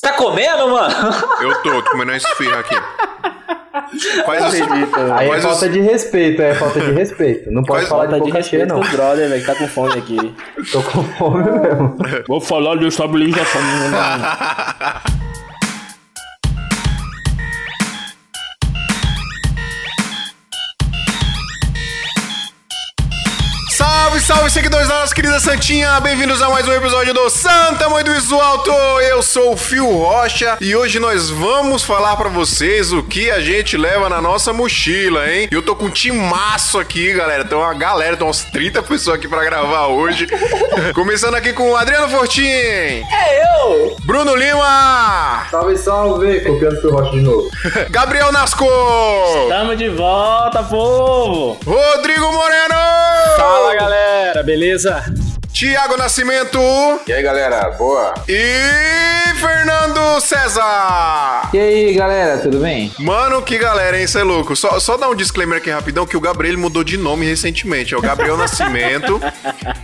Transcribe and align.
Você 0.00 0.06
tá 0.06 0.12
comendo, 0.14 0.66
mano? 0.70 0.94
Eu 1.42 1.62
tô, 1.62 1.82
tô 1.82 1.90
comendo 1.90 2.12
esse 2.12 2.26
esfirra 2.26 2.60
aqui. 2.60 2.74
Faz 4.24 4.44
assim. 4.44 4.62
Aí 5.14 5.28
é 5.28 5.40
falta 5.42 5.68
de 5.68 5.78
respeito, 5.82 6.40
é 6.40 6.54
falta 6.54 6.80
de 6.80 6.90
respeito. 6.92 7.50
Não 7.50 7.62
pode 7.62 7.80
Faz 7.80 7.88
falar 7.90 8.06
de 8.18 8.24
de 8.24 8.30
respeito 8.30 8.66
não. 8.66 8.80
os 8.80 8.88
brother, 8.88 9.28
velho, 9.28 9.40
que 9.42 9.46
tá 9.46 9.54
com 9.54 9.68
fome 9.68 9.98
aqui. 9.98 10.34
Tô 10.72 10.82
com 10.84 11.04
fome 11.04 11.44
mesmo. 11.50 11.98
Vou 12.26 12.40
falar 12.40 12.78
de 12.78 12.86
estabilização. 12.86 13.60
Salve, 24.20 24.22
salve, 24.22 24.50
seguidores 24.50 24.88
da 24.88 25.00
nossa 25.00 25.14
querida 25.14 25.38
Santinha! 25.40 25.98
Bem-vindos 26.00 26.42
a 26.42 26.48
mais 26.48 26.66
um 26.66 26.72
episódio 26.72 27.14
do 27.14 27.28
Santa 27.30 27.88
Mãe 27.88 28.04
do 28.04 28.14
Iso 28.14 28.38
Alto! 28.38 28.70
Eu 29.00 29.22
sou 29.22 29.52
o 29.52 29.56
Fio 29.56 29.86
Rocha 29.90 30.56
e 30.60 30.74
hoje 30.76 30.98
nós 30.98 31.30
vamos 31.30 31.82
falar 31.82 32.16
pra 32.16 32.28
vocês 32.28 32.92
o 32.92 33.02
que 33.02 33.30
a 33.30 33.40
gente 33.40 33.76
leva 33.76 34.08
na 34.08 34.20
nossa 34.20 34.52
mochila, 34.52 35.28
hein? 35.30 35.48
E 35.50 35.54
eu 35.54 35.62
tô 35.62 35.74
com 35.74 35.86
um 35.86 35.90
timaço 35.90 36.78
aqui, 36.78 37.12
galera. 37.14 37.44
Tem 37.44 37.56
uma 37.56 37.72
galera, 37.74 38.16
tem 38.16 38.26
umas 38.26 38.44
30 38.44 38.82
pessoas 38.82 39.16
aqui 39.16 39.26
pra 39.28 39.44
gravar 39.44 39.86
hoje. 39.88 40.26
Começando 40.94 41.34
aqui 41.34 41.52
com 41.52 41.70
o 41.70 41.76
Adriano 41.76 42.08
Fortin, 42.08 42.42
É 42.46 43.04
eu! 43.64 43.96
Bruno 44.04 44.34
Lima, 44.34 45.46
Salve, 45.50 45.76
salve! 45.76 46.40
Copiando 46.40 46.80
pro 46.80 46.92
Rocha 46.92 47.10
de 47.10 47.20
novo. 47.22 47.48
Gabriel 47.90 48.32
Nasco, 48.32 48.66
Tamo 49.48 49.74
de 49.76 49.88
volta, 49.88 50.62
povo! 50.62 51.58
Rodrigo 51.64 52.32
Moreno, 52.32 52.74
Fala 53.36 53.74
galera, 53.74 54.09
beleza? 54.44 55.04
Tiago 55.52 55.96
Nascimento 55.96 56.58
E 57.06 57.12
aí 57.12 57.22
galera, 57.22 57.70
boa? 57.72 58.14
e 58.28 59.34
Fernando 59.40 60.20
César. 60.20 61.50
E 61.52 61.58
aí, 61.58 61.92
galera, 61.94 62.38
tudo 62.38 62.58
bem? 62.60 62.92
Mano, 62.98 63.42
que 63.42 63.58
galera, 63.58 63.98
hein? 63.98 64.04
Isso 64.04 64.18
é 64.18 64.22
louco. 64.22 64.54
Só, 64.54 64.78
só 64.78 64.96
dar 64.96 65.08
um 65.08 65.14
disclaimer 65.14 65.58
aqui 65.58 65.70
rapidão 65.70 66.06
que 66.06 66.16
o 66.16 66.20
Gabriel 66.20 66.56
mudou 66.58 66.84
de 66.84 66.96
nome 66.96 67.26
recentemente. 67.26 67.94
É 67.94 67.96
o 67.96 68.00
Gabriel 68.02 68.36
Nascimento. 68.38 69.20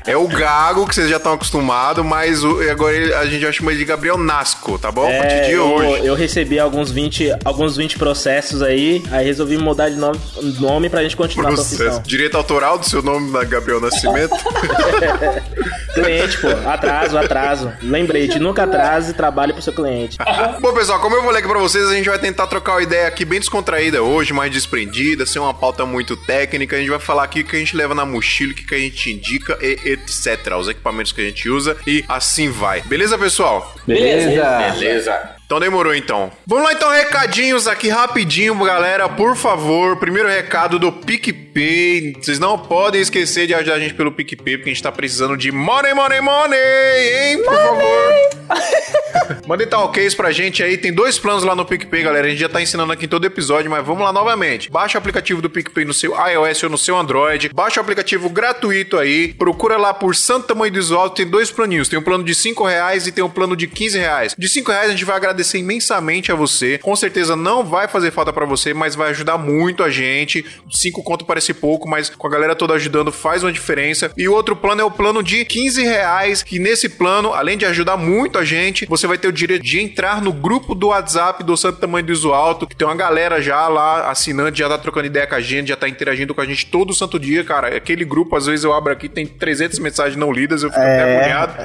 é 0.06 0.16
o 0.16 0.26
Gago, 0.28 0.86
que 0.86 0.94
vocês 0.94 1.08
já 1.10 1.16
estão 1.16 1.32
acostumados, 1.32 2.04
mas 2.04 2.44
o- 2.44 2.60
agora 2.70 2.94
ele- 2.94 3.14
a 3.14 3.24
gente 3.26 3.42
vai 3.44 3.52
chamar 3.52 3.70
ele 3.72 3.80
de 3.80 3.84
Gabriel 3.86 4.16
Nasco, 4.18 4.78
tá 4.78 4.90
bom? 4.92 5.06
a 5.06 5.18
partir 5.22 5.46
de 5.46 5.50
É, 5.52 5.56
eu, 5.56 5.64
hoje. 5.66 6.06
eu 6.06 6.14
recebi 6.14 6.58
alguns 6.58 6.90
20, 6.90 7.34
alguns 7.44 7.76
20 7.76 7.98
processos 7.98 8.62
aí, 8.62 9.02
aí 9.10 9.24
resolvi 9.24 9.56
mudar 9.58 9.88
de 9.88 9.96
nome, 9.96 10.20
nome 10.60 10.88
pra 10.90 11.02
gente 11.02 11.16
continuar 11.16 11.48
a 11.50 11.52
Processo. 11.54 11.76
profissão. 11.76 12.02
Direito 12.02 12.36
autoral 12.36 12.78
do 12.78 12.88
seu 12.88 13.02
nome, 13.02 13.32
da 13.32 13.42
Gabriel 13.44 13.80
Nascimento. 13.80 14.34
Cliente, 15.94 16.38
pô, 16.38 16.48
atraso, 16.68 17.16
atraso. 17.18 17.72
Lembrete, 17.82 18.38
nunca 18.38 18.64
atrase, 18.64 19.14
trabalhe 19.14 19.52
pro 19.52 19.62
seu 19.62 19.72
cliente. 19.72 20.18
Bom, 20.60 20.72
pessoal, 20.72 21.00
como 21.00 21.16
eu 21.16 21.22
falei 21.22 21.38
aqui 21.38 21.48
pra 21.48 21.58
vocês, 21.58 21.88
a 21.88 21.94
gente 21.94 22.08
vai 22.08 22.18
tentar 22.18 22.46
trocar 22.46 22.72
uma 22.72 22.82
ideia 22.82 23.06
aqui 23.06 23.24
bem 23.24 23.40
descontraída 23.40 24.02
hoje, 24.02 24.32
mais 24.32 24.50
desprendida, 24.50 25.24
sem 25.24 25.40
uma 25.40 25.54
pauta 25.54 25.86
muito 25.86 26.16
técnica. 26.16 26.76
A 26.76 26.78
gente 26.78 26.90
vai 26.90 26.98
falar 26.98 27.24
aqui 27.24 27.40
o 27.40 27.44
que 27.44 27.56
a 27.56 27.58
gente 27.58 27.76
leva 27.76 27.94
na 27.94 28.04
mochila, 28.04 28.52
o 28.52 28.54
que 28.54 28.66
que 28.66 28.74
a 28.74 28.78
gente 28.78 29.10
indica 29.10 29.58
e 29.60 29.92
etc. 29.92 30.54
Os 30.58 30.68
equipamentos 30.68 31.12
que 31.12 31.20
a 31.20 31.24
gente 31.24 31.48
usa 31.48 31.76
e 31.86 32.04
assim 32.08 32.50
vai. 32.50 32.82
Beleza, 32.82 33.16
pessoal? 33.16 33.74
Beleza? 33.86 34.58
Beleza. 34.72 35.35
Então 35.46 35.60
demorou 35.60 35.94
então. 35.94 36.32
Vamos 36.44 36.64
lá 36.64 36.72
então, 36.72 36.90
recadinhos 36.90 37.68
aqui 37.68 37.88
rapidinho, 37.88 38.52
galera, 38.64 39.08
por 39.08 39.36
favor. 39.36 39.96
Primeiro 39.96 40.28
recado 40.28 40.76
do 40.76 40.90
PicPay. 40.90 42.14
Vocês 42.20 42.40
não 42.40 42.58
podem 42.58 43.00
esquecer 43.00 43.46
de 43.46 43.54
ajudar 43.54 43.74
a 43.74 43.78
gente 43.78 43.94
pelo 43.94 44.10
PicPay, 44.10 44.56
porque 44.56 44.70
a 44.70 44.72
gente 44.72 44.82
tá 44.82 44.90
precisando 44.90 45.36
de 45.36 45.52
money, 45.52 45.94
money, 45.94 46.20
money, 46.20 46.58
hein? 46.58 47.42
Por 47.44 47.54
favor. 47.54 49.36
Mandem 49.46 49.68
talks 49.68 50.16
pra 50.16 50.32
gente 50.32 50.64
aí. 50.64 50.76
Tem 50.76 50.92
dois 50.92 51.16
planos 51.16 51.44
lá 51.44 51.54
no 51.54 51.64
PicPay, 51.64 52.02
galera. 52.02 52.26
A 52.26 52.30
gente 52.30 52.40
já 52.40 52.48
tá 52.48 52.60
ensinando 52.60 52.92
aqui 52.92 53.04
em 53.04 53.08
todo 53.08 53.24
episódio, 53.24 53.70
mas 53.70 53.86
vamos 53.86 54.02
lá 54.02 54.12
novamente. 54.12 54.68
Baixa 54.68 54.98
o 54.98 55.00
aplicativo 55.00 55.40
do 55.40 55.48
PicPay 55.48 55.84
no 55.84 55.94
seu 55.94 56.12
iOS 56.28 56.64
ou 56.64 56.70
no 56.70 56.78
seu 56.78 56.96
Android. 56.96 57.50
Baixa 57.54 57.78
o 57.78 57.82
aplicativo 57.82 58.28
gratuito 58.28 58.98
aí. 58.98 59.32
Procura 59.34 59.76
lá 59.76 59.94
por 59.94 60.16
Santo 60.16 60.48
Tamanho 60.48 60.72
do 60.72 60.98
Alto. 60.98 61.16
Tem 61.16 61.26
dois 61.26 61.52
planinhos. 61.52 61.88
Tem 61.88 61.98
um 61.98 62.02
plano 62.02 62.24
de 62.24 62.34
5 62.34 62.64
reais 62.64 63.06
e 63.06 63.12
tem 63.12 63.22
um 63.22 63.30
plano 63.30 63.54
de 63.56 63.68
15 63.68 63.96
reais. 63.96 64.34
De 64.36 64.48
5 64.48 64.72
reais 64.72 64.88
a 64.88 64.90
gente 64.90 65.04
vai 65.04 65.16
agradecer 65.16 65.35
imensamente 65.58 66.30
a 66.30 66.34
você. 66.34 66.78
Com 66.78 66.94
certeza 66.94 67.34
não 67.36 67.64
vai 67.64 67.88
fazer 67.88 68.10
falta 68.10 68.32
pra 68.32 68.44
você, 68.44 68.72
mas 68.72 68.94
vai 68.94 69.10
ajudar 69.10 69.38
muito 69.38 69.82
a 69.82 69.90
gente. 69.90 70.44
5 70.70 71.02
conto 71.02 71.24
parece 71.24 71.54
pouco, 71.54 71.88
mas 71.88 72.10
com 72.10 72.26
a 72.26 72.30
galera 72.30 72.54
toda 72.54 72.74
ajudando 72.74 73.12
faz 73.12 73.42
uma 73.42 73.52
diferença. 73.52 74.10
E 74.16 74.28
o 74.28 74.34
outro 74.34 74.56
plano 74.56 74.80
é 74.80 74.84
o 74.84 74.90
plano 74.90 75.22
de 75.22 75.44
15 75.44 75.82
reais, 75.82 76.42
que 76.42 76.58
nesse 76.58 76.88
plano, 76.88 77.32
além 77.32 77.56
de 77.56 77.64
ajudar 77.64 77.96
muito 77.96 78.38
a 78.38 78.44
gente, 78.44 78.86
você 78.86 79.06
vai 79.06 79.18
ter 79.18 79.28
o 79.28 79.32
direito 79.32 79.62
de 79.62 79.80
entrar 79.80 80.20
no 80.20 80.32
grupo 80.32 80.74
do 80.74 80.88
WhatsApp 80.88 81.42
do 81.42 81.56
Santo 81.56 81.78
Tamanho 81.80 82.06
do 82.06 82.12
Iso 82.12 82.32
Alto, 82.32 82.66
que 82.66 82.76
tem 82.76 82.86
uma 82.86 82.94
galera 82.94 83.40
já 83.40 83.68
lá 83.68 84.10
assinando, 84.10 84.56
já 84.56 84.68
tá 84.68 84.78
trocando 84.78 85.06
ideia 85.06 85.26
com 85.26 85.34
a 85.34 85.40
gente, 85.40 85.68
já 85.68 85.76
tá 85.76 85.88
interagindo 85.88 86.34
com 86.34 86.40
a 86.40 86.46
gente 86.46 86.66
todo 86.66 86.94
santo 86.94 87.18
dia, 87.18 87.44
cara. 87.44 87.76
Aquele 87.76 88.04
grupo, 88.04 88.36
às 88.36 88.46
vezes 88.46 88.64
eu 88.64 88.72
abro 88.72 88.92
aqui, 88.92 89.08
tem 89.08 89.26
300 89.26 89.78
mensagens 89.78 90.16
não 90.16 90.32
lidas, 90.32 90.62
eu 90.62 90.70
fico 90.70 90.80
até 90.80 91.02
agoniado. 91.02 91.56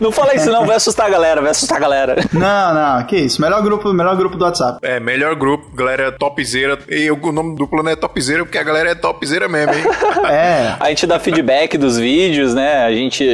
Não 0.00 0.10
fala 0.12 0.34
isso 0.34 0.50
não, 0.50 0.66
vai 0.66 0.76
assustar 0.76 1.06
a 1.06 1.10
galera, 1.10 1.40
vai 1.40 1.50
assustar 1.50 1.76
a 1.76 1.80
galera. 1.80 2.16
Não, 2.32 2.74
não, 2.74 2.99
que 3.04 3.16
isso. 3.16 3.40
Melhor 3.40 3.62
grupo, 3.62 3.92
melhor 3.92 4.16
grupo 4.16 4.36
do 4.36 4.44
WhatsApp. 4.44 4.78
É, 4.82 4.98
melhor 5.00 5.34
grupo, 5.34 5.74
galera 5.74 6.10
topzera. 6.12 6.78
E 6.88 7.10
o 7.10 7.32
nome 7.32 7.56
do 7.56 7.66
plano 7.66 7.88
é 7.88 7.96
topzera, 7.96 8.44
porque 8.44 8.58
a 8.58 8.62
galera 8.62 8.90
é 8.90 8.94
topzera 8.94 9.48
mesmo, 9.48 9.72
hein? 9.74 9.84
É. 10.30 10.76
A 10.78 10.88
gente 10.90 11.06
dá 11.06 11.18
feedback 11.18 11.76
dos 11.78 11.96
vídeos, 11.98 12.54
né? 12.54 12.84
A 12.84 12.92
gente. 12.92 13.24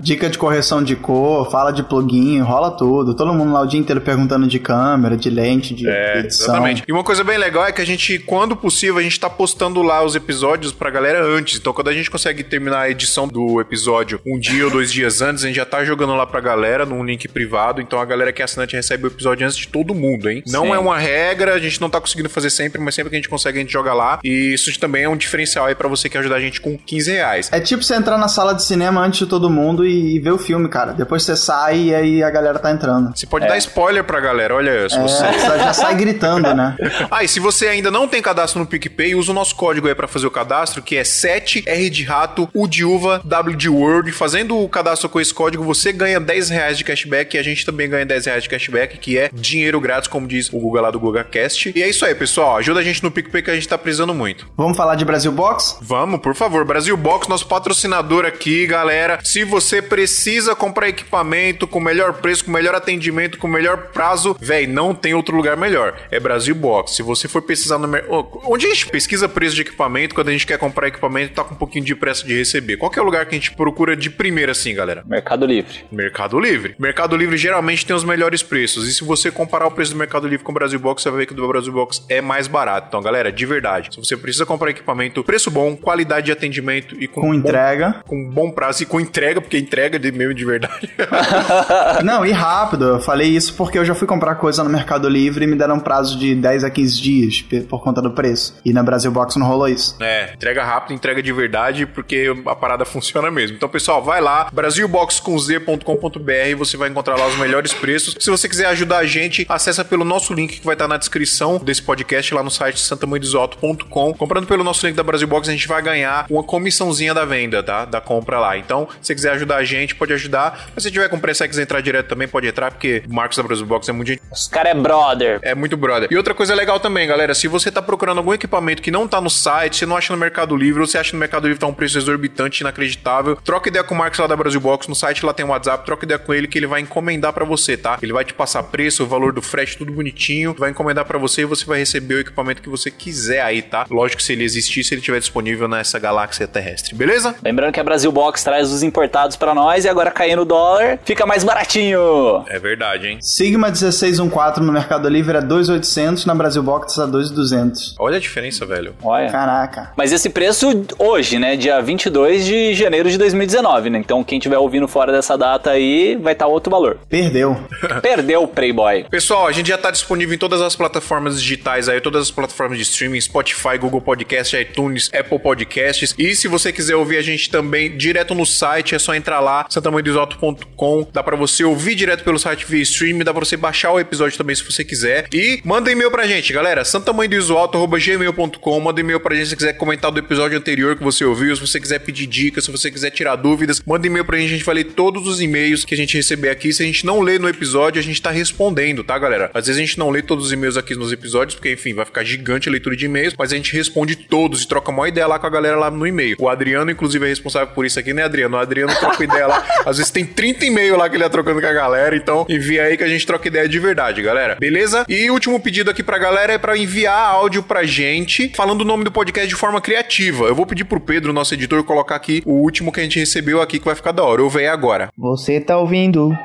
Dica 0.00 0.28
de 0.28 0.36
correção 0.36 0.82
de 0.82 0.96
cor, 0.96 1.50
fala 1.50 1.72
de 1.72 1.82
plugin, 1.82 2.40
rola 2.40 2.70
tudo. 2.70 3.14
Todo 3.14 3.32
mundo 3.32 3.52
lá 3.52 3.60
o 3.62 3.66
dia 3.66 3.78
inteiro 3.80 4.00
perguntando 4.00 4.46
de 4.46 4.58
câmera, 4.58 5.16
de 5.16 5.30
lente, 5.30 5.74
de 5.74 5.88
É, 5.88 6.18
edição. 6.18 6.46
exatamente. 6.54 6.82
E 6.86 6.92
uma 6.92 7.04
coisa 7.04 7.22
bem 7.24 7.38
legal 7.38 7.64
é 7.66 7.72
que 7.72 7.80
a 7.80 7.86
gente, 7.86 8.18
quando 8.18 8.56
possível, 8.56 8.98
a 8.98 9.02
gente 9.02 9.18
tá 9.18 9.30
postando 9.30 9.82
lá 9.82 10.02
os 10.04 10.14
episódios 10.16 10.72
pra 10.72 10.90
galera 10.90 11.24
antes. 11.24 11.58
Então, 11.58 11.72
quando 11.72 11.88
a 11.88 11.92
gente 11.94 12.10
consegue 12.10 12.42
terminar 12.42 12.80
a 12.80 12.90
edição 12.90 13.26
do 13.28 13.60
episódio 13.60 14.20
um 14.26 14.38
dia 14.38 14.64
ou 14.64 14.70
dois 14.70 14.92
dias 14.92 15.22
antes, 15.22 15.44
a 15.44 15.46
gente 15.46 15.56
já 15.56 15.64
tá 15.64 15.84
jogando 15.84 16.14
lá 16.14 16.26
pra 16.26 16.40
galera 16.40 16.84
num 16.84 17.04
link 17.04 17.28
privado. 17.28 17.80
Então, 17.80 18.00
a 18.00 18.04
galera 18.04 18.32
que 18.32 18.42
é 18.42 18.44
assinante 18.44 18.74
recebe 18.76 19.06
o 19.06 19.10
episódio 19.12 19.46
antes 19.46 19.56
de 19.56 19.68
todo 19.68 19.94
mundo, 19.94 20.28
hein? 20.30 20.42
Não 20.46 20.64
Sim. 20.66 20.72
é 20.72 20.78
uma 20.78 20.98
regra, 20.98 21.54
a 21.54 21.58
gente 21.58 21.80
não 21.80 21.88
tá 21.90 22.00
conseguindo 22.00 22.28
fazer 22.28 22.50
sempre, 22.50 22.80
mas 22.80 22.94
sempre 22.94 23.10
que 23.10 23.16
a 23.16 23.18
gente 23.18 23.28
consegue, 23.28 23.58
a 23.58 23.60
gente 23.60 23.72
joga 23.72 23.92
lá. 23.92 24.18
E 24.24 24.52
isso 24.54 24.72
também 24.78 25.04
é 25.04 25.08
um 25.08 25.16
diferencial 25.16 25.66
aí 25.66 25.74
pra 25.74 25.88
você 25.88 26.08
que 26.08 26.16
ajudar 26.18 26.36
a 26.36 26.40
gente 26.40 26.60
com 26.60 26.76
15 26.76 27.10
reais. 27.12 27.48
É 27.52 27.60
tipo 27.60 27.82
você 27.82 27.94
entrar 27.94 28.16
na 28.18 28.28
sala 28.28 28.54
de 28.54 28.64
cinema 28.64 29.00
antes 29.00 29.20
de 29.20 29.26
todo 29.26 29.48
mundo 29.50 29.86
e, 29.86 30.16
e 30.16 30.20
ver 30.20 30.32
o 30.32 30.38
filme, 30.38 30.68
cara. 30.68 30.92
Depois 30.92 31.22
você 31.22 31.36
sai 31.36 31.78
e 31.78 31.94
aí 31.94 32.22
a 32.22 32.30
galera 32.30 32.58
tá 32.58 32.70
entrando. 32.70 33.12
Você 33.16 33.26
pode 33.26 33.46
dar 33.46 33.56
spoiler 33.58 34.04
pra 34.04 34.20
galera, 34.20 34.54
olha, 34.54 34.88
se 34.88 34.96
É, 34.96 35.02
você... 35.02 35.26
você 35.26 35.58
já 35.58 35.72
sai 35.72 35.94
gritando, 35.94 36.54
né? 36.54 36.76
Ah, 37.10 37.22
e 37.24 37.28
se 37.28 37.40
você 37.40 37.66
ainda 37.68 37.90
não 37.90 38.08
tem 38.08 38.22
cadastro 38.22 38.60
no 38.60 38.66
PicPay, 38.66 39.14
usa 39.14 39.32
o 39.32 39.34
nosso 39.34 39.54
código 39.54 39.86
aí 39.88 39.94
pra 39.94 40.08
fazer 40.08 40.26
o 40.26 40.30
cadastro, 40.30 40.80
que 40.82 40.96
é 40.96 41.02
7R 41.02 41.90
de 41.90 42.04
rato, 42.04 42.48
U 42.54 42.66
de 42.66 42.84
uva, 42.84 43.20
W 43.24 43.56
de 43.56 43.68
word. 43.68 44.10
Fazendo 44.12 44.56
o 44.58 44.68
cadastro 44.68 45.08
com 45.08 45.20
esse 45.20 45.32
código, 45.34 45.62
você 45.64 45.92
ganha 45.92 46.18
10 46.20 46.48
reais 46.50 46.78
de 46.78 46.84
cashback 46.84 47.36
e 47.36 47.38
a 47.38 47.42
gente 47.42 47.66
também 47.66 47.88
ganha 47.88 48.06
10 48.06 48.26
reais 48.26 48.42
de 48.44 48.48
cashback, 48.48 48.96
que 49.02 49.18
é 49.18 49.28
dinheiro 49.32 49.80
grátis, 49.80 50.08
como 50.08 50.26
diz 50.26 50.48
o 50.52 50.58
Google 50.58 50.80
lá 50.80 50.90
do 50.90 51.00
GugaCast. 51.00 51.72
E 51.74 51.82
é 51.82 51.88
isso 51.88 52.06
aí, 52.06 52.14
pessoal. 52.14 52.56
Ajuda 52.56 52.80
a 52.80 52.82
gente 52.82 53.02
no 53.02 53.10
PicPay 53.10 53.42
que 53.42 53.50
a 53.50 53.54
gente 53.54 53.68
tá 53.68 53.76
precisando 53.76 54.14
muito. 54.14 54.48
Vamos 54.56 54.76
falar 54.76 54.94
de 54.94 55.04
Brasil 55.04 55.32
Box? 55.32 55.78
Vamos, 55.82 56.20
por 56.20 56.34
favor. 56.34 56.64
Brasil 56.64 56.96
Box, 56.96 57.28
nosso 57.28 57.46
patrocinador 57.46 58.24
aqui, 58.24 58.66
galera. 58.66 59.18
Se 59.24 59.44
você 59.44 59.82
precisa 59.82 60.54
comprar 60.54 60.88
equipamento 60.88 61.66
com 61.66 61.80
melhor 61.80 62.14
preço, 62.14 62.44
com 62.44 62.52
melhor 62.52 62.74
atendimento, 62.74 63.38
com 63.38 63.48
melhor 63.48 63.88
prazo, 63.88 64.36
véi, 64.40 64.66
não 64.66 64.94
tem 64.94 65.14
outro 65.14 65.36
lugar 65.36 65.56
melhor. 65.56 65.98
É 66.10 66.20
Brasil 66.20 66.54
Box. 66.54 66.94
Se 66.94 67.02
você 67.02 67.26
for 67.26 67.42
pesquisar 67.42 67.78
no 67.78 67.88
mercado. 67.88 68.40
Onde 68.44 68.66
a 68.66 68.68
gente 68.68 68.86
pesquisa 68.86 69.28
preço 69.28 69.56
de 69.56 69.62
equipamento, 69.62 70.14
quando 70.14 70.28
a 70.28 70.32
gente 70.32 70.46
quer 70.46 70.58
comprar 70.58 70.88
equipamento, 70.88 71.34
tá 71.34 71.42
com 71.42 71.54
um 71.54 71.58
pouquinho 71.58 71.84
de 71.84 71.94
pressa 71.96 72.24
de 72.24 72.36
receber. 72.36 72.76
Qual 72.76 72.90
que 72.90 72.98
é 72.98 73.02
o 73.02 73.04
lugar 73.04 73.26
que 73.26 73.34
a 73.34 73.38
gente 73.38 73.52
procura 73.52 73.96
de 73.96 74.08
primeira, 74.08 74.52
assim, 74.52 74.74
galera? 74.74 75.02
Mercado 75.06 75.44
Livre. 75.44 75.84
Mercado 75.90 76.38
Livre. 76.38 76.74
Mercado 76.78 77.16
Livre 77.16 77.36
geralmente 77.36 77.84
tem 77.84 77.96
os 77.96 78.04
melhores 78.04 78.42
preços. 78.42 78.86
E 78.92 78.94
se 78.94 79.04
você 79.04 79.30
comparar 79.30 79.66
o 79.66 79.70
preço 79.70 79.92
do 79.92 79.96
Mercado 79.98 80.28
Livre 80.28 80.44
com 80.44 80.52
o 80.52 80.54
Brasil 80.54 80.78
Box, 80.78 81.02
você 81.02 81.08
vai 81.08 81.20
ver 81.20 81.26
que 81.26 81.32
o 81.32 81.36
do 81.36 81.48
Brasil 81.48 81.72
Box 81.72 82.04
é 82.10 82.20
mais 82.20 82.46
barato. 82.46 82.88
Então, 82.88 83.00
galera, 83.00 83.32
de 83.32 83.46
verdade, 83.46 83.88
se 83.90 83.96
você 83.98 84.18
precisa 84.18 84.44
comprar 84.44 84.68
equipamento, 84.70 85.24
preço 85.24 85.50
bom, 85.50 85.74
qualidade 85.74 86.26
de 86.26 86.32
atendimento 86.32 86.94
e 87.00 87.08
com, 87.08 87.22
Com 87.22 87.28
bom- 87.28 87.34
entrega. 87.34 88.02
com 88.06 88.28
bom 88.28 88.50
prazo 88.50 88.82
e 88.82 88.86
com 88.86 89.00
entrega, 89.00 89.40
porque 89.40 89.56
entrega 89.56 89.98
de 89.98 90.12
mesmo 90.12 90.34
de 90.34 90.44
verdade. 90.44 90.90
Não, 92.04 92.24
e 92.26 92.32
rápido. 92.32 92.84
Eu 92.86 93.00
falei 93.00 93.28
isso 93.28 93.54
porque 93.54 93.78
eu 93.78 93.84
já 93.84 93.94
fui 93.94 94.06
comprar 94.06 94.34
coisa 94.34 94.62
no 94.62 94.68
Mercado 94.68 95.08
Livre 95.08 95.44
e 95.44 95.48
me 95.48 95.56
deram 95.56 95.76
um 95.76 95.80
prazo 95.80 96.18
de 96.18 96.34
10 96.34 96.64
a 96.64 96.70
15 96.70 97.00
dias 97.00 97.42
por 97.68 97.82
conta 97.82 98.02
do 98.02 98.10
preço. 98.10 98.54
E 98.64 98.72
na 98.74 98.82
Brasil 98.82 99.10
Box 99.10 99.36
não 99.36 99.46
rolou 99.46 99.68
isso. 99.68 99.96
É, 100.00 100.34
entrega 100.34 100.62
rápido, 100.62 100.92
entrega 100.94 101.22
de 101.22 101.32
verdade, 101.32 101.86
porque 101.86 102.30
a 102.46 102.54
parada 102.54 102.84
funciona 102.84 103.30
mesmo. 103.30 103.56
Então, 103.56 103.68
pessoal, 103.70 104.02
vai 104.02 104.20
lá, 104.20 104.48
brasilbox 104.52 105.18
com 105.20 105.38
z.com.br, 105.38 106.56
você 106.58 106.76
vai 106.76 106.88
encontrar 106.90 107.16
lá 107.16 107.26
os 107.26 107.36
melhores 107.38 107.72
preços. 107.72 108.16
Se 108.20 108.30
você 108.30 108.48
quiser 108.48 108.66
ajudar 108.66 108.81
ajudar 108.82 108.98
a 108.98 109.04
gente, 109.04 109.46
acessa 109.48 109.84
pelo 109.84 110.04
nosso 110.04 110.34
link 110.34 110.58
que 110.58 110.66
vai 110.66 110.74
estar 110.74 110.88
na 110.88 110.96
descrição 110.96 111.58
desse 111.58 111.82
podcast 111.82 112.34
lá 112.34 112.42
no 112.42 112.50
site 112.50 112.80
santamanhodesoto.com. 112.80 114.14
Comprando 114.14 114.46
pelo 114.46 114.64
nosso 114.64 114.84
link 114.86 114.96
da 114.96 115.02
Brasil 115.02 115.28
Box, 115.28 115.48
a 115.48 115.52
gente 115.52 115.68
vai 115.68 115.80
ganhar 115.80 116.26
uma 116.28 116.42
comissãozinha 116.42 117.14
da 117.14 117.24
venda, 117.24 117.62
tá? 117.62 117.84
Da 117.84 118.00
compra 118.00 118.40
lá. 118.40 118.58
Então, 118.58 118.88
se 119.00 119.06
você 119.06 119.14
quiser 119.14 119.32
ajudar 119.32 119.56
a 119.56 119.64
gente, 119.64 119.94
pode 119.94 120.12
ajudar. 120.12 120.70
Mas 120.74 120.82
se 120.82 120.90
tiver 120.90 121.08
com 121.08 121.18
pressa 121.18 121.44
e 121.44 121.48
quiser 121.48 121.62
entrar 121.62 121.80
direto 121.80 122.08
também, 122.08 122.26
pode 122.26 122.46
entrar, 122.46 122.72
porque 122.72 123.04
o 123.08 123.14
Marcos 123.14 123.36
da 123.36 123.42
Brasil 123.44 123.64
Box 123.64 123.88
é 123.88 123.92
muito 123.92 124.08
gente. 124.08 124.22
Os 124.32 124.48
caras 124.48 124.72
é 124.72 124.74
brother. 124.74 125.38
É 125.42 125.54
muito 125.54 125.76
brother. 125.76 126.08
E 126.10 126.16
outra 126.16 126.34
coisa 126.34 126.54
legal 126.54 126.80
também, 126.80 127.06
galera, 127.06 127.34
se 127.34 127.46
você 127.46 127.70
tá 127.70 127.80
procurando 127.80 128.18
algum 128.18 128.34
equipamento 128.34 128.82
que 128.82 128.90
não 128.90 129.06
tá 129.06 129.20
no 129.20 129.30
site, 129.30 129.76
você 129.76 129.86
não 129.86 129.96
acha 129.96 130.12
no 130.12 130.18
Mercado 130.18 130.56
Livre, 130.56 130.80
ou 130.80 130.86
você 130.86 130.98
acha 130.98 131.12
no 131.12 131.20
Mercado 131.20 131.46
Livre 131.46 131.60
tá 131.60 131.66
um 131.66 131.74
preço 131.74 131.98
exorbitante, 131.98 132.62
inacreditável, 132.62 133.36
troca 133.36 133.68
ideia 133.68 133.84
com 133.84 133.94
o 133.94 133.98
Marcos 133.98 134.18
lá 134.18 134.26
da 134.26 134.36
Brasil 134.36 134.60
Box, 134.60 134.88
no 134.88 134.94
site 134.94 135.24
lá 135.24 135.32
tem 135.32 135.46
um 135.46 135.50
WhatsApp, 135.50 135.84
troca 135.84 136.04
ideia 136.04 136.18
com 136.18 136.34
ele 136.34 136.48
que 136.48 136.58
ele 136.58 136.66
vai 136.66 136.80
encomendar 136.80 137.32
para 137.32 137.44
você, 137.44 137.76
tá? 137.76 137.98
Ele 138.02 138.12
vai 138.12 138.24
te 138.24 138.34
passar 138.34 138.62
preço, 138.72 139.04
o 139.04 139.06
valor 139.06 139.32
do 139.32 139.42
frete, 139.42 139.76
tudo 139.76 139.92
bonitinho, 139.92 140.54
vai 140.58 140.70
encomendar 140.70 141.04
para 141.04 141.18
você 141.18 141.42
e 141.42 141.44
você 141.44 141.64
vai 141.66 141.78
receber 141.78 142.14
o 142.14 142.20
equipamento 142.20 142.62
que 142.62 142.68
você 142.68 142.90
quiser 142.90 143.42
aí, 143.42 143.60
tá? 143.60 143.86
Lógico 143.90 144.16
que 144.18 144.24
se 144.24 144.32
ele 144.32 144.44
existir, 144.44 144.82
se 144.82 144.94
ele 144.94 145.00
estiver 145.00 145.20
disponível 145.20 145.68
nessa 145.68 145.98
galáxia 145.98 146.48
terrestre, 146.48 146.94
beleza? 146.94 147.34
Lembrando 147.44 147.72
que 147.72 147.80
a 147.80 147.84
Brasil 147.84 148.10
Box 148.10 148.42
traz 148.42 148.72
os 148.72 148.82
importados 148.82 149.36
para 149.36 149.54
nós 149.54 149.84
e 149.84 149.88
agora 149.88 150.10
caindo 150.10 150.42
o 150.42 150.44
dólar, 150.44 150.98
fica 151.04 151.26
mais 151.26 151.44
baratinho. 151.44 152.44
É 152.48 152.58
verdade, 152.58 153.08
hein? 153.08 153.18
Sigma 153.20 153.68
1614 153.68 154.60
no 154.60 154.72
Mercado 154.72 155.08
Livre 155.08 155.36
é 155.36 155.40
2,800, 155.42 156.24
na 156.24 156.34
Brasil 156.34 156.62
Box 156.62 156.98
é 156.98 157.06
2,200. 157.06 157.96
Olha 157.98 158.16
a 158.16 158.20
diferença, 158.20 158.64
velho. 158.64 158.94
Olha. 159.02 159.30
Caraca. 159.30 159.92
Mas 159.96 160.12
esse 160.12 160.30
preço 160.30 160.84
hoje, 160.98 161.38
né? 161.38 161.56
Dia 161.56 161.80
22 161.80 162.44
de 162.46 162.74
janeiro 162.74 163.10
de 163.10 163.18
2019, 163.18 163.90
né? 163.90 163.98
Então 163.98 164.24
quem 164.24 164.38
tiver 164.38 164.58
ouvindo 164.58 164.88
fora 164.88 165.12
dessa 165.12 165.36
data 165.36 165.70
aí 165.70 166.16
vai 166.16 166.32
estar 166.32 166.46
tá 166.46 166.50
outro 166.50 166.70
valor. 166.70 166.98
Perdeu. 167.08 167.56
Perdeu 168.00 168.42
o 168.42 168.48
Playboy. 168.62 169.04
Pessoal, 169.10 169.48
a 169.48 169.52
gente 169.52 169.68
já 169.70 169.76
tá 169.76 169.90
disponível 169.90 170.36
em 170.36 170.38
todas 170.38 170.60
as 170.60 170.76
plataformas 170.76 171.42
digitais 171.42 171.88
aí, 171.88 172.00
todas 172.00 172.22
as 172.22 172.30
plataformas 172.30 172.78
de 172.78 172.84
streaming, 172.84 173.20
Spotify, 173.20 173.76
Google 173.76 174.00
Podcast, 174.00 174.56
iTunes, 174.56 175.10
Apple 175.12 175.40
Podcasts. 175.40 176.14
E 176.16 176.32
se 176.36 176.46
você 176.46 176.72
quiser 176.72 176.94
ouvir 176.94 177.16
a 177.16 177.22
gente 177.22 177.50
também 177.50 177.96
direto 177.96 178.36
no 178.36 178.46
site, 178.46 178.94
é 178.94 179.00
só 179.00 179.16
entrar 179.16 179.40
lá, 179.40 179.66
santamanhodesalto.com. 179.68 181.08
Dá 181.12 181.24
para 181.24 181.34
você 181.34 181.64
ouvir 181.64 181.96
direto 181.96 182.22
pelo 182.22 182.38
site 182.38 182.64
via 182.64 182.82
streaming, 182.82 183.24
dá 183.24 183.34
para 183.34 183.44
você 183.44 183.56
baixar 183.56 183.90
o 183.90 183.98
episódio 183.98 184.38
também 184.38 184.54
se 184.54 184.62
você 184.62 184.84
quiser. 184.84 185.26
E 185.32 185.60
manda 185.64 185.90
e-mail 185.90 186.12
pra 186.12 186.24
gente, 186.24 186.52
galera, 186.52 186.84
santamanhodesalto.gmail.com. 186.84 188.80
Manda 188.80 189.00
e-mail 189.00 189.18
pra 189.18 189.34
gente 189.34 189.48
se 189.48 189.56
quiser 189.56 189.72
comentar 189.72 190.12
do 190.12 190.20
episódio 190.20 190.56
anterior 190.56 190.94
que 190.94 191.02
você 191.02 191.24
ouviu, 191.24 191.56
se 191.56 191.60
você 191.60 191.80
quiser 191.80 191.98
pedir 191.98 192.28
dicas, 192.28 192.64
se 192.64 192.70
você 192.70 192.92
quiser 192.92 193.10
tirar 193.10 193.34
dúvidas, 193.34 193.82
manda 193.84 194.06
e-mail 194.06 194.24
pra 194.24 194.38
gente, 194.38 194.50
a 194.50 194.52
gente 194.52 194.64
vai 194.64 194.76
ler 194.76 194.84
todos 194.84 195.26
os 195.26 195.40
e-mails 195.40 195.84
que 195.84 195.94
a 195.94 195.96
gente 195.96 196.16
receber 196.16 196.50
aqui. 196.50 196.72
Se 196.72 196.84
a 196.84 196.86
gente 196.86 197.04
não 197.04 197.20
lê 197.20 197.40
no 197.40 197.48
episódio, 197.48 197.98
a 197.98 198.02
gente 198.02 198.22
tá 198.22 198.30
respondendo, 198.42 199.04
tá, 199.04 199.18
galera? 199.18 199.50
Às 199.54 199.66
vezes 199.66 199.80
a 199.80 199.84
gente 199.84 199.98
não 199.98 200.10
lê 200.10 200.22
todos 200.22 200.46
os 200.46 200.52
e-mails 200.52 200.76
aqui 200.76 200.94
nos 200.94 201.12
episódios, 201.12 201.54
porque, 201.54 201.72
enfim, 201.72 201.94
vai 201.94 202.04
ficar 202.04 202.24
gigante 202.24 202.68
a 202.68 202.72
leitura 202.72 202.96
de 202.96 203.06
e-mails, 203.06 203.34
mas 203.38 203.52
a 203.52 203.56
gente 203.56 203.72
responde 203.72 204.16
todos 204.16 204.62
e 204.62 204.68
troca 204.68 204.90
uma 204.90 205.08
ideia 205.08 205.26
lá 205.26 205.38
com 205.38 205.46
a 205.46 205.50
galera 205.50 205.76
lá 205.76 205.90
no 205.90 206.06
e-mail. 206.06 206.36
O 206.38 206.48
Adriano, 206.48 206.90
inclusive, 206.90 207.24
é 207.24 207.28
responsável 207.28 207.68
por 207.74 207.86
isso 207.86 207.98
aqui, 207.98 208.12
né, 208.12 208.24
Adriano? 208.24 208.56
O 208.56 208.60
Adriano 208.60 208.94
troca 208.98 209.24
ideia 209.24 209.46
lá. 209.46 209.64
Às 209.86 209.98
vezes 209.98 210.10
tem 210.10 210.24
30 210.24 210.66
e-mails 210.66 210.98
lá 210.98 211.08
que 211.08 211.16
ele 211.16 211.24
tá 211.24 211.30
trocando 211.30 211.60
com 211.60 211.66
a 211.66 211.72
galera, 211.72 212.16
então 212.16 212.46
envia 212.48 212.84
aí 212.84 212.96
que 212.96 213.04
a 213.04 213.08
gente 213.08 213.26
troca 213.26 213.48
ideia 213.48 213.68
de 213.68 213.78
verdade, 213.78 214.22
galera. 214.22 214.56
Beleza? 214.58 215.04
E 215.08 215.30
o 215.30 215.34
último 215.34 215.60
pedido 215.60 215.90
aqui 215.90 216.02
pra 216.02 216.18
galera 216.18 216.52
é 216.52 216.58
pra 216.58 216.76
enviar 216.76 217.18
áudio 217.18 217.62
pra 217.62 217.84
gente 217.84 218.52
falando 218.54 218.82
o 218.82 218.84
nome 218.84 219.04
do 219.04 219.12
podcast 219.12 219.48
de 219.48 219.54
forma 219.54 219.80
criativa. 219.80 220.44
Eu 220.46 220.54
vou 220.54 220.66
pedir 220.66 220.84
pro 220.84 221.00
Pedro, 221.00 221.32
nosso 221.32 221.54
editor, 221.54 221.82
colocar 221.84 222.16
aqui 222.16 222.42
o 222.44 222.54
último 222.54 222.92
que 222.92 223.00
a 223.00 223.02
gente 223.02 223.18
recebeu 223.18 223.60
aqui 223.60 223.78
que 223.78 223.84
vai 223.84 223.94
ficar 223.94 224.12
da 224.12 224.22
hora. 224.22 224.42
Eu 224.42 224.50
veio 224.50 224.70
agora. 224.70 225.10
Você 225.16 225.60
tá 225.60 225.78
ouvindo 225.78 226.36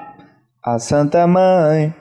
a 0.69 0.79
Santa 0.79 1.25
Mãe 1.25 1.95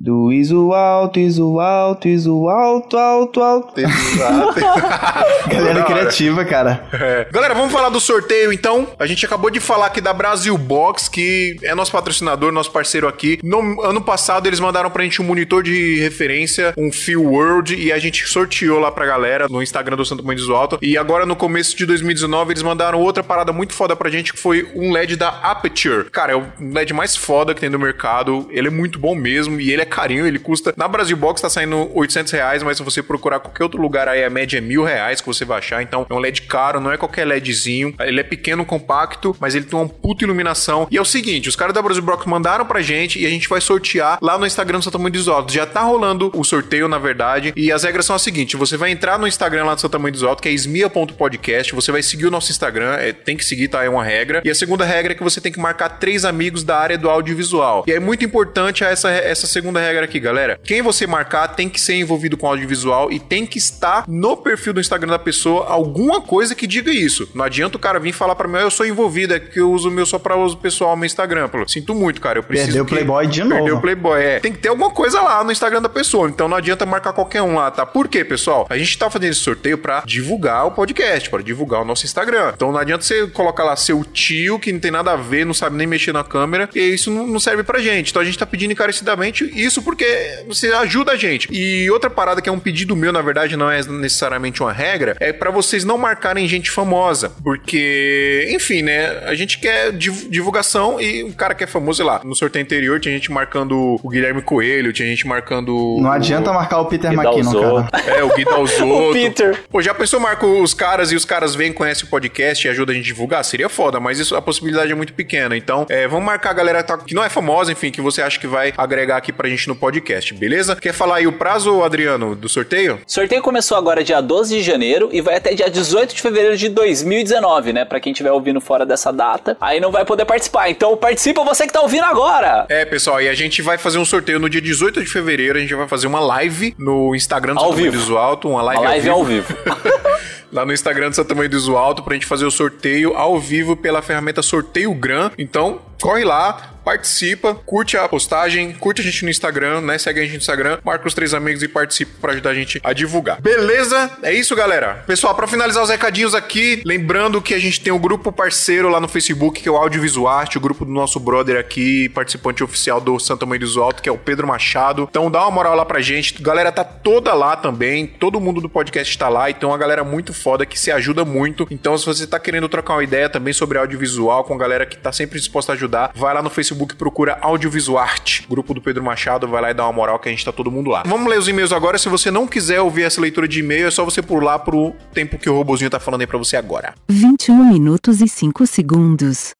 do 0.00 0.32
ISO 0.32 0.72
alto, 0.72 1.18
ISO 1.18 1.58
alto, 1.58 2.06
ISO 2.06 2.48
alto, 2.48 2.96
alto, 2.96 3.42
alto. 3.42 3.74
Galera 5.50 5.82
criativa, 5.82 6.44
cara. 6.44 6.86
É. 6.92 7.26
Galera, 7.32 7.52
vamos 7.52 7.72
falar 7.72 7.88
do 7.88 7.98
sorteio 7.98 8.52
então. 8.52 8.86
A 8.98 9.06
gente 9.06 9.26
acabou 9.26 9.50
de 9.50 9.58
falar 9.58 9.86
aqui 9.86 10.00
da 10.00 10.12
Brasil 10.12 10.56
Box, 10.56 11.08
que 11.08 11.56
é 11.62 11.74
nosso 11.74 11.90
patrocinador, 11.90 12.52
nosso 12.52 12.70
parceiro 12.70 13.08
aqui. 13.08 13.40
No 13.42 13.82
ano 13.82 14.00
passado 14.00 14.46
eles 14.46 14.60
mandaram 14.60 14.88
pra 14.88 15.02
gente 15.02 15.20
um 15.20 15.24
monitor 15.24 15.64
de 15.64 15.98
referência, 15.98 16.72
um 16.76 16.92
Feel 16.92 17.24
World, 17.24 17.74
e 17.74 17.90
a 17.90 17.98
gente 17.98 18.26
sorteou 18.28 18.78
lá 18.78 18.92
pra 18.92 19.04
galera 19.04 19.48
no 19.48 19.60
Instagram 19.60 19.96
do 19.96 20.04
Santo 20.04 20.24
Mãe 20.24 20.36
do 20.36 20.54
Alto. 20.54 20.78
E 20.80 20.96
agora 20.96 21.26
no 21.26 21.34
começo 21.34 21.76
de 21.76 21.84
2019 21.84 22.52
eles 22.52 22.62
mandaram 22.62 23.00
outra 23.00 23.24
parada 23.24 23.52
muito 23.52 23.74
foda 23.74 23.96
pra 23.96 24.08
gente, 24.10 24.32
que 24.32 24.38
foi 24.38 24.68
um 24.76 24.92
LED 24.92 25.16
da 25.16 25.28
Aperture. 25.28 26.08
Cara, 26.10 26.32
é 26.32 26.36
o 26.36 26.46
LED 26.60 26.92
mais 26.92 27.16
foda 27.16 27.52
que 27.52 27.60
tem 27.60 27.70
no 27.70 27.78
mercado. 27.80 28.46
Ele 28.50 28.68
é 28.68 28.70
muito 28.70 28.98
bom 28.98 29.16
mesmo 29.16 29.60
e 29.60 29.72
ele 29.72 29.82
é 29.82 29.87
carinho, 29.88 30.26
ele 30.26 30.38
custa. 30.38 30.72
Na 30.76 30.86
Brasil 30.86 31.16
Box 31.16 31.40
tá 31.40 31.50
saindo 31.50 31.90
800 31.94 32.32
reais, 32.32 32.62
mas 32.62 32.76
se 32.76 32.82
você 32.82 33.02
procurar 33.02 33.40
qualquer 33.40 33.64
outro 33.64 33.80
lugar 33.80 34.08
aí, 34.08 34.24
a 34.24 34.30
média 34.30 34.58
é 34.58 34.60
mil 34.60 34.84
reais 34.84 35.20
que 35.20 35.26
você 35.26 35.44
vai 35.44 35.58
achar. 35.58 35.82
Então 35.82 36.06
é 36.08 36.14
um 36.14 36.18
LED 36.18 36.42
caro, 36.42 36.80
não 36.80 36.92
é 36.92 36.96
qualquer 36.96 37.26
LEDzinho. 37.26 37.94
Ele 38.00 38.20
é 38.20 38.22
pequeno, 38.22 38.64
compacto, 38.64 39.36
mas 39.40 39.54
ele 39.54 39.64
tem 39.64 39.78
uma 39.78 39.88
puta 39.88 40.24
iluminação. 40.24 40.86
E 40.90 40.96
é 40.96 41.00
o 41.00 41.04
seguinte: 41.04 41.48
os 41.48 41.56
caras 41.56 41.74
da 41.74 41.82
Brasil 41.82 42.02
Box 42.02 42.26
mandaram 42.26 42.64
pra 42.64 42.80
gente 42.80 43.18
e 43.18 43.26
a 43.26 43.30
gente 43.30 43.48
vai 43.48 43.60
sortear 43.60 44.18
lá 44.22 44.38
no 44.38 44.46
Instagram 44.46 44.78
do 44.78 44.84
Santa 44.84 44.98
Mãe 44.98 45.10
dos 45.10 45.28
Altos. 45.28 45.54
Já 45.54 45.66
tá 45.66 45.82
rolando 45.82 46.30
o 46.34 46.44
sorteio, 46.44 46.88
na 46.88 46.98
verdade. 46.98 47.52
E 47.56 47.72
as 47.72 47.82
regras 47.82 48.06
são 48.06 48.14
as 48.14 48.22
seguintes: 48.22 48.58
você 48.58 48.76
vai 48.76 48.90
entrar 48.90 49.18
no 49.18 49.26
Instagram 49.26 49.64
lá 49.64 49.74
do 49.74 49.80
Santa 49.80 49.98
Mãe 49.98 50.12
dos 50.12 50.22
Altos, 50.22 50.42
que 50.42 50.48
é 50.48 50.52
esmia.podcast. 50.52 51.74
Você 51.74 51.90
vai 51.90 52.02
seguir 52.02 52.26
o 52.26 52.30
nosso 52.30 52.50
Instagram, 52.50 52.94
é, 52.94 53.12
tem 53.12 53.36
que 53.36 53.44
seguir, 53.44 53.68
tá? 53.68 53.84
É 53.84 53.88
uma 53.88 54.04
regra. 54.04 54.42
E 54.44 54.50
a 54.50 54.54
segunda 54.54 54.84
regra 54.84 55.12
é 55.12 55.14
que 55.14 55.22
você 55.22 55.40
tem 55.40 55.52
que 55.52 55.58
marcar 55.58 55.88
três 55.88 56.24
amigos 56.24 56.62
da 56.62 56.78
área 56.78 56.98
do 56.98 57.08
audiovisual. 57.08 57.84
E 57.86 57.92
é 57.92 58.00
muito 58.00 58.24
importante 58.24 58.84
essa, 58.84 59.10
essa 59.10 59.46
segunda 59.46 59.77
regra 59.80 60.04
aqui, 60.04 60.20
galera. 60.20 60.58
Quem 60.62 60.82
você 60.82 61.06
marcar 61.06 61.48
tem 61.48 61.68
que 61.68 61.80
ser 61.80 61.94
envolvido 61.94 62.36
com 62.36 62.46
audiovisual 62.46 63.10
e 63.10 63.18
tem 63.18 63.46
que 63.46 63.58
estar 63.58 64.04
no 64.08 64.36
perfil 64.36 64.72
do 64.72 64.80
Instagram 64.80 65.10
da 65.10 65.18
pessoa 65.18 65.66
alguma 65.66 66.20
coisa 66.20 66.54
que 66.54 66.66
diga 66.66 66.90
isso. 66.90 67.28
Não 67.34 67.44
adianta 67.44 67.76
o 67.76 67.80
cara 67.80 67.98
vir 67.98 68.12
falar 68.12 68.34
para 68.34 68.48
mim, 68.48 68.58
eu 68.58 68.70
sou 68.70 68.86
envolvido, 68.86 69.34
é 69.34 69.40
que 69.40 69.60
eu 69.60 69.70
uso 69.70 69.88
o 69.88 69.92
meu 69.92 70.06
só 70.06 70.18
para 70.18 70.36
uso 70.36 70.56
pessoal 70.56 70.96
no 70.96 71.04
Instagram. 71.04 71.48
Pô, 71.48 71.66
sinto 71.66 71.94
muito, 71.94 72.20
cara. 72.20 72.38
Eu 72.38 72.42
preciso. 72.42 72.68
Perdeu 72.68 72.84
o 72.84 72.86
Playboy 72.86 73.26
de 73.26 73.42
novo. 73.42 73.54
Perdeu 73.54 73.76
o 73.76 73.80
Playboy, 73.80 74.22
é. 74.22 74.40
Tem 74.40 74.52
que 74.52 74.58
ter 74.58 74.68
alguma 74.68 74.90
coisa 74.90 75.20
lá 75.20 75.42
no 75.44 75.52
Instagram 75.52 75.82
da 75.82 75.88
pessoa. 75.88 76.28
Então 76.28 76.48
não 76.48 76.56
adianta 76.56 76.84
marcar 76.86 77.12
qualquer 77.12 77.42
um 77.42 77.54
lá, 77.54 77.70
tá? 77.70 77.84
Por 77.84 78.08
quê, 78.08 78.24
pessoal? 78.24 78.66
A 78.68 78.76
gente 78.76 78.96
tá 78.98 79.10
fazendo 79.10 79.30
esse 79.30 79.40
sorteio 79.40 79.78
para 79.78 80.02
divulgar 80.04 80.66
o 80.66 80.70
podcast, 80.70 81.30
para 81.30 81.42
divulgar 81.42 81.82
o 81.82 81.84
nosso 81.84 82.04
Instagram. 82.04 82.52
Então 82.54 82.72
não 82.72 82.78
adianta 82.78 83.04
você 83.04 83.26
colocar 83.28 83.64
lá 83.64 83.76
seu 83.76 84.04
tio 84.04 84.58
que 84.58 84.72
não 84.72 84.80
tem 84.80 84.90
nada 84.90 85.12
a 85.12 85.16
ver, 85.16 85.44
não 85.44 85.54
sabe 85.54 85.76
nem 85.76 85.86
mexer 85.86 86.12
na 86.12 86.24
câmera, 86.24 86.68
e 86.74 86.80
isso 86.80 87.10
não 87.10 87.40
serve 87.40 87.62
pra 87.62 87.78
gente. 87.78 88.10
Então 88.10 88.22
a 88.22 88.24
gente 88.24 88.38
tá 88.38 88.46
pedindo 88.46 88.72
encarecidamente 88.72 89.50
isso 89.68 89.82
porque 89.82 90.44
você 90.46 90.68
ajuda 90.72 91.12
a 91.12 91.16
gente. 91.16 91.48
E 91.52 91.90
outra 91.90 92.10
parada 92.10 92.42
que 92.42 92.48
é 92.48 92.52
um 92.52 92.58
pedido 92.58 92.96
meu, 92.96 93.12
na 93.12 93.22
verdade, 93.22 93.56
não 93.56 93.70
é 93.70 93.82
necessariamente 93.84 94.62
uma 94.62 94.72
regra, 94.72 95.16
é 95.20 95.32
para 95.32 95.50
vocês 95.50 95.84
não 95.84 95.96
marcarem 95.96 96.48
gente 96.48 96.70
famosa. 96.70 97.32
Porque, 97.42 98.48
enfim, 98.50 98.82
né? 98.82 99.22
A 99.24 99.34
gente 99.34 99.58
quer 99.58 99.92
divulgação 99.92 101.00
e 101.00 101.22
o 101.22 101.32
cara 101.32 101.54
que 101.54 101.64
é 101.64 101.66
famoso, 101.66 101.98
sei 101.98 102.06
lá, 102.06 102.20
no 102.24 102.34
sorteio 102.34 102.64
anterior 102.64 102.98
tinha 103.00 103.14
gente 103.14 103.30
marcando 103.30 103.98
o 104.02 104.08
Guilherme 104.08 104.42
Coelho, 104.42 104.92
tinha 104.92 105.08
gente 105.08 105.26
marcando. 105.26 105.98
Não 106.00 106.10
adianta 106.10 106.52
marcar 106.52 106.80
o 106.80 106.86
Peter 106.86 107.12
McKinnon, 107.12 107.84
cara. 107.84 108.08
É, 108.18 108.22
o 108.22 108.34
Gui 108.34 108.44
Dalzotto. 108.44 108.84
o 109.10 109.12
Peter. 109.12 109.64
Pô, 109.70 109.82
já 109.82 109.94
pensou, 109.94 110.18
marca 110.18 110.46
os 110.46 110.72
caras 110.72 111.12
e 111.12 111.16
os 111.16 111.24
caras 111.24 111.54
vêm, 111.54 111.72
conhecem 111.72 112.06
o 112.06 112.08
podcast 112.08 112.66
e 112.66 112.70
ajudam 112.70 112.94
a 112.94 112.96
gente 112.96 113.04
a 113.04 113.08
divulgar? 113.08 113.44
Seria 113.44 113.68
foda, 113.68 114.00
mas 114.00 114.18
isso, 114.18 114.34
a 114.34 114.42
possibilidade 114.42 114.90
é 114.90 114.94
muito 114.94 115.12
pequena. 115.12 115.56
Então, 115.56 115.86
é, 115.88 116.08
vamos 116.08 116.24
marcar 116.24 116.50
a 116.50 116.54
galera 116.54 116.82
que 116.82 117.14
não 117.14 117.22
é 117.22 117.28
famosa, 117.28 117.70
enfim, 117.70 117.90
que 117.90 118.00
você 118.00 118.22
acha 118.22 118.38
que 118.38 118.46
vai 118.46 118.72
agregar 118.76 119.16
aqui 119.16 119.32
pra 119.32 119.48
gente 119.48 119.57
no 119.66 119.74
podcast, 119.74 120.34
beleza? 120.34 120.76
Quer 120.76 120.92
falar 120.92 121.16
aí 121.16 121.26
o 121.26 121.32
prazo, 121.32 121.82
Adriano, 121.82 122.36
do 122.36 122.48
sorteio? 122.48 123.00
O 123.06 123.10
sorteio 123.10 123.42
começou 123.42 123.76
agora 123.76 124.04
dia 124.04 124.20
12 124.20 124.56
de 124.56 124.62
janeiro 124.62 125.08
e 125.12 125.20
vai 125.20 125.36
até 125.36 125.54
dia 125.54 125.70
18 125.70 126.14
de 126.14 126.20
fevereiro 126.20 126.56
de 126.56 126.68
2019, 126.68 127.72
né? 127.72 127.84
Pra 127.84 127.98
quem 127.98 128.12
estiver 128.12 128.30
ouvindo 128.30 128.60
fora 128.60 128.84
dessa 128.84 129.12
data, 129.12 129.56
aí 129.60 129.80
não 129.80 129.90
vai 129.90 130.04
poder 130.04 130.24
participar. 130.24 130.68
Então 130.68 130.96
participa 130.96 131.42
você 131.42 131.66
que 131.66 131.72
tá 131.72 131.80
ouvindo 131.80 132.04
agora! 132.04 132.66
É, 132.68 132.84
pessoal, 132.84 133.20
e 133.20 133.28
a 133.28 133.34
gente 133.34 133.62
vai 133.62 133.78
fazer 133.78 133.98
um 133.98 134.04
sorteio 134.04 134.38
no 134.38 134.48
dia 134.48 134.60
18 134.60 135.00
de 135.00 135.06
fevereiro, 135.06 135.58
a 135.58 135.60
gente 135.60 135.74
vai 135.74 135.88
fazer 135.88 136.06
uma 136.06 136.20
live 136.20 136.74
no 136.78 137.14
Instagram 137.14 137.54
do 137.54 137.60
ao 137.60 137.72
vivo. 137.72 137.96
Do 138.06 138.18
Alto, 138.18 138.48
uma 138.48 138.62
live, 138.62 138.82
uma 138.82 138.88
live 138.90 139.08
ao 139.08 139.24
vivo. 139.24 139.56
Ao 139.66 139.76
vivo. 139.76 139.98
lá 140.52 140.64
no 140.64 140.72
Instagram 140.72 141.10
do 141.10 141.16
Santa 141.16 141.34
Mãe 141.34 141.48
do 141.48 141.76
Alto 141.76 142.02
pra 142.02 142.14
gente 142.14 142.26
fazer 142.26 142.44
o 142.44 142.50
sorteio 142.50 143.16
ao 143.16 143.38
vivo 143.38 143.76
pela 143.76 144.02
ferramenta 144.02 144.42
Sorteio 144.42 144.92
Gran. 144.94 145.30
Então, 145.38 145.80
corre 146.00 146.24
lá, 146.24 146.74
participa, 146.88 147.54
curte 147.54 147.98
a 147.98 148.08
postagem, 148.08 148.72
curte 148.72 149.02
a 149.02 149.04
gente 149.04 149.22
no 149.22 149.28
Instagram, 149.28 149.82
né? 149.82 149.98
Segue 149.98 150.20
a 150.20 150.22
gente 150.22 150.32
no 150.32 150.38
Instagram, 150.38 150.78
marca 150.82 151.06
os 151.06 151.12
três 151.12 151.34
amigos 151.34 151.62
e 151.62 151.68
participa 151.68 152.12
para 152.18 152.32
ajudar 152.32 152.48
a 152.48 152.54
gente 152.54 152.80
a 152.82 152.94
divulgar. 152.94 153.42
Beleza? 153.42 154.10
É 154.22 154.32
isso, 154.32 154.56
galera. 154.56 155.04
Pessoal, 155.06 155.34
para 155.34 155.46
finalizar 155.46 155.82
os 155.82 155.90
recadinhos 155.90 156.34
aqui, 156.34 156.80
lembrando 156.86 157.42
que 157.42 157.52
a 157.52 157.58
gente 157.58 157.78
tem 157.82 157.92
o 157.92 157.96
um 157.96 157.98
grupo 157.98 158.32
parceiro 158.32 158.88
lá 158.88 158.98
no 158.98 159.06
Facebook, 159.06 159.60
que 159.60 159.68
é 159.68 159.70
o 159.70 159.76
Audiovisuarte, 159.76 160.56
o 160.56 160.60
grupo 160.62 160.86
do 160.86 160.90
nosso 160.90 161.20
brother 161.20 161.60
aqui, 161.60 162.08
participante 162.08 162.64
oficial 162.64 163.02
do 163.02 163.18
Santa 163.18 163.44
Mãe 163.44 163.58
do 163.58 163.82
Alto, 163.82 164.02
que 164.02 164.08
é 164.08 164.12
o 164.12 164.16
Pedro 164.16 164.46
Machado. 164.46 165.06
Então 165.10 165.30
dá 165.30 165.42
uma 165.42 165.50
moral 165.50 165.74
lá 165.74 165.84
pra 165.84 166.00
gente. 166.00 166.40
Galera 166.40 166.72
tá 166.72 166.84
toda 166.84 167.34
lá 167.34 167.54
também, 167.54 168.06
todo 168.06 168.40
mundo 168.40 168.62
do 168.62 168.68
podcast 168.68 169.18
tá 169.18 169.28
lá, 169.28 169.50
então 169.50 169.74
a 169.74 169.76
galera 169.76 170.02
muito 170.02 170.32
foda 170.32 170.64
que 170.64 170.80
se 170.80 170.90
ajuda 170.90 171.22
muito. 171.22 171.66
Então 171.70 171.98
se 171.98 172.06
você 172.06 172.26
tá 172.26 172.40
querendo 172.40 172.66
trocar 172.66 172.94
uma 172.94 173.04
ideia 173.04 173.28
também 173.28 173.52
sobre 173.52 173.76
audiovisual 173.76 174.42
com 174.44 174.54
a 174.54 174.58
galera 174.58 174.86
que 174.86 174.96
tá 174.96 175.12
sempre 175.12 175.38
disposta 175.38 175.72
a 175.72 175.74
ajudar, 175.74 176.12
vai 176.14 176.32
lá 176.32 176.40
no 176.40 176.48
Facebook 176.48 176.77
Facebook, 176.78 176.94
procura 176.94 177.38
Audiovisuarte, 177.40 178.46
grupo 178.48 178.72
do 178.72 178.80
Pedro 178.80 179.02
Machado, 179.02 179.48
vai 179.48 179.60
lá 179.60 179.70
e 179.70 179.74
dá 179.74 179.84
uma 179.84 179.92
moral 179.92 180.18
que 180.18 180.28
a 180.28 180.30
gente 180.30 180.44
tá 180.44 180.52
todo 180.52 180.70
mundo 180.70 180.90
lá. 180.90 181.02
Vamos 181.04 181.28
ler 181.28 181.38
os 181.38 181.48
e-mails 181.48 181.72
agora. 181.72 181.98
Se 181.98 182.08
você 182.08 182.30
não 182.30 182.46
quiser 182.46 182.80
ouvir 182.80 183.02
essa 183.02 183.20
leitura 183.20 183.48
de 183.48 183.60
e-mail, 183.60 183.88
é 183.88 183.90
só 183.90 184.04
você 184.04 184.22
pular 184.22 184.60
pro 184.60 184.94
tempo 185.12 185.36
que 185.38 185.50
o 185.50 185.54
robozinho 185.54 185.90
tá 185.90 185.98
falando 185.98 186.20
aí 186.20 186.26
pra 186.26 186.38
você 186.38 186.56
agora. 186.56 186.94
21 187.08 187.72
minutos 187.72 188.20
e 188.20 188.28
5 188.28 188.66
segundos. 188.66 189.52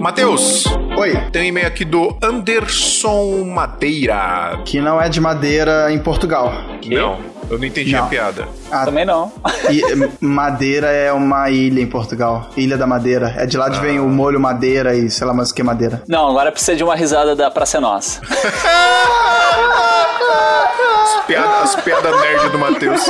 Matheus, 0.00 0.64
Oi. 0.96 1.14
tem 1.30 1.42
um 1.42 1.44
e-mail 1.44 1.66
aqui 1.66 1.84
do 1.84 2.16
Anderson 2.22 3.44
Madeira. 3.44 4.62
Que 4.64 4.80
não 4.80 5.00
é 5.00 5.10
de 5.10 5.20
madeira 5.20 5.92
em 5.92 5.98
Portugal. 5.98 6.52
Não, 6.86 7.18
eu 7.50 7.58
não 7.58 7.64
entendi 7.64 7.94
a 7.94 8.02
Não. 8.02 8.08
piada. 8.08 8.48
Ah, 8.70 8.84
Também 8.84 9.04
não. 9.04 9.30
e, 9.70 9.82
Madeira 10.24 10.86
é 10.88 11.12
uma 11.12 11.50
ilha 11.50 11.80
em 11.80 11.86
Portugal. 11.86 12.48
Ilha 12.56 12.78
da 12.78 12.86
Madeira. 12.86 13.34
É 13.36 13.44
de 13.44 13.56
lá 13.56 13.68
de 13.68 13.80
vem 13.80 13.98
o 14.00 14.08
molho 14.08 14.40
madeira 14.40 14.94
e 14.94 15.10
sei 15.10 15.26
lá 15.26 15.34
mais 15.34 15.50
o 15.50 15.54
que 15.54 15.62
madeira. 15.62 16.02
Não, 16.08 16.28
agora 16.28 16.50
precisa 16.52 16.76
de 16.76 16.84
uma 16.84 16.94
risada 16.94 17.34
da 17.36 17.50
Praça 17.50 17.76
é 17.78 17.80
Nossa. 17.80 18.20
As 20.22 21.24
piadas, 21.26 21.74
as 21.74 21.76
piadas 21.82 22.20
nerd 22.20 22.48
do 22.50 22.58
Matheus. 22.58 23.06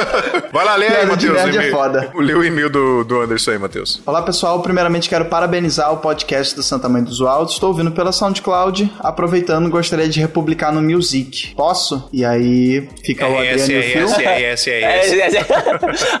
Vai 0.50 0.64
lá, 0.64 0.76
lê 0.76 0.86
aí, 0.86 1.06
Matheus. 1.06 1.36
é 1.56 1.70
foda. 1.70 2.10
Lê 2.14 2.32
o 2.34 2.42
e-mail 2.44 2.70
do, 2.70 3.04
do 3.04 3.20
Anderson 3.20 3.50
aí, 3.52 3.58
Matheus. 3.58 4.00
Olá 4.06 4.22
pessoal, 4.22 4.60
primeiramente 4.62 5.08
quero 5.08 5.26
parabenizar 5.26 5.92
o 5.92 5.98
podcast 5.98 6.54
do 6.54 6.62
Santa 6.62 6.88
Mãe 6.88 7.02
dos 7.02 7.20
Altos. 7.20 7.54
Estou 7.54 7.68
ouvindo 7.70 7.90
pela 7.90 8.12
SoundCloud. 8.12 8.90
Aproveitando, 9.00 9.68
gostaria 9.68 10.08
de 10.08 10.20
republicar 10.20 10.72
no 10.72 10.80
Music. 10.80 11.54
Posso? 11.54 12.08
E 12.12 12.24
aí 12.24 12.88
fica 13.04 13.26
o 13.28 13.36
Adriano 13.36 13.70
e 13.72 13.78
o 13.78 13.82
Phil. 13.82 14.06
RS, 14.06 14.18
É, 14.20 14.52
RS. 14.54 14.68
é. 14.68 15.44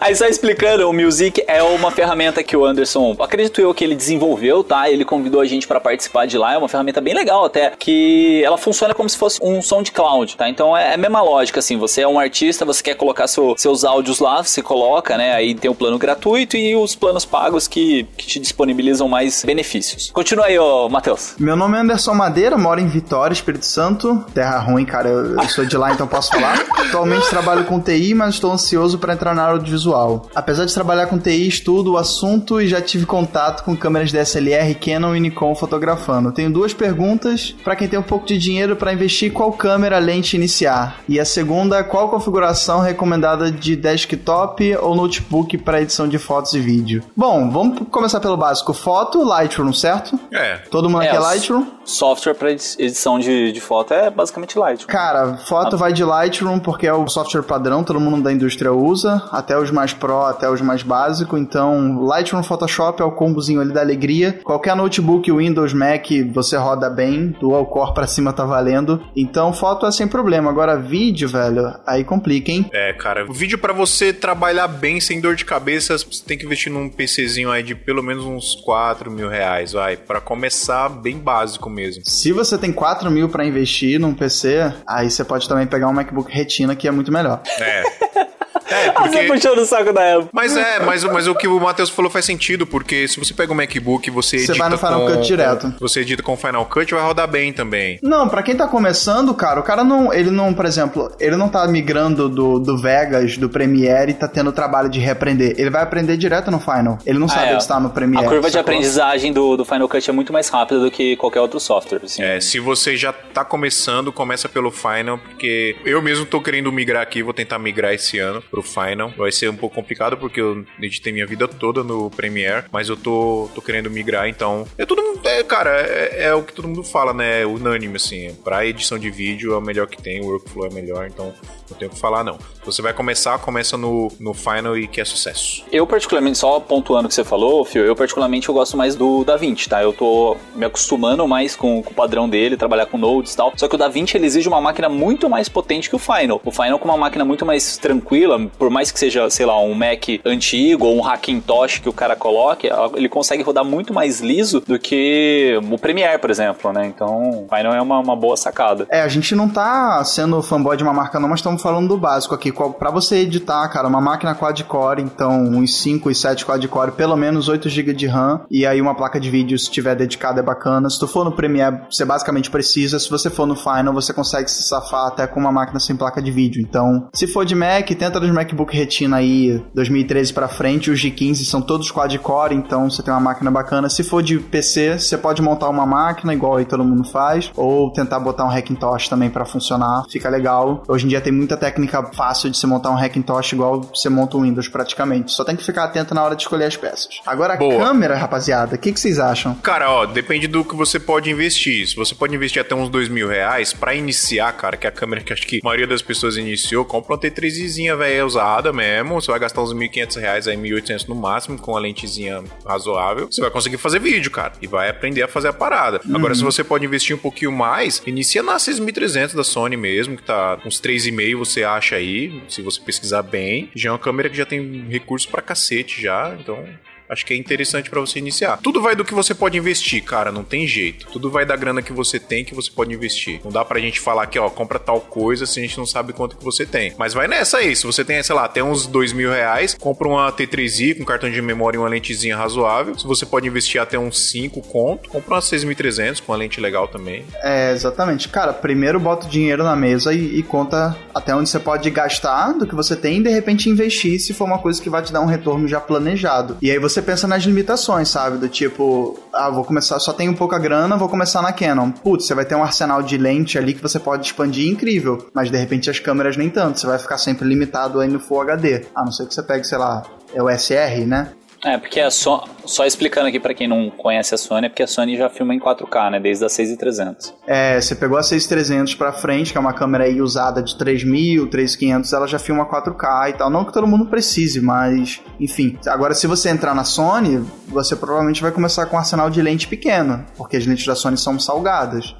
Aí 0.00 0.14
só 0.14 0.26
explicando, 0.26 0.88
o 0.88 0.92
Music 0.92 1.42
é 1.46 1.62
uma 1.62 1.90
ferramenta 1.90 2.42
que 2.42 2.56
o 2.56 2.64
Anderson, 2.64 3.16
acredito 3.18 3.60
eu 3.60 3.72
que 3.72 3.82
ele 3.84 3.94
desenvolveu, 3.94 4.62
tá? 4.62 4.90
Ele 4.90 5.04
convidou 5.04 5.40
a 5.40 5.46
gente 5.46 5.66
pra 5.66 5.80
participar 5.80 6.26
de 6.26 6.36
lá, 6.36 6.54
é 6.54 6.58
uma 6.58 6.68
ferramenta 6.68 7.00
bem 7.00 7.14
legal 7.14 7.44
até, 7.46 7.70
que 7.78 8.42
ela 8.44 8.58
funciona 8.58 8.92
como 8.94 9.08
se 9.08 9.16
fosse 9.16 9.38
um 9.42 9.62
SoundCloud, 9.62 10.33
tá? 10.36 10.48
Então 10.48 10.76
é 10.76 10.94
a 10.94 10.96
mesma 10.96 11.22
lógica, 11.22 11.60
assim, 11.60 11.76
você 11.76 12.02
é 12.02 12.08
um 12.08 12.18
artista, 12.18 12.64
você 12.64 12.82
quer 12.82 12.94
colocar 12.94 13.26
seu- 13.26 13.54
seus 13.56 13.84
áudios 13.84 14.18
lá, 14.20 14.42
você 14.42 14.62
coloca, 14.62 15.16
né? 15.16 15.32
Aí 15.34 15.54
tem 15.54 15.70
o 15.70 15.74
plano 15.74 15.98
gratuito 15.98 16.56
e 16.56 16.74
os 16.74 16.94
planos 16.94 17.24
pagos 17.24 17.66
que, 17.68 18.04
que 18.16 18.26
te 18.26 18.38
disponibilizam 18.40 19.08
mais 19.08 19.42
benefícios. 19.44 20.10
Continua 20.12 20.46
aí, 20.46 20.58
ô 20.58 20.88
Matheus. 20.88 21.34
Meu 21.38 21.56
nome 21.56 21.76
é 21.76 21.80
Anderson 21.80 22.14
Madeira, 22.14 22.56
moro 22.56 22.80
em 22.80 22.86
Vitória, 22.86 23.32
Espírito 23.34 23.66
Santo. 23.66 24.24
Terra 24.34 24.58
ruim, 24.58 24.84
cara, 24.84 25.08
eu, 25.08 25.34
eu 25.40 25.48
sou 25.48 25.64
de 25.64 25.76
lá, 25.76 25.92
então 25.92 26.06
posso 26.06 26.30
falar. 26.30 26.58
Atualmente 26.88 27.28
trabalho 27.28 27.64
com 27.64 27.80
TI, 27.80 28.14
mas 28.14 28.34
estou 28.34 28.52
ansioso 28.52 28.98
para 28.98 29.14
entrar 29.14 29.34
na 29.34 29.44
audiovisual. 29.48 30.28
Apesar 30.34 30.64
de 30.64 30.74
trabalhar 30.74 31.06
com 31.06 31.18
TI, 31.18 31.48
estudo 31.48 31.92
o 31.92 31.96
assunto 31.98 32.60
e 32.60 32.68
já 32.68 32.80
tive 32.80 33.06
contato 33.06 33.64
com 33.64 33.76
câmeras 33.76 34.12
DSLR, 34.12 34.74
Canon 34.74 35.14
e 35.16 35.20
Nikon 35.20 35.54
fotografando. 35.54 36.32
Tenho 36.32 36.50
duas 36.50 36.72
perguntas 36.72 37.54
para 37.64 37.74
quem 37.76 37.88
tem 37.88 37.98
um 37.98 38.02
pouco 38.02 38.26
de 38.26 38.38
dinheiro 38.38 38.76
para 38.76 38.92
investir 38.92 39.32
qual 39.32 39.52
câmera 39.52 39.98
lente 39.98 40.23
iniciar. 40.32 41.00
E 41.08 41.20
a 41.20 41.24
segunda, 41.24 41.84
qual 41.84 42.08
configuração 42.08 42.80
recomendada 42.80 43.50
de 43.50 43.76
desktop 43.76 44.76
ou 44.76 44.94
notebook 44.94 45.58
para 45.58 45.80
edição 45.82 46.08
de 46.08 46.18
fotos 46.18 46.54
e 46.54 46.60
vídeo? 46.60 47.02
Bom, 47.16 47.50
vamos 47.50 47.80
começar 47.90 48.20
pelo 48.20 48.36
básico. 48.36 48.72
Foto, 48.72 49.22
Lightroom, 49.22 49.72
certo? 49.72 50.18
É. 50.32 50.56
Todo 50.70 50.88
mundo 50.88 51.02
É, 51.02 51.08
aqui 51.08 51.16
é 51.16 51.20
Lightroom? 51.20 51.66
Software 51.84 52.36
edi- 52.50 52.76
edição 52.78 53.18
de, 53.18 53.52
de 53.52 53.60
foto 53.60 53.92
é 53.92 54.10
basicamente 54.10 54.58
Lightroom. 54.58 54.88
Cara, 54.88 55.36
foto 55.36 55.76
vai 55.76 55.92
de 55.92 56.02
Lightroom 56.04 56.58
porque 56.58 56.86
é 56.86 56.92
o 56.92 57.06
software 57.08 57.42
padrão, 57.42 57.84
todo 57.84 58.00
mundo 58.00 58.22
da 58.22 58.32
indústria 58.32 58.72
usa, 58.72 59.22
até 59.30 59.58
os 59.58 59.70
mais 59.70 59.92
pro, 59.92 60.22
até 60.24 60.48
os 60.50 60.60
mais 60.60 60.82
básicos. 60.82 61.38
Então, 61.38 62.02
Lightroom 62.04 62.42
Photoshop 62.42 63.02
é 63.02 63.04
o 63.04 63.12
combozinho 63.12 63.60
ali 63.60 63.72
da 63.72 63.80
alegria. 63.80 64.40
Qualquer 64.42 64.74
notebook, 64.76 65.30
Windows, 65.30 65.72
Mac, 65.74 66.06
você 66.32 66.56
roda 66.56 66.88
bem, 66.88 67.36
dual 67.40 67.66
core 67.66 67.92
pra 67.92 68.06
cima 68.06 68.32
tá 68.32 68.44
valendo. 68.44 69.02
Então, 69.14 69.52
foto 69.52 69.86
é 69.86 69.90
sem 69.92 70.06
problema. 70.14 70.48
Agora, 70.48 70.76
vídeo, 70.76 71.28
velho, 71.28 71.74
aí 71.84 72.04
complica, 72.04 72.48
hein? 72.48 72.70
É, 72.72 72.92
cara, 72.92 73.28
o 73.28 73.32
vídeo 73.32 73.58
pra 73.58 73.72
você 73.72 74.12
trabalhar 74.12 74.68
bem, 74.68 75.00
sem 75.00 75.20
dor 75.20 75.34
de 75.34 75.44
cabeça, 75.44 75.98
você 75.98 76.24
tem 76.24 76.38
que 76.38 76.46
investir 76.46 76.72
num 76.72 76.88
PCzinho 76.88 77.50
aí 77.50 77.64
de 77.64 77.74
pelo 77.74 78.00
menos 78.00 78.24
uns 78.24 78.54
4 78.64 79.10
mil 79.10 79.28
reais, 79.28 79.72
vai. 79.72 79.96
Pra 79.96 80.20
começar 80.20 80.88
bem 80.88 81.18
básico 81.18 81.68
mesmo. 81.68 82.04
Se 82.06 82.30
você 82.30 82.56
tem 82.56 82.72
4 82.72 83.10
mil 83.10 83.28
pra 83.28 83.44
investir 83.44 83.98
num 83.98 84.14
PC, 84.14 84.72
aí 84.86 85.10
você 85.10 85.24
pode 85.24 85.48
também 85.48 85.66
pegar 85.66 85.88
um 85.88 85.92
MacBook 85.92 86.30
Retina, 86.30 86.76
que 86.76 86.86
é 86.86 86.92
muito 86.92 87.10
melhor. 87.10 87.42
É. 87.58 87.82
É, 88.68 88.86
Você 88.86 88.92
porque. 88.92 89.26
puxando 89.26 89.58
o 89.58 89.64
saco 89.64 89.92
da 89.92 90.16
Apple. 90.16 90.28
Mas 90.32 90.56
é, 90.56 90.80
mas, 90.80 91.04
mas 91.04 91.26
o 91.26 91.34
que 91.34 91.46
o 91.46 91.60
Matheus 91.60 91.90
falou 91.90 92.10
faz 92.10 92.24
sentido, 92.24 92.66
porque 92.66 93.06
se 93.08 93.18
você 93.18 93.34
pega 93.34 93.52
um 93.52 93.56
MacBook 93.56 94.08
e 94.08 94.10
você 94.10 94.38
Você 94.38 94.52
edita 94.52 94.58
vai 94.58 94.70
no 94.70 94.78
Final 94.78 95.00
com, 95.00 95.12
Cut 95.12 95.26
direto. 95.26 95.74
Você 95.80 96.00
edita 96.00 96.22
com 96.22 96.36
Final 96.36 96.64
Cut, 96.66 96.94
vai 96.94 97.02
rodar 97.02 97.28
bem 97.28 97.52
também. 97.52 97.98
Não, 98.02 98.28
pra 98.28 98.42
quem 98.42 98.56
tá 98.56 98.66
começando, 98.66 99.34
cara, 99.34 99.60
o 99.60 99.62
cara 99.62 99.84
não, 99.84 100.12
ele 100.12 100.30
não, 100.30 100.54
por 100.54 100.64
exemplo, 100.64 101.12
ele 101.20 101.36
não 101.36 101.48
tá 101.48 101.66
migrando 101.66 102.28
do, 102.28 102.58
do 102.58 102.78
Vegas, 102.78 103.36
do 103.36 103.48
Premiere 103.48 104.12
e 104.12 104.14
tá 104.14 104.28
tendo 104.28 104.52
trabalho 104.52 104.88
de 104.88 104.98
reaprender. 104.98 105.54
Ele 105.58 105.70
vai 105.70 105.82
aprender 105.82 106.16
direto 106.16 106.50
no 106.50 106.60
Final. 106.60 106.98
Ele 107.04 107.18
não 107.18 107.28
sabe 107.28 107.52
é. 107.52 107.56
estar 107.56 107.80
no 107.80 107.90
Premiere. 107.90 108.26
A 108.26 108.28
curva 108.28 108.50
de 108.50 108.58
aprendizagem 108.58 109.32
do, 109.32 109.56
do 109.56 109.64
Final 109.64 109.88
Cut 109.88 110.08
é 110.08 110.12
muito 110.12 110.32
mais 110.32 110.48
rápida 110.48 110.80
do 110.80 110.90
que 110.90 111.16
qualquer 111.16 111.40
outro 111.40 111.60
software. 111.60 112.00
Assim. 112.04 112.22
É, 112.22 112.40
se 112.40 112.58
você 112.58 112.96
já 112.96 113.12
tá 113.12 113.44
começando, 113.44 114.12
começa 114.12 114.48
pelo 114.48 114.70
Final, 114.70 115.18
porque 115.18 115.76
eu 115.84 116.00
mesmo 116.00 116.26
tô 116.26 116.40
querendo 116.40 116.70
migrar 116.72 117.02
aqui, 117.02 117.22
vou 117.22 117.34
tentar 117.34 117.58
migrar 117.58 117.92
esse 117.92 118.18
ano 118.18 118.42
pro 118.54 118.62
Final. 118.62 119.12
Vai 119.16 119.32
ser 119.32 119.50
um 119.50 119.56
pouco 119.56 119.74
complicado 119.74 120.16
porque 120.16 120.40
eu 120.40 120.64
editei 120.80 121.12
minha 121.12 121.26
vida 121.26 121.48
toda 121.48 121.82
no 121.82 122.08
Premiere, 122.10 122.66
mas 122.70 122.88
eu 122.88 122.96
tô, 122.96 123.50
tô 123.54 123.60
querendo 123.60 123.90
migrar, 123.90 124.28
então. 124.28 124.66
É 124.78 124.86
tudo. 124.86 125.02
É, 125.24 125.42
cara, 125.42 125.80
é, 125.80 126.26
é 126.26 126.34
o 126.34 126.42
que 126.42 126.52
todo 126.52 126.68
mundo 126.68 126.84
fala, 126.84 127.12
né? 127.12 127.42
É 127.42 127.46
unânime, 127.46 127.96
assim. 127.96 128.34
Pra 128.44 128.64
edição 128.64 128.98
de 128.98 129.10
vídeo 129.10 129.54
é 129.54 129.58
o 129.58 129.60
melhor 129.60 129.86
que 129.88 130.00
tem, 130.00 130.20
o 130.20 130.26
workflow 130.26 130.66
é 130.66 130.70
melhor, 130.70 131.06
então 131.06 131.34
não 131.70 131.76
tenho 131.78 131.90
o 131.90 131.94
que 131.94 132.00
falar, 132.00 132.22
não. 132.22 132.34
Se 132.34 132.66
você 132.66 132.82
vai 132.82 132.92
começar, 132.92 133.38
começa 133.38 133.76
no, 133.76 134.10
no 134.18 134.34
Final 134.34 134.76
e 134.76 134.86
que 134.86 135.00
é 135.00 135.04
sucesso. 135.04 135.64
Eu 135.70 135.86
particularmente, 135.86 136.38
só 136.38 136.60
pontuando 136.60 137.06
o 137.06 137.08
que 137.08 137.14
você 137.14 137.24
falou, 137.24 137.64
Fio, 137.64 137.84
eu 137.84 137.94
particularmente 137.94 138.48
eu 138.48 138.54
gosto 138.54 138.76
mais 138.76 138.94
do 138.94 139.24
DaVinci, 139.24 139.68
tá? 139.68 139.82
Eu 139.82 139.92
tô 139.92 140.36
me 140.54 140.64
acostumando 140.64 141.26
mais 141.26 141.56
com, 141.56 141.82
com 141.82 141.90
o 141.90 141.94
padrão 141.94 142.28
dele, 142.28 142.56
trabalhar 142.56 142.86
com 142.86 142.98
nodes 142.98 143.32
e 143.32 143.36
tal. 143.36 143.52
Só 143.56 143.68
que 143.68 143.74
o 143.74 143.78
DaVinci 143.78 144.16
ele 144.16 144.26
exige 144.26 144.48
uma 144.48 144.60
máquina 144.60 144.88
muito 144.88 145.28
mais 145.28 145.48
potente 145.48 145.88
que 145.88 145.96
o 145.96 145.98
Final. 145.98 146.40
O 146.44 146.50
Final 146.50 146.78
com 146.78 146.88
uma 146.88 146.96
máquina 146.96 147.24
muito 147.24 147.44
mais 147.44 147.76
tranquila, 147.76 148.38
por 148.58 148.70
mais 148.70 148.90
que 148.90 148.98
seja, 148.98 149.28
sei 149.30 149.46
lá, 149.46 149.60
um 149.60 149.74
Mac 149.74 150.04
antigo 150.24 150.86
ou 150.86 150.96
um 150.96 151.06
Hackintosh 151.06 151.78
que 151.78 151.88
o 151.88 151.92
cara 151.92 152.16
coloque, 152.16 152.68
ele 152.94 153.08
consegue 153.08 153.42
rodar 153.42 153.64
muito 153.64 153.92
mais 153.92 154.20
liso 154.20 154.60
do 154.60 154.78
que 154.78 155.58
o 155.70 155.78
Premiere, 155.78 156.18
por 156.18 156.30
exemplo, 156.30 156.72
né? 156.72 156.86
Então, 156.86 157.44
o 157.44 157.48
Final 157.48 157.74
é 157.74 157.80
uma, 157.80 157.98
uma 157.98 158.16
boa 158.16 158.36
sacada. 158.36 158.86
É, 158.90 159.00
a 159.00 159.08
gente 159.08 159.34
não 159.34 159.48
tá 159.48 160.02
sendo 160.04 160.42
fanboy 160.42 160.76
de 160.76 160.82
uma 160.82 160.92
marca 160.92 161.18
não, 161.20 161.28
mas 161.28 161.40
estamos 161.40 161.53
falando 161.58 161.88
do 161.88 161.96
básico 161.96 162.34
aqui. 162.34 162.52
Pra 162.78 162.90
você 162.90 163.16
editar, 163.16 163.66
cara, 163.68 163.88
uma 163.88 164.00
máquina 164.00 164.34
quad-core, 164.34 165.02
então 165.02 165.42
uns 165.44 165.78
5 165.80 166.10
e 166.10 166.14
7 166.14 166.44
quad-core, 166.44 166.92
pelo 166.92 167.16
menos 167.16 167.48
8 167.48 167.68
GB 167.68 167.92
de 167.92 168.06
RAM, 168.06 168.40
e 168.50 168.66
aí 168.66 168.80
uma 168.80 168.94
placa 168.94 169.20
de 169.20 169.30
vídeo, 169.30 169.58
se 169.58 169.70
tiver 169.70 169.94
dedicada, 169.94 170.40
é 170.40 170.42
bacana. 170.42 170.88
Se 170.90 170.98
tu 170.98 171.06
for 171.06 171.24
no 171.24 171.32
Premiere, 171.32 171.80
você 171.90 172.04
basicamente 172.04 172.50
precisa. 172.50 172.98
Se 172.98 173.10
você 173.10 173.30
for 173.30 173.46
no 173.46 173.56
Final, 173.56 173.92
você 173.92 174.12
consegue 174.12 174.50
se 174.50 174.62
safar 174.62 175.06
até 175.06 175.26
com 175.26 175.40
uma 175.40 175.52
máquina 175.52 175.80
sem 175.80 175.96
placa 175.96 176.20
de 176.20 176.30
vídeo. 176.30 176.60
Então, 176.60 177.08
se 177.14 177.26
for 177.26 177.44
de 177.44 177.54
Mac, 177.54 177.88
tenta 177.88 178.20
nos 178.20 178.30
MacBook 178.30 178.76
Retina 178.76 179.16
aí, 179.16 179.62
2013 179.74 180.32
pra 180.32 180.48
frente, 180.48 180.90
os 180.90 181.00
G15 181.00 181.44
são 181.44 181.60
todos 181.60 181.90
quad-core, 181.90 182.54
então 182.54 182.90
você 182.90 183.02
tem 183.02 183.12
uma 183.12 183.20
máquina 183.20 183.50
bacana. 183.50 183.88
Se 183.88 184.02
for 184.02 184.22
de 184.22 184.38
PC, 184.38 184.98
você 184.98 185.16
pode 185.16 185.42
montar 185.42 185.68
uma 185.68 185.86
máquina, 185.86 186.32
igual 186.34 186.56
aí 186.56 186.64
todo 186.64 186.84
mundo 186.84 187.04
faz, 187.04 187.50
ou 187.56 187.90
tentar 187.92 188.20
botar 188.20 188.44
um 188.44 188.50
Hackintosh 188.50 189.08
também 189.08 189.30
pra 189.30 189.44
funcionar, 189.44 190.04
fica 190.10 190.28
legal. 190.28 190.82
Hoje 190.88 191.06
em 191.06 191.08
dia 191.08 191.20
tem 191.20 191.32
muita 191.44 191.56
técnica 191.58 192.02
fácil 192.02 192.48
de 192.50 192.56
você 192.56 192.66
montar 192.66 192.90
um 192.90 192.96
Hackintosh 192.96 193.52
igual 193.52 193.82
você 193.82 194.08
monta 194.08 194.36
um 194.36 194.42
Windows 194.42 194.66
praticamente. 194.66 195.32
Só 195.32 195.44
tem 195.44 195.54
que 195.54 195.62
ficar 195.62 195.84
atento 195.84 196.14
na 196.14 196.24
hora 196.24 196.34
de 196.34 196.42
escolher 196.42 196.64
as 196.64 196.76
peças. 196.76 197.20
Agora 197.26 197.54
a 197.54 197.56
Boa. 197.56 197.84
câmera, 197.84 198.16
rapaziada, 198.16 198.76
o 198.76 198.78
que, 198.78 198.92
que 198.92 198.98
vocês 198.98 199.18
acham? 199.18 199.54
Cara, 199.56 199.90
ó, 199.90 200.06
depende 200.06 200.46
do 200.46 200.64
que 200.64 200.74
você 200.74 200.98
pode 200.98 201.30
investir. 201.30 201.86
Se 201.86 201.94
você 201.94 202.14
pode 202.14 202.34
investir 202.34 202.60
até 202.60 202.74
uns 202.74 202.88
dois 202.88 203.08
mil 203.08 203.28
reais, 203.28 203.72
pra 203.72 203.94
iniciar, 203.94 204.52
cara, 204.52 204.76
que 204.76 204.86
é 204.86 204.90
a 204.90 204.92
câmera 204.92 205.22
que 205.22 205.32
acho 205.32 205.46
que 205.46 205.60
a 205.62 205.64
maioria 205.64 205.86
das 205.86 206.00
pessoas 206.00 206.36
iniciou, 206.36 206.84
compra 206.84 207.14
uma 207.14 207.20
T3zinha, 207.20 207.96
velho, 207.96 208.26
usada 208.26 208.72
mesmo. 208.72 209.20
Você 209.20 209.30
vai 209.30 209.40
gastar 209.40 209.62
uns 209.62 209.74
1.500 209.74 210.20
reais, 210.20 210.48
aí 210.48 210.56
1.800 210.56 211.08
no 211.08 211.14
máximo, 211.14 211.58
com 211.58 211.76
a 211.76 211.80
lentezinha 211.80 212.42
razoável. 212.66 213.26
Você 213.30 213.40
vai 213.40 213.50
conseguir 213.50 213.76
fazer 213.76 213.98
vídeo, 213.98 214.30
cara, 214.30 214.54
e 214.62 214.66
vai 214.66 214.88
aprender 214.88 215.22
a 215.22 215.28
fazer 215.28 215.48
a 215.48 215.52
parada. 215.52 216.00
Agora, 216.14 216.34
se 216.34 216.42
você 216.42 216.64
pode 216.64 216.86
investir 216.86 217.14
um 217.14 217.18
pouquinho 217.18 217.52
mais, 217.52 218.02
inicia 218.06 218.42
na 218.42 218.58
6300 218.58 219.34
da 219.34 219.44
Sony 219.44 219.76
mesmo, 219.76 220.16
que 220.16 220.22
tá 220.22 220.58
uns 220.64 220.80
3,5 220.80 221.33
você 221.34 221.64
acha 221.64 221.96
aí, 221.96 222.42
se 222.48 222.62
você 222.62 222.80
pesquisar 222.80 223.22
bem. 223.22 223.70
Já 223.74 223.90
é 223.90 223.92
uma 223.92 223.98
câmera 223.98 224.28
que 224.28 224.36
já 224.36 224.46
tem 224.46 224.86
recurso 224.88 225.28
pra 225.28 225.42
cacete 225.42 226.00
já, 226.00 226.36
então 226.38 226.64
acho 227.08 227.24
que 227.24 227.34
é 227.34 227.36
interessante 227.36 227.90
pra 227.90 228.00
você 228.00 228.18
iniciar. 228.18 228.58
Tudo 228.58 228.80
vai 228.80 228.94
do 228.94 229.04
que 229.04 229.14
você 229.14 229.34
pode 229.34 229.56
investir, 229.58 230.02
cara, 230.02 230.32
não 230.32 230.44
tem 230.44 230.66
jeito. 230.66 231.06
Tudo 231.06 231.30
vai 231.30 231.44
da 231.44 231.56
grana 231.56 231.82
que 231.82 231.92
você 231.92 232.18
tem 232.18 232.44
que 232.44 232.54
você 232.54 232.70
pode 232.70 232.92
investir. 232.92 233.40
Não 233.44 233.50
dá 233.50 233.64
pra 233.64 233.80
gente 233.80 234.00
falar 234.00 234.26
que, 234.26 234.38
ó, 234.38 234.48
compra 234.50 234.78
tal 234.78 235.00
coisa 235.00 235.46
se 235.46 235.58
a 235.58 235.62
gente 235.62 235.78
não 235.78 235.86
sabe 235.86 236.12
quanto 236.12 236.36
que 236.36 236.44
você 236.44 236.66
tem. 236.66 236.94
Mas 236.98 237.14
vai 237.14 237.28
nessa 237.28 237.58
aí, 237.58 237.74
se 237.74 237.86
você 237.86 238.04
tem, 238.04 238.22
sei 238.22 238.34
lá, 238.34 238.44
até 238.44 238.62
uns 238.62 238.86
dois 238.86 239.12
mil 239.12 239.30
reais, 239.30 239.74
compra 239.74 240.08
uma 240.08 240.32
T3i 240.32 240.96
com 240.98 241.04
cartão 241.04 241.30
de 241.30 241.40
memória 241.40 241.76
e 241.76 241.80
uma 241.80 241.88
lentezinha 241.88 242.36
razoável. 242.36 242.98
Se 242.98 243.06
você 243.06 243.26
pode 243.26 243.46
investir 243.46 243.80
até 243.80 243.98
uns 243.98 244.30
5 244.30 244.60
conto, 244.62 245.08
compra 245.08 245.34
uma 245.34 245.40
6300 245.40 246.20
com 246.20 246.32
uma 246.32 246.38
lente 246.38 246.60
legal 246.60 246.88
também. 246.88 247.24
É, 247.42 247.72
exatamente. 247.72 248.28
Cara, 248.28 248.52
primeiro 248.52 248.98
bota 248.98 249.26
o 249.26 249.30
dinheiro 249.30 249.62
na 249.62 249.76
mesa 249.76 250.12
e, 250.12 250.38
e 250.38 250.42
conta 250.42 250.96
até 251.14 251.34
onde 251.34 251.48
você 251.48 251.58
pode 251.58 251.88
gastar 251.90 252.52
do 252.52 252.66
que 252.66 252.74
você 252.74 252.96
tem 252.96 253.18
e 253.18 253.22
de 253.22 253.30
repente 253.30 253.68
investir 253.68 254.18
se 254.18 254.34
for 254.34 254.44
uma 254.44 254.58
coisa 254.58 254.82
que 254.82 254.90
vai 254.90 255.02
te 255.02 255.12
dar 255.12 255.20
um 255.20 255.26
retorno 255.26 255.68
já 255.68 255.80
planejado. 255.80 256.56
E 256.60 256.70
aí 256.70 256.78
você 256.78 256.93
pensa 257.02 257.26
nas 257.26 257.42
limitações, 257.44 258.08
sabe? 258.08 258.38
Do 258.38 258.48
tipo, 258.48 259.18
ah, 259.32 259.50
vou 259.50 259.64
começar, 259.64 259.98
só 259.98 260.12
tenho 260.12 260.34
pouca 260.36 260.58
grana, 260.58 260.96
vou 260.96 261.08
começar 261.08 261.42
na 261.42 261.52
Canon. 261.52 261.90
Putz, 261.90 262.26
você 262.26 262.34
vai 262.34 262.44
ter 262.44 262.54
um 262.54 262.62
arsenal 262.62 263.02
de 263.02 263.16
lente 263.16 263.58
ali 263.58 263.74
que 263.74 263.82
você 263.82 263.98
pode 263.98 264.26
expandir 264.26 264.70
incrível, 264.70 265.28
mas 265.32 265.50
de 265.50 265.56
repente 265.56 265.90
as 265.90 265.98
câmeras 265.98 266.36
nem 266.36 266.50
tanto, 266.50 266.80
você 266.80 266.86
vai 266.86 266.98
ficar 266.98 267.18
sempre 267.18 267.48
limitado 267.48 268.00
aí 268.00 268.08
no 268.08 268.20
Full 268.20 268.40
HD. 268.40 268.86
A 268.94 269.04
não 269.04 269.12
ser 269.12 269.26
que 269.26 269.34
você 269.34 269.42
pegue, 269.42 269.64
sei 269.64 269.78
lá, 269.78 270.02
é 270.32 270.42
o 270.42 270.50
SR, 270.50 271.06
né? 271.06 271.32
É, 271.64 271.78
porque 271.78 271.98
é 271.98 272.10
só, 272.10 272.44
só 272.66 272.84
explicando 272.84 273.28
aqui 273.28 273.40
pra 273.40 273.54
quem 273.54 273.66
não 273.66 273.90
conhece 273.90 274.34
a 274.34 274.38
Sony, 274.38 274.66
é 274.66 274.68
porque 274.68 274.82
a 274.82 274.86
Sony 274.86 275.16
já 275.16 275.30
filma 275.30 275.54
em 275.54 275.58
4K, 275.58 276.10
né? 276.10 276.20
Desde 276.20 276.44
a 276.44 276.48
6300. 276.48 277.34
É, 277.46 277.80
você 277.80 277.94
pegou 277.94 278.18
a 278.18 278.22
6300 278.22 278.94
pra 278.94 279.12
frente, 279.12 279.50
que 279.50 279.58
é 279.58 279.60
uma 279.60 279.72
câmera 279.72 280.04
aí 280.04 280.20
usada 280.20 280.62
de 280.62 280.76
3000, 280.76 281.48
3500, 281.48 282.12
ela 282.12 282.26
já 282.26 282.38
filma 282.38 282.66
4K 282.66 283.30
e 283.30 283.32
tal. 283.32 283.48
Não 283.48 283.64
que 283.64 283.72
todo 283.72 283.86
mundo 283.86 284.06
precise, 284.06 284.60
mas 284.60 285.20
enfim. 285.40 285.78
Agora, 285.86 286.14
se 286.14 286.26
você 286.26 286.50
entrar 286.50 286.74
na 286.74 286.84
Sony, 286.84 287.42
você 287.66 287.96
provavelmente 287.96 288.42
vai 288.42 288.52
começar 288.52 288.86
com 288.86 288.96
um 288.96 288.98
arsenal 288.98 289.30
de 289.30 289.40
lente 289.40 289.66
pequeno, 289.66 290.24
porque 290.36 290.56
as 290.56 290.66
lentes 290.66 290.86
da 290.86 290.94
Sony 290.94 291.16
são 291.16 291.38
salgadas. 291.38 292.14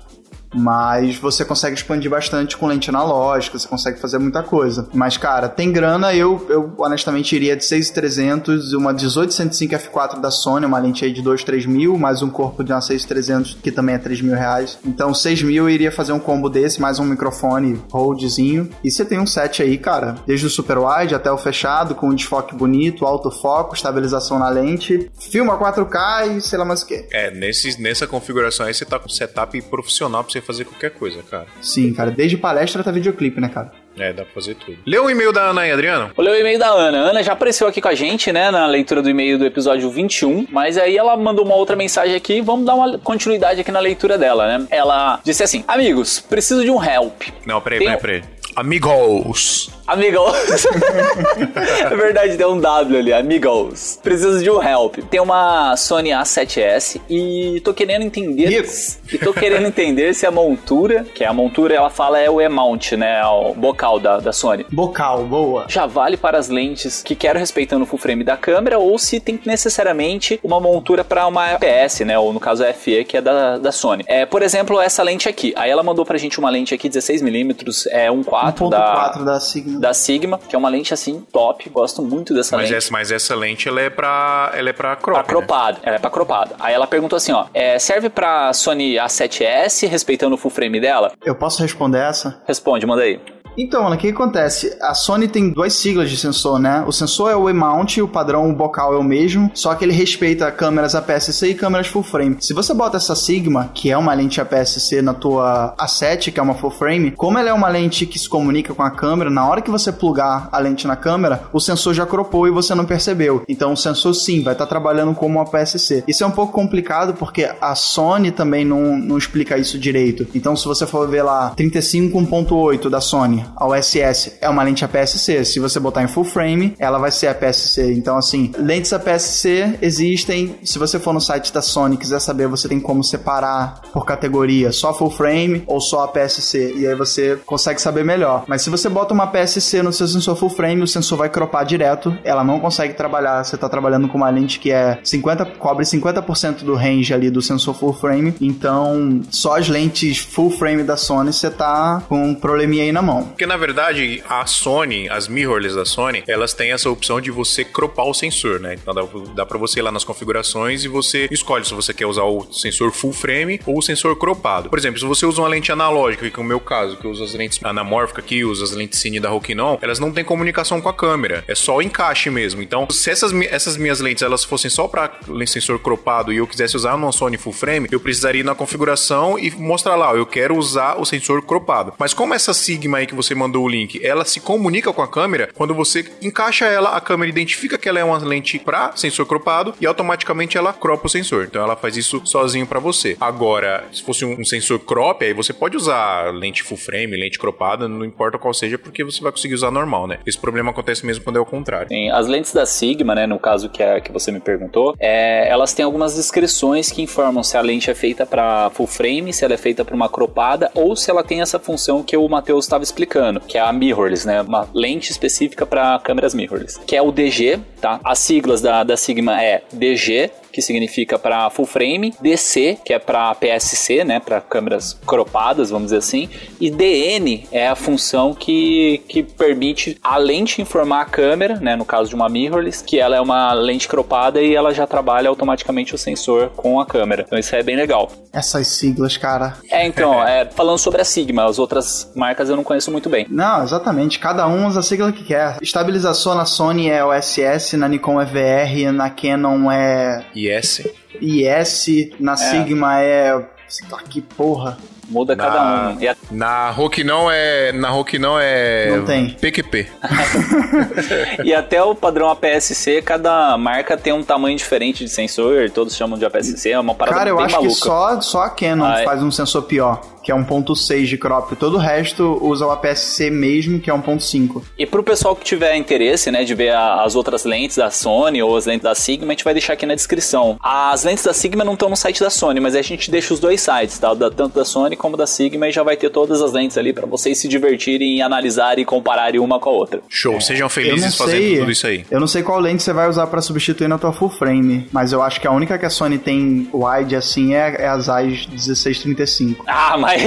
Mas 0.54 1.16
você 1.16 1.44
consegue 1.44 1.76
expandir 1.76 2.10
bastante 2.10 2.56
com 2.56 2.66
lente 2.66 2.88
analógica, 2.88 3.58
você 3.58 3.68
consegue 3.68 4.00
fazer 4.00 4.18
muita 4.18 4.42
coisa. 4.42 4.88
Mas, 4.92 5.16
cara, 5.16 5.48
tem 5.48 5.72
grana, 5.72 6.14
eu, 6.14 6.44
eu 6.48 6.72
honestamente 6.78 7.34
iria 7.34 7.56
de 7.56 7.64
6300 7.64 8.72
e 8.72 8.76
uma 8.76 8.92
1805 8.92 9.74
f4 9.74 10.20
da 10.20 10.30
Sony, 10.30 10.66
uma 10.66 10.78
lente 10.78 11.04
aí 11.04 11.12
de 11.12 11.22
2, 11.22 11.44
3 11.44 11.66
mil, 11.66 11.98
mais 11.98 12.22
um 12.22 12.30
corpo 12.30 12.62
de 12.62 12.72
uma 12.72 12.80
6300 12.80 13.58
que 13.62 13.72
também 13.72 13.94
é 13.94 13.98
3 13.98 14.20
mil 14.20 14.34
reais. 14.34 14.78
Então, 14.84 15.12
6 15.12 15.42
mil 15.42 15.64
eu 15.64 15.70
iria 15.70 15.90
fazer 15.90 16.12
um 16.12 16.18
combo 16.18 16.48
desse, 16.48 16.80
mais 16.80 16.98
um 16.98 17.04
microfone 17.04 17.80
holdzinho. 17.90 18.70
E 18.82 18.90
você 18.90 19.04
tem 19.04 19.18
um 19.18 19.26
set 19.26 19.62
aí, 19.62 19.78
cara, 19.78 20.16
desde 20.26 20.46
o 20.46 20.50
super 20.50 20.78
wide 20.78 21.14
até 21.14 21.30
o 21.30 21.38
fechado, 21.38 21.94
com 21.94 22.08
um 22.08 22.14
desfoque 22.14 22.54
bonito, 22.54 23.04
autofoco, 23.04 23.74
estabilização 23.74 24.38
na 24.38 24.48
lente, 24.48 25.10
filma 25.18 25.58
4K 25.58 26.36
e 26.36 26.40
sei 26.40 26.58
lá 26.58 26.64
mais 26.64 26.82
o 26.82 26.86
que. 26.86 27.06
É, 27.10 27.30
nesse, 27.30 27.80
nessa 27.80 28.06
configuração 28.06 28.66
aí 28.66 28.74
você 28.74 28.84
tá 28.84 28.98
com 28.98 29.08
setup 29.08 29.60
profissional 29.62 30.22
pra 30.22 30.32
você 30.32 30.40
fazer 30.44 30.64
qualquer 30.64 30.90
coisa, 30.90 31.22
cara. 31.22 31.46
Sim, 31.60 31.92
cara, 31.94 32.10
desde 32.10 32.36
palestra 32.36 32.80
até 32.80 32.92
videoclipe, 32.92 33.40
né, 33.40 33.48
cara? 33.48 33.72
É, 33.96 34.12
dá 34.12 34.24
pra 34.24 34.34
fazer 34.34 34.56
tudo. 34.56 34.76
Lê 34.84 34.98
o 34.98 35.08
e-mail 35.08 35.32
da 35.32 35.50
Ana 35.50 35.60
aí, 35.62 35.70
Adriano. 35.70 36.10
Vou 36.16 36.24
ler 36.24 36.32
o 36.32 36.40
e-mail 36.40 36.58
da 36.58 36.68
Ana. 36.68 36.98
A 36.98 37.10
Ana 37.10 37.22
já 37.22 37.32
apareceu 37.32 37.68
aqui 37.68 37.80
com 37.80 37.86
a 37.88 37.94
gente, 37.94 38.32
né, 38.32 38.50
na 38.50 38.66
leitura 38.66 39.00
do 39.00 39.08
e-mail 39.08 39.38
do 39.38 39.46
episódio 39.46 39.88
21, 39.88 40.46
mas 40.50 40.76
aí 40.76 40.96
ela 40.96 41.16
mandou 41.16 41.44
uma 41.44 41.54
outra 41.54 41.76
mensagem 41.76 42.14
aqui, 42.16 42.40
vamos 42.40 42.66
dar 42.66 42.74
uma 42.74 42.98
continuidade 42.98 43.60
aqui 43.60 43.70
na 43.70 43.78
leitura 43.80 44.18
dela, 44.18 44.58
né? 44.58 44.66
Ela 44.70 45.20
disse 45.24 45.42
assim: 45.44 45.62
Amigos, 45.68 46.18
preciso 46.20 46.62
de 46.64 46.70
um 46.70 46.82
help. 46.82 47.22
Não, 47.46 47.60
peraí, 47.60 47.78
Tem- 47.78 47.88
peraí, 47.96 48.00
peraí. 48.20 48.33
Amigos. 48.56 49.68
Amigos. 49.86 50.32
é 51.90 51.94
verdade, 51.94 52.36
tem 52.36 52.46
um 52.46 52.58
W 52.58 52.98
ali, 52.98 53.12
amigos. 53.12 53.98
Preciso 54.02 54.42
de 54.42 54.50
um 54.50 54.62
help. 54.62 54.96
Tem 55.10 55.20
uma 55.20 55.76
Sony 55.76 56.10
A7S 56.10 57.00
e 57.10 57.60
tô 57.62 57.74
querendo 57.74 58.02
entender. 58.02 58.46
Rico. 58.46 58.72
E 59.12 59.18
tô 59.18 59.32
querendo 59.34 59.66
entender 59.66 60.14
se 60.14 60.24
a 60.24 60.30
montura, 60.30 61.04
que 61.14 61.22
é 61.22 61.26
a 61.26 61.32
montura, 61.32 61.74
ela 61.74 61.90
fala 61.90 62.18
é 62.18 62.30
o 62.30 62.40
E-mount, 62.40 62.92
né? 62.92 63.20
é 63.20 63.26
O 63.26 63.54
bocal 63.54 64.00
da, 64.00 64.18
da 64.18 64.32
Sony. 64.32 64.64
Bocal, 64.70 65.24
boa. 65.24 65.66
Já 65.68 65.84
vale 65.84 66.16
para 66.16 66.38
as 66.38 66.48
lentes 66.48 67.02
que 67.02 67.14
quero 67.14 67.38
respeitando 67.38 67.84
o 67.84 67.86
full 67.86 67.98
frame 67.98 68.24
da 68.24 68.36
câmera 68.36 68.78
ou 68.78 68.98
se 68.98 69.20
tem 69.20 69.38
necessariamente 69.44 70.40
uma 70.42 70.60
montura 70.60 71.04
para 71.04 71.26
uma 71.26 71.52
APS, 71.52 72.00
né? 72.00 72.18
Ou 72.18 72.32
no 72.32 72.40
caso 72.40 72.64
a 72.64 72.72
FE, 72.72 73.04
que 73.04 73.16
é 73.16 73.20
da, 73.20 73.58
da 73.58 73.72
Sony. 73.72 74.04
É, 74.06 74.24
por 74.24 74.42
exemplo, 74.42 74.80
essa 74.80 75.02
lente 75.02 75.28
aqui. 75.28 75.52
Aí 75.56 75.70
ela 75.70 75.82
mandou 75.82 76.06
pra 76.06 76.16
gente 76.16 76.38
uma 76.38 76.48
lente 76.48 76.72
aqui 76.72 76.88
16mm, 76.88 77.88
é 77.90 78.08
1.4 78.08 78.43
da 78.43 78.43
1.4 78.52 79.24
da 79.24 79.40
Sigma. 79.40 79.80
da 79.80 79.94
Sigma, 79.94 80.38
que 80.38 80.54
é 80.54 80.58
uma 80.58 80.68
lente 80.68 80.92
assim 80.94 81.20
top, 81.32 81.68
gosto 81.70 82.02
muito 82.02 82.34
dessa 82.34 82.56
Mas 82.56 82.66
lente. 82.70 82.76
essa, 82.78 82.92
mas 82.92 83.10
essa 83.10 83.34
lente, 83.34 83.68
ela 83.68 83.80
é 83.80 83.90
pra, 83.90 84.50
ela 84.54 84.70
é 84.70 84.72
pra 84.72 84.96
crop, 84.96 85.14
Pra 85.14 85.22
né? 85.22 85.28
cropado, 85.28 85.78
ela 85.82 85.96
é 85.96 85.98
pra 85.98 86.10
cropado. 86.10 86.54
Aí 86.60 86.74
ela 86.74 86.86
perguntou 86.86 87.16
assim, 87.16 87.32
ó, 87.32 87.46
é, 87.54 87.78
serve 87.78 88.08
pra 88.08 88.52
Sony 88.52 88.94
A7S, 88.96 89.88
respeitando 89.88 90.34
o 90.34 90.38
full 90.38 90.50
frame 90.50 90.80
dela? 90.80 91.12
Eu 91.24 91.34
posso 91.34 91.62
responder 91.62 91.98
essa? 91.98 92.42
Responde, 92.46 92.86
manda 92.86 93.02
aí. 93.02 93.20
Então, 93.56 93.90
o 93.90 93.96
que 93.96 94.08
acontece? 94.08 94.76
A 94.80 94.94
Sony 94.94 95.28
tem 95.28 95.50
duas 95.50 95.72
siglas 95.74 96.10
de 96.10 96.16
sensor, 96.16 96.58
né? 96.58 96.84
O 96.86 96.92
sensor 96.92 97.30
é 97.30 97.36
o 97.36 97.48
E-mount, 97.48 97.98
o 97.98 98.08
padrão 98.08 98.52
bocal 98.52 98.94
é 98.94 98.98
o 98.98 99.04
mesmo, 99.04 99.50
só 99.54 99.74
que 99.74 99.84
ele 99.84 99.92
respeita 99.92 100.50
câmeras 100.50 100.94
APS-C 100.94 101.48
e 101.48 101.54
câmeras 101.54 101.86
full 101.86 102.02
frame. 102.02 102.36
Se 102.40 102.52
você 102.52 102.74
bota 102.74 102.96
essa 102.96 103.14
Sigma, 103.14 103.70
que 103.72 103.90
é 103.90 103.96
uma 103.96 104.12
lente 104.12 104.40
APS-C 104.40 105.00
na 105.00 105.14
tua 105.14 105.74
A7, 105.78 106.32
que 106.32 106.40
é 106.40 106.42
uma 106.42 106.54
full 106.54 106.70
frame, 106.70 107.12
como 107.12 107.38
ela 107.38 107.50
é 107.50 107.52
uma 107.52 107.68
lente 107.68 108.06
que 108.06 108.18
se 108.18 108.28
comunica 108.28 108.74
com 108.74 108.82
a 108.82 108.90
câmera, 108.90 109.30
na 109.30 109.46
hora 109.46 109.62
que 109.62 109.70
você 109.70 109.92
plugar 109.92 110.48
a 110.50 110.58
lente 110.58 110.86
na 110.86 110.96
câmera, 110.96 111.44
o 111.52 111.60
sensor 111.60 111.94
já 111.94 112.04
cropou 112.04 112.46
e 112.46 112.50
você 112.50 112.74
não 112.74 112.84
percebeu. 112.84 113.42
Então, 113.48 113.72
o 113.72 113.76
sensor 113.76 114.14
sim 114.14 114.42
vai 114.42 114.54
estar 114.54 114.66
trabalhando 114.66 115.14
como 115.14 115.38
uma 115.38 115.42
APS-C. 115.42 116.04
Isso 116.08 116.24
é 116.24 116.26
um 116.26 116.30
pouco 116.30 116.52
complicado 116.52 117.14
porque 117.14 117.50
a 117.60 117.74
Sony 117.74 118.30
também 118.30 118.64
não, 118.64 118.96
não 118.96 119.16
explica 119.16 119.56
isso 119.56 119.78
direito. 119.78 120.26
Então, 120.34 120.56
se 120.56 120.66
você 120.66 120.86
for 120.86 121.08
ver 121.08 121.22
lá 121.22 121.52
35.8 121.56 122.88
da 122.88 123.00
Sony, 123.00 123.43
a 123.56 123.66
OSS 123.66 124.38
é 124.40 124.48
uma 124.48 124.62
lente 124.62 124.84
APS-C. 124.84 125.44
Se 125.44 125.60
você 125.60 125.78
botar 125.78 126.02
em 126.02 126.08
full 126.08 126.24
frame, 126.24 126.74
ela 126.78 126.98
vai 126.98 127.10
ser 127.10 127.28
APS-C. 127.28 127.92
Então, 127.94 128.16
assim, 128.16 128.52
lentes 128.56 128.92
APS-C 128.92 129.78
existem. 129.80 130.56
Se 130.64 130.78
você 130.78 130.98
for 130.98 131.12
no 131.12 131.20
site 131.20 131.52
da 131.52 131.62
Sony 131.62 131.94
e 131.94 131.98
quiser 131.98 132.20
saber, 132.20 132.46
você 132.48 132.68
tem 132.68 132.80
como 132.80 133.04
separar 133.04 133.82
por 133.92 134.04
categoria, 134.04 134.72
só 134.72 134.92
full 134.94 135.10
frame 135.10 135.62
ou 135.66 135.80
só 135.80 136.04
APS-C. 136.04 136.74
E 136.76 136.86
aí 136.86 136.94
você 136.94 137.38
consegue 137.44 137.80
saber 137.80 138.04
melhor. 138.04 138.44
Mas 138.46 138.62
se 138.62 138.70
você 138.70 138.88
bota 138.88 139.14
uma 139.14 139.24
APS-C 139.24 139.82
no 139.82 139.92
seu 139.92 140.08
sensor 140.08 140.36
full 140.36 140.50
frame, 140.50 140.82
o 140.82 140.86
sensor 140.86 141.18
vai 141.18 141.28
cropar 141.28 141.64
direto. 141.64 142.16
Ela 142.24 142.42
não 142.42 142.60
consegue 142.60 142.94
trabalhar. 142.94 143.44
Você 143.44 143.54
está 143.54 143.68
trabalhando 143.68 144.08
com 144.08 144.16
uma 144.16 144.30
lente 144.30 144.58
que 144.58 144.70
é 144.70 144.98
50, 145.02 145.44
cobre 145.58 145.84
50% 145.84 146.64
do 146.64 146.74
range 146.74 147.12
ali 147.12 147.30
do 147.30 147.42
sensor 147.42 147.74
full 147.74 147.92
frame. 147.92 148.34
Então, 148.40 149.20
só 149.30 149.58
as 149.58 149.68
lentes 149.68 150.18
full 150.18 150.50
frame 150.50 150.82
da 150.82 150.96
Sony 150.96 151.32
você 151.32 151.50
tá 151.50 152.02
com 152.08 152.28
um 152.28 152.34
probleminha 152.34 152.84
aí 152.84 152.92
na 152.92 153.02
mão. 153.02 153.28
Porque 153.34 153.46
na 153.46 153.56
verdade, 153.56 154.22
a 154.28 154.46
Sony, 154.46 155.08
as 155.08 155.26
mirrorless 155.26 155.74
da 155.74 155.84
Sony, 155.84 156.22
elas 156.28 156.54
têm 156.54 156.70
essa 156.70 156.88
opção 156.88 157.20
de 157.20 157.32
você 157.32 157.64
cropar 157.64 158.06
o 158.06 158.14
sensor, 158.14 158.60
né? 158.60 158.74
Então 158.74 158.94
dá, 158.94 159.02
dá 159.34 159.44
para 159.44 159.58
você 159.58 159.80
ir 159.80 159.82
lá 159.82 159.90
nas 159.90 160.04
configurações 160.04 160.84
e 160.84 160.88
você 160.88 161.26
escolhe 161.32 161.64
se 161.64 161.74
você 161.74 161.92
quer 161.92 162.06
usar 162.06 162.22
o 162.22 162.46
sensor 162.52 162.92
full 162.92 163.12
frame 163.12 163.60
ou 163.66 163.78
o 163.78 163.82
sensor 163.82 164.14
cropado. 164.16 164.70
Por 164.70 164.78
exemplo, 164.78 165.00
se 165.00 165.04
você 165.04 165.26
usa 165.26 165.42
uma 165.42 165.48
lente 165.48 165.72
analógica, 165.72 166.30
que 166.30 166.38
é 166.38 166.42
o 166.42 166.46
meu 166.46 166.60
caso, 166.60 166.96
que 166.96 167.04
eu 167.04 167.10
uso 167.10 167.24
as 167.24 167.34
lentes 167.34 167.58
anamórficas 167.64 168.24
aqui, 168.24 168.44
uso 168.44 168.62
as 168.62 168.70
lentes 168.70 169.00
cine 169.00 169.18
da 169.18 169.30
Rokinon, 169.30 169.78
elas 169.82 169.98
não 169.98 170.12
têm 170.12 170.24
comunicação 170.24 170.80
com 170.80 170.88
a 170.88 170.94
câmera, 170.94 171.42
é 171.48 171.56
só 171.56 171.78
o 171.78 171.82
encaixe 171.82 172.30
mesmo. 172.30 172.62
Então, 172.62 172.86
se 172.88 173.10
essas, 173.10 173.32
essas 173.50 173.76
minhas 173.76 173.98
lentes 173.98 174.22
elas 174.22 174.44
fossem 174.44 174.70
só 174.70 174.86
para 174.86 175.10
sensor 175.44 175.80
cropado 175.80 176.32
e 176.32 176.36
eu 176.36 176.46
quisesse 176.46 176.76
usar 176.76 176.96
numa 176.96 177.10
Sony 177.10 177.36
full 177.36 177.52
frame, 177.52 177.88
eu 177.90 177.98
precisaria 177.98 178.42
ir 178.42 178.44
na 178.44 178.54
configuração 178.54 179.36
e 179.36 179.50
mostrar 179.50 179.96
lá, 179.96 180.14
eu 180.14 180.24
quero 180.24 180.56
usar 180.56 181.00
o 181.00 181.04
sensor 181.04 181.42
cropado. 181.42 181.94
Mas 181.98 182.14
como 182.14 182.32
essa 182.32 182.54
Sigma 182.54 182.98
aí 182.98 183.06
que 183.06 183.14
você 183.14 183.23
mandou 183.32 183.64
o 183.64 183.68
link, 183.68 184.04
ela 184.04 184.24
se 184.24 184.40
comunica 184.40 184.92
com 184.92 185.02
a 185.02 185.06
câmera, 185.06 185.50
quando 185.54 185.72
você 185.72 186.04
encaixa 186.20 186.64
ela, 186.64 186.96
a 186.96 187.00
câmera 187.00 187.30
identifica 187.30 187.78
que 187.78 187.88
ela 187.88 188.00
é 188.00 188.04
uma 188.04 188.18
lente 188.18 188.58
para 188.58 188.96
sensor 188.96 189.24
cropado 189.26 189.72
e 189.80 189.86
automaticamente 189.86 190.58
ela 190.58 190.72
cropa 190.72 191.06
o 191.06 191.08
sensor. 191.08 191.44
Então 191.44 191.62
ela 191.62 191.76
faz 191.76 191.96
isso 191.96 192.20
sozinho 192.24 192.66
para 192.66 192.80
você. 192.80 193.16
Agora, 193.20 193.84
se 193.92 194.02
fosse 194.02 194.24
um, 194.24 194.44
sensor 194.44 194.80
crop, 194.80 195.24
aí 195.24 195.32
você 195.32 195.52
pode 195.52 195.76
usar 195.76 196.32
lente 196.34 196.64
full 196.64 196.76
frame, 196.76 197.16
lente 197.16 197.38
cropada, 197.38 197.86
não 197.86 198.04
importa 198.04 198.38
qual 198.38 198.52
seja, 198.52 198.76
porque 198.76 199.04
você 199.04 199.20
vai 199.20 199.30
conseguir 199.30 199.54
usar 199.54 199.70
normal, 199.70 200.06
né? 200.06 200.18
Esse 200.26 200.38
problema 200.38 200.70
acontece 200.70 201.06
mesmo 201.06 201.22
quando 201.22 201.36
é 201.36 201.40
o 201.40 201.46
contrário. 201.46 201.88
Tem 201.88 202.10
as 202.10 202.26
lentes 202.26 202.52
da 202.52 202.66
Sigma, 202.66 203.14
né, 203.14 203.26
no 203.26 203.38
caso 203.38 203.68
que, 203.68 203.82
é, 203.82 204.00
que 204.00 204.10
você 204.10 204.32
me 204.32 204.40
perguntou, 204.40 204.94
é, 204.98 205.48
elas 205.48 205.72
têm 205.72 205.84
algumas 205.84 206.16
descrições 206.16 206.90
que 206.90 207.02
informam 207.02 207.42
se 207.42 207.56
a 207.56 207.60
lente 207.60 207.90
é 207.90 207.94
feita 207.94 208.26
para 208.26 208.70
full 208.70 208.86
frame, 208.86 209.32
se 209.32 209.44
ela 209.44 209.54
é 209.54 209.58
feita 209.58 209.84
para 209.84 209.94
uma 209.94 210.08
cropada 210.08 210.70
ou 210.74 210.96
se 210.96 211.10
ela 211.10 211.22
tem 211.22 211.40
essa 211.40 211.58
função 211.58 212.02
que 212.02 212.16
o 212.16 212.28
Matheus 212.28 212.64
estava 212.64 212.82
explicando. 212.82 213.13
Americano, 213.14 213.40
que 213.40 213.56
é 213.56 213.60
a 213.60 213.72
mirrorless, 213.72 214.26
né? 214.26 214.42
Uma 214.42 214.68
lente 214.74 215.10
específica 215.10 215.64
para 215.64 215.98
câmeras 216.00 216.34
mirrorless, 216.34 216.80
que 216.80 216.96
é 216.96 217.02
o 217.02 217.12
DG, 217.12 217.60
tá? 217.80 218.00
As 218.04 218.18
siglas 218.18 218.60
da, 218.60 218.82
da 218.82 218.96
Sigma 218.96 219.40
é 219.42 219.62
DG, 219.72 220.30
que 220.54 220.62
significa 220.62 221.18
para 221.18 221.50
full 221.50 221.66
frame, 221.66 222.14
DC, 222.20 222.78
que 222.84 222.92
é 222.92 222.98
para 222.98 223.34
PSC, 223.34 224.04
né, 224.04 224.20
para 224.20 224.40
câmeras 224.40 224.96
cropadas, 225.04 225.70
vamos 225.70 225.86
dizer 225.86 225.96
assim, 225.96 226.28
e 226.60 226.70
DN 226.70 227.44
é 227.50 227.66
a 227.66 227.74
função 227.74 228.32
que, 228.32 229.02
que 229.08 229.24
permite 229.24 229.98
a 230.00 230.16
lente 230.16 230.62
informar 230.62 231.02
a 231.02 231.04
câmera, 231.04 231.56
né, 231.56 231.74
no 231.74 231.84
caso 231.84 232.08
de 232.08 232.14
uma 232.14 232.28
mirrorless, 232.28 232.84
que 232.84 233.00
ela 233.00 233.16
é 233.16 233.20
uma 233.20 233.52
lente 233.52 233.88
cropada 233.88 234.40
e 234.40 234.54
ela 234.54 234.72
já 234.72 234.86
trabalha 234.86 235.28
automaticamente 235.28 235.92
o 235.92 235.98
sensor 235.98 236.50
com 236.50 236.80
a 236.80 236.86
câmera. 236.86 237.24
Então 237.26 237.38
isso 237.38 237.54
é 237.56 237.62
bem 237.62 237.74
legal. 237.74 238.12
Essas 238.32 238.68
siglas, 238.68 239.16
cara. 239.16 239.54
É, 239.70 239.84
então, 239.86 240.22
é, 240.22 240.44
falando 240.44 240.78
sobre 240.78 241.00
a 241.00 241.04
Sigma, 241.04 241.44
as 241.44 241.58
outras 241.58 242.12
marcas 242.14 242.48
eu 242.48 242.56
não 242.56 242.64
conheço 242.64 242.92
muito 242.92 243.08
bem. 243.08 243.26
Não, 243.28 243.64
exatamente. 243.64 244.18
Cada 244.18 244.46
um 244.46 244.66
usa 244.66 244.80
a 244.80 244.82
sigla 244.82 245.10
que 245.10 245.24
quer. 245.24 245.58
Estabilização 245.60 246.34
na 246.34 246.44
Sony 246.44 246.88
é 246.88 247.04
OSS, 247.04 247.76
na 247.76 247.88
Nikon 247.88 248.20
é 248.20 248.24
VR, 248.24 248.92
na 248.92 249.10
Canon 249.10 249.70
é 249.70 250.24
IS. 250.48 250.86
IS, 251.20 252.10
na 252.18 252.36
Sigma 252.36 253.00
é. 253.00 253.44
sei 253.68 253.88
lá, 253.90 254.02
Que 254.02 254.20
porra. 254.20 254.78
Muda 255.08 255.34
Na- 255.36 255.44
cada 255.44 255.88
um. 255.90 256.00
E 256.00 256.08
a- 256.08 256.16
Na 256.30 256.70
Hulk 256.70 257.04
não 257.04 257.30
é. 257.30 257.72
Na 257.72 257.90
Hulk 257.90 258.18
não 258.18 258.38
é. 258.40 258.96
Não 258.96 259.04
tem. 259.04 259.30
PQP. 259.30 259.86
E 261.44 261.52
até 261.54 261.82
o 261.82 261.94
padrão 261.94 262.28
APS-C, 262.30 263.02
cada 263.02 263.56
marca 263.58 263.96
tem 263.96 264.12
um 264.12 264.22
tamanho 264.22 264.56
diferente 264.56 265.04
de 265.04 265.10
sensor, 265.10 265.70
todos 265.70 265.94
chamam 265.94 266.18
de 266.18 266.24
APS-C, 266.24 266.70
é 266.70 266.78
uma 266.78 266.94
parada 266.94 267.16
Cara, 267.18 267.30
eu 267.30 267.36
bem 267.36 267.46
acho 267.46 267.54
maluca. 267.56 267.74
que 267.74 267.80
só, 267.80 268.20
só 268.20 268.42
a 268.44 268.50
Canon 268.50 268.84
Ah, 268.84 269.02
faz 269.04 269.22
um 269.22 269.30
sensor 269.30 269.62
pior, 269.62 270.00
que 270.22 270.30
é 270.32 270.34
1.6 270.34 271.06
de 271.08 271.18
crop. 271.18 271.54
Todo 271.56 271.74
o 271.74 271.78
resto 271.78 272.38
usa 272.42 272.66
o 272.66 272.70
APS-C 272.70 273.30
mesmo, 273.30 273.78
que 273.80 273.90
é 273.90 273.94
1.5. 273.94 274.62
E 274.78 274.86
pro 274.86 275.02
pessoal 275.02 275.34
que 275.36 275.44
tiver 275.44 275.76
interesse, 275.76 276.30
né, 276.30 276.44
de 276.44 276.54
ver 276.54 276.70
a- 276.74 277.02
as 277.02 277.14
outras 277.14 277.44
lentes 277.44 277.76
da 277.76 277.90
Sony 277.90 278.42
ou 278.42 278.56
as 278.56 278.66
lentes 278.66 278.82
da 278.84 278.94
Sigma, 278.94 279.28
a 279.28 279.30
gente 279.30 279.44
vai 279.44 279.54
deixar 279.54 279.74
aqui 279.74 279.86
na 279.86 279.94
descrição. 279.94 280.56
As 280.62 281.04
lentes 281.04 281.24
da 281.24 281.32
Sigma 281.32 281.64
não 281.64 281.74
estão 281.74 281.88
no 281.88 281.96
site 281.96 282.20
da 282.20 282.30
Sony, 282.30 282.60
mas 282.60 282.74
a 282.74 282.82
gente 282.82 283.10
deixa 283.10 283.34
os 283.34 283.40
dois 283.40 283.60
sites, 283.60 283.98
tá? 283.98 284.14
Da- 284.14 284.30
tanto 284.30 284.54
da 284.54 284.64
Sony 284.64 284.93
como 284.96 285.16
da 285.16 285.26
Sigma, 285.26 285.68
e 285.68 285.72
já 285.72 285.82
vai 285.82 285.96
ter 285.96 286.10
todas 286.10 286.42
as 286.42 286.52
lentes 286.52 286.76
ali 286.78 286.92
pra 286.92 287.06
vocês 287.06 287.38
se 287.38 287.48
divertirem 287.48 288.16
e 288.16 288.22
analisarem 288.22 288.82
e 288.82 288.84
compararem 288.84 289.40
uma 289.40 289.58
com 289.58 289.70
a 289.70 289.72
outra. 289.72 290.00
Show. 290.08 290.40
Sejam 290.40 290.56
Eu 290.56 290.62
não 290.64 290.68
felizes 290.70 291.16
fazendo 291.16 291.58
tudo 291.58 291.70
isso 291.70 291.86
aí. 291.86 292.04
Eu 292.10 292.20
não 292.20 292.26
sei 292.26 292.42
qual 292.42 292.58
lente 292.60 292.82
você 292.82 292.92
vai 292.92 293.08
usar 293.08 293.26
pra 293.26 293.40
substituir 293.40 293.88
na 293.88 293.98
tua 293.98 294.12
full 294.12 294.30
frame, 294.30 294.88
mas 294.92 295.12
eu 295.12 295.22
acho 295.22 295.40
que 295.40 295.46
a 295.46 295.52
única 295.52 295.78
que 295.78 295.86
a 295.86 295.90
Sony 295.90 296.18
tem 296.18 296.68
wide 296.72 297.16
assim 297.16 297.54
é, 297.54 297.76
é 297.82 297.86
a 297.86 297.98
Zeiss 297.98 298.46
1635. 298.46 299.64
Ah, 299.66 299.96
mas 299.98 300.22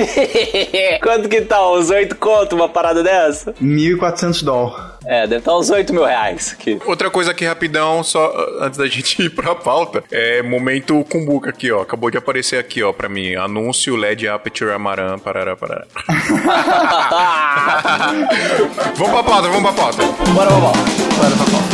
quanto 1.02 1.30
que 1.30 1.42
tá? 1.42 1.72
Uns 1.72 1.90
8 1.90 2.16
conto 2.16 2.56
uma 2.56 2.70
parada 2.70 3.04
dessa? 3.04 3.54
1.400 3.54 4.44
dólares. 4.44 4.97
É, 5.08 5.22
deve 5.22 5.38
estar 5.38 5.58
uns 5.58 5.70
8 5.70 5.94
mil 5.94 6.04
reais 6.04 6.54
aqui. 6.54 6.78
Outra 6.86 7.10
coisa 7.10 7.32
aqui 7.32 7.46
rapidão, 7.46 8.04
só 8.04 8.30
uh, 8.30 8.64
antes 8.64 8.78
da 8.78 8.86
gente 8.88 9.22
ir 9.22 9.30
pra 9.30 9.56
pauta, 9.56 10.04
é 10.12 10.42
momento 10.42 11.06
Kumbuka 11.10 11.50
aqui, 11.50 11.72
ó. 11.72 11.82
Acabou 11.82 12.12
de 12.12 12.18
aparecer 12.18 12.60
aqui, 12.60 12.84
ó, 12.84 12.92
pra 12.92 13.08
mim. 13.08 13.36
Anúncio 13.36 13.96
LED 13.96 14.28
Aperture 14.28 14.72
Amaran, 14.72 15.18
parará, 15.18 15.56
parará. 15.56 15.86
vamos 18.96 19.14
pra 19.14 19.24
pauta, 19.24 19.48
vamos 19.48 19.62
pra 19.62 19.74
pauta. 19.74 20.04
Bora, 20.34 20.50
vamos. 20.50 21.67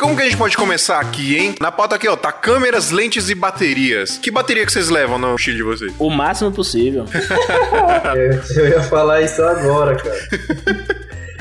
Como 0.00 0.16
que 0.16 0.22
a 0.22 0.24
gente 0.24 0.38
pode 0.38 0.56
começar 0.56 0.98
aqui, 0.98 1.36
hein? 1.36 1.54
Na 1.60 1.70
pauta 1.70 1.96
aqui, 1.96 2.08
ó, 2.08 2.16
tá 2.16 2.32
câmeras, 2.32 2.90
lentes 2.90 3.28
e 3.28 3.34
baterias. 3.34 4.16
Que 4.16 4.30
bateria 4.30 4.64
que 4.64 4.72
vocês 4.72 4.88
levam 4.88 5.18
no 5.18 5.32
mochila 5.32 5.58
de 5.58 5.62
vocês? 5.62 5.92
O 5.98 6.08
máximo 6.08 6.50
possível. 6.50 7.04
Eu, 8.16 8.40
eu 8.64 8.68
ia 8.70 8.82
falar 8.84 9.20
isso 9.20 9.42
agora, 9.42 9.94
cara. 9.96 10.96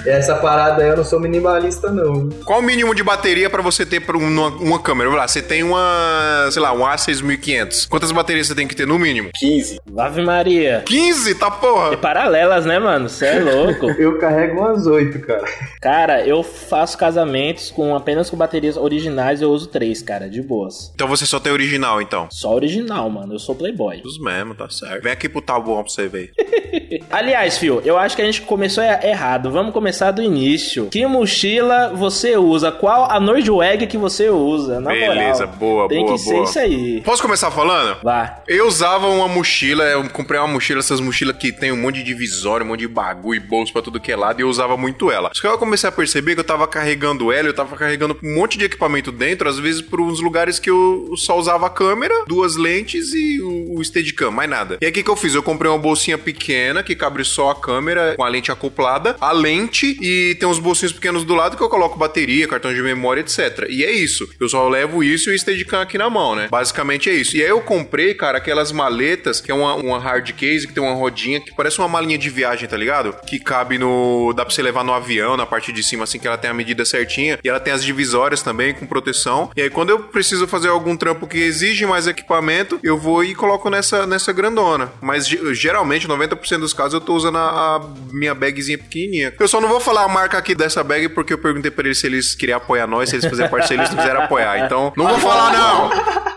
Essa 0.10 0.36
parada 0.36 0.82
aí 0.84 0.89
eu 0.89 0.98
não 0.98 1.04
sou 1.04 1.19
minimalista, 1.19 1.89
não. 1.91 2.30
Qual 2.45 2.60
o 2.60 2.63
mínimo 2.63 2.93
de 2.95 3.04
bateria 3.04 3.50
pra 3.50 3.62
você 3.62 3.86
ter 3.86 4.00
pra 4.00 4.17
uma, 4.17 4.48
uma 4.48 4.80
câmera? 4.80 5.10
Vamos 5.10 5.22
lá, 5.22 5.28
você 5.28 5.41
tem 5.41 5.63
uma, 5.63 6.48
sei 6.52 6.62
lá, 6.62 6.74
um 6.74 6.80
A6500. 6.86 7.88
Quantas 7.88 8.12
baterias 8.12 8.48
você 8.48 8.56
tem 8.56 8.67
que 8.67 8.76
ter 8.76 8.88
no 8.88 8.98
mínimo? 8.98 9.30
15. 9.36 9.80
Ave 9.98 10.22
Maria. 10.22 10.84
15, 10.86 11.36
tá 11.36 11.48
E 11.48 11.52
porra? 11.62 11.98
paralelas, 11.98 12.65
né, 12.65 12.80
mano? 12.80 13.10
Você 13.10 13.26
é 13.26 13.39
louco. 13.39 13.89
Eu 14.00 14.17
carrego 14.17 14.60
umas 14.62 14.86
oito, 14.88 15.19
cara. 15.19 15.43
cara, 15.82 16.26
eu 16.26 16.41
faço 16.43 16.98
casamentos 16.98 17.69
com 17.72 17.95
apenas 17.95 18.30
com 18.30 18.38
baterias 18.38 18.78
originais, 18.78 19.41
eu 19.41 19.50
uso 19.52 19.67
três, 19.67 20.02
cara, 20.02 20.30
de 20.30 20.41
boas. 20.41 20.91
Então 20.95 21.08
você 21.08 21.26
só 21.26 21.39
tem 21.39 21.52
original, 21.52 22.02
então. 22.02 22.28
Só 22.32 22.54
original, 22.54 23.10
mano. 23.10 23.34
Eu 23.34 23.39
sou 23.39 23.56
playboy. 23.56 24.02
Os 24.06 24.19
mesmo, 24.19 24.56
tá 24.56 24.69
certo. 24.69 25.04
Vem 25.04 25.12
aqui 25.12 25.28
pro 25.30 25.41
tabuão 25.41 25.84
pra 25.84 25.91
você 25.91 26.08
ver. 26.08 26.32
Aliás, 27.10 27.58
Fio, 27.58 27.82
eu 27.86 27.98
acho 27.98 28.15
que 28.15 28.22
a 28.22 28.26
gente 28.26 28.41
começou 28.41 28.84
er- 28.84 29.06
errado. 29.06 29.52
Vamos 29.52 29.74
começar 29.74 29.99
do 30.12 30.22
início. 30.24 30.88
Que 30.88 31.06
mochila 31.06 31.94
você 31.96 32.36
usa? 32.38 32.72
Qual 32.72 33.10
a 33.12 33.20
Nordweg 33.20 33.86
que 33.88 33.98
você 33.98 34.30
usa? 34.30 34.80
Na 34.80 34.92
Beleza, 34.92 35.46
moral. 35.46 35.60
boa, 35.60 35.88
Tem 35.90 36.06
boa, 36.06 36.14
que 36.14 36.20
ser 36.20 36.34
boa. 36.34 36.44
isso 36.46 36.60
aí. 36.60 37.02
Posso 37.02 37.22
começar 37.22 37.52
falando? 37.52 37.98
Vá. 38.04 38.42
Eu 38.48 38.68
usava 38.68 39.08
uma 39.08 39.28
mochila, 39.28 39.84
eu 39.84 40.08
comprei 40.10 40.40
uma 40.40 40.48
mochila, 40.48 40.80
essas 40.80 41.00
mochilas 41.00 41.36
que 41.38 41.52
tem 41.52 41.72
um 41.72 41.78
monte 41.78 41.96
de 41.98 42.04
divisório, 42.04 42.66
um 42.66 42.70
monte 42.70 42.80
de 42.82 42.88
bagulho 42.88 43.38
e 43.38 43.40
bolso 43.40 43.72
pra 43.74 43.82
tudo 43.82 44.00
que 44.00 44.12
é 44.12 44.16
lado, 44.16 44.40
e 44.40 44.44
eu 44.44 44.50
usava 44.50 44.76
muito 44.78 45.12
ela. 45.12 45.30
Só 45.34 45.42
que 45.42 45.48
eu 45.48 45.58
comecei 45.58 45.88
a 45.90 45.92
perceber 45.92 46.34
que 46.34 46.40
eu 46.40 46.44
tava 46.46 46.68
carregando 46.68 47.32
ela, 47.32 47.48
eu 47.48 47.54
tava 47.54 47.76
carregando 47.76 48.18
um 48.24 48.36
monte 48.36 48.58
de 48.58 48.66
equipamento 48.66 49.12
dentro, 49.12 49.48
às 49.50 49.60
vezes 49.60 49.82
por 49.82 50.00
uns 50.02 50.20
lugares 50.22 50.60
que 50.60 50.70
eu 50.70 51.14
só 51.18 51.38
usava 51.38 51.68
a 51.68 51.70
câmera, 51.70 52.14
duas 52.28 52.56
lentes 52.56 53.14
e 53.14 53.42
o, 53.42 53.78
o 53.78 53.84
Steadicam, 53.84 54.32
mais 54.32 54.50
nada. 54.50 54.78
E 54.82 54.86
aí 54.86 54.92
o 54.92 54.94
que, 54.94 55.04
que 55.04 55.10
eu 55.10 55.16
fiz? 55.16 55.36
Eu 55.36 55.44
comprei 55.44 55.70
uma 55.70 55.78
bolsinha 55.78 56.18
pequena 56.18 56.84
que 56.84 56.96
cabe 56.96 57.24
só 57.24 57.52
a 57.52 57.56
câmera 57.56 58.14
com 58.16 58.24
a 58.24 58.30
lente 58.30 58.52
acoplada, 58.52 59.16
a 59.20 59.32
lente 59.32 59.79
e 59.88 60.36
tem 60.36 60.48
uns 60.48 60.60
bolsinhos 60.60 60.94
pequenos 60.94 61.24
do 61.24 61.34
lado 61.36 61.56
que 61.58 61.63
eu 61.63 61.70
coloco 61.70 61.98
bateria, 61.98 62.48
cartão 62.48 62.74
de 62.74 62.82
memória, 62.82 63.22
etc. 63.22 63.65
E 63.70 63.84
é 63.84 63.92
isso. 63.92 64.28
Eu 64.39 64.48
só 64.50 64.68
levo 64.68 65.04
isso 65.04 65.30
e 65.30 65.36
o 65.36 65.39
Steadicam 65.39 65.82
aqui 65.82 65.98
na 65.98 66.10
mão, 66.10 66.36
né? 66.36 66.48
Basicamente 66.50 67.10
é 67.10 67.13
isso. 67.13 67.36
E 67.38 67.42
aí 67.44 67.50
eu 67.50 67.62
comprei, 67.62 68.13
cara, 68.13 68.38
aquelas 68.38 68.72
maletas, 68.72 69.39
que 69.42 69.52
é 69.52 69.54
uma, 69.54 69.76
uma 69.76 70.00
hard 70.00 70.32
case, 70.34 70.68
que 70.68 70.74
tem 70.74 70.84
uma 70.84 70.94
rodinha, 70.94 71.39
que 71.39 71.54
parece 71.56 71.80
uma 71.80 71.88
malinha 71.88 72.18
de 72.18 72.30
viagem, 72.30 72.68
tá 72.68 72.78
ligado? 72.78 73.15
Que 73.28 73.39
cabe 73.39 73.78
no... 73.78 74.34
dá 74.36 74.46
pra 74.46 74.54
você 74.54 74.62
levar 74.62 74.84
no 74.84 74.94
avião, 74.94 75.38
na 75.38 75.46
parte 75.46 75.72
de 75.72 75.84
cima, 75.84 76.04
assim, 76.04 76.20
que 76.20 76.28
ela 76.28 76.38
tem 76.38 76.50
a 76.50 76.54
medida 76.54 76.84
certinha. 76.86 77.39
E 77.44 77.50
ela 77.50 77.60
tem 77.60 77.74
as 77.74 77.84
divisórias 77.84 78.42
também, 78.42 78.74
com 78.74 78.86
proteção. 78.86 79.52
E 79.56 79.62
aí 79.62 79.70
quando 79.70 79.89
eu 79.92 80.00
preciso 80.00 80.48
fazer 80.48 80.70
algum 80.70 80.96
trampo 80.98 81.28
que 81.28 81.38
exige 81.38 81.86
mais 81.86 82.08
equipamento, 82.08 82.80
eu 82.84 82.98
vou 82.98 83.24
e 83.24 83.34
coloco 83.36 83.70
nessa, 83.70 84.06
nessa 84.06 84.32
grandona. 84.34 84.92
Mas 85.02 85.28
ge- 85.28 85.54
geralmente, 85.54 86.08
90% 86.08 86.60
dos 86.60 86.74
casos, 86.74 86.94
eu 86.96 87.02
tô 87.02 87.13
usando 87.15 87.38
a, 87.38 87.76
a 87.78 87.82
minha 88.12 88.34
bagzinha 88.36 88.78
pequenininha. 88.78 89.34
Eu 89.39 89.48
só 89.48 89.62
não 89.62 89.69
vou 89.70 89.80
falar 89.80 90.04
a 90.04 90.08
marca 90.08 90.38
aqui 90.38 90.54
dessa 90.54 90.84
bag 90.84 91.10
porque 91.10 91.34
eu 91.34 91.38
perguntei 91.38 91.72
pra 91.72 91.86
eles 91.86 92.00
se 92.00 92.08
eles 92.08 92.36
queriam 92.36 92.58
apoiar 92.58 92.88
nós, 92.88 93.10
se 93.10 93.16
eles 93.16 93.26
fizerem 93.26 93.50
parceria, 93.50 93.84
eles 93.84 93.90
não 93.90 93.98
quiserem 93.98 94.24
apoiar. 94.24 94.66
Então, 94.66 94.92
não 94.98 95.08
vou 95.08 95.20
falar 95.20 95.54
não. 95.54 95.90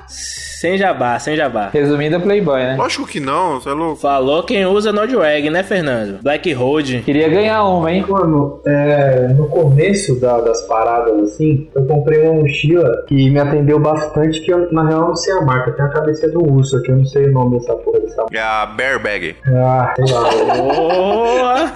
Sem 0.62 0.79
jabá, 0.79 1.18
sem 1.18 1.35
jabá. 1.37 1.70
Resumindo, 1.72 2.20
Playboy, 2.20 2.61
né? 2.62 2.77
Lógico 2.79 3.05
que 3.05 3.18
não, 3.18 3.59
você 3.61 3.68
é 3.68 3.72
louco. 3.72 3.96
Falou 3.96 4.44
quem 4.44 4.64
usa 4.64 4.92
Nordweg, 4.92 5.51
né, 5.51 5.64
Fernando? 5.64 6.20
Black 6.22 6.53
Road. 6.53 7.03
Queria 7.05 7.29
ganhar 7.29 7.64
uma, 7.64 7.90
hein? 7.90 8.05
Mano, 8.09 8.61
é, 8.64 9.27
no 9.37 9.48
começo 9.48 10.20
da- 10.20 10.40
das 10.40 10.62
paradas, 10.68 11.20
assim, 11.33 11.66
eu 11.75 11.85
comprei 11.87 12.20
uma 12.29 12.35
mochila 12.42 12.88
que 13.09 13.29
me 13.29 13.40
atendeu 13.40 13.81
bastante, 13.81 14.40
que 14.40 14.53
eu, 14.53 14.70
na 14.72 14.87
real, 14.87 15.09
não 15.09 15.16
sei 15.16 15.35
a 15.35 15.40
marca. 15.40 15.72
Tem 15.72 15.85
a 15.85 15.88
cabeça 15.88 16.29
do 16.31 16.48
urso 16.48 16.77
aqui, 16.77 16.92
eu 16.92 16.96
não 16.98 17.07
sei 17.07 17.25
o 17.27 17.33
nome 17.33 17.59
dessa 17.59 17.75
porra 17.75 17.98
dessa 17.98 18.25
É 18.33 18.38
a 18.38 18.64
Bear 18.64 19.03
Bag. 19.03 19.35
Ah, 19.48 19.92
sei 19.96 20.14
lá. 20.14 20.31
Boa! 20.59 21.72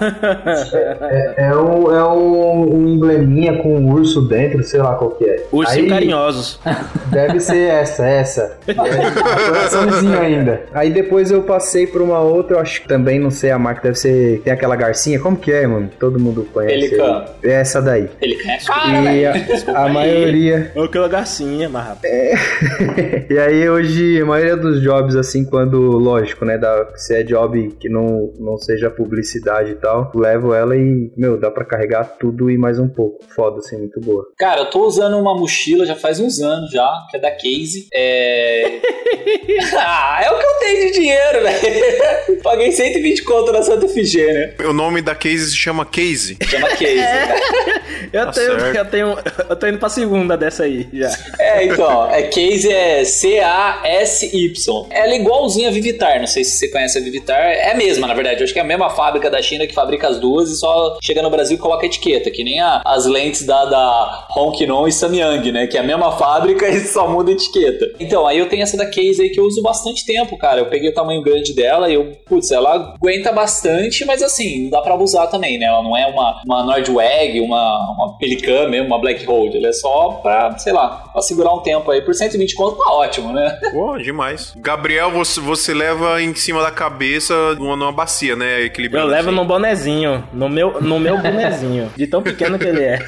É, 1.11 1.47
é 1.49 1.55
um, 1.57 1.91
é 1.93 2.03
um, 2.07 2.73
um 2.75 2.87
embleminha 2.87 3.61
com 3.61 3.75
um 3.75 3.91
urso 3.91 4.21
dentro, 4.29 4.63
sei 4.63 4.79
lá 4.81 4.95
qual 4.95 5.11
que 5.11 5.25
é. 5.25 5.45
Ursinho 5.51 5.83
Aí- 5.83 5.89
carinhosos. 5.89 6.57
Deve 7.07 7.41
ser 7.41 7.67
essa, 7.69 8.05
essa. 8.07 8.57
É, 8.85 9.47
coraçãozinho 9.47 10.19
ainda. 10.19 10.63
Aí 10.73 10.89
depois 10.89 11.31
eu 11.31 11.43
passei 11.43 11.87
por 11.87 12.01
uma 12.01 12.19
outra, 12.19 12.57
eu 12.57 12.59
acho 12.59 12.81
que 12.81 12.87
também 12.87 13.19
não 13.19 13.31
sei 13.31 13.51
a 13.51 13.59
marca, 13.59 13.81
deve 13.81 13.97
ser. 13.97 14.41
Tem 14.41 14.53
aquela 14.53 14.75
garcinha, 14.75 15.19
como 15.19 15.37
que 15.37 15.51
é, 15.51 15.65
mano? 15.65 15.89
Todo 15.99 16.19
mundo 16.19 16.47
conhece. 16.53 16.89
Pelican. 16.89 17.25
É 17.43 17.51
essa 17.53 17.81
daí. 17.81 18.09
Ele 18.21 18.37
é 18.45 19.15
E 19.15 19.25
a, 19.25 19.85
a 19.85 19.89
maioria. 19.89 20.71
Ou 20.75 20.83
aquela 20.83 21.07
garcinha, 21.07 21.69
mas 21.69 21.87
rapaz. 21.87 22.03
e 23.29 23.37
aí 23.37 23.69
hoje, 23.69 24.21
a 24.21 24.25
maioria 24.25 24.57
dos 24.57 24.81
jobs, 24.81 25.15
assim, 25.15 25.45
quando, 25.45 25.79
lógico, 25.79 26.45
né, 26.45 26.57
dá, 26.57 26.91
se 26.95 27.15
é 27.15 27.23
job 27.23 27.75
que 27.79 27.89
não, 27.89 28.31
não 28.39 28.57
seja 28.57 28.89
publicidade 28.89 29.71
e 29.71 29.75
tal, 29.75 30.11
levo 30.15 30.53
ela 30.53 30.75
e, 30.75 31.11
meu, 31.15 31.39
dá 31.39 31.49
pra 31.51 31.65
carregar 31.65 32.17
tudo 32.19 32.49
e 32.49 32.57
mais 32.57 32.79
um 32.79 32.87
pouco. 32.87 33.23
Foda, 33.35 33.59
assim, 33.59 33.77
muito 33.77 33.99
boa. 33.99 34.27
Cara, 34.37 34.61
eu 34.61 34.69
tô 34.69 34.85
usando 34.85 35.17
uma 35.17 35.35
mochila 35.35 35.85
já 35.85 35.95
faz 35.95 36.19
uns 36.19 36.39
anos 36.39 36.71
já, 36.71 36.89
que 37.09 37.17
é 37.17 37.19
da 37.19 37.31
Case. 37.31 37.87
É... 37.93 38.66
ah, 39.77 40.21
é 40.23 40.31
o 40.31 40.37
que 40.37 40.45
eu 40.45 40.59
tenho 40.59 40.85
de 40.87 40.91
dinheiro, 40.93 41.41
velho. 41.41 42.41
Paguei 42.43 42.71
120 42.71 43.23
conto 43.23 43.51
na 43.51 43.61
Santa 43.61 43.85
Efigênia. 43.85 44.55
O 44.67 44.73
nome 44.73 45.01
da 45.01 45.15
case 45.15 45.49
se 45.49 45.55
chama 45.55 45.85
Case. 45.85 46.37
Chama 46.49 46.69
Case. 46.69 46.87
Eu, 48.11 48.25
Tá 48.25 48.31
tenho, 48.31 48.59
certo. 48.59 48.75
eu 48.77 48.85
tenho. 48.85 49.17
Eu 49.49 49.55
tô 49.55 49.67
indo 49.67 49.77
pra 49.79 49.89
segunda 49.89 50.37
dessa 50.37 50.63
aí 50.63 50.87
já. 50.93 51.09
É, 51.39 51.65
então, 51.65 52.09
é 52.11 52.23
Case 52.23 52.71
é 52.71 53.03
C-A-S-Y. 53.03 54.87
Ela 54.91 55.13
é 55.13 55.15
igualzinha 55.15 55.69
a 55.69 55.71
Vivitar, 55.71 56.19
não 56.19 56.27
sei 56.27 56.43
se 56.43 56.57
você 56.57 56.67
conhece 56.69 56.97
a 56.97 57.01
Vivitar. 57.01 57.39
É 57.39 57.71
a 57.71 57.75
mesma, 57.75 58.07
na 58.07 58.13
verdade. 58.13 58.39
Eu 58.41 58.43
acho 58.45 58.53
que 58.53 58.59
é 58.59 58.61
a 58.61 58.65
mesma 58.65 58.89
fábrica 58.89 59.29
da 59.29 59.41
China 59.41 59.65
que 59.67 59.73
fabrica 59.73 60.07
as 60.07 60.19
duas 60.19 60.49
e 60.49 60.55
só 60.57 60.97
chega 61.01 61.21
no 61.21 61.29
Brasil 61.29 61.57
e 61.57 61.59
coloca 61.59 61.83
a 61.83 61.87
etiqueta, 61.87 62.29
que 62.31 62.43
nem 62.43 62.59
a- 62.59 62.81
as 62.85 63.05
lentes 63.05 63.45
da, 63.45 63.65
da 63.65 64.27
Hongkinon 64.35 64.87
e 64.87 64.91
Samyang, 64.91 65.51
né? 65.51 65.67
Que 65.67 65.77
é 65.77 65.79
a 65.79 65.83
mesma 65.83 66.11
fábrica 66.11 66.67
e 66.69 66.79
só 66.81 67.07
muda 67.07 67.31
a 67.31 67.33
etiqueta. 67.33 67.85
Então, 67.99 68.25
aí 68.27 68.37
eu 68.39 68.49
tenho 68.49 68.63
essa 68.63 68.77
da 68.77 68.85
Case 68.85 69.21
aí 69.21 69.29
que 69.29 69.39
eu 69.39 69.45
uso 69.45 69.61
bastante 69.61 70.05
tempo, 70.05 70.37
cara. 70.37 70.59
Eu 70.61 70.65
peguei 70.67 70.89
o 70.89 70.93
tamanho 70.93 71.21
grande 71.21 71.53
dela 71.53 71.89
e 71.89 71.93
eu, 71.95 72.13
putz, 72.25 72.51
ela 72.51 72.73
aguenta 72.97 73.31
bastante, 73.31 74.05
mas 74.05 74.21
assim, 74.21 74.63
não 74.63 74.69
dá 74.71 74.81
pra 74.81 74.93
abusar 74.93 75.29
também, 75.29 75.57
né? 75.57 75.65
Ela 75.65 75.83
não 75.83 75.95
é 75.95 76.05
uma, 76.07 76.41
uma 76.45 76.63
Nordwag, 76.63 77.39
uma, 77.41 77.76
uma 77.77 78.17
Pelican 78.17 78.69
mesmo, 78.69 78.87
uma 78.87 78.99
Black 78.99 79.25
Hold. 79.25 79.55
Ela 79.55 79.67
é 79.67 79.73
só 79.73 80.19
pra, 80.21 80.57
sei 80.57 80.73
lá, 80.73 81.09
pra 81.11 81.21
segurar 81.21 81.53
um 81.53 81.59
tempo 81.59 81.89
aí. 81.91 82.01
Por 82.01 82.13
120 82.13 82.55
conto 82.55 82.77
tá 82.77 82.91
ótimo, 82.91 83.33
né? 83.33 83.59
Pô, 83.71 83.97
demais. 83.97 84.53
Gabriel, 84.57 85.11
você, 85.11 85.39
você 85.39 85.73
leva 85.73 86.21
em 86.21 86.33
cima 86.35 86.61
da 86.61 86.71
cabeça 86.71 87.55
numa, 87.55 87.75
numa 87.75 87.91
bacia, 87.91 88.35
né? 88.35 88.61
Eu 88.61 88.65
Equilibrando. 88.67 89.07
levo 89.07 89.29
assim. 89.29 89.37
no 89.37 89.45
bonezinho, 89.45 90.23
no 90.33 90.49
meu, 90.49 90.81
no 90.81 90.99
meu 90.99 91.17
bonezinho, 91.17 91.91
de 91.95 92.07
tão 92.07 92.21
pequeno 92.21 92.57
que 92.57 92.65
ele 92.65 92.83
é. 92.83 92.99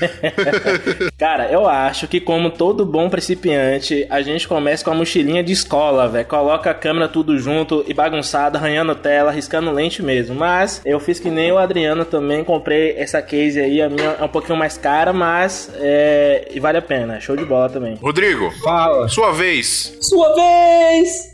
Cara, 1.18 1.52
eu 1.52 1.68
acho 1.68 2.08
que 2.08 2.20
como 2.20 2.50
todo 2.50 2.86
bom 2.86 3.10
principiante, 3.10 4.06
a 4.10 4.22
gente 4.22 4.48
começa 4.48 4.84
com 4.84 4.92
a 4.92 4.96
mochilinha 4.96 5.44
de 5.44 5.52
escola, 5.52 6.08
velho. 6.08 6.26
Coloca 6.28 6.70
a 6.72 6.74
câmera 6.74 7.08
tudo 7.08 7.38
junto 7.38 7.84
e 7.88 7.94
bagunçada, 7.94 8.58
arranhando 8.58 8.96
tela, 8.96 9.32
riscando 9.32 9.72
lente 9.72 10.02
mesmo. 10.02 10.36
Mas 10.36 10.82
eu 10.86 11.00
fiz 11.00 11.20
que 11.20 11.30
nem 11.30 11.52
o 11.52 11.58
Adriano 11.58 12.06
também, 12.06 12.44
comprei 12.44 12.96
essa 12.98 13.22
case 13.22 13.60
aí, 13.60 13.82
a 13.82 13.90
minha 13.90 14.16
é 14.20 14.24
um 14.24 14.28
pouquinho 14.28 14.58
mais 14.60 14.78
cara, 14.78 15.12
mas 15.14 15.72
é, 15.76 16.48
e 16.52 16.60
vale 16.60 16.78
a 16.78 16.82
pena. 16.82 17.20
Show 17.20 17.36
de 17.36 17.46
bola 17.46 17.70
também. 17.70 17.96
Rodrigo, 17.96 18.52
Fala. 18.64 19.08
sua 19.08 19.32
vez. 19.32 19.98
Sua 20.02 20.36
vez! 20.36 21.34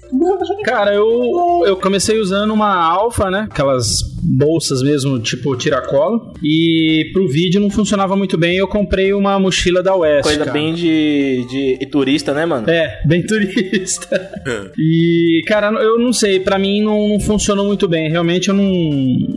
Cara, 0.63 0.93
eu, 0.93 1.63
eu 1.65 1.75
comecei 1.77 2.19
usando 2.19 2.51
uma 2.53 2.73
alfa, 2.75 3.29
né? 3.29 3.47
Aquelas 3.49 3.99
bolsas 4.21 4.81
mesmo, 4.81 5.19
tipo 5.19 5.55
tiracolo. 5.55 6.33
E 6.43 7.09
pro 7.13 7.27
vídeo 7.27 7.61
não 7.61 7.69
funcionava 7.69 8.15
muito 8.15 8.37
bem. 8.37 8.57
Eu 8.57 8.67
comprei 8.67 9.13
uma 9.13 9.39
mochila 9.39 9.81
da 9.83 9.95
West. 9.95 10.23
Coisa 10.23 10.39
cara. 10.39 10.51
bem 10.51 10.73
de, 10.73 11.45
de, 11.49 11.77
de 11.79 11.85
turista, 11.87 12.33
né, 12.33 12.45
mano? 12.45 12.69
É, 12.69 13.01
bem 13.05 13.21
turista. 13.25 14.31
e, 14.77 15.41
cara, 15.47 15.67
eu 15.81 15.99
não 15.99 16.11
sei, 16.13 16.39
pra 16.39 16.57
mim 16.57 16.81
não, 16.81 17.07
não 17.07 17.19
funcionou 17.19 17.65
muito 17.65 17.87
bem. 17.87 18.09
Realmente 18.09 18.49
eu 18.49 18.55
não, 18.55 18.71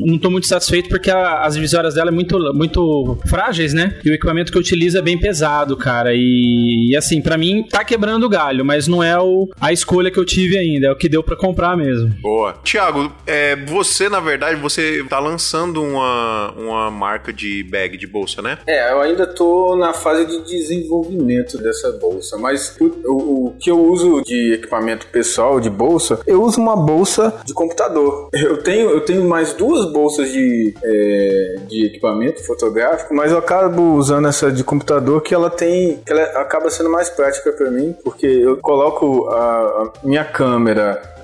não 0.07 0.19
tô 0.19 0.31
muito 0.31 0.47
satisfeito 0.47 0.89
porque 0.89 1.11
a- 1.11 1.43
as 1.45 1.55
divisórias 1.55 1.95
dela 1.95 2.09
é 2.09 2.13
muito, 2.13 2.39
muito 2.55 3.19
frágeis, 3.27 3.73
né? 3.75 3.95
E 4.05 4.11
o 4.11 4.15
equipamento 4.15 4.51
que 4.51 4.59
eu 4.59 4.63
utilizo 4.63 4.99
é 4.99 5.03
bem 5.03 5.19
pesado, 5.19 5.77
cara. 5.77 6.15
E, 6.15 6.91
e 6.91 6.97
assim, 6.97 7.21
pra 7.21 7.37
mim 7.39 7.63
tá 7.69 7.85
quebrando 7.85 8.25
o 8.25 8.29
galho, 8.29 8.65
mas 8.65 8.87
não 8.89 9.03
é 9.03 9.19
o, 9.19 9.49
a 9.61 9.73
escolha 9.73 10.11
que 10.11 10.19
eu 10.19 10.25
tive 10.25 10.58
ainda, 10.59 10.89
é 10.89 10.91
o 10.93 10.97
que 10.97 11.09
deu 11.09 11.23
pra 11.23 11.37
comprar 11.37 11.77
mesmo. 11.77 12.11
Boa. 12.21 12.55
Tiago, 12.63 13.13
é, 13.27 13.57
você, 13.57 14.09
na 14.09 14.21
verdade, 14.21 14.61
você 14.61 15.05
tá 15.09 15.19
lançando 15.19 15.83
uma, 15.83 16.53
uma 16.57 16.91
marca 16.91 17.33
de 17.33 17.63
bag, 17.63 17.97
de 17.97 18.07
bolsa, 18.07 18.43
né? 18.43 18.59
É, 18.67 18.93
eu 18.93 19.01
ainda 19.01 19.27
tô 19.27 19.77
na 19.77 19.93
fase 19.93 20.27
de 20.27 20.45
desenvolvimento 20.45 21.59
dessa 21.59 21.93
bolsa, 21.93 22.37
mas 22.39 22.77
o, 22.81 22.85
o- 23.13 23.39
o 23.49 23.55
que 23.59 23.71
eu 23.71 23.79
uso 23.81 24.23
de 24.23 24.53
equipamento 24.55 25.07
pessoal, 25.09 25.61
de 25.61 25.71
bolsa, 25.71 26.21
eu 26.27 26.43
uso 26.43 26.61
uma 26.61 26.77
bolsa 26.77 27.35
de 27.45 27.53
computador. 27.53 28.29
Eu 28.33 28.59
tenho, 28.63 28.91
eu 28.91 29.01
tenho 29.01 29.25
mais 29.29 29.53
duas 29.53 29.91
bolsas 29.93 30.31
de, 30.33 30.75
é, 30.83 31.57
de 31.69 31.87
equipamento 31.87 32.45
fotográfico, 32.47 33.15
mas 33.15 33.31
eu 33.33 33.39
acabo 33.39 33.95
usando 33.95 34.29
essa 34.29 34.51
de 34.51 34.65
computador 34.65 35.21
que 35.23 35.35
ela 35.35 35.51
tem, 35.51 35.99
que 36.05 36.13
ela 36.13 36.23
acaba 36.41 36.71
sendo 36.71 36.91
mais 36.91 37.09
prática 37.11 37.53
para 37.53 37.71
mim, 37.71 37.95
porque 38.05 38.27
eu 38.27 38.57
coloco 38.59 39.29
a, 39.29 39.37
a 39.39 39.93
minha 40.05 40.25
câmera 40.25 40.48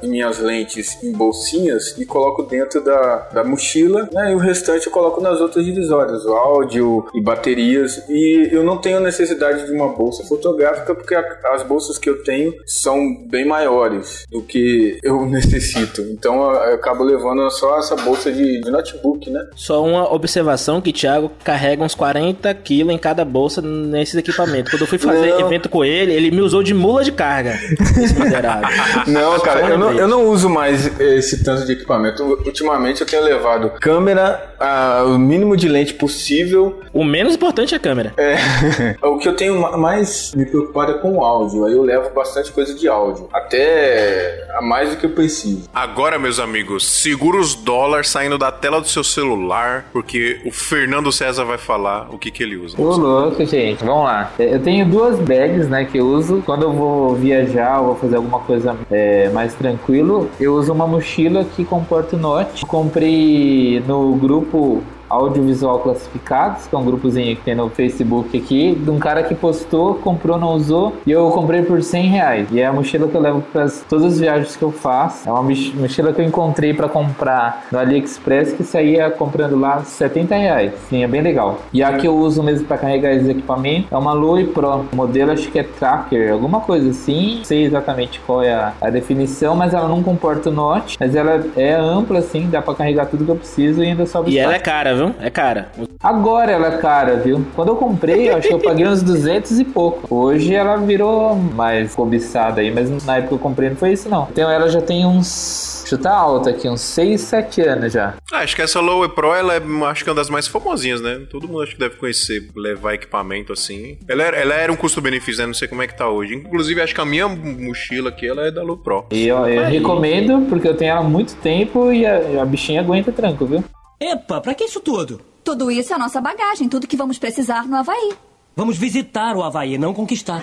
e 0.02 0.06
minhas 0.08 0.38
lentes 0.38 1.02
em 1.02 1.12
bolsinhas 1.12 1.96
e 1.98 2.04
coloco 2.04 2.42
dentro 2.42 2.82
da, 2.84 3.28
da 3.32 3.42
mochila, 3.44 4.06
né? 4.12 4.32
E 4.32 4.34
o 4.34 4.38
restante 4.38 4.87
eu 4.87 4.92
coloco 4.92 5.20
nas 5.20 5.40
outras 5.40 5.64
divisórias, 5.64 6.24
o 6.26 6.32
áudio 6.34 7.06
e 7.14 7.22
baterias. 7.22 8.02
E 8.08 8.50
eu 8.52 8.62
não 8.62 8.76
tenho 8.76 9.00
necessidade 9.00 9.64
de 9.64 9.72
uma 9.72 9.88
bolsa 9.88 10.22
fotográfica 10.24 10.94
porque 10.94 11.14
a- 11.14 11.24
as 11.54 11.62
bolsas 11.62 11.96
que 11.96 12.10
eu 12.10 12.22
tenho 12.22 12.52
são 12.66 13.16
bem 13.26 13.46
maiores 13.46 14.24
do 14.30 14.42
que 14.42 14.98
eu 15.02 15.24
necessito. 15.26 16.02
Então 16.02 16.34
eu, 16.50 16.56
eu 16.56 16.74
acabo 16.74 17.02
levando 17.02 17.48
só 17.50 17.78
essa 17.78 17.96
bolsa 17.96 18.30
de, 18.30 18.60
de 18.60 18.70
notebook, 18.70 19.30
né? 19.30 19.40
Só 19.56 19.82
uma 19.82 20.12
observação 20.12 20.82
que 20.82 20.92
Thiago 20.92 21.30
carrega 21.42 21.82
uns 21.82 21.94
40 21.94 22.52
quilos 22.56 22.92
em 22.92 22.98
cada 22.98 23.24
bolsa 23.24 23.62
nesses 23.62 24.16
equipamentos. 24.16 24.70
Quando 24.70 24.82
eu 24.82 24.88
fui 24.88 24.98
fazer 24.98 25.30
Não. 25.30 25.40
evento 25.46 25.68
com 25.70 25.82
ele, 25.82 26.12
ele 26.12 26.30
me 26.30 26.42
usou 26.42 26.62
de 26.62 26.74
mula 26.74 27.02
de 27.02 27.12
carga. 27.12 27.54
Esse 28.02 28.12
miserável. 28.20 28.68
Não, 29.14 29.38
cara, 29.40 29.61
eu 29.68 29.79
não, 29.79 29.92
eu 29.92 30.09
não 30.09 30.27
uso 30.29 30.48
mais 30.48 30.98
esse 31.00 31.42
tanto 31.44 31.64
de 31.66 31.72
equipamento. 31.72 32.22
Ultimamente 32.44 33.00
eu 33.00 33.07
tenho 33.07 33.22
levado 33.22 33.70
câmera, 33.81 34.55
ah, 34.61 35.03
o 35.07 35.18
mínimo 35.18 35.57
de 35.57 35.68
lente 35.68 35.94
possível. 35.94 36.81
O 36.92 37.05
menos 37.05 37.35
importante 37.35 37.74
é 37.74 37.77
a 37.77 37.81
câmera. 37.81 38.12
É, 38.16 38.37
o 39.07 39.18
que 39.18 39.29
eu 39.29 39.35
tenho 39.37 39.61
ma- 39.61 39.77
mais 39.77 40.33
me 40.35 40.44
preocupado 40.46 40.92
é 40.92 40.98
com 40.98 41.16
o 41.18 41.24
áudio. 41.24 41.64
Aí 41.64 41.72
eu 41.72 41.83
levo 41.83 42.11
bastante 42.11 42.53
coisa 42.53 42.74
de 42.74 42.88
áudio. 42.88 43.29
Até 43.33 44.46
a 44.57 44.62
mais 44.62 44.90
do 44.90 44.96
que 44.96 45.07
eu 45.07 45.11
preciso. 45.11 45.68
Agora, 45.74 46.18
meus 46.18 46.38
amigos, 46.38 46.87
segura 46.87 47.38
os 47.38 47.55
dólares 47.55 48.09
saindo 48.09 48.38
da 48.38 48.53
tela 48.53 48.81
do 48.81 48.88
seu 48.88 49.03
celular, 49.05 49.87
porque 49.92 50.40
o 50.44 50.50
Fernando 50.53 51.11
César 51.11 51.44
vai 51.44 51.59
falar 51.59 52.09
o 52.11 52.18
que, 52.18 52.31
que 52.31 52.42
ele 52.42 52.57
usa. 52.57 52.81
Ô 52.81 52.96
louco, 52.96 53.44
gente. 53.44 53.85
Vamos 53.85 54.05
lá. 54.05 54.33
Eu 54.38 54.61
tenho 54.62 54.87
duas 54.87 55.18
bags, 55.18 55.68
né, 55.68 55.85
que 55.85 55.98
eu 55.98 56.07
uso. 56.07 56.42
Quando 56.44 56.62
eu 56.62 56.72
vou 56.72 57.14
viajar 57.14 57.81
ou 57.81 57.87
vou 57.88 57.96
fazer 57.96 58.16
alguma 58.16 58.38
coisa 58.40 58.77
é, 58.90 59.04
mais 59.33 59.55
tranquilo, 59.55 60.29
eu 60.40 60.55
uso 60.55 60.73
uma 60.73 60.87
mochila 60.87 61.45
que 61.45 61.64
comporta 61.64 62.17
o 62.17 62.19
Note. 62.19 62.64
Comprei 62.67 63.83
no 63.87 64.14
grupo 64.17 64.83
Audiovisual 65.14 65.79
Classificados, 65.81 66.66
que 66.66 66.74
é 66.74 66.79
um 66.79 66.85
grupozinho 66.85 67.37
que 67.37 67.42
tem 67.42 67.55
no 67.55 67.68
Facebook 67.70 68.37
aqui, 68.37 68.74
de 68.74 68.90
um 68.90 68.98
cara 68.98 69.22
que 69.22 69.35
postou, 69.35 69.94
comprou, 69.96 70.38
não 70.38 70.53
usou, 70.55 70.94
e 71.07 71.11
eu 71.12 71.29
comprei 71.31 71.62
por 71.62 71.83
100 71.83 72.07
reais. 72.09 72.48
E 72.50 72.61
é 72.61 72.66
a 72.66 72.72
mochila 72.72 73.09
que 73.09 73.14
eu 73.14 73.20
levo 73.20 73.40
para 73.53 73.68
todas 73.88 74.05
as 74.14 74.20
viagens 74.20 74.57
que 74.57 74.62
eu 74.62 74.70
faço. 74.72 75.29
É 75.29 75.33
uma 75.33 75.42
moch- 75.42 75.72
mochila 75.77 76.12
que 76.12 76.20
eu 76.20 76.24
encontrei 76.24 76.72
para 76.74 76.88
comprar 76.88 77.64
no 77.70 77.79
AliExpress, 77.79 78.53
que 78.53 78.62
saía 78.64 79.11
comprando 79.11 79.59
lá 79.59 79.83
70 79.83 80.35
reais. 80.35 80.72
Sim, 80.88 81.03
é 81.05 81.07
bem 81.07 81.22
legal. 81.22 81.59
E 81.72 81.83
a 81.83 81.92
que 81.94 82.07
eu 82.07 82.16
uso 82.16 82.42
mesmo 82.42 82.66
para 82.66 82.79
carregar 82.79 83.12
esses 83.12 83.29
equipamentos 83.29 83.90
é 83.90 83.96
uma 83.96 84.12
Loe 84.12 84.46
Pro. 84.46 84.85
O 84.92 84.96
modelo 84.96 85.33
acho 85.33 85.50
que 85.50 85.59
é 85.59 85.62
Tracker, 85.62 86.33
alguma 86.33 86.61
coisa 86.61 86.90
assim. 86.90 87.37
Não 87.38 87.44
sei 87.44 87.64
exatamente 87.64 88.20
qual 88.27 88.42
é 88.42 88.53
a, 88.53 88.72
a 88.81 88.90
definição, 88.90 89.55
mas 89.55 89.74
ela 89.74 89.88
não 89.88 90.03
comporta 90.03 90.50
o 90.50 90.53
Note. 90.53 90.96
Mas 90.98 91.14
ela 91.14 91.44
é 91.57 91.74
ampla, 91.74 92.18
assim, 92.18 92.48
dá 92.50 92.61
para 92.62 92.74
carregar 92.74 93.07
tudo 93.07 93.24
que 93.24 93.31
eu 93.31 93.37
preciso 93.37 93.83
e 93.83 93.87
ainda 93.87 94.07
sobe 94.07 94.31
E 94.31 94.38
ela 94.38 94.53
é 94.55 94.57
espaço. 94.57 94.70
cara, 94.77 94.94
viu? 94.94 95.04
É 95.21 95.31
cara. 95.31 95.69
Agora 96.01 96.53
ela 96.53 96.75
é 96.75 96.79
cara, 96.79 97.17
viu? 97.17 97.45
Quando 97.55 97.69
eu 97.69 97.77
comprei, 97.77 98.31
eu 98.31 98.37
acho 98.37 98.49
que 98.49 98.55
eu 98.55 98.61
paguei 98.61 98.87
uns 98.87 99.03
200 99.03 99.59
e 99.59 99.64
pouco. 99.64 100.14
Hoje 100.14 100.55
ela 100.55 100.77
virou 100.77 101.35
mais 101.35 101.95
cobiçada 101.95 102.61
aí, 102.61 102.71
mas 102.71 103.05
na 103.05 103.17
época 103.17 103.29
que 103.29 103.35
eu 103.35 103.38
comprei 103.38 103.69
não 103.71 103.77
foi 103.77 103.93
isso 103.93 104.09
não. 104.09 104.29
Então 104.31 104.51
ela 104.51 104.69
já 104.69 104.81
tem 104.81 105.05
uns... 105.07 105.85
Chuta 105.87 106.11
alta 106.11 106.51
aqui, 106.51 106.69
uns 106.69 106.81
6, 106.81 107.21
7 107.21 107.61
anos 107.62 107.93
já. 107.93 108.14
Ah, 108.33 108.38
acho 108.38 108.57
que 108.57 108.62
essa 108.62 108.81
Lowe 108.81 109.09
Pro, 109.11 109.35
ela 109.35 109.55
é, 109.55 109.61
acho 109.90 110.03
que 110.03 110.09
é 110.09 110.12
uma 110.12 110.17
das 110.17 110.31
mais 110.31 110.47
famosinhas, 110.47 111.01
né? 111.01 111.21
Todo 111.31 111.47
mundo 111.47 111.62
acho 111.62 111.73
que 111.73 111.79
deve 111.79 111.97
conhecer, 111.97 112.49
levar 112.57 112.95
equipamento 112.95 113.53
assim. 113.53 113.99
Ela 114.09 114.23
era, 114.23 114.37
ela 114.37 114.55
era 114.55 114.73
um 114.73 114.77
custo-benefício, 114.77 115.43
né? 115.43 115.47
Não 115.47 115.55
sei 115.55 115.69
como 115.69 115.83
é 115.83 115.87
que 115.87 115.97
tá 115.97 116.09
hoje. 116.09 116.35
Inclusive, 116.35 116.81
acho 116.81 116.95
que 116.95 117.01
a 117.01 117.05
minha 117.05 117.29
mochila 117.29 118.09
aqui, 118.09 118.27
ela 118.27 118.47
é 118.47 118.51
da 118.51 118.62
Lowe 118.62 118.83
Pro. 118.83 119.05
E 119.11 119.27
eu, 119.29 119.47
eu 119.47 119.64
recomendo, 119.64 120.47
porque 120.49 120.67
eu 120.67 120.75
tenho 120.75 120.93
ela 120.93 121.01
há 121.01 121.05
muito 121.05 121.35
tempo 121.37 121.93
e 121.93 122.07
a, 122.07 122.43
a 122.43 122.45
bichinha 122.47 122.81
aguenta 122.81 123.12
tranco, 123.12 123.45
viu? 123.45 123.62
Epa, 124.00 124.40
pra 124.40 124.54
que 124.54 124.64
isso 124.64 124.80
tudo? 124.80 125.20
Tudo 125.42 125.70
isso 125.70 125.92
é 125.92 125.96
a 125.96 125.98
nossa 125.98 126.20
bagagem, 126.20 126.68
tudo 126.68 126.87
que 126.87 126.96
vamos 126.96 127.18
precisar 127.18 127.66
no 127.66 127.76
Havaí. 127.76 128.12
Vamos 128.57 128.76
visitar 128.76 129.37
o 129.37 129.42
Havaí, 129.42 129.78
não 129.78 129.92
conquistar. 129.92 130.42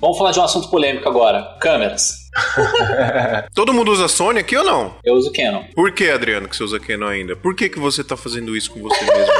Vamos 0.00 0.18
falar 0.18 0.32
de 0.32 0.40
um 0.40 0.44
assunto 0.44 0.68
polêmico 0.70 1.08
agora. 1.08 1.56
Câmeras. 1.60 2.24
Todo 3.54 3.72
mundo 3.72 3.90
usa 3.90 4.08
Sony 4.08 4.40
aqui 4.40 4.56
ou 4.56 4.64
não? 4.64 4.96
Eu 5.04 5.14
uso 5.14 5.32
Canon. 5.32 5.64
Por 5.74 5.92
que, 5.92 6.10
Adriano, 6.10 6.48
que 6.48 6.56
você 6.56 6.64
usa 6.64 6.80
Canon 6.80 7.06
ainda? 7.08 7.36
Por 7.36 7.54
que, 7.54 7.68
que 7.68 7.78
você 7.78 8.04
tá 8.04 8.16
fazendo 8.16 8.56
isso 8.56 8.70
com 8.70 8.80
você 8.82 9.00
mesmo? 9.04 9.32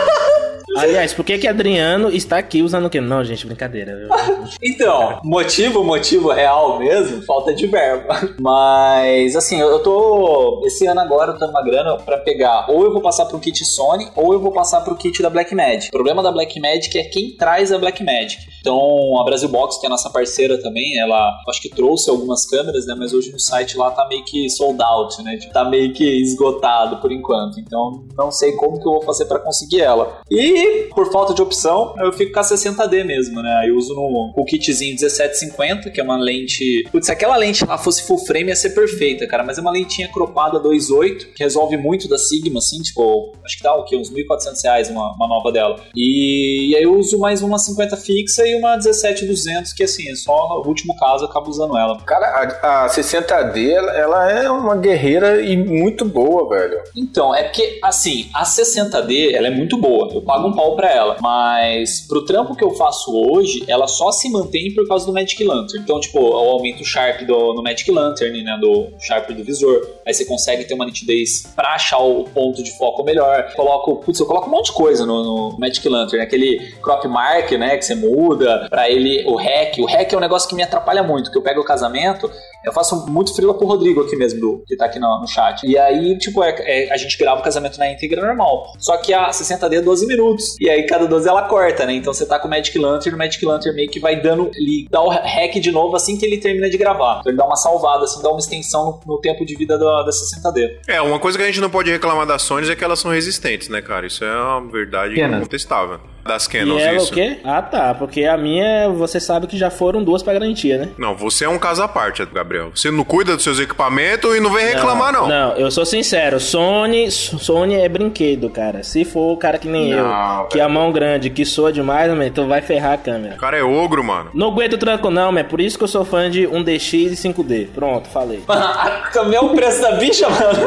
Aliás, 0.77 1.13
por 1.13 1.25
que 1.25 1.39
que 1.39 1.47
Adriano 1.47 2.11
está 2.11 2.39
aqui 2.39 2.63
usando 2.63 2.87
o 2.87 2.91
que? 2.91 3.01
Não, 3.01 3.25
gente, 3.25 3.47
brincadeira. 3.47 4.09
Então, 4.63 5.21
motivo, 5.25 5.83
motivo 5.83 6.31
real 6.31 6.79
mesmo, 6.79 7.23
falta 7.23 7.55
de 7.55 7.67
verba. 7.67 8.35
Mas, 8.39 9.35
assim, 9.37 9.59
eu 9.59 9.79
tô. 9.81 10.63
Esse 10.67 10.87
ano 10.87 11.01
agora 11.01 11.33
eu 11.33 11.39
tô 11.39 11.47
numa 11.47 11.63
grana 11.63 11.97
pra 11.97 12.19
pegar. 12.19 12.67
Ou 12.69 12.85
eu 12.85 12.93
vou 12.93 13.01
passar 13.01 13.27
pro 13.27 13.39
kit 13.39 13.65
Sony, 13.65 14.09
ou 14.15 14.33
eu 14.33 14.41
vou 14.41 14.53
passar 14.53 14.81
pro 14.83 14.97
kit 14.97 15.23
da 15.23 15.31
Blackmagic. 15.31 15.89
O 15.89 15.93
problema 15.93 16.23
da 16.23 16.31
Blackmagic 16.31 16.99
é 16.99 17.05
quem 17.05 17.37
traz 17.37 17.73
a 17.73 17.79
Blackmagic. 17.79 18.54
Então 18.65 19.21
a 19.21 19.25
Brasil 19.25 19.51
Box, 19.51 19.79
que 19.79 19.85
é 19.85 19.89
a 19.89 19.91
nossa 19.91 20.09
parceira 20.09 20.57
também, 20.63 20.99
ela 20.99 21.39
acho 21.47 21.61
que 21.61 21.69
trouxe 21.69 22.09
algumas 22.09 22.47
câmeras, 22.47 22.87
né? 22.87 22.95
Mas 22.99 23.13
hoje 23.13 23.31
no 23.31 23.39
site 23.39 23.77
lá 23.77 23.91
tá 23.91 24.09
meio 24.09 24.25
que 24.25 24.49
sold 24.49 24.83
out, 24.83 25.23
né? 25.23 25.37
Tipo, 25.37 25.53
Tá 25.53 25.65
meio 25.65 25.93
que 25.93 26.23
esgotado 26.23 26.97
por 26.97 27.13
enquanto. 27.13 27.61
Então 27.61 28.07
não 28.17 28.31
sei 28.31 28.53
como 28.53 28.81
que 28.81 28.89
eu 28.89 28.93
vou 28.93 29.03
fazer 29.03 29.27
para 29.27 29.39
conseguir 29.39 29.83
ela. 29.83 30.23
E 30.31 30.89
por 30.95 31.13
falta 31.13 31.35
de 31.35 31.43
opção, 31.43 31.95
eu 31.99 32.11
fico 32.13 32.33
com 32.33 32.41
a 32.41 32.43
60D 32.43 33.05
mesmo, 33.05 33.43
né? 33.43 33.67
Eu 33.69 33.77
uso 33.77 33.95
no, 33.95 34.33
o 34.35 34.45
kitzinho 34.47 34.95
1750, 34.95 35.91
que 35.91 36.01
é 36.01 36.05
uma 36.05 36.17
lente. 36.17 36.89
Putz, 36.91 37.07
se 37.07 37.13
aquela 37.13 37.37
lente 37.37 37.67
lá 37.67 37.77
fosse 37.77 38.07
full 38.07 38.19
frame 38.19 38.49
ia 38.49 38.57
ser 38.57 38.71
perfeita, 38.71 39.27
cara. 39.27 39.45
Mas 39.45 39.59
é 39.59 39.61
uma 39.61 39.71
lentinha 39.71 40.09
cropada 40.09 40.59
2.8, 40.59 41.35
que 41.35 41.43
resolve 41.43 41.77
muito 41.77 42.09
da 42.09 42.17
Sigma, 42.17 42.59
assim, 42.59 42.81
tipo, 42.81 43.33
acho 43.45 43.59
que 43.59 43.63
dá 43.63 43.75
o 43.75 43.85
quê? 43.85 43.97
Uns 43.97 44.11
1.400 44.11 44.63
reais 44.63 44.89
uma, 44.89 45.15
uma 45.15 45.29
nova 45.29 45.53
dela. 45.53 45.77
E, 45.95 46.71
e 46.71 46.77
aí 46.77 46.83
eu 46.83 46.99
uso 46.99 47.19
mais 47.19 47.43
uma 47.43 47.59
50 47.59 47.97
fixa 47.99 48.47
e 48.47 48.54
uma 48.57 48.79
17200, 48.79 49.73
que 49.73 49.85
assim, 49.85 50.11
é 50.11 50.15
só 50.15 50.61
o 50.63 50.67
último 50.67 50.97
caso 50.97 51.25
eu 51.25 51.29
acabo 51.29 51.51
usando 51.51 51.77
ela. 51.77 51.99
Cara, 52.03 52.27
a, 52.63 52.85
a 52.85 52.89
60D, 52.89 53.71
ela, 53.71 53.93
ela 53.93 54.31
é 54.31 54.51
uma 54.51 54.77
guerreira 54.77 55.43
e 55.43 55.57
muito 55.57 56.05
boa, 56.05 56.49
velho. 56.49 56.83
Então, 56.97 57.35
é 57.35 57.45
porque, 57.45 57.79
assim, 57.83 58.29
a 58.33 58.45
60D, 58.45 59.33
ela 59.35 59.49
é 59.49 59.51
muito 59.51 59.77
boa. 59.77 60.13
Eu 60.13 60.23
pago 60.23 60.49
um 60.49 60.53
pau 60.53 60.77
pra 60.77 60.91
ela. 60.91 61.17
Mas, 61.21 62.01
pro 62.01 62.25
trampo 62.25 62.55
que 62.55 62.65
eu 62.65 62.71
faço 62.73 63.13
hoje, 63.13 63.65
ela 63.69 63.87
só 63.87 64.13
se 64.13 64.31
mantém 64.31 64.75
por 64.75 64.87
causa 64.87 65.07
do 65.07 65.13
Magic 65.13 65.43
Lantern. 65.43 65.83
Então, 65.83 66.01
tipo, 66.01 66.19
eu 66.19 66.51
aumento 66.51 66.83
o 66.83 66.85
Sharp 66.85 67.23
do, 67.23 67.55
no 67.55 67.63
Magic 67.63 67.91
Lantern, 67.91 68.43
né? 68.43 68.59
Do 68.61 68.89
Sharp 69.01 69.31
do 69.31 69.45
visor. 69.45 69.87
Aí 70.07 70.13
você 70.13 70.25
consegue 70.25 70.65
ter 70.65 70.75
uma 70.75 70.85
nitidez 70.85 71.45
pra 71.55 71.75
achar 71.75 71.99
o 71.99 72.25
ponto 72.25 72.63
de 72.63 72.77
foco 72.77 73.03
melhor. 73.03 73.53
Coloco, 73.55 73.97
putz, 73.97 74.21
eu 74.21 74.27
coloco 74.27 74.49
um 74.49 74.51
monte 74.51 74.67
de 74.67 74.73
coisa 74.73 75.07
no, 75.07 75.23
no 75.23 75.59
Magic 75.59 75.87
Lantern. 75.89 76.23
Aquele 76.23 76.73
crop 76.83 77.07
mark, 77.09 77.51
né? 77.53 77.77
Que 77.77 77.85
você 77.85 77.95
muda. 77.95 78.44
Pra 78.69 78.89
ele, 78.89 79.25
o 79.27 79.37
hack. 79.37 79.79
O 79.79 79.87
hack 79.87 80.13
é 80.13 80.17
um 80.17 80.21
negócio 80.21 80.49
que 80.49 80.55
me 80.55 80.63
atrapalha 80.63 81.03
muito. 81.03 81.31
Que 81.31 81.39
eu 81.39 81.43
pego 81.43 81.61
o 81.61 81.65
casamento, 81.65 82.31
eu 82.65 82.73
faço 82.73 83.07
muito 83.11 83.35
frila 83.35 83.55
pro 83.55 83.67
Rodrigo 83.67 84.01
aqui 84.03 84.17
mesmo, 84.17 84.41
do, 84.41 84.65
que 84.67 84.77
tá 84.77 84.87
aqui 84.87 84.99
no, 84.99 85.21
no 85.21 85.27
chat. 85.29 85.63
E 85.67 85.77
aí, 85.79 86.17
tipo, 86.19 86.43
é, 86.43 86.55
é- 86.59 86.93
a 86.93 86.97
gente 86.97 87.17
grava 87.19 87.41
o 87.41 87.43
casamento 87.45 87.79
na 87.79 87.91
íntegra 87.91 88.25
normal. 88.27 88.73
Só 88.79 88.97
que 88.97 89.13
a 89.13 89.31
60D 89.31 89.77
é 89.77 89.81
12 89.81 90.07
minutos. 90.07 90.57
E 90.61 90.69
aí, 90.69 90.85
cada 90.87 91.07
12 91.07 91.29
ela 91.29 91.43
corta, 91.43 91.87
né? 91.87 91.95
Então 91.95 92.13
você 92.13 92.27
tá 92.27 92.39
com 92.39 92.47
o 92.49 92.51
Magic 92.51 92.77
Lantern, 92.79 93.15
o 93.15 93.19
Magic 93.19 93.45
Lantern 93.45 93.75
meio 93.77 93.91
que 93.91 94.01
vai 94.01 94.21
dando. 94.21 94.51
Ele 94.55 94.87
dá 94.91 95.03
o 95.03 95.09
hack 95.09 95.55
de 95.61 95.71
novo 95.73 95.95
assim 95.97 96.17
que 96.17 96.25
ele 96.25 96.39
termina 96.39 96.69
de 96.71 96.77
gravar. 96.79 97.19
Então 97.21 97.31
ele 97.31 97.39
dá 97.39 97.45
uma 97.47 97.57
salvada, 97.57 98.05
assim, 98.05 98.23
dá 98.23 98.31
uma 98.31 98.39
extensão 98.39 99.01
no, 99.07 99.15
no 99.15 99.21
tempo 99.21 99.45
de 99.45 99.55
vida 99.57 99.79
da, 99.79 100.03
da 100.03 100.11
60D. 100.11 100.79
É, 100.89 101.01
uma 101.01 101.19
coisa 101.19 101.37
que 101.39 101.45
a 101.45 101.47
gente 101.47 101.61
não 101.61 101.71
pode 101.71 101.91
reclamar 101.91 102.27
das 102.27 102.43
Sony 102.43 102.71
é 102.71 102.77
que 102.77 102.85
elas 102.85 102.99
são 102.99 103.11
resistentes, 103.11 103.69
né, 103.69 103.83
cara? 103.83 104.07
Isso 104.07 104.25
é 104.25 104.37
uma 104.37 104.71
verdade 104.71 105.15
Canon. 105.17 105.39
incontestável. 105.39 106.01
Das 106.25 106.47
E 106.47 106.51
Canons, 106.51 106.81
ela 106.81 106.97
isso. 106.97 107.11
o 107.11 107.15
quê? 107.15 107.39
Ah, 107.45 107.61
tá. 107.61 107.95
Porque 107.95 108.25
a 108.25 108.37
minha, 108.39 108.89
você 108.89 109.21
sabe 109.21 109.47
que 109.47 109.59
já 109.59 109.71
foram 109.71 110.03
duas 110.03 110.23
pra 110.23 110.33
garantia, 110.33 110.79
né? 110.79 110.89
Não, 110.97 111.15
você 111.15 111.45
é 111.45 111.49
um 111.49 111.59
caso 111.59 111.83
à 111.83 111.89
parte, 111.89 112.25
Gabriel. 112.27 112.54
Você 112.75 112.91
não 112.91 113.05
cuida 113.05 113.35
dos 113.35 113.45
seus 113.45 113.59
equipamentos 113.59 114.35
e 114.37 114.41
não 114.41 114.53
vem 114.53 114.67
reclamar, 114.67 115.13
não. 115.13 115.29
Não, 115.29 115.53
eu 115.57 115.71
sou 115.71 115.85
sincero. 115.85 116.41
Sony, 116.41 117.11
Sony 117.11 117.77
é 117.77 117.89
brinquedo, 117.89 118.49
cara. 118.51 118.83
Se 118.83 119.05
for 119.05 119.33
o 119.33 119.37
cara 119.37 119.59
que 119.59 119.69
nem 119.69 119.91
Não, 119.91 120.43
eu, 120.43 120.47
que 120.47 120.61
a 120.61 120.69
mão 120.69 120.93
grande, 120.93 121.31
que 121.31 121.45
soa 121.45 121.73
demais, 121.73 122.13
man, 122.13 122.31
tu 122.31 122.47
vai 122.47 122.61
ferrar 122.61 122.95
a 122.95 122.99
câmera. 122.99 123.35
O 123.35 123.39
cara 123.39 123.57
é 123.57 123.63
ogro, 123.63 124.03
mano. 124.03 124.31
Não 124.35 124.49
aguento 124.49 124.79
tranco 124.79 125.11
não, 125.11 125.33
mas 125.33 125.45
é 125.45 125.49
por 125.49 125.61
isso 125.61 125.79
que 125.79 125.85
eu 125.85 125.89
sou 125.89 126.05
fã 126.05 126.31
de 126.31 126.47
1DX 126.47 127.13
e 127.13 127.17
5D. 127.17 127.69
Pronto, 127.75 128.09
falei. 128.09 128.43
Também 129.13 129.37
é 129.37 129.41
o 129.41 129.51
preço 129.51 129.81
da 129.81 129.93
bicha, 129.93 130.29
mano. 130.29 130.59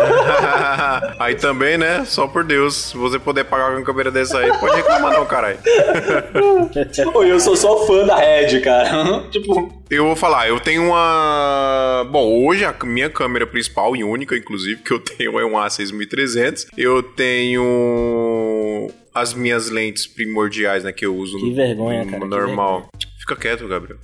aí 1.20 1.36
também, 1.36 1.78
né? 1.78 2.04
Só 2.06 2.28
por 2.28 2.44
Deus. 2.44 2.76
Se 2.76 2.98
você 2.98 3.20
puder 3.20 3.44
pagar 3.44 3.72
com 3.72 3.78
uma 3.78 3.86
câmera 3.86 4.12
dessa 4.12 4.40
aí, 4.40 4.52
pode 4.58 4.76
reclamar 4.76 5.14
não, 5.14 5.26
caralho. 5.26 5.58
Eu 7.28 7.40
sou 7.40 7.56
só 7.56 7.86
fã 7.86 8.06
da 8.06 8.16
Red, 8.16 8.60
cara. 8.62 9.24
tipo. 9.32 9.78
Eu 9.90 10.04
vou 10.04 10.18
falar, 10.18 10.50
eu 10.50 10.60
tenho 10.60 10.84
uma. 10.84 12.06
Bom, 12.12 12.46
hoje 12.46 12.66
a 12.66 12.76
minha 12.84 13.10
câmera 13.10 13.48
principal 13.48 13.96
e 13.96 14.04
única, 14.04 14.36
inclusive, 14.36 14.82
que 14.82 14.92
eu 14.92 15.00
tenho 15.00 15.40
é 15.40 15.46
um 15.46 15.54
A6300. 15.54 16.68
Eu 16.78 17.02
tenho 17.02 18.90
as 19.14 19.34
minhas 19.34 19.70
lentes 19.70 20.06
primordiais, 20.06 20.84
né, 20.84 20.92
que 20.92 21.06
eu 21.06 21.16
uso 21.16 21.38
Que 21.38 21.50
no, 21.50 21.56
vergonha, 21.56 22.04
no 22.04 22.12
cara, 22.12 22.26
normal. 22.26 22.90
Fica 23.18 23.36
quieto, 23.36 23.68
Gabriel. 23.68 23.98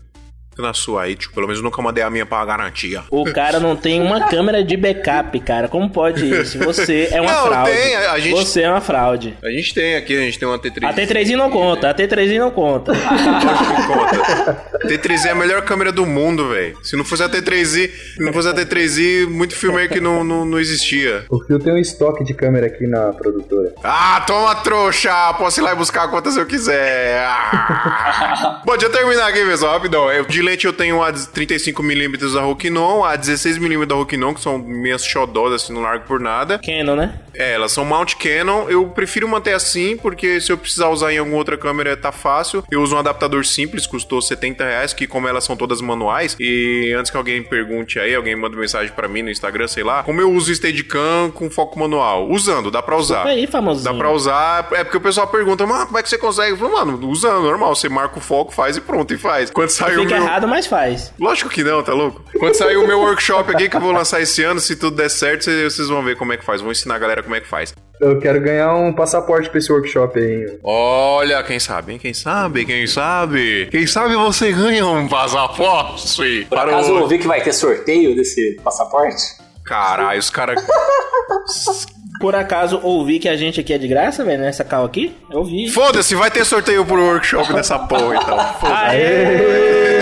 Na 0.58 0.74
sua 0.74 1.04
aí, 1.04 1.16
tipo, 1.16 1.34
pelo 1.34 1.48
menos 1.48 1.60
eu 1.60 1.64
nunca 1.64 1.82
mandei 1.82 2.04
a 2.04 2.10
minha 2.10 2.26
pra 2.26 2.44
garantia. 2.46 3.04
O 3.10 3.26
cara 3.32 3.60
não 3.60 3.76
tem 3.76 4.02
uma 4.02 4.28
câmera 4.28 4.64
de 4.64 4.78
backup, 4.78 5.40
cara. 5.40 5.68
Como 5.68 5.90
pode 5.90 6.30
isso? 6.30 6.60
Você 6.64 7.10
é 7.12 7.20
uma 7.20 7.32
Não, 7.32 7.48
fraude. 7.48 7.72
tem, 7.72 7.96
a- 7.96 8.12
a 8.12 8.20
gente- 8.20 8.36
Você 8.36 8.62
é 8.62 8.70
uma 8.70 8.82
fraude. 8.82 9.36
A 9.44 9.50
gente 9.50 9.74
tem 9.74 9.96
aqui, 9.96 10.16
a 10.16 10.22
gente 10.22 10.38
tem 10.38 10.48
uma 10.48 10.60
T3. 10.60 10.84
A 10.88 10.94
T3i 10.94 11.36
não 11.36 11.50
conta, 11.50 11.90
a 11.90 11.94
T3i 11.94 12.38
não 12.38 12.52
conta. 12.52 12.94
T3i 14.86 15.26
é 15.26 15.32
a 15.32 15.36
melhor 15.36 15.62
câmera 15.64 15.92
do 15.92 16.06
mundo, 16.06 16.50
velho. 16.50 16.78
Se 16.84 16.96
não 16.96 17.04
fosse 17.06 17.24
a 17.24 17.30
T3i, 17.30 17.66
se 17.90 18.20
não 18.20 18.34
fosse 18.34 18.48
a 18.50 18.54
T3i, 18.54 19.28
muito 19.28 19.56
filme 19.56 19.88
que 19.88 20.00
não, 20.00 20.24
não, 20.24 20.46
não 20.46 20.60
existia. 20.60 21.26
O 21.30 21.44
Fio 21.44 21.60
tem 21.60 21.74
um 21.74 21.78
estoque 21.78 22.24
de 22.24 22.34
câmera 22.34 22.68
aqui 22.68 22.86
na 22.88 23.12
produtora. 23.14 23.74
Ah, 23.84 24.22
toma 24.28 24.56
trouxa! 24.56 25.34
Posso 25.38 25.60
ir 25.60 25.64
lá 25.64 25.72
e 25.72 25.76
buscar 25.76 26.08
quantas 26.10 26.36
eu 26.38 26.46
quiser. 26.46 27.18
Ah. 27.26 28.62
Bom, 28.66 28.74
deixa 28.74 28.88
eu 28.88 28.92
terminar 28.92 29.28
aqui, 29.28 29.44
pessoal, 29.46 29.74
rapidão. 29.74 30.12
Eu, 30.12 30.26
de 30.26 30.42
lente 30.44 30.66
eu 30.66 30.74
tenho 30.74 31.02
a 31.02 31.12
35mm 31.12 32.34
da 32.34 32.42
Rokinon, 32.42 33.04
a 33.04 33.18
16mm 33.18 33.86
da 33.86 33.96
Rokinon, 33.96 34.34
que 34.34 34.42
são 34.42 34.58
minhas 34.58 35.06
xodós, 35.06 35.54
assim, 35.54 35.74
não 35.74 35.82
largo 35.82 36.06
por 36.06 36.20
nada. 36.20 36.60
Canon, 36.60 36.96
né? 36.96 37.20
É, 37.34 37.54
elas 37.54 37.72
são 37.72 37.86
mount 37.86 38.16
Canon. 38.16 38.70
Eu 38.70 38.88
prefiro 38.88 39.28
manter 39.28 39.54
assim, 39.54 39.98
porque 39.98 40.40
se 40.40 40.52
eu 40.52 40.58
precisar 40.58 40.90
usar 40.90 41.12
em 41.12 41.18
alguma 41.18 41.38
outra 41.38 41.58
câmera, 41.58 41.98
tá 41.98 42.12
fácil. 42.12 42.64
Eu 42.70 42.82
uso 42.82 42.96
um 42.96 43.00
adaptador 43.00 43.46
simples, 43.46 43.88
custou 43.88 44.22
70 44.22 44.64
reais, 44.64 44.94
que 44.94 45.08
como 45.08 45.28
elas 45.28 45.44
são 45.44 45.56
todas 45.56 45.82
manuais, 45.82 46.36
e 46.40 46.94
antes 46.98 47.12
que 47.12 47.18
alguém 47.18 47.42
pergunte 47.44 48.00
aí, 48.00 48.14
alguém 48.14 48.36
manda 48.36 48.56
mensagem 48.56 48.92
pra 48.94 49.08
mim 49.08 49.22
no 49.22 49.30
Instagram, 49.30 49.68
sei 49.68 49.84
lá, 49.84 50.04
como 50.04 50.22
eu 50.22 50.32
uso 50.32 50.52
o 50.52 50.56
Steadicam 50.56 51.32
com 51.34 51.50
foco 51.50 51.80
manual? 51.80 52.30
Usando, 52.30 52.70
dá 52.70 52.82
pra 52.82 52.96
usar. 52.96 53.26
Aí, 53.26 53.48
famosinho. 53.48 53.92
Dá 53.92 53.94
pra 53.94 54.12
usar, 54.12 54.68
é 54.74 54.84
porque 54.84 54.98
o 54.98 55.02
pessoal 55.02 55.28
pergunta, 55.28 55.66
mas 55.66 55.86
como 55.86 55.98
é 55.98 56.04
que 56.04 56.10
você 56.10 56.18
consegue? 56.18 56.52
Eu 56.52 56.58
falo, 56.58 56.74
mano, 56.74 57.08
usando, 57.08 57.44
normal, 57.44 57.76
você 57.76 57.90
marca 57.90 58.18
o 58.18 58.22
foco, 58.22 58.54
faz 58.54 58.78
e 58.78 58.82
pronto, 58.82 59.14
e 59.14 59.18
faz. 59.18 59.50
Quando 59.50 59.70
saiu 59.70 60.04
o 60.04 60.06
meu... 60.06 60.24
errado, 60.34 60.48
mas 60.48 60.66
faz. 60.66 61.14
Lógico 61.20 61.50
que 61.50 61.64
não, 61.64 61.84
tá 61.84 61.94
louco? 61.94 62.24
Quando 62.40 62.56
sair 62.56 62.78
o 62.78 62.88
meu 62.88 63.00
workshop 63.00 63.52
aqui, 63.52 63.70
que 63.70 63.76
eu 63.76 63.82
vou 63.82 63.92
lançar 63.92 64.22
esse 64.22 64.44
ano, 64.44 64.60
se 64.60 64.76
tudo 64.76 64.98
der 64.98 65.10
certo, 65.10 65.46
vocês 65.46 65.88
vão 65.88 66.04
ver 66.04 66.18
como 66.18 66.34
é 66.34 66.38
que 66.38 66.46
faz. 66.46 66.62
Vou 66.62 66.72
ensinar 66.72 66.96
a 66.96 67.00
galera 67.00 67.22
como 67.24 67.36
é 67.36 67.42
que 67.42 67.48
faz. 67.48 67.74
Eu 68.02 68.20
quero 68.20 68.42
ganhar 68.42 68.74
um 68.74 68.92
passaporte 68.92 69.50
pra 69.50 69.60
esse 69.60 69.72
workshop 69.72 70.20
aí. 70.20 70.60
Olha, 70.64 71.42
quem 71.44 71.60
sabe, 71.60 71.94
hein? 71.94 72.00
Quem 72.00 72.14
sabe, 72.14 72.66
quem 72.66 72.88
sabe? 72.88 73.68
Quem 73.72 73.86
sabe 73.86 74.16
você 74.16 74.52
ganha 74.52 74.86
um 74.86 75.08
passaporte. 75.08 76.46
Por 76.50 76.58
acaso 76.58 76.90
eu 76.90 77.02
ouvi 77.02 77.20
que 77.20 77.28
vai 77.28 77.42
ter 77.42 77.54
sorteio 77.54 78.16
desse 78.16 78.60
passaporte? 78.64 79.22
Caralho, 79.64 80.20
os 80.20 80.30
caras. 80.30 80.64
Por 82.20 82.36
acaso 82.36 82.80
ouvi 82.84 83.20
que 83.20 83.28
a 83.28 83.36
gente 83.36 83.60
aqui 83.60 83.74
é 83.74 83.78
de 83.78 83.88
graça, 83.88 84.24
velho, 84.24 84.42
nessa 84.42 84.64
cal 84.64 84.86
aqui? 84.86 85.14
Eu 85.30 85.44
vi. 85.44 85.68
Foda-se, 85.68 86.16
vai 86.16 86.32
ter 86.32 86.46
sorteio 86.46 86.86
pro 86.86 87.02
workshop 87.02 87.52
dessa 87.52 87.78
porra, 87.80 88.16
então. 88.16 88.38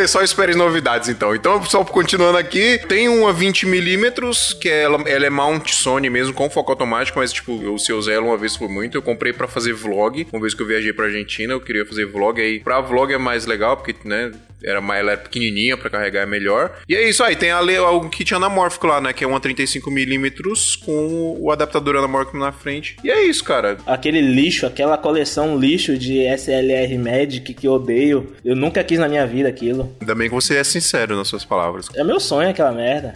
É, 0.00 0.06
só 0.06 0.22
espere 0.22 0.54
novidades 0.54 1.10
então. 1.10 1.34
Então, 1.34 1.62
só 1.62 1.84
continuando 1.84 2.38
aqui, 2.38 2.78
tem 2.88 3.06
uma 3.06 3.34
20mm, 3.34 4.58
que 4.58 4.66
ela, 4.66 4.98
ela 5.06 5.26
é 5.26 5.30
mount 5.30 5.68
Sony 5.72 6.08
mesmo, 6.08 6.32
com 6.32 6.48
foco 6.48 6.72
automático, 6.72 7.18
mas 7.18 7.30
tipo, 7.30 7.62
eu 7.62 7.76
se 7.76 7.92
eu 7.92 7.98
usei 7.98 8.14
ela 8.14 8.24
uma 8.24 8.36
vez 8.38 8.56
foi 8.56 8.66
muito. 8.66 8.96
Eu 8.96 9.02
comprei 9.02 9.30
pra 9.30 9.46
fazer 9.46 9.74
vlog. 9.74 10.26
Uma 10.32 10.40
vez 10.40 10.54
que 10.54 10.62
eu 10.62 10.66
viajei 10.66 10.94
pra 10.94 11.04
Argentina, 11.04 11.52
eu 11.52 11.60
queria 11.60 11.84
fazer 11.84 12.06
vlog. 12.06 12.40
Aí, 12.40 12.60
pra 12.60 12.80
vlog 12.80 13.12
é 13.12 13.18
mais 13.18 13.44
legal, 13.44 13.76
porque, 13.76 13.94
né, 14.04 14.32
era 14.64 14.80
mais, 14.80 15.00
ela 15.00 15.12
é 15.12 15.16
pequenininha 15.16 15.76
pra 15.76 15.90
carregar 15.90 16.22
é 16.22 16.26
melhor. 16.26 16.72
E 16.88 16.94
é 16.94 17.08
isso 17.08 17.22
aí, 17.22 17.36
tem 17.36 17.50
a, 17.50 17.60
le- 17.60 17.78
o 17.78 18.08
kit 18.08 18.34
anamórfico 18.34 18.86
lá, 18.86 19.00
né, 19.00 19.12
que 19.12 19.24
é 19.24 19.26
uma 19.26 19.40
35mm 19.40 20.84
com 20.84 21.36
o 21.38 21.50
adaptador 21.50 21.96
anamórfico 21.96 22.36
na 22.38 22.52
frente. 22.52 22.96
E 23.02 23.10
é 23.10 23.22
isso, 23.24 23.44
cara. 23.44 23.76
Aquele 23.86 24.20
lixo, 24.20 24.66
aquela 24.66 24.96
coleção 24.98 25.58
lixo 25.58 25.96
de 25.96 26.20
SLR 26.24 26.96
Magic 26.98 27.54
que 27.54 27.66
eu 27.66 27.72
odeio. 27.72 28.32
Eu 28.44 28.54
nunca 28.56 28.82
quis 28.84 28.98
na 28.98 29.08
minha 29.08 29.26
vida 29.26 29.48
aquilo. 29.48 29.94
Ainda 30.00 30.14
bem 30.14 30.28
que 30.28 30.34
você 30.34 30.56
é 30.56 30.64
sincero 30.64 31.16
nas 31.16 31.28
suas 31.28 31.44
palavras. 31.44 31.86
É 31.94 32.04
meu 32.04 32.20
sonho 32.20 32.48
aquela 32.50 32.72
merda. 32.72 33.12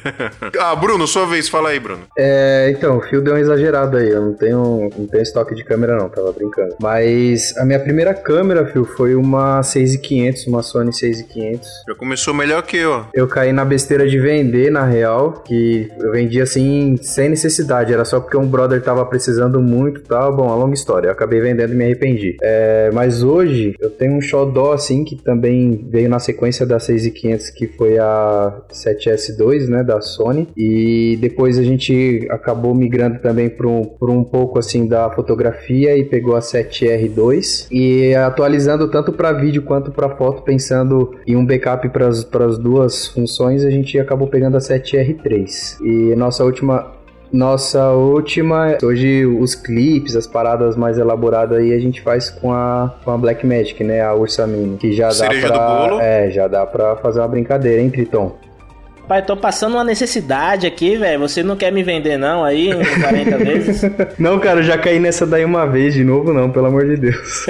ah, 0.60 0.74
Bruno, 0.76 1.06
sua 1.06 1.26
vez, 1.26 1.48
fala 1.48 1.70
aí, 1.70 1.80
Bruno. 1.80 2.04
É, 2.18 2.70
então, 2.76 2.98
o 2.98 3.02
Fio 3.02 3.20
deu 3.22 3.34
uma 3.34 3.40
exagerada 3.40 3.98
aí. 3.98 4.08
Eu 4.10 4.22
não 4.22 4.34
tenho, 4.34 4.90
não 4.96 5.06
tenho 5.06 5.22
estoque 5.22 5.54
de 5.54 5.64
câmera, 5.64 5.96
não, 5.96 6.08
tava 6.08 6.32
brincando. 6.32 6.74
Mas 6.80 7.56
a 7.56 7.64
minha 7.64 7.80
primeira 7.80 8.14
câmera, 8.14 8.66
Fio, 8.66 8.84
foi 8.84 9.14
uma 9.14 9.62
6500, 9.62 10.46
uma 10.46 10.62
Sony 10.62 10.75
Sony 10.76 10.92
6500. 10.92 11.68
Já 11.88 11.94
começou 11.94 12.34
melhor 12.34 12.62
que 12.62 12.76
eu. 12.76 13.06
Eu 13.14 13.26
caí 13.26 13.52
na 13.52 13.64
besteira 13.64 14.06
de 14.06 14.18
vender, 14.18 14.70
na 14.70 14.84
real, 14.84 15.42
que 15.44 15.88
eu 15.98 16.12
vendi 16.12 16.40
assim, 16.40 16.96
sem 17.00 17.30
necessidade, 17.30 17.92
era 17.92 18.04
só 18.04 18.20
porque 18.20 18.36
um 18.36 18.46
brother 18.46 18.82
tava 18.82 19.04
precisando 19.06 19.60
muito 19.60 20.00
e 20.00 20.02
tal. 20.02 20.36
Bom, 20.36 20.50
a 20.50 20.56
longa 20.56 20.74
história, 20.74 21.08
eu 21.08 21.12
acabei 21.12 21.40
vendendo 21.40 21.72
e 21.72 21.76
me 21.76 21.84
arrependi. 21.84 22.36
É, 22.42 22.90
mas 22.92 23.22
hoje 23.22 23.74
eu 23.80 23.90
tenho 23.90 24.14
um 24.14 24.20
xodó 24.20 24.72
assim, 24.72 25.04
que 25.04 25.16
também 25.16 25.86
veio 25.90 26.10
na 26.10 26.18
sequência 26.18 26.66
da 26.66 26.78
6500, 26.78 27.50
que 27.50 27.66
foi 27.66 27.98
a 27.98 28.52
7S2, 28.70 29.68
né, 29.68 29.82
da 29.82 30.00
Sony. 30.00 30.48
E 30.56 31.16
depois 31.20 31.58
a 31.58 31.62
gente 31.62 32.26
acabou 32.30 32.74
migrando 32.74 33.18
também 33.20 33.48
para 33.48 33.66
um, 33.66 33.84
por 33.84 34.10
um 34.10 34.22
pouco 34.22 34.58
assim 34.58 34.86
da 34.86 35.10
fotografia 35.10 35.96
e 35.96 36.04
pegou 36.04 36.36
a 36.36 36.40
7R2. 36.40 37.68
E 37.70 38.14
atualizando 38.14 38.90
tanto 38.90 39.12
para 39.12 39.32
vídeo 39.32 39.62
quanto 39.62 39.90
para 39.90 40.10
foto, 40.16 40.42
pensando 40.42 40.65
em 41.26 41.36
um 41.36 41.44
backup 41.44 41.88
para 41.88 42.06
as 42.06 42.58
duas 42.58 43.08
funções, 43.08 43.64
a 43.64 43.70
gente 43.70 43.98
acabou 43.98 44.28
pegando 44.28 44.56
a 44.56 44.60
7R3. 44.60 45.80
E 45.82 46.14
nossa 46.16 46.44
última 46.44 46.96
nossa 47.32 47.90
última, 47.90 48.78
hoje 48.82 49.26
os 49.26 49.54
clipes, 49.54 50.14
as 50.14 50.26
paradas 50.26 50.76
mais 50.76 50.96
elaboradas 50.96 51.58
aí 51.58 51.72
a 51.72 51.78
gente 51.78 52.00
faz 52.00 52.30
com 52.30 52.52
a, 52.52 52.94
com 53.04 53.10
a 53.10 53.18
Black 53.18 53.44
Magic, 53.44 53.82
né, 53.82 54.00
a 54.00 54.14
Ursa 54.14 54.46
Mini, 54.46 54.76
que 54.76 54.92
já 54.92 55.10
Cereja 55.10 55.48
dá 55.48 55.88
pra, 55.88 56.04
é, 56.04 56.30
já 56.30 56.46
dá 56.48 56.64
pra 56.64 56.96
fazer 56.96 57.20
uma 57.20 57.28
brincadeira, 57.28 57.82
hein, 57.82 57.90
Triton? 57.90 58.36
Pai, 59.08 59.22
tô 59.24 59.36
passando 59.36 59.74
uma 59.74 59.84
necessidade 59.84 60.66
aqui, 60.66 60.96
velho. 60.96 61.20
Você 61.20 61.42
não 61.42 61.56
quer 61.56 61.70
me 61.70 61.82
vender, 61.82 62.16
não, 62.16 62.44
aí, 62.44 62.70
em 62.70 63.00
40 63.00 63.38
vezes? 63.38 63.82
Não, 64.18 64.38
cara, 64.38 64.60
eu 64.60 64.64
já 64.64 64.78
caí 64.78 64.98
nessa 64.98 65.26
daí 65.26 65.44
uma 65.44 65.66
vez 65.66 65.94
de 65.94 66.02
novo, 66.02 66.32
não, 66.32 66.50
pelo 66.50 66.66
amor 66.66 66.86
de 66.86 66.96
Deus. 66.96 67.46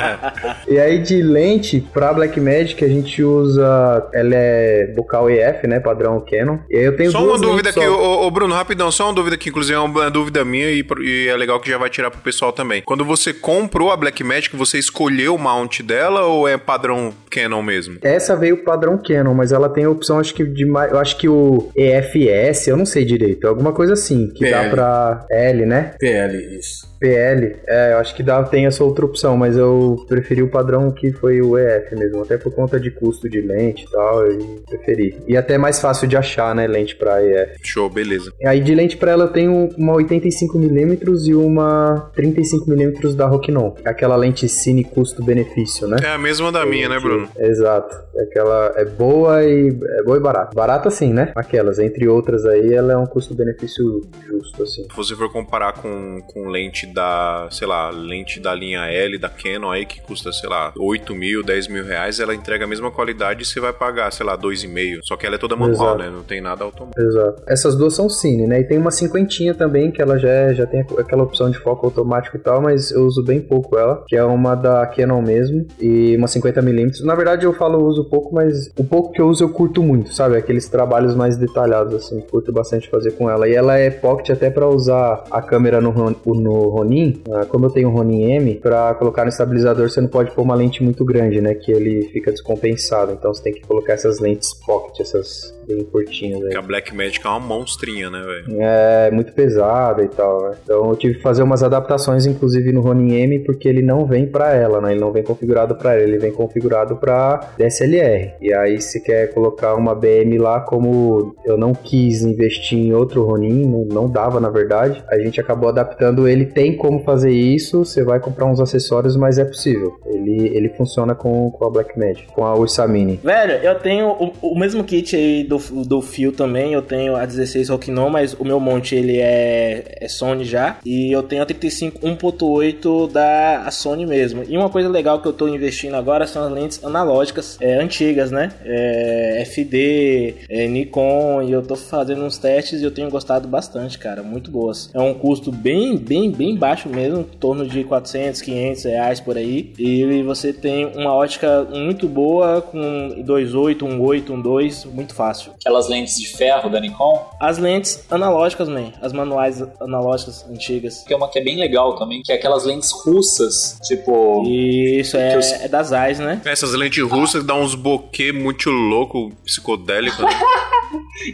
e 0.66 0.78
aí 0.78 0.98
de 0.98 1.22
lente, 1.22 1.80
pra 1.92 2.12
Blackmagic 2.12 2.84
a 2.84 2.88
gente 2.88 3.22
usa, 3.22 4.08
ela 4.12 4.34
é 4.34 4.92
bocal 4.94 5.28
EF, 5.30 5.66
né, 5.66 5.80
padrão 5.80 6.20
Canon. 6.20 6.58
E 6.70 6.76
aí 6.76 6.84
eu 6.84 6.96
tenho 6.96 7.10
Só 7.10 7.24
uma 7.24 7.38
dúvida 7.38 7.70
aqui, 7.70 7.86
ô, 7.86 8.26
ô, 8.26 8.30
Bruno, 8.30 8.54
rapidão, 8.54 8.90
só 8.90 9.06
uma 9.06 9.14
dúvida 9.14 9.36
que 9.36 9.50
inclusive 9.50 9.74
é 9.74 9.78
uma 9.78 10.10
dúvida 10.10 10.44
minha 10.44 10.70
e, 10.70 10.84
e 11.00 11.28
é 11.28 11.36
legal 11.36 11.60
que 11.60 11.70
já 11.70 11.78
vai 11.78 11.90
tirar 11.90 12.10
pro 12.10 12.20
pessoal 12.20 12.52
também. 12.52 12.82
Quando 12.82 13.04
você 13.04 13.32
comprou 13.32 13.90
a 13.92 13.96
Blackmagic, 13.96 14.56
você 14.56 14.78
escolheu 14.78 15.34
o 15.34 15.38
mount 15.38 15.80
dela 15.82 16.24
ou 16.24 16.48
é 16.48 16.56
padrão 16.56 17.12
Canon 17.30 17.62
mesmo? 17.62 17.98
Essa 18.02 18.34
veio 18.34 18.64
padrão 18.64 18.98
Canon, 18.98 19.34
mas 19.34 19.52
ela 19.52 19.68
tem 19.68 19.84
a 19.84 19.90
opção, 19.90 20.18
acho 20.18 20.34
que 20.34 20.44
de 20.44 20.64
mais. 20.66 20.87
Eu 20.90 20.98
acho 20.98 21.16
que 21.16 21.28
o 21.28 21.70
EFS, 21.76 22.68
eu 22.68 22.76
não 22.76 22.86
sei 22.86 23.04
direito, 23.04 23.46
é 23.46 23.50
alguma 23.50 23.72
coisa 23.72 23.92
assim, 23.92 24.28
que 24.34 24.48
dá 24.50 24.60
PL. 24.60 24.70
pra 24.70 25.26
L, 25.30 25.66
né? 25.66 25.94
PL, 25.98 26.58
isso. 26.58 26.88
PL, 26.98 27.56
é, 27.66 27.92
eu 27.92 27.98
acho 27.98 28.14
que 28.14 28.22
dá, 28.22 28.42
tem 28.42 28.66
essa 28.66 28.82
outra 28.82 29.04
opção, 29.04 29.36
mas 29.36 29.56
eu 29.56 30.04
preferi 30.08 30.42
o 30.42 30.48
padrão 30.48 30.90
que 30.90 31.12
foi 31.12 31.40
o 31.40 31.56
EF 31.56 31.94
mesmo, 31.94 32.22
até 32.22 32.36
por 32.36 32.52
conta 32.52 32.78
de 32.80 32.90
custo 32.90 33.28
de 33.28 33.40
lente 33.40 33.84
e 33.84 33.90
tal, 33.90 34.26
eu 34.26 34.62
preferi. 34.68 35.16
E 35.26 35.36
até 35.36 35.54
é 35.54 35.58
mais 35.58 35.80
fácil 35.80 36.08
de 36.08 36.16
achar, 36.16 36.54
né, 36.54 36.66
lente 36.66 36.96
pra 36.96 37.22
EF. 37.24 37.58
Show, 37.62 37.88
beleza. 37.88 38.32
Aí 38.44 38.60
de 38.60 38.74
lente 38.74 38.96
pra 38.96 39.12
ela 39.12 39.24
eu 39.24 39.28
tenho 39.28 39.68
uma 39.76 39.94
85mm 39.94 41.28
e 41.28 41.34
uma 41.34 42.10
35mm 42.16 43.14
da 43.14 43.26
Rokinon. 43.26 43.74
Aquela 43.84 44.16
lente 44.16 44.48
cine 44.48 44.84
custo-benefício, 44.84 45.86
né? 45.86 45.98
É 46.02 46.08
a 46.08 46.18
mesma 46.18 46.50
da 46.50 46.66
minha, 46.66 46.88
né, 46.88 46.98
Bruno? 46.98 47.28
Exato. 47.38 47.96
Aquela 48.18 48.72
é 48.76 48.84
boa 48.84 49.44
e 49.44 49.68
é 49.68 50.02
boa 50.02 50.16
e 50.16 50.20
barata. 50.20 50.54
Barata 50.54 50.77
sim, 50.90 51.12
né? 51.12 51.32
Aquelas, 51.34 51.78
entre 51.78 52.06
outras 52.08 52.44
aí, 52.46 52.72
ela 52.74 52.92
é 52.92 52.96
um 52.96 53.06
custo-benefício 53.06 54.02
justo, 54.26 54.62
assim. 54.62 54.82
Se 54.82 54.96
você 54.96 55.14
for 55.14 55.30
comparar 55.32 55.72
com, 55.74 56.20
com 56.26 56.48
lente 56.48 56.86
da, 56.86 57.48
sei 57.50 57.66
lá, 57.66 57.90
lente 57.90 58.40
da 58.40 58.54
linha 58.54 58.80
L 58.86 59.18
da 59.18 59.28
Canon 59.28 59.70
aí, 59.70 59.84
que 59.86 60.00
custa, 60.00 60.32
sei 60.32 60.48
lá, 60.48 60.72
8 60.78 61.14
mil, 61.14 61.42
10 61.42 61.68
mil 61.68 61.84
reais, 61.84 62.20
ela 62.20 62.34
entrega 62.34 62.64
a 62.64 62.68
mesma 62.68 62.90
qualidade 62.90 63.42
e 63.42 63.44
você 63.46 63.60
vai 63.60 63.72
pagar, 63.72 64.10
sei 64.12 64.24
lá, 64.26 64.36
2,5. 64.36 65.00
Só 65.02 65.16
que 65.16 65.26
ela 65.26 65.34
é 65.36 65.38
toda 65.38 65.56
manual, 65.56 65.96
Exato. 65.96 65.98
né? 65.98 66.10
Não 66.10 66.22
tem 66.22 66.40
nada 66.40 66.64
automático. 66.64 67.00
Exato. 67.00 67.42
Essas 67.46 67.76
duas 67.76 67.94
são 67.94 68.08
cine, 68.08 68.46
né? 68.46 68.60
E 68.60 68.64
tem 68.64 68.78
uma 68.78 68.90
cinquentinha 68.90 69.54
também, 69.54 69.90
que 69.90 70.00
ela 70.02 70.18
já, 70.18 70.28
é- 70.28 70.54
já 70.54 70.66
tem 70.66 70.80
aquela 70.98 71.22
opção 71.22 71.50
de 71.50 71.58
foco 71.58 71.86
automático 71.86 72.36
e 72.36 72.40
tal, 72.40 72.60
mas 72.60 72.90
eu 72.90 73.04
uso 73.06 73.22
bem 73.24 73.40
pouco 73.40 73.78
ela, 73.78 74.04
que 74.06 74.16
é 74.16 74.24
uma 74.24 74.54
da 74.54 74.86
Canon 74.86 75.22
mesmo, 75.22 75.66
e 75.80 76.16
uma 76.16 76.26
50mm. 76.26 77.02
Na 77.04 77.14
verdade 77.14 77.44
eu 77.44 77.52
falo 77.52 77.84
uso 77.86 78.04
pouco, 78.04 78.34
mas 78.34 78.70
o 78.78 78.84
pouco 78.84 79.12
que 79.12 79.20
eu 79.20 79.28
uso 79.28 79.44
eu 79.44 79.48
curto 79.50 79.82
muito, 79.82 80.12
sabe? 80.14 80.36
Aqueles 80.36 80.67
trabalhos 80.68 81.14
mais 81.14 81.36
detalhados, 81.36 81.94
assim, 81.94 82.20
curto 82.20 82.52
bastante 82.52 82.88
fazer 82.88 83.12
com 83.12 83.28
ela. 83.28 83.48
E 83.48 83.54
ela 83.54 83.78
é 83.78 83.90
pocket 83.90 84.30
até 84.30 84.50
pra 84.50 84.68
usar 84.68 85.24
a 85.30 85.42
câmera 85.42 85.80
no, 85.80 85.92
no 85.92 86.68
Ronin, 86.68 87.22
ah, 87.30 87.44
como 87.46 87.66
eu 87.66 87.70
tenho 87.70 87.88
o 87.88 87.92
Ronin 87.92 88.22
M, 88.32 88.54
pra 88.56 88.94
colocar 88.94 89.24
no 89.24 89.28
estabilizador 89.28 89.88
você 89.88 90.00
não 90.00 90.08
pode 90.08 90.30
pôr 90.32 90.42
uma 90.42 90.54
lente 90.54 90.82
muito 90.82 91.04
grande, 91.04 91.40
né? 91.40 91.54
Que 91.54 91.72
ele 91.72 92.08
fica 92.12 92.30
descompensado. 92.30 93.12
Então 93.12 93.32
você 93.32 93.42
tem 93.42 93.52
que 93.52 93.66
colocar 93.66 93.94
essas 93.94 94.18
lentes 94.20 94.52
pocket, 94.64 95.00
essas 95.00 95.57
bem 95.68 95.86
aí. 96.34 96.40
Porque 96.40 96.56
a 96.56 96.62
Blackmagic 96.62 97.24
é 97.24 97.28
uma 97.28 97.40
monstrinha, 97.40 98.10
né, 98.10 98.20
velho? 98.20 98.62
É 98.62 99.10
muito 99.10 99.32
pesada 99.32 100.02
e 100.02 100.08
tal, 100.08 100.42
né? 100.42 100.56
Então 100.64 100.88
eu 100.88 100.96
tive 100.96 101.16
que 101.16 101.22
fazer 101.22 101.42
umas 101.42 101.62
adaptações, 101.62 102.26
inclusive 102.26 102.72
no 102.72 102.80
Ronin 102.80 103.14
M, 103.14 103.38
porque 103.40 103.68
ele 103.68 103.82
não 103.82 104.06
vem 104.06 104.26
pra 104.26 104.54
ela, 104.54 104.80
né? 104.80 104.92
Ele 104.92 105.00
não 105.00 105.12
vem 105.12 105.22
configurado 105.22 105.74
pra 105.76 105.94
ela, 105.94 106.02
ele 106.02 106.18
vem 106.18 106.32
configurado 106.32 106.96
pra 106.96 107.52
DSLR. 107.58 108.32
E 108.40 108.52
aí 108.52 108.80
se 108.80 109.02
quer 109.02 109.32
colocar 109.32 109.74
uma 109.74 109.94
BM 109.94 110.38
lá, 110.38 110.60
como 110.60 111.34
eu 111.44 111.56
não 111.56 111.72
quis 111.72 112.22
investir 112.22 112.78
em 112.78 112.94
outro 112.94 113.24
Ronin, 113.24 113.66
não, 113.66 113.84
não 113.84 114.10
dava 114.10 114.40
na 114.40 114.48
verdade, 114.48 115.02
a 115.08 115.18
gente 115.18 115.40
acabou 115.40 115.68
adaptando 115.68 116.26
ele. 116.26 116.46
Tem 116.46 116.76
como 116.76 117.00
fazer 117.04 117.30
isso, 117.30 117.84
você 117.84 118.02
vai 118.02 118.20
comprar 118.20 118.46
uns 118.46 118.60
acessórios, 118.60 119.16
mas 119.16 119.38
é 119.38 119.44
possível. 119.44 119.98
Ele, 120.06 120.48
ele 120.48 120.68
funciona 120.70 121.14
com, 121.14 121.50
com 121.50 121.64
a 121.64 121.70
Blackmagic, 121.70 122.28
com 122.32 122.44
a 122.44 122.54
Ursa 122.54 122.86
Mini. 122.86 123.20
Velho, 123.22 123.52
eu 123.54 123.74
tenho 123.76 124.08
o, 124.08 124.32
o 124.42 124.58
mesmo 124.58 124.82
kit 124.84 125.14
aí 125.14 125.44
do, 125.44 125.57
do 125.84 126.00
fio 126.00 126.32
também. 126.32 126.72
Eu 126.72 126.82
tenho 126.82 127.16
a 127.16 127.24
16 127.24 127.68
Rokinon, 127.68 128.10
mas 128.10 128.34
o 128.34 128.44
meu 128.44 128.60
monte 128.60 128.94
ele 128.94 129.18
é, 129.18 129.98
é 130.00 130.08
Sony 130.08 130.44
já. 130.44 130.78
E 130.84 131.12
eu 131.12 131.22
tenho 131.22 131.42
a 131.42 131.46
35 131.46 131.98
1.8 132.00 133.10
da 133.10 133.70
Sony 133.70 134.06
mesmo. 134.06 134.44
E 134.48 134.56
uma 134.56 134.70
coisa 134.70 134.88
legal 134.88 135.20
que 135.20 135.28
eu 135.28 135.32
tô 135.32 135.48
investindo 135.48 135.94
agora 135.94 136.26
são 136.26 136.44
as 136.44 136.52
lentes 136.52 136.84
analógicas 136.84 137.56
é, 137.60 137.74
antigas, 137.74 138.30
né? 138.30 138.52
É, 138.64 139.42
FD, 139.46 140.34
é, 140.48 140.66
Nikon. 140.66 141.42
E 141.42 141.52
eu 141.52 141.62
tô 141.62 141.76
fazendo 141.76 142.22
uns 142.24 142.38
testes 142.38 142.80
e 142.80 142.84
eu 142.84 142.90
tenho 142.90 143.10
gostado 143.10 143.48
bastante, 143.48 143.98
cara. 143.98 144.22
Muito 144.22 144.50
boas. 144.50 144.90
É 144.94 145.00
um 145.00 145.14
custo 145.14 145.50
bem, 145.50 145.96
bem, 145.96 146.30
bem 146.30 146.56
baixo 146.56 146.88
mesmo. 146.88 147.20
Em 147.20 147.38
torno 147.38 147.66
de 147.66 147.84
400, 147.84 148.40
500 148.40 148.84
reais 148.84 149.20
por 149.20 149.36
aí. 149.36 149.72
E 149.78 150.22
você 150.22 150.52
tem 150.52 150.86
uma 150.86 151.12
ótica 151.12 151.64
muito 151.64 152.08
boa 152.08 152.62
com 152.62 152.78
2.8, 153.24 153.78
1.8, 153.78 154.24
1.2, 154.24 154.86
muito 154.92 155.14
fácil. 155.14 155.47
Aquelas 155.54 155.88
lentes 155.88 156.16
de 156.16 156.28
ferro 156.28 156.70
da 156.70 156.80
Nikon, 156.80 157.24
As 157.40 157.58
lentes 157.58 158.04
analógicas, 158.10 158.68
man, 158.68 158.92
as 159.02 159.12
manuais 159.12 159.62
analógicas 159.80 160.44
antigas. 160.50 161.04
que 161.06 161.12
é 161.12 161.16
uma 161.16 161.28
que 161.28 161.38
é 161.38 161.42
bem 161.44 161.56
legal 161.58 161.96
também, 161.96 162.22
que 162.22 162.32
é 162.32 162.34
aquelas 162.36 162.64
lentes 162.64 162.90
russas, 163.04 163.78
tipo... 163.86 164.44
Isso, 164.48 165.16
é, 165.16 165.36
os- 165.38 165.52
é 165.52 165.68
das 165.68 165.88
Zeiss, 165.88 166.18
né? 166.18 166.40
Essas 166.44 166.72
lentes 166.74 167.02
russas 167.02 167.44
dão 167.44 167.62
uns 167.62 167.74
bokeh 167.74 168.32
muito 168.32 168.70
louco, 168.70 169.30
psicodélico, 169.44 170.22
né? 170.22 170.28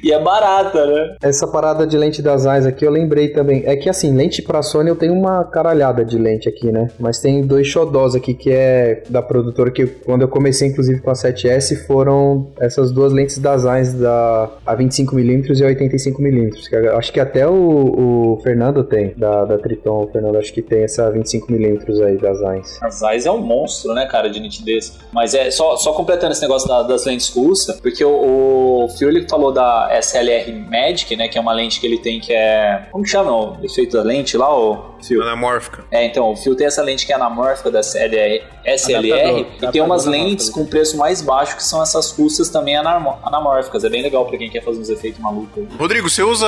E 0.03 0.11
é 0.13 0.19
barata, 0.19 0.85
né? 0.87 1.17
Essa 1.23 1.47
parada 1.47 1.87
de 1.87 1.97
lente 1.97 2.21
das 2.23 2.43
Zeiss 2.43 2.67
aqui 2.67 2.85
eu 2.85 2.91
lembrei 2.91 3.29
também. 3.29 3.63
É 3.67 3.77
que 3.77 3.89
assim, 3.89 4.13
lente 4.17 4.43
pra 4.43 4.63
Sony 4.63 4.89
eu 4.89 4.97
tenho 4.97 5.13
uma 5.13 5.45
caralhada 5.45 6.05
de 6.05 6.19
lente 6.19 6.49
aqui, 6.49 6.73
né? 6.73 6.89
Mas 6.99 7.21
tem 7.21 7.47
dois 7.47 7.69
xodós 7.69 8.15
aqui 8.17 8.33
que 8.35 8.51
é 8.51 9.03
da 9.11 9.21
produtora 9.23 9.71
que 9.71 9.87
quando 9.87 10.23
eu 10.23 10.29
comecei 10.29 10.69
inclusive 10.69 11.01
com 11.01 11.11
a 11.11 11.13
7S 11.13 11.87
foram 11.87 12.51
essas 12.59 12.91
duas 12.91 13.13
lentes 13.13 13.39
das 13.39 13.63
Zeiss 13.63 13.93
da 14.05 14.51
a 14.67 14.77
25mm 14.77 15.59
e 15.59 15.65
a 15.65 15.69
85mm. 15.69 16.69
que 16.69 16.77
eu 16.77 16.97
Acho 16.99 17.13
que 17.13 17.19
até 17.21 17.47
o, 17.49 18.35
o 18.35 18.41
Fernando 18.43 18.85
tem 18.85 19.15
da, 19.17 19.45
da 19.45 19.59
Triton, 19.59 20.05
o 20.05 20.09
Fernando 20.09 20.37
acho 20.39 20.53
que 20.53 20.63
tem 20.63 20.85
essa 20.85 21.11
25mm 21.11 22.05
aí 22.05 22.19
das 22.19 22.39
Zeiss. 22.39 22.83
A 22.83 22.91
Zeiss 22.91 23.27
é 23.27 23.31
um 23.31 23.39
monstro, 23.39 23.95
né, 23.95 24.07
cara, 24.07 24.29
de 24.29 24.39
nitidez. 24.41 24.99
Mas 25.13 25.35
é 25.35 25.51
só, 25.51 25.77
só 25.77 25.93
completando 25.93 26.33
esse 26.33 26.43
negócio 26.43 26.69
da- 26.69 26.83
das 26.83 27.07
lentes 27.07 27.31
russas, 27.35 27.81
porque 27.81 28.05
o, 28.05 28.11
o 28.11 28.89
ele 29.01 29.27
falou 29.29 29.53
da 29.53 29.89
SLR 30.01 30.53
Magic, 30.53 31.17
né, 31.17 31.29
que 31.29 31.39
é 31.39 31.41
uma 31.41 31.53
lente 31.53 31.81
que 31.81 31.87
ele 31.87 31.99
tem 31.99 32.21
que 32.21 32.33
é... 32.33 32.87
Como 32.91 33.05
que 33.05 33.11
chama 33.11 33.33
o 33.33 33.65
efeito 33.65 33.97
da 33.97 34.03
lente 34.03 34.37
lá, 34.37 34.55
o 34.57 34.94
Phil? 35.07 35.23
Anamórfica. 35.23 35.85
É, 35.91 36.05
então, 36.05 36.31
o 36.33 36.37
Phil 36.37 36.55
tem 36.57 36.67
essa 36.67 36.83
lente 36.83 37.07
que 37.07 37.13
é 37.13 37.15
anamórfica 37.17 37.71
da 37.71 37.81
SLR, 37.81 38.43
SLR 38.65 39.13
Adaptador, 39.13 39.39
e 39.39 39.45
tem 39.45 39.59
adaptador 39.59 39.87
umas 39.87 40.03
anamórfico. 40.07 40.29
lentes 40.29 40.51
com 40.51 40.67
preço 40.67 40.97
mais 40.97 41.21
baixo, 41.23 41.57
que 41.57 41.63
são 41.65 41.83
essas 41.83 42.11
russas 42.13 42.49
também 42.49 42.77
anamórficas. 42.77 43.85
É 43.85 43.89
bem 43.89 44.03
legal 44.03 44.25
pra 44.27 44.39
quem 44.39 44.51
quer 44.51 44.63
fazer 44.63 44.81
uns 44.81 44.89
efeitos 44.89 45.21
malucos. 45.21 45.65
Rodrigo, 45.79 46.09
você 46.09 46.23
usa 46.23 46.47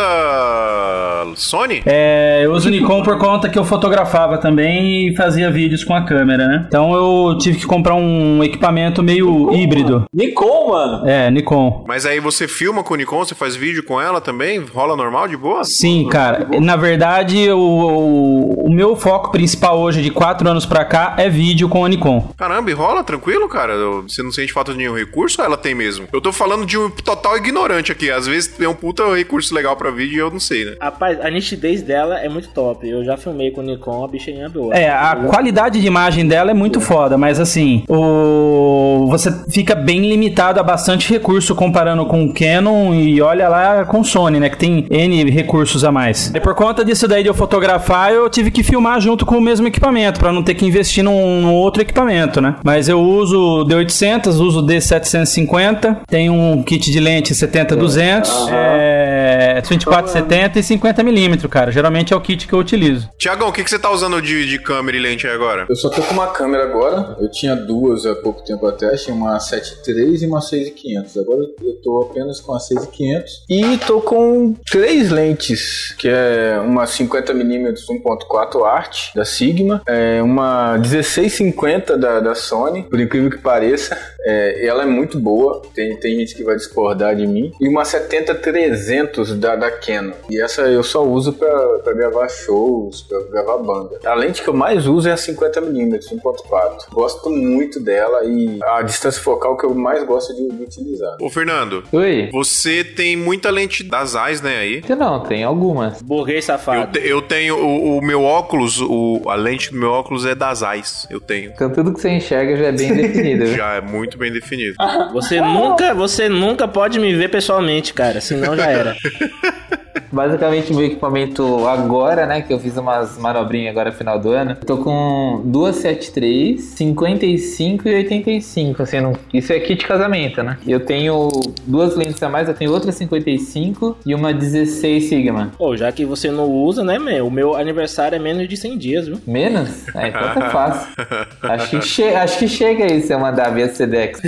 Sony? 1.36 1.82
É, 1.86 2.40
eu 2.44 2.52
uso 2.52 2.68
Nikon 2.70 3.02
por 3.02 3.18
conta 3.18 3.48
que 3.48 3.58
eu 3.58 3.64
fotografava 3.64 4.38
também 4.38 5.08
e 5.08 5.16
fazia 5.16 5.50
vídeos 5.50 5.84
com 5.84 5.94
a 5.94 6.02
câmera, 6.04 6.46
né? 6.46 6.64
Então 6.68 6.94
eu 6.94 7.36
tive 7.38 7.58
que 7.58 7.66
comprar 7.66 7.94
um 7.94 8.42
equipamento 8.42 9.02
meio 9.02 9.52
híbrido. 9.52 10.04
Nikon, 10.12 10.68
mano! 10.68 11.08
É, 11.08 11.30
Nikon. 11.30 11.84
Mas 11.86 12.06
aí 12.06 12.20
você 12.20 12.48
filma 12.48 12.82
com 12.82 12.94
o 12.94 12.96
Nikon, 12.96 13.24
você 13.24 13.34
faz 13.34 13.56
vídeo 13.56 13.84
com 13.84 14.00
ela 14.00 14.20
também? 14.20 14.58
Rola 14.60 14.96
normal, 14.96 15.28
de 15.28 15.36
boa? 15.36 15.64
Sim, 15.64 16.08
cara. 16.08 16.46
Na 16.60 16.76
verdade, 16.76 17.50
o, 17.50 18.45
o 18.66 18.70
meu 18.70 18.96
foco 18.96 19.30
principal 19.30 19.78
hoje, 19.78 20.02
de 20.02 20.10
4 20.10 20.48
anos 20.48 20.66
pra 20.66 20.84
cá, 20.84 21.14
é 21.18 21.28
vídeo 21.28 21.68
com 21.68 21.84
a 21.84 21.88
Nikon. 21.88 22.30
Caramba, 22.36 22.70
e 22.70 22.74
rola 22.74 23.02
tranquilo, 23.02 23.48
cara? 23.48 23.74
Você 24.02 24.22
não 24.22 24.30
sente 24.30 24.52
falta 24.52 24.72
de 24.72 24.78
nenhum 24.78 24.94
recurso 24.94 25.40
ou 25.40 25.46
ela 25.46 25.56
tem 25.56 25.74
mesmo? 25.74 26.08
Eu 26.12 26.20
tô 26.20 26.32
falando 26.32 26.64
de 26.64 26.78
um 26.78 26.90
total 26.90 27.36
ignorante 27.36 27.92
aqui. 27.92 28.10
Às 28.10 28.26
vezes 28.26 28.48
tem 28.48 28.66
um 28.66 28.74
puta 28.74 29.02
recurso 29.14 29.54
legal 29.54 29.76
pra 29.76 29.90
vídeo 29.90 30.16
e 30.16 30.18
eu 30.18 30.30
não 30.30 30.40
sei, 30.40 30.64
né? 30.64 30.76
Rapaz, 30.80 31.20
a 31.20 31.30
nitidez 31.30 31.82
dela 31.82 32.18
é 32.18 32.28
muito 32.28 32.48
top. 32.48 32.88
Eu 32.88 33.04
já 33.04 33.16
filmei 33.16 33.50
com 33.50 33.60
o 33.60 33.64
Nikon, 33.64 34.04
a 34.04 34.08
bichinha 34.08 34.46
é 34.46 34.48
boa. 34.48 34.74
É, 34.74 34.88
a 34.88 35.16
qualidade 35.28 35.80
de 35.80 35.86
imagem 35.86 36.26
dela 36.26 36.50
é 36.50 36.54
muito 36.54 36.80
foda, 36.80 37.16
mas 37.18 37.40
assim, 37.40 37.84
o 37.88 39.06
você 39.08 39.32
fica 39.50 39.74
bem 39.74 40.00
limitado 40.00 40.60
a 40.60 40.62
bastante 40.62 41.10
recurso 41.10 41.54
comparando 41.54 42.04
com 42.06 42.24
o 42.24 42.34
Canon 42.34 42.94
e 42.94 43.20
olha 43.20 43.48
lá 43.48 43.84
com 43.84 44.00
o 44.00 44.04
Sony, 44.04 44.40
né, 44.40 44.48
que 44.48 44.58
tem 44.58 44.86
N 44.90 45.30
recursos 45.30 45.84
a 45.84 45.92
mais. 45.92 46.32
E 46.34 46.40
por 46.40 46.54
conta 46.54 46.84
disso 46.84 47.06
daí 47.06 47.22
de 47.22 47.28
eu 47.28 47.34
fotografar, 47.34 48.12
eu 48.12 48.28
tive 48.36 48.50
que 48.50 48.62
filmar 48.62 49.00
junto 49.00 49.24
com 49.24 49.38
o 49.38 49.40
mesmo 49.40 49.66
equipamento, 49.66 50.20
pra 50.20 50.30
não 50.30 50.42
ter 50.42 50.54
que 50.54 50.66
investir 50.66 51.02
num, 51.02 51.40
num 51.40 51.54
outro 51.54 51.80
equipamento, 51.80 52.38
né? 52.38 52.56
Mas 52.62 52.86
eu 52.86 53.00
uso 53.00 53.62
o 53.62 53.64
D800, 53.64 54.28
uso 54.38 54.60
o 54.60 54.62
D750, 54.62 56.02
tem 56.06 56.28
um 56.28 56.62
kit 56.62 56.90
de 56.90 57.00
lente 57.00 57.32
70-200, 57.32 58.28
é, 58.50 59.62
24-70 59.62 60.56
e 60.56 60.60
50mm, 60.60 61.48
cara. 61.48 61.72
Geralmente 61.72 62.12
é 62.12 62.16
o 62.16 62.20
kit 62.20 62.46
que 62.46 62.52
eu 62.52 62.58
utilizo. 62.58 63.08
Tiagão, 63.16 63.48
o 63.48 63.52
que, 63.52 63.64
que 63.64 63.70
você 63.70 63.78
tá 63.78 63.90
usando 63.90 64.20
de, 64.20 64.46
de 64.46 64.58
câmera 64.58 64.96
e 64.98 65.00
lente 65.00 65.26
aí 65.26 65.32
agora? 65.32 65.64
Eu 65.68 65.76
só 65.76 65.88
tô 65.88 66.02
com 66.02 66.12
uma 66.12 66.28
câmera 66.28 66.64
agora. 66.64 67.16
Eu 67.18 67.30
tinha 67.30 67.56
duas 67.56 68.04
há 68.04 68.14
pouco 68.16 68.44
tempo 68.44 68.66
atrás. 68.66 69.02
Tinha 69.02 69.16
uma 69.16 69.38
7.3 69.38 70.22
e 70.22 70.26
uma 70.26 70.40
6.500. 70.40 71.20
Agora 71.20 71.40
eu 71.62 71.80
tô 71.82 72.08
apenas 72.10 72.40
com 72.40 72.54
a 72.54 72.58
6.500. 72.58 73.24
E 73.48 73.78
tô 73.78 74.00
com 74.00 74.54
três 74.70 75.10
lentes, 75.10 75.94
que 75.98 76.08
é 76.08 76.60
uma 76.62 76.84
50mm 76.84 77.74
1.4 78.18 78.64
Art 78.64 79.14
da 79.14 79.24
Sigma, 79.24 79.82
é 79.86 80.22
uma 80.22 80.76
1650 80.78 81.96
da, 81.96 82.20
da 82.20 82.34
Sony, 82.34 82.82
por 82.84 83.00
incrível 83.00 83.30
que 83.30 83.38
pareça. 83.38 83.96
É, 84.28 84.66
ela 84.66 84.82
é 84.82 84.86
muito 84.86 85.18
boa, 85.20 85.62
tem, 85.74 85.96
tem 85.96 86.16
gente 86.16 86.34
que 86.34 86.42
vai 86.42 86.56
discordar 86.56 87.14
de 87.14 87.26
mim. 87.26 87.52
E 87.60 87.68
uma 87.68 87.84
70-300 87.84 89.34
da, 89.38 89.56
da 89.56 89.70
Canon. 89.70 90.12
E 90.30 90.40
essa 90.40 90.62
eu 90.62 90.82
só 90.82 91.04
uso 91.04 91.32
pra, 91.32 91.48
pra 91.84 91.92
gravar 91.92 92.28
shows, 92.28 93.02
pra 93.02 93.20
gravar 93.30 93.58
banda. 93.58 93.98
A 94.04 94.14
lente 94.14 94.42
que 94.42 94.48
eu 94.48 94.54
mais 94.54 94.86
uso 94.86 95.08
é 95.08 95.12
a 95.12 95.16
50mm 95.16 95.98
1.4. 96.12 96.90
Gosto 96.92 97.30
muito 97.30 97.80
dela 97.80 98.24
e 98.24 98.58
a 98.62 98.82
distância 98.82 99.22
focal 99.22 99.56
que 99.56 99.64
eu 99.64 99.74
mais 99.74 100.02
gosto 100.04 100.34
de, 100.34 100.48
de 100.56 100.62
utilizar. 100.62 101.16
Ô, 101.20 101.30
Fernando. 101.30 101.84
Oi. 101.92 102.28
Você 102.32 102.82
tem 102.84 103.16
muita 103.16 103.50
lente 103.50 103.82
das 103.84 104.10
Zeiss, 104.10 104.40
né, 104.40 104.58
aí? 104.58 104.82
Não, 104.96 105.20
tem 105.20 105.44
algumas. 105.44 106.02
Burguês 106.02 106.48
Eu, 106.48 106.54
safado. 106.56 106.92
te- 106.92 107.06
eu 107.06 107.22
tenho 107.22 107.56
o, 107.56 107.98
o 107.98 108.02
meu 108.06 108.22
óculos, 108.22 108.80
o, 108.80 109.22
a 109.28 109.34
lente 109.34 109.72
do 109.72 109.78
meu 109.78 109.90
óculos 109.90 110.24
é 110.24 110.34
das 110.34 110.58
Zeiss. 110.58 111.06
Eu 111.10 111.20
tenho. 111.20 111.50
Então 111.50 111.70
tudo 111.70 111.92
que 111.92 112.00
você 112.00 112.10
enxerga 112.10 112.56
já 112.56 112.66
é 112.66 112.72
bem 112.72 112.94
definido. 112.94 113.46
Já 113.56 113.74
é 113.74 113.80
muito 113.80 114.18
bem 114.18 114.32
definido. 114.32 114.74
Você 115.12 115.40
nunca, 115.40 115.94
você 115.94 116.28
nunca 116.28 116.68
pode 116.68 116.98
me 116.98 117.14
ver 117.14 117.28
pessoalmente, 117.30 117.92
cara. 117.94 118.20
Senão 118.20 118.56
já 118.56 118.66
era. 118.66 118.96
Basicamente, 120.12 120.72
meu 120.72 120.84
equipamento 120.84 121.66
agora, 121.66 122.26
né? 122.26 122.42
Que 122.42 122.52
eu 122.52 122.58
fiz 122.58 122.76
umas 122.76 123.18
manobrinhas 123.18 123.70
agora 123.70 123.90
no 123.90 123.96
final 123.96 124.18
do 124.18 124.30
ano. 124.30 124.52
eu 124.52 124.66
Tô 124.66 124.78
com 124.78 125.42
duas 125.44 125.76
73, 125.76 126.60
55 126.60 127.88
e 127.88 127.94
85. 127.94 128.82
Assim, 128.82 129.00
não... 129.00 129.12
isso 129.32 129.52
é 129.52 129.60
kit 129.60 129.86
casamento, 129.86 130.42
né? 130.42 130.58
Eu 130.66 130.80
tenho 130.80 131.28
duas 131.66 131.96
lentes 131.96 132.22
a 132.22 132.28
mais. 132.28 132.48
Eu 132.48 132.54
tenho 132.54 132.72
outra 132.72 132.92
55 132.92 133.98
e 134.04 134.14
uma 134.14 134.32
16 134.32 135.04
Sigma. 135.04 135.52
Pô, 135.56 135.76
já 135.76 135.90
que 135.92 136.04
você 136.04 136.30
não 136.30 136.50
usa, 136.50 136.82
né, 136.82 136.98
meu? 136.98 137.26
O 137.26 137.30
meu 137.30 137.54
aniversário 137.54 138.16
é 138.16 138.18
menos 138.18 138.48
de 138.48 138.56
100 138.56 138.78
dias, 138.78 139.06
viu? 139.06 139.20
Menos? 139.26 139.86
É, 139.94 140.08
então 140.08 140.34
tá 140.34 140.50
fácil. 140.50 140.88
Acho 141.42 141.70
que, 141.70 141.80
che... 141.82 142.04
Acho 142.04 142.38
que 142.38 142.48
chega 142.48 142.84
aí 142.84 143.00
se 143.00 143.12
eu 143.12 143.18
mandar 143.18 143.50
via 143.50 143.68
Sedex. 143.68 144.20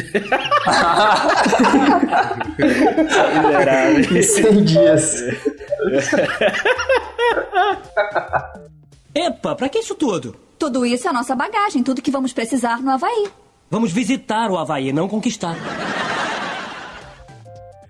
Miserável. 2.59 4.19
Em 4.19 4.23
100 4.23 4.65
dias. 4.65 5.25
Epa, 9.15 9.55
pra 9.55 9.69
que 9.69 9.79
isso 9.79 9.95
tudo? 9.95 10.35
Tudo 10.59 10.85
isso 10.85 11.07
é 11.07 11.11
a 11.11 11.13
nossa 11.13 11.35
bagagem, 11.35 11.83
tudo 11.83 12.03
que 12.03 12.11
vamos 12.11 12.33
precisar 12.33 12.81
no 12.81 12.91
Havaí. 12.91 13.29
Vamos 13.71 13.93
visitar 13.93 14.51
o 14.51 14.59
Havaí, 14.59 14.93
não 14.93 15.09
conquistar. 15.09 15.57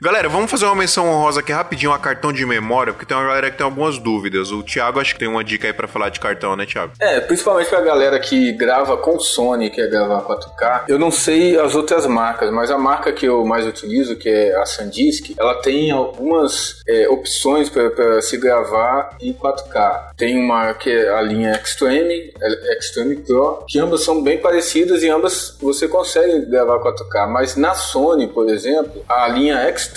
Galera, 0.01 0.29
vamos 0.29 0.49
fazer 0.49 0.65
uma 0.65 0.77
menção 0.77 1.09
honrosa 1.09 1.41
aqui 1.41 1.51
rapidinho 1.51 1.93
a 1.93 1.99
cartão 1.99 2.33
de 2.33 2.47
memória, 2.47 2.93
porque 2.93 3.05
tem 3.05 3.17
uma 3.17 3.27
galera 3.27 3.51
que 3.51 3.59
tem 3.59 3.65
algumas 3.65 3.99
dúvidas. 3.99 4.53
O 4.53 4.63
Thiago 4.63 5.01
acho 5.01 5.13
que 5.13 5.19
tem 5.19 5.27
uma 5.27 5.43
dica 5.43 5.67
aí 5.67 5.73
pra 5.73 5.89
falar 5.89 6.09
de 6.09 6.21
cartão, 6.21 6.55
né, 6.55 6.65
Thiago? 6.65 6.93
É, 7.01 7.19
principalmente 7.19 7.69
pra 7.69 7.81
galera 7.81 8.17
que 8.21 8.53
grava 8.53 8.97
com 8.97 9.19
Sony, 9.19 9.71
quer 9.71 9.91
gravar 9.91 10.23
4K. 10.23 10.85
Eu 10.87 11.01
não 11.01 11.11
sei 11.11 11.59
as 11.59 11.75
outras 11.75 12.07
marcas, 12.07 12.53
mas 12.53 12.71
a 12.71 12.79
marca 12.79 13.11
que 13.13 13.27
eu 13.27 13.45
mais 13.45 13.67
utilizo, 13.67 14.15
que 14.15 14.29
é 14.29 14.55
a 14.55 14.65
SanDisk, 14.65 15.35
ela 15.37 15.57
tem 15.57 15.91
algumas 15.91 16.81
é, 16.87 17.09
opções 17.09 17.69
para 17.69 18.23
se 18.23 18.37
gravar 18.37 19.17
em 19.21 19.33
4K. 19.33 20.11
Tem 20.17 20.39
uma 20.39 20.75
que 20.75 20.91
é 20.91 21.09
a 21.13 21.21
linha 21.21 21.61
Extreme, 21.61 22.33
é, 22.41 22.79
Extreme 22.79 23.17
Pro, 23.17 23.65
que 23.67 23.81
ambas 23.81 24.05
são 24.05 24.23
bem 24.23 24.39
parecidas 24.39 25.03
e 25.03 25.09
ambas 25.09 25.57
você 25.61 25.89
consegue 25.89 26.47
gravar 26.47 26.79
4K. 26.79 27.27
Mas 27.27 27.57
na 27.57 27.75
Sony, 27.75 28.29
por 28.29 28.49
exemplo, 28.49 29.05
a 29.09 29.27
linha 29.27 29.69
Extreme, 29.69 29.88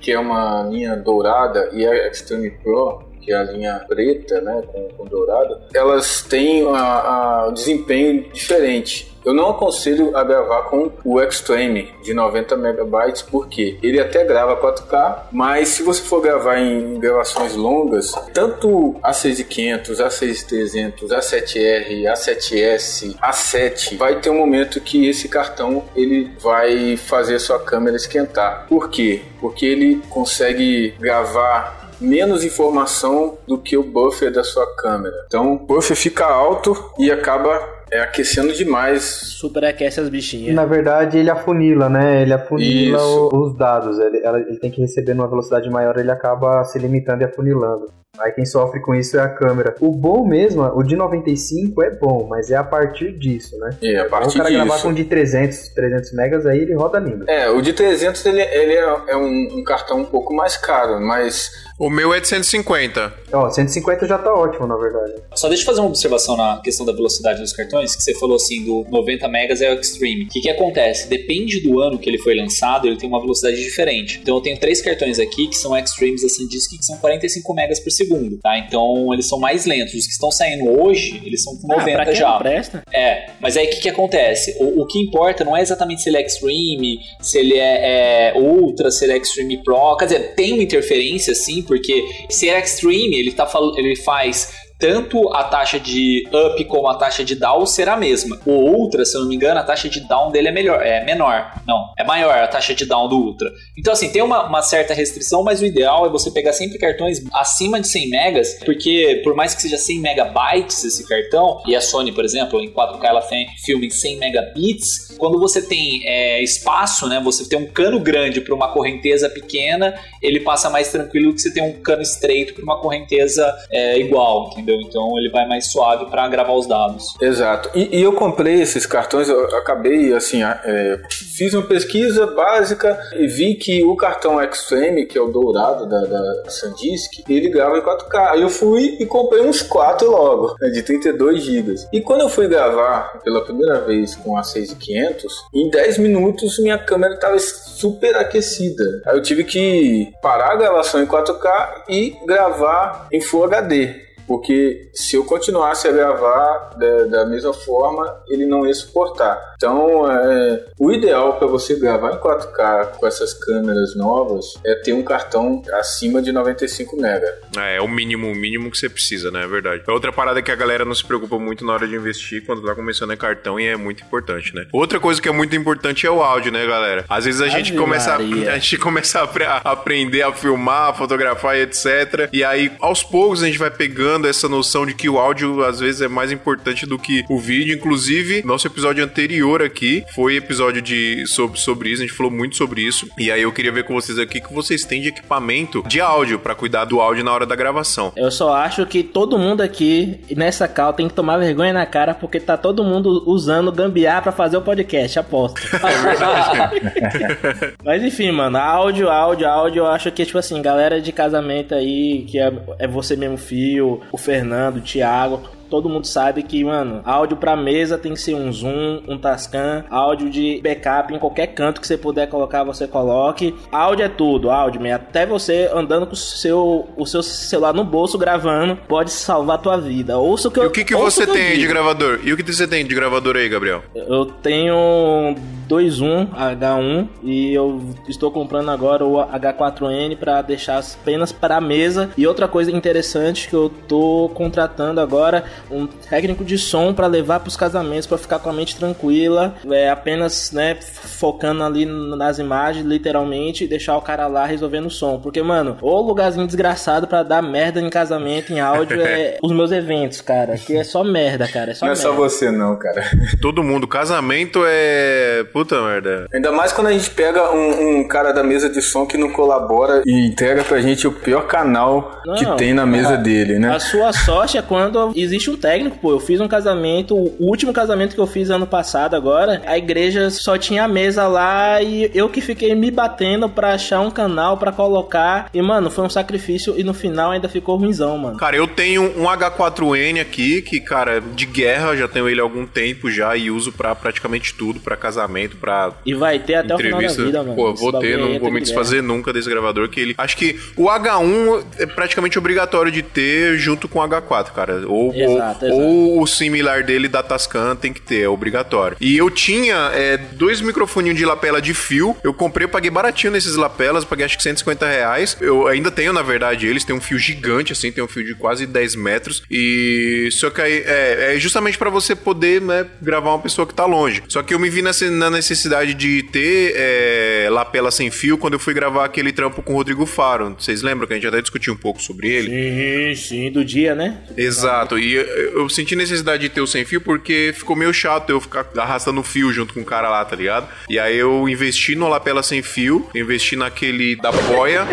que 0.00 0.12
é 0.12 0.18
uma 0.18 0.62
linha 0.64 0.96
dourada, 0.96 1.70
e 1.72 1.86
a 1.86 2.08
Extreme 2.08 2.50
Pro, 2.50 3.02
que 3.20 3.32
é 3.32 3.36
a 3.36 3.42
linha 3.42 3.84
preta, 3.86 4.40
né, 4.40 4.62
com, 4.72 4.88
com 4.96 5.04
dourado, 5.04 5.60
elas 5.74 6.22
têm 6.22 6.66
a 6.66 7.50
desempenho 7.52 8.30
diferente. 8.32 9.12
Eu 9.28 9.34
não 9.34 9.50
aconselho 9.50 10.16
a 10.16 10.24
gravar 10.24 10.62
com 10.62 10.90
o 11.04 11.20
Extreme 11.20 11.92
de 12.02 12.14
90 12.14 12.56
megabytes, 12.56 13.20
porque 13.20 13.78
ele 13.82 14.00
até 14.00 14.24
grava 14.24 14.56
4K, 14.56 15.24
mas 15.30 15.68
se 15.68 15.82
você 15.82 16.00
for 16.00 16.22
gravar 16.22 16.58
em 16.58 16.98
gravações 16.98 17.54
longas, 17.54 18.10
tanto 18.32 18.96
a 19.02 19.12
6500, 19.12 20.00
a 20.00 20.08
6300, 20.08 21.12
a 21.12 21.18
7R, 21.18 22.06
a 22.06 22.14
7S, 22.14 23.16
a 23.20 23.32
7, 23.34 23.96
vai 23.96 24.18
ter 24.18 24.30
um 24.30 24.38
momento 24.38 24.80
que 24.80 25.06
esse 25.06 25.28
cartão 25.28 25.84
ele 25.94 26.32
vai 26.40 26.96
fazer 26.96 27.34
a 27.34 27.40
sua 27.40 27.58
câmera 27.58 27.96
esquentar. 27.96 28.64
Por 28.66 28.88
quê? 28.88 29.20
Porque 29.42 29.66
ele 29.66 30.00
consegue 30.08 30.94
gravar 30.98 31.90
menos 32.00 32.44
informação 32.44 33.36
do 33.46 33.58
que 33.58 33.76
o 33.76 33.82
buffer 33.82 34.32
da 34.32 34.44
sua 34.44 34.66
câmera. 34.76 35.24
Então, 35.26 35.52
o 35.52 35.58
buffer 35.58 35.96
fica 35.96 36.24
alto 36.24 36.92
e 36.98 37.10
acaba 37.10 37.77
é, 37.90 38.00
aquecendo 38.00 38.52
demais. 38.52 39.02
Superaquece 39.04 40.00
as 40.00 40.08
bichinhas. 40.08 40.54
Na 40.54 40.64
verdade, 40.64 41.18
ele 41.18 41.30
afunila, 41.30 41.88
né? 41.88 42.22
Ele 42.22 42.32
afunila 42.32 43.02
o- 43.02 43.44
os 43.46 43.56
dados. 43.56 43.98
Ele, 43.98 44.18
ela- 44.24 44.40
ele 44.40 44.58
tem 44.58 44.70
que 44.70 44.80
receber 44.80 45.14
numa 45.14 45.28
velocidade 45.28 45.68
maior, 45.70 45.96
ele 45.98 46.10
acaba 46.10 46.62
se 46.64 46.78
limitando 46.78 47.22
e 47.22 47.24
afunilando. 47.24 47.90
Aí 48.20 48.32
quem 48.32 48.44
sofre 48.44 48.80
com 48.80 48.94
isso 48.94 49.16
é 49.16 49.20
a 49.20 49.28
câmera. 49.28 49.74
O 49.80 49.90
bom 49.92 50.26
mesmo, 50.26 50.62
o 50.62 50.82
de 50.82 50.96
95 50.96 51.82
é 51.82 51.90
bom, 51.90 52.26
mas 52.28 52.50
é 52.50 52.56
a 52.56 52.64
partir 52.64 53.12
disso, 53.18 53.56
né? 53.58 53.70
É, 53.82 53.88
a 53.88 54.06
Então, 54.06 54.10
partir 54.10 54.34
o 54.38 54.42
cara 54.42 54.50
gravar 54.50 54.74
disso. 54.74 54.86
com 54.86 54.92
de 54.94 55.04
300, 55.04 55.68
300 55.68 56.12
megas, 56.12 56.46
aí 56.46 56.58
ele 56.60 56.74
roda 56.74 56.98
lindo. 56.98 57.28
É, 57.28 57.48
o 57.50 57.60
de 57.60 57.72
300 57.72 58.24
ele, 58.26 58.40
ele 58.42 58.72
é, 58.74 58.96
é 59.08 59.16
um, 59.16 59.58
um 59.58 59.64
cartão 59.64 60.00
um 60.00 60.04
pouco 60.04 60.34
mais 60.34 60.56
caro, 60.56 61.00
mas 61.00 61.50
O 61.78 61.88
meu 61.90 62.12
é 62.12 62.20
de 62.20 62.26
150. 62.28 63.12
Ó, 63.32 63.50
150 63.50 64.06
já 64.06 64.18
tá 64.18 64.32
ótimo, 64.34 64.66
na 64.66 64.76
verdade. 64.76 65.14
Só 65.34 65.48
deixa 65.48 65.62
eu 65.62 65.66
fazer 65.66 65.80
uma 65.80 65.88
observação 65.88 66.36
na 66.36 66.60
questão 66.62 66.84
da 66.84 66.92
velocidade 66.92 67.40
dos 67.40 67.52
cartões, 67.52 67.94
que 67.94 68.02
você 68.02 68.14
falou 68.14 68.36
assim, 68.36 68.64
do 68.64 68.84
90 68.90 69.28
megas 69.28 69.60
é 69.60 69.70
o 69.72 69.78
Extreme. 69.78 70.24
O 70.24 70.28
que, 70.28 70.40
que 70.40 70.50
acontece? 70.50 71.08
Depende 71.08 71.60
do 71.60 71.80
ano 71.80 71.98
que 71.98 72.08
ele 72.08 72.18
foi 72.18 72.34
lançado, 72.34 72.86
ele 72.88 72.96
tem 72.96 73.08
uma 73.08 73.20
velocidade 73.20 73.62
diferente. 73.62 74.18
Então 74.22 74.34
eu 74.36 74.40
tenho 74.40 74.58
três 74.58 74.80
cartões 74.82 75.18
aqui 75.20 75.46
que 75.48 75.56
são 75.56 75.76
Extremes 75.78 76.22
da 76.22 76.28
SanDisk, 76.28 76.78
que 76.78 76.84
são 76.84 76.96
45 76.96 77.54
megas 77.54 77.78
por 77.80 77.90
segundo, 77.90 78.07
tá? 78.42 78.58
Então 78.58 79.12
eles 79.12 79.26
são 79.28 79.38
mais 79.38 79.64
lentos. 79.66 79.94
Os 79.94 80.06
que 80.06 80.12
estão 80.12 80.30
saindo 80.30 80.80
hoje, 80.80 81.20
eles 81.24 81.42
são 81.42 81.56
com 81.56 81.72
Ah, 81.72 81.76
90 81.78 81.92
pra 81.96 82.04
quem 82.06 82.14
já. 82.14 82.30
não 82.32 82.38
presta? 82.38 82.82
É, 82.92 83.30
mas 83.40 83.56
aí 83.56 83.66
o 83.66 83.70
que, 83.70 83.76
que 83.76 83.88
acontece? 83.88 84.56
O, 84.60 84.82
o 84.82 84.86
que 84.86 84.98
importa 85.00 85.44
não 85.44 85.56
é 85.56 85.60
exatamente 85.62 86.02
se 86.02 86.08
ele 86.08 86.16
é 86.18 86.22
Extreme, 86.26 86.98
se 87.20 87.38
ele 87.38 87.58
é, 87.58 88.30
é 88.30 88.38
Ultra, 88.38 88.90
se 88.90 89.04
ele 89.04 89.12
é 89.12 89.16
Extreme 89.18 89.62
Pro. 89.62 89.96
Quer 89.96 90.04
dizer, 90.06 90.34
tem 90.34 90.52
uma 90.52 90.62
interferência 90.62 91.34
sim, 91.34 91.62
porque 91.62 92.04
se 92.28 92.48
é 92.48 92.58
Extreme, 92.58 93.16
ele, 93.18 93.32
tá, 93.32 93.48
ele 93.76 93.96
faz 93.96 94.52
tanto 94.78 95.32
a 95.34 95.44
taxa 95.44 95.80
de 95.80 96.28
up 96.32 96.64
como 96.66 96.88
a 96.88 96.94
taxa 96.94 97.24
de 97.24 97.34
down 97.34 97.66
será 97.66 97.94
a 97.94 97.96
mesma. 97.96 98.38
O 98.46 98.52
Ultra, 98.52 99.04
se 99.04 99.16
eu 99.16 99.22
não 99.22 99.28
me 99.28 99.34
engano, 99.34 99.58
a 99.58 99.64
taxa 99.64 99.88
de 99.88 100.00
down 100.00 100.30
dele 100.30 100.48
é 100.48 100.52
melhor, 100.52 100.80
é 100.82 101.04
menor. 101.04 101.52
Não, 101.66 101.92
é 101.98 102.04
maior 102.04 102.38
a 102.38 102.46
taxa 102.46 102.74
de 102.74 102.84
down 102.86 103.08
do 103.08 103.16
Ultra. 103.16 103.50
Então, 103.76 103.92
assim, 103.92 104.10
tem 104.10 104.22
uma, 104.22 104.46
uma 104.46 104.62
certa 104.62 104.94
restrição, 104.94 105.42
mas 105.42 105.60
o 105.60 105.66
ideal 105.66 106.06
é 106.06 106.08
você 106.08 106.30
pegar 106.30 106.52
sempre 106.52 106.78
cartões 106.78 107.22
acima 107.32 107.80
de 107.80 107.88
100 107.88 108.10
megas, 108.10 108.54
porque 108.64 109.20
por 109.24 109.34
mais 109.34 109.54
que 109.54 109.62
seja 109.62 109.76
100 109.76 110.00
megabytes 110.00 110.84
esse 110.84 111.06
cartão, 111.06 111.60
e 111.66 111.74
a 111.74 111.80
Sony, 111.80 112.12
por 112.12 112.24
exemplo, 112.24 112.60
em 112.60 112.70
4K 112.70 113.04
ela 113.04 113.22
tem 113.22 113.48
filme 113.64 113.86
em 113.86 113.90
100 113.90 114.18
megabits, 114.18 115.16
quando 115.18 115.38
você 115.38 115.60
tem 115.60 116.02
é, 116.06 116.42
espaço, 116.42 117.08
né? 117.08 117.20
Você 117.24 117.48
tem 117.48 117.58
um 117.58 117.66
cano 117.66 117.98
grande 117.98 118.40
para 118.40 118.54
uma 118.54 118.68
correnteza 118.72 119.28
pequena, 119.28 119.94
ele 120.22 120.40
passa 120.40 120.70
mais 120.70 120.90
tranquilo 120.90 121.34
que 121.34 121.40
você 121.40 121.52
tem 121.52 121.62
um 121.62 121.72
cano 121.80 122.02
estreito 122.02 122.54
para 122.54 122.62
uma 122.62 122.80
correnteza 122.80 123.52
é, 123.70 123.98
igual, 123.98 124.50
entendeu? 124.52 124.67
Então 124.72 125.18
ele 125.18 125.30
vai 125.30 125.46
mais 125.46 125.70
suave 125.70 126.06
para 126.10 126.28
gravar 126.28 126.54
os 126.54 126.66
dados. 126.66 127.04
Exato. 127.20 127.70
E, 127.74 127.98
e 127.98 128.02
eu 128.02 128.12
comprei 128.12 128.60
esses 128.60 128.86
cartões, 128.86 129.28
eu 129.28 129.56
acabei 129.56 130.12
assim, 130.12 130.42
é, 130.42 131.00
fiz 131.10 131.54
uma 131.54 131.62
pesquisa 131.62 132.26
básica 132.26 132.98
e 133.14 133.26
vi 133.26 133.54
que 133.54 133.82
o 133.82 133.96
cartão 133.96 134.42
Extreme, 134.42 135.06
que 135.06 135.18
é 135.18 135.20
o 135.20 135.28
dourado 135.28 135.86
da, 135.86 136.00
da 136.00 136.50
SanDisk, 136.50 137.24
ele 137.28 137.48
grava 137.48 137.78
em 137.78 137.82
4K. 137.82 138.30
Aí 138.30 138.42
eu 138.42 138.50
fui 138.50 138.96
e 139.00 139.06
comprei 139.06 139.42
uns 139.42 139.62
4 139.62 140.10
logo, 140.10 140.56
né, 140.60 140.70
de 140.70 140.82
32 140.82 141.42
GB. 141.42 141.74
E 141.92 142.00
quando 142.00 142.22
eu 142.22 142.28
fui 142.28 142.48
gravar 142.48 143.20
pela 143.22 143.44
primeira 143.44 143.80
vez 143.80 144.14
com 144.16 144.36
a 144.36 144.42
6500, 144.42 145.32
em 145.54 145.70
10 145.70 145.98
minutos 145.98 146.58
minha 146.58 146.78
câmera 146.78 147.14
estava 147.14 147.38
super 147.38 148.16
aquecida. 148.16 149.02
Aí 149.06 149.16
eu 149.16 149.22
tive 149.22 149.44
que 149.44 150.12
parar 150.22 150.52
a 150.52 150.56
gravação 150.56 151.02
em 151.02 151.06
4K 151.06 151.84
e 151.88 152.16
gravar 152.26 153.06
em 153.12 153.20
Full 153.20 153.44
HD. 153.44 154.07
Porque 154.28 154.90
se 154.92 155.16
eu 155.16 155.24
continuasse 155.24 155.88
a 155.88 155.92
gravar 155.92 156.70
da, 156.76 157.04
da 157.04 157.26
mesma 157.26 157.54
forma, 157.54 158.22
ele 158.28 158.44
não 158.44 158.66
ia 158.66 158.74
suportar. 158.74 159.40
Então, 159.56 160.08
é, 160.08 160.66
o 160.78 160.92
ideal 160.92 161.38
para 161.38 161.48
você 161.48 161.74
gravar 161.74 162.12
em 162.12 162.18
4K 162.18 162.98
com 162.98 163.06
essas 163.06 163.32
câmeras 163.32 163.96
novas 163.96 164.44
é 164.64 164.74
ter 164.76 164.92
um 164.92 165.02
cartão 165.02 165.62
acima 165.72 166.20
de 166.20 166.30
95 166.30 166.96
MB. 166.96 167.24
É, 167.56 167.76
é 167.76 167.80
o 167.80 167.88
mínimo, 167.88 168.30
o 168.30 168.34
mínimo 168.34 168.70
que 168.70 168.78
você 168.78 168.88
precisa, 168.88 169.30
né? 169.30 169.44
É 169.44 169.46
verdade. 169.48 169.82
É 169.86 169.90
outra 169.90 170.12
parada 170.12 170.42
que 170.42 170.52
a 170.52 170.56
galera 170.56 170.84
não 170.84 170.94
se 170.94 171.04
preocupa 171.04 171.38
muito 171.38 171.64
na 171.64 171.72
hora 171.72 171.88
de 171.88 171.94
investir 171.94 172.44
quando 172.44 172.62
tá 172.62 172.74
começando 172.74 173.12
é 173.12 173.16
cartão 173.16 173.58
e 173.58 173.66
é 173.66 173.76
muito 173.76 174.02
importante, 174.04 174.54
né? 174.54 174.66
Outra 174.72 175.00
coisa 175.00 175.22
que 175.22 175.28
é 175.28 175.32
muito 175.32 175.56
importante 175.56 176.06
é 176.06 176.10
o 176.10 176.22
áudio, 176.22 176.52
né, 176.52 176.66
galera? 176.66 177.04
Às 177.08 177.24
vezes 177.24 177.40
a 177.40 177.48
gente 177.48 177.72
começa 177.72 178.12
a, 178.12 178.16
a 178.52 178.58
gente 178.58 178.76
começa 178.76 179.20
a, 179.20 179.68
a 179.68 179.72
aprender 179.72 180.22
a 180.22 180.32
filmar, 180.32 180.90
a 180.90 180.94
fotografar 180.94 181.56
e 181.56 181.62
etc. 181.62 182.28
E 182.32 182.44
aí, 182.44 182.70
aos 182.80 183.02
poucos, 183.02 183.42
a 183.42 183.46
gente 183.46 183.58
vai 183.58 183.70
pegando 183.70 184.17
essa 184.26 184.48
noção 184.48 184.86
de 184.86 184.94
que 184.94 185.08
o 185.08 185.18
áudio 185.18 185.64
às 185.64 185.80
vezes 185.80 186.00
é 186.00 186.08
mais 186.08 186.32
importante 186.32 186.86
do 186.86 186.98
que 186.98 187.24
o 187.28 187.38
vídeo. 187.38 187.76
Inclusive, 187.76 188.42
nosso 188.44 188.66
episódio 188.66 189.04
anterior 189.04 189.62
aqui 189.62 190.04
foi 190.14 190.36
episódio 190.36 190.82
de 190.82 191.26
sobre, 191.26 191.58
sobre 191.58 191.90
isso, 191.90 192.02
a 192.02 192.06
gente 192.06 192.16
falou 192.16 192.32
muito 192.32 192.56
sobre 192.56 192.80
isso. 192.80 193.08
E 193.18 193.30
aí 193.30 193.42
eu 193.42 193.52
queria 193.52 193.72
ver 193.72 193.84
com 193.84 193.94
vocês 193.94 194.18
aqui 194.18 194.40
que 194.40 194.52
vocês 194.52 194.84
têm 194.84 195.00
de 195.00 195.08
equipamento 195.08 195.82
de 195.86 196.00
áudio 196.00 196.38
para 196.38 196.54
cuidar 196.54 196.84
do 196.84 197.00
áudio 197.00 197.24
na 197.24 197.32
hora 197.32 197.46
da 197.46 197.54
gravação. 197.54 198.12
Eu 198.16 198.30
só 198.30 198.54
acho 198.54 198.84
que 198.86 199.02
todo 199.02 199.38
mundo 199.38 199.60
aqui 199.60 200.20
nessa 200.36 200.66
cal 200.66 200.92
tem 200.92 201.08
que 201.08 201.14
tomar 201.14 201.38
vergonha 201.38 201.72
na 201.72 201.86
cara 201.86 202.14
porque 202.14 202.40
tá 202.40 202.56
todo 202.56 202.84
mundo 202.84 203.22
usando 203.26 203.70
gambiar 203.70 204.22
para 204.22 204.32
fazer 204.32 204.56
o 204.56 204.62
podcast, 204.62 205.18
aposto. 205.18 205.60
Mas 207.84 208.02
enfim, 208.02 208.30
mano, 208.30 208.58
áudio, 208.58 209.08
áudio, 209.08 209.48
áudio, 209.48 209.80
eu 209.80 209.86
acho 209.86 210.10
que, 210.10 210.24
tipo 210.24 210.38
assim, 210.38 210.60
galera 210.62 211.00
de 211.00 211.12
casamento 211.12 211.74
aí, 211.74 212.24
que 212.28 212.38
é, 212.38 212.52
é 212.78 212.86
você 212.86 213.16
mesmo, 213.16 213.36
Fio, 213.36 214.00
o 214.12 214.16
Fernando, 214.16 214.78
o 214.78 214.80
Thiago, 214.80 215.42
todo 215.68 215.88
mundo 215.88 216.06
sabe 216.06 216.42
que, 216.42 216.64
mano, 216.64 217.00
áudio 217.04 217.36
pra 217.36 217.56
mesa 217.56 217.98
tem 217.98 218.14
que 218.14 218.20
ser 218.20 218.34
um 218.34 218.52
zoom, 218.52 219.02
um 219.06 219.18
Tascam, 219.18 219.84
áudio 219.90 220.30
de 220.30 220.60
backup 220.62 221.12
em 221.14 221.18
qualquer 221.18 221.48
canto 221.48 221.80
que 221.80 221.86
você 221.86 221.96
puder 221.96 222.28
colocar, 222.28 222.64
você 222.64 222.86
coloque. 222.86 223.54
Áudio 223.70 224.04
é 224.04 224.08
tudo, 224.08 224.50
áudio, 224.50 224.80
man. 224.80 224.94
até 224.94 225.26
você 225.26 225.70
andando 225.72 226.06
com 226.06 226.12
o 226.12 226.16
seu, 226.16 226.88
o 226.96 227.06
seu 227.06 227.22
celular 227.22 227.72
no 227.72 227.84
bolso 227.84 228.18
gravando, 228.18 228.76
pode 228.88 229.10
salvar 229.10 229.56
a 229.56 229.60
tua 229.60 229.76
vida. 229.76 230.18
Ouça 230.18 230.48
o 230.48 230.50
que 230.50 230.58
eu 230.58 230.64
E 230.64 230.66
o 230.66 230.70
que, 230.70 230.84
que 230.84 230.94
você 230.94 231.26
que 231.26 231.32
tem 231.32 231.58
de 231.58 231.66
gravador? 231.66 232.20
E 232.24 232.32
o 232.32 232.36
que 232.36 232.42
você 232.42 232.66
tem 232.66 232.86
de 232.86 232.94
gravador 232.94 233.36
aí, 233.36 233.48
Gabriel? 233.48 233.82
Eu 233.94 234.26
tenho 234.26 235.34
2.1 235.68 236.28
H1 236.30 237.08
e 237.22 237.52
eu 237.52 237.80
estou 238.08 238.30
comprando 238.30 238.70
agora 238.70 239.04
o 239.04 239.16
H4N 239.16 240.16
para 240.16 240.42
deixar 240.42 240.78
apenas 240.78 241.32
para 241.32 241.56
a 241.56 241.60
mesa. 241.60 242.10
E 242.16 242.26
outra 242.26 242.48
coisa 242.48 242.70
interessante 242.70 243.48
que 243.48 243.54
eu 243.54 243.70
tô 243.86 244.30
contratando 244.34 245.00
agora 245.00 245.44
um 245.70 245.86
técnico 245.86 246.44
de 246.44 246.58
som 246.58 246.92
para 246.92 247.06
levar 247.06 247.40
para 247.40 247.48
os 247.48 247.56
casamentos 247.56 248.06
para 248.06 248.18
ficar 248.18 248.38
com 248.38 248.50
a 248.50 248.52
mente 248.52 248.76
tranquila, 248.76 249.54
é 249.70 249.90
apenas, 249.90 250.52
né, 250.52 250.76
focando 250.80 251.62
ali 251.62 251.84
nas 251.86 252.38
imagens, 252.38 252.84
literalmente, 252.84 253.64
e 253.64 253.68
deixar 253.68 253.96
o 253.96 254.02
cara 254.02 254.26
lá 254.26 254.46
resolvendo 254.46 254.86
o 254.86 254.90
som, 254.90 255.18
porque 255.18 255.42
mano, 255.42 255.76
o 255.80 256.00
lugarzinho 256.00 256.46
desgraçado 256.46 257.06
para 257.06 257.22
dar 257.22 257.42
merda 257.42 257.80
em 257.80 257.90
casamento 257.90 258.52
em 258.52 258.60
áudio 258.60 259.00
é 259.02 259.38
os 259.42 259.52
meus 259.52 259.70
eventos, 259.72 260.20
cara, 260.20 260.56
que 260.56 260.76
é 260.76 260.84
só 260.84 261.02
merda, 261.04 261.46
cara, 261.48 261.72
é 261.72 261.74
só 261.74 261.86
Não 261.86 261.92
merda. 261.92 262.08
é 262.08 262.10
só 262.10 262.12
você 262.12 262.50
não, 262.50 262.76
cara. 262.76 263.02
Todo 263.40 263.62
mundo, 263.62 263.86
casamento 263.86 264.62
é 264.66 265.44
puta 265.52 265.80
merda. 265.80 266.26
Ainda 266.32 266.52
mais 266.52 266.72
quando 266.72 266.88
a 266.88 266.92
gente 266.92 267.10
pega 267.10 267.52
um, 267.52 268.00
um 268.00 268.08
cara 268.08 268.32
da 268.32 268.42
mesa 268.42 268.68
de 268.68 268.80
som 268.82 269.06
que 269.06 269.16
não 269.16 269.30
colabora 269.30 270.02
e 270.06 270.26
entrega 270.26 270.64
pra 270.64 270.80
gente 270.80 271.06
o 271.06 271.12
pior 271.12 271.46
canal 271.46 272.20
não, 272.24 272.34
que 272.34 272.46
tem 272.56 272.72
na 272.72 272.86
mesa 272.86 273.16
dele, 273.16 273.58
né? 273.58 273.74
A 273.74 273.80
sua 273.80 274.12
sorte 274.12 274.58
é 274.58 274.62
quando 274.62 275.12
existe 275.14 275.47
um 275.48 275.56
técnico, 275.56 275.98
pô. 275.98 276.12
Eu 276.12 276.20
fiz 276.20 276.40
um 276.40 276.48
casamento, 276.48 277.14
o 277.16 277.36
último 277.40 277.72
casamento 277.72 278.14
que 278.14 278.20
eu 278.20 278.26
fiz 278.26 278.50
ano 278.50 278.66
passado 278.66 279.14
agora, 279.14 279.62
a 279.66 279.76
igreja 279.76 280.30
só 280.30 280.56
tinha 280.56 280.84
a 280.84 280.88
mesa 280.88 281.26
lá 281.26 281.82
e 281.82 282.10
eu 282.14 282.28
que 282.28 282.40
fiquei 282.40 282.74
me 282.74 282.90
batendo 282.90 283.48
pra 283.48 283.74
achar 283.74 284.00
um 284.00 284.10
canal 284.10 284.56
pra 284.56 284.72
colocar. 284.72 285.50
E, 285.52 285.60
mano, 285.62 285.90
foi 285.90 286.04
um 286.04 286.10
sacrifício 286.10 286.74
e 286.78 286.84
no 286.84 286.94
final 286.94 287.30
ainda 287.30 287.48
ficou 287.48 287.76
ruimzão, 287.76 288.16
mano. 288.18 288.36
Cara, 288.36 288.56
eu 288.56 288.66
tenho 288.66 289.02
um 289.02 289.24
H4N 289.24 290.20
aqui, 290.20 290.62
que, 290.62 290.80
cara, 290.80 291.20
de 291.20 291.46
guerra, 291.46 291.96
já 291.96 292.08
tenho 292.08 292.28
ele 292.28 292.40
há 292.40 292.42
algum 292.42 292.66
tempo 292.66 293.10
já 293.10 293.36
e 293.36 293.50
uso 293.50 293.72
pra 293.72 293.94
praticamente 293.94 294.54
tudo, 294.54 294.80
pra 294.80 294.96
casamento, 294.96 295.56
pra. 295.56 295.92
E 296.04 296.14
vai 296.14 296.38
ter 296.38 296.56
até 296.56 296.74
entrevista. 296.74 296.96
o 296.96 296.98
final 296.98 297.16
da 297.16 297.24
vida, 297.24 297.42
mano. 297.42 297.56
Pô, 297.56 297.74
vou 297.74 297.98
ter, 297.98 298.18
não 298.18 298.38
vou 298.38 298.50
me 298.50 298.60
desfazer 298.60 299.02
nunca 299.02 299.32
desse 299.32 299.48
gravador, 299.48 299.88
que 299.88 300.00
ele. 300.00 300.14
Acho 300.16 300.36
que 300.36 300.58
o 300.76 300.84
H1 300.84 301.64
é 301.78 301.86
praticamente 301.86 302.38
obrigatório 302.38 302.90
de 302.90 303.02
ter 303.02 303.56
junto 303.58 303.88
com 303.88 303.98
o 303.98 304.02
H4, 304.02 304.52
cara. 304.52 304.82
Ou, 304.86 305.12
Exato. 305.38 305.48
Exato, 305.48 305.66
Ou 305.66 306.22
o 306.22 306.26
similar 306.26 306.82
dele 306.82 307.08
da 307.08 307.22
Tascam 307.22 307.76
tem 307.76 307.92
que 307.92 308.00
ter, 308.00 308.22
é 308.22 308.28
obrigatório. 308.28 308.96
E 309.00 309.16
eu 309.16 309.30
tinha 309.30 309.90
é, 309.94 310.16
dois 310.16 310.60
microfoninhos 310.60 311.16
de 311.16 311.24
lapela 311.24 311.60
de 311.60 311.72
fio. 311.74 312.16
Eu 312.22 312.34
comprei, 312.34 312.64
eu 312.64 312.68
paguei 312.68 312.90
baratinho 312.90 313.32
nesses 313.32 313.56
lapelas, 313.56 314.04
paguei 314.04 314.26
acho 314.26 314.36
que 314.36 314.42
150 314.42 314.86
reais. 314.86 315.36
Eu 315.40 315.66
ainda 315.66 315.90
tenho, 315.90 316.12
na 316.12 316.22
verdade, 316.22 316.66
eles. 316.66 316.84
Tem 316.84 316.94
um 316.94 317.00
fio 317.00 317.18
gigante, 317.18 317.72
assim, 317.72 317.92
tem 317.92 318.02
um 318.02 318.08
fio 318.08 318.24
de 318.24 318.34
quase 318.34 318.66
10 318.66 318.96
metros. 318.96 319.42
E 319.50 320.28
só 320.32 320.50
que 320.50 320.60
aí 320.60 320.82
é, 320.86 321.34
é 321.34 321.38
justamente 321.38 321.76
para 321.76 321.90
você 321.90 322.14
poder 322.14 322.60
né, 322.60 322.86
gravar 323.00 323.30
uma 323.30 323.38
pessoa 323.38 323.66
que 323.66 323.74
tá 323.74 323.84
longe. 323.84 324.22
Só 324.28 324.42
que 324.42 324.54
eu 324.54 324.58
me 324.58 324.70
vi 324.70 324.82
nessa, 324.82 325.10
na 325.10 325.30
necessidade 325.30 325.94
de 325.94 326.22
ter 326.22 326.72
é, 326.76 327.48
lapela 327.50 327.90
sem 327.90 328.10
fio 328.10 328.38
quando 328.38 328.54
eu 328.54 328.58
fui 328.58 328.74
gravar 328.74 329.04
aquele 329.04 329.32
trampo 329.32 329.62
com 329.62 329.74
o 329.74 329.76
Rodrigo 329.76 330.06
Faro. 330.06 330.56
Vocês 330.58 330.82
lembram 330.82 331.06
que 331.06 331.12
a 331.12 331.16
gente 331.16 331.26
até 331.26 331.40
discutiu 331.40 331.74
um 331.74 331.76
pouco 331.76 332.02
sobre 332.02 332.28
ele? 332.28 333.14
Sim, 333.14 333.28
sim, 333.28 333.50
do 333.50 333.64
dia, 333.64 333.94
né? 333.94 334.18
Exato. 334.36 334.98
E 334.98 335.18
eu 335.54 335.68
senti 335.68 335.94
necessidade 335.94 336.42
de 336.42 336.48
ter 336.48 336.60
o 336.60 336.66
sem 336.66 336.84
fio 336.84 337.00
porque 337.00 337.52
ficou 337.54 337.76
meio 337.76 337.92
chato 337.92 338.30
eu 338.30 338.40
ficar 338.40 338.66
arrastando 338.76 339.20
o 339.20 339.24
fio 339.24 339.52
junto 339.52 339.74
com 339.74 339.80
o 339.80 339.84
cara 339.84 340.08
lá, 340.08 340.24
tá 340.24 340.36
ligado? 340.36 340.68
E 340.88 340.98
aí 340.98 341.16
eu 341.16 341.48
investi 341.48 341.94
no 341.94 342.08
lapela 342.08 342.42
sem 342.42 342.62
fio, 342.62 343.08
investi 343.14 343.56
naquele 343.56 344.16
da 344.16 344.30
Boya, 344.32 344.86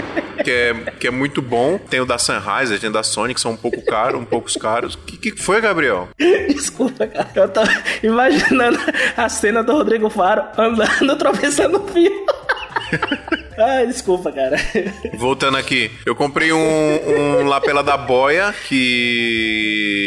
que 0.43 0.51
é, 0.51 0.73
que 0.99 1.07
é 1.07 1.11
muito 1.11 1.41
bom. 1.41 1.77
Tem 1.77 1.99
o 1.99 2.05
da 2.05 2.17
Sennheiser, 2.17 2.79
tem 2.79 2.89
o 2.89 2.93
da 2.93 3.03
Sony, 3.03 3.33
que 3.33 3.41
são 3.41 3.51
um 3.51 3.57
pouco 3.57 3.83
caros, 3.85 4.19
um 4.19 4.25
pouco 4.25 4.51
caros. 4.59 4.95
O 4.95 4.99
que, 4.99 5.17
que 5.17 5.41
foi, 5.41 5.61
Gabriel? 5.61 6.09
Desculpa, 6.47 7.07
cara. 7.07 7.29
Eu 7.35 7.49
tô 7.49 7.61
imaginando 8.03 8.79
a 9.15 9.29
cena 9.29 9.63
do 9.63 9.73
Rodrigo 9.73 10.09
Faro 10.09 10.43
andando, 10.57 11.15
tropeçando 11.17 11.79
no 11.79 11.87
fio. 11.87 12.25
Ah, 13.57 13.83
desculpa, 13.85 14.31
cara. 14.31 14.57
Voltando 15.17 15.57
aqui, 15.57 15.91
eu 16.05 16.15
comprei 16.15 16.51
um, 16.51 17.39
um 17.39 17.45
lapela 17.45 17.83
da 17.83 17.97
Boia 17.97 18.53
que 18.67 20.05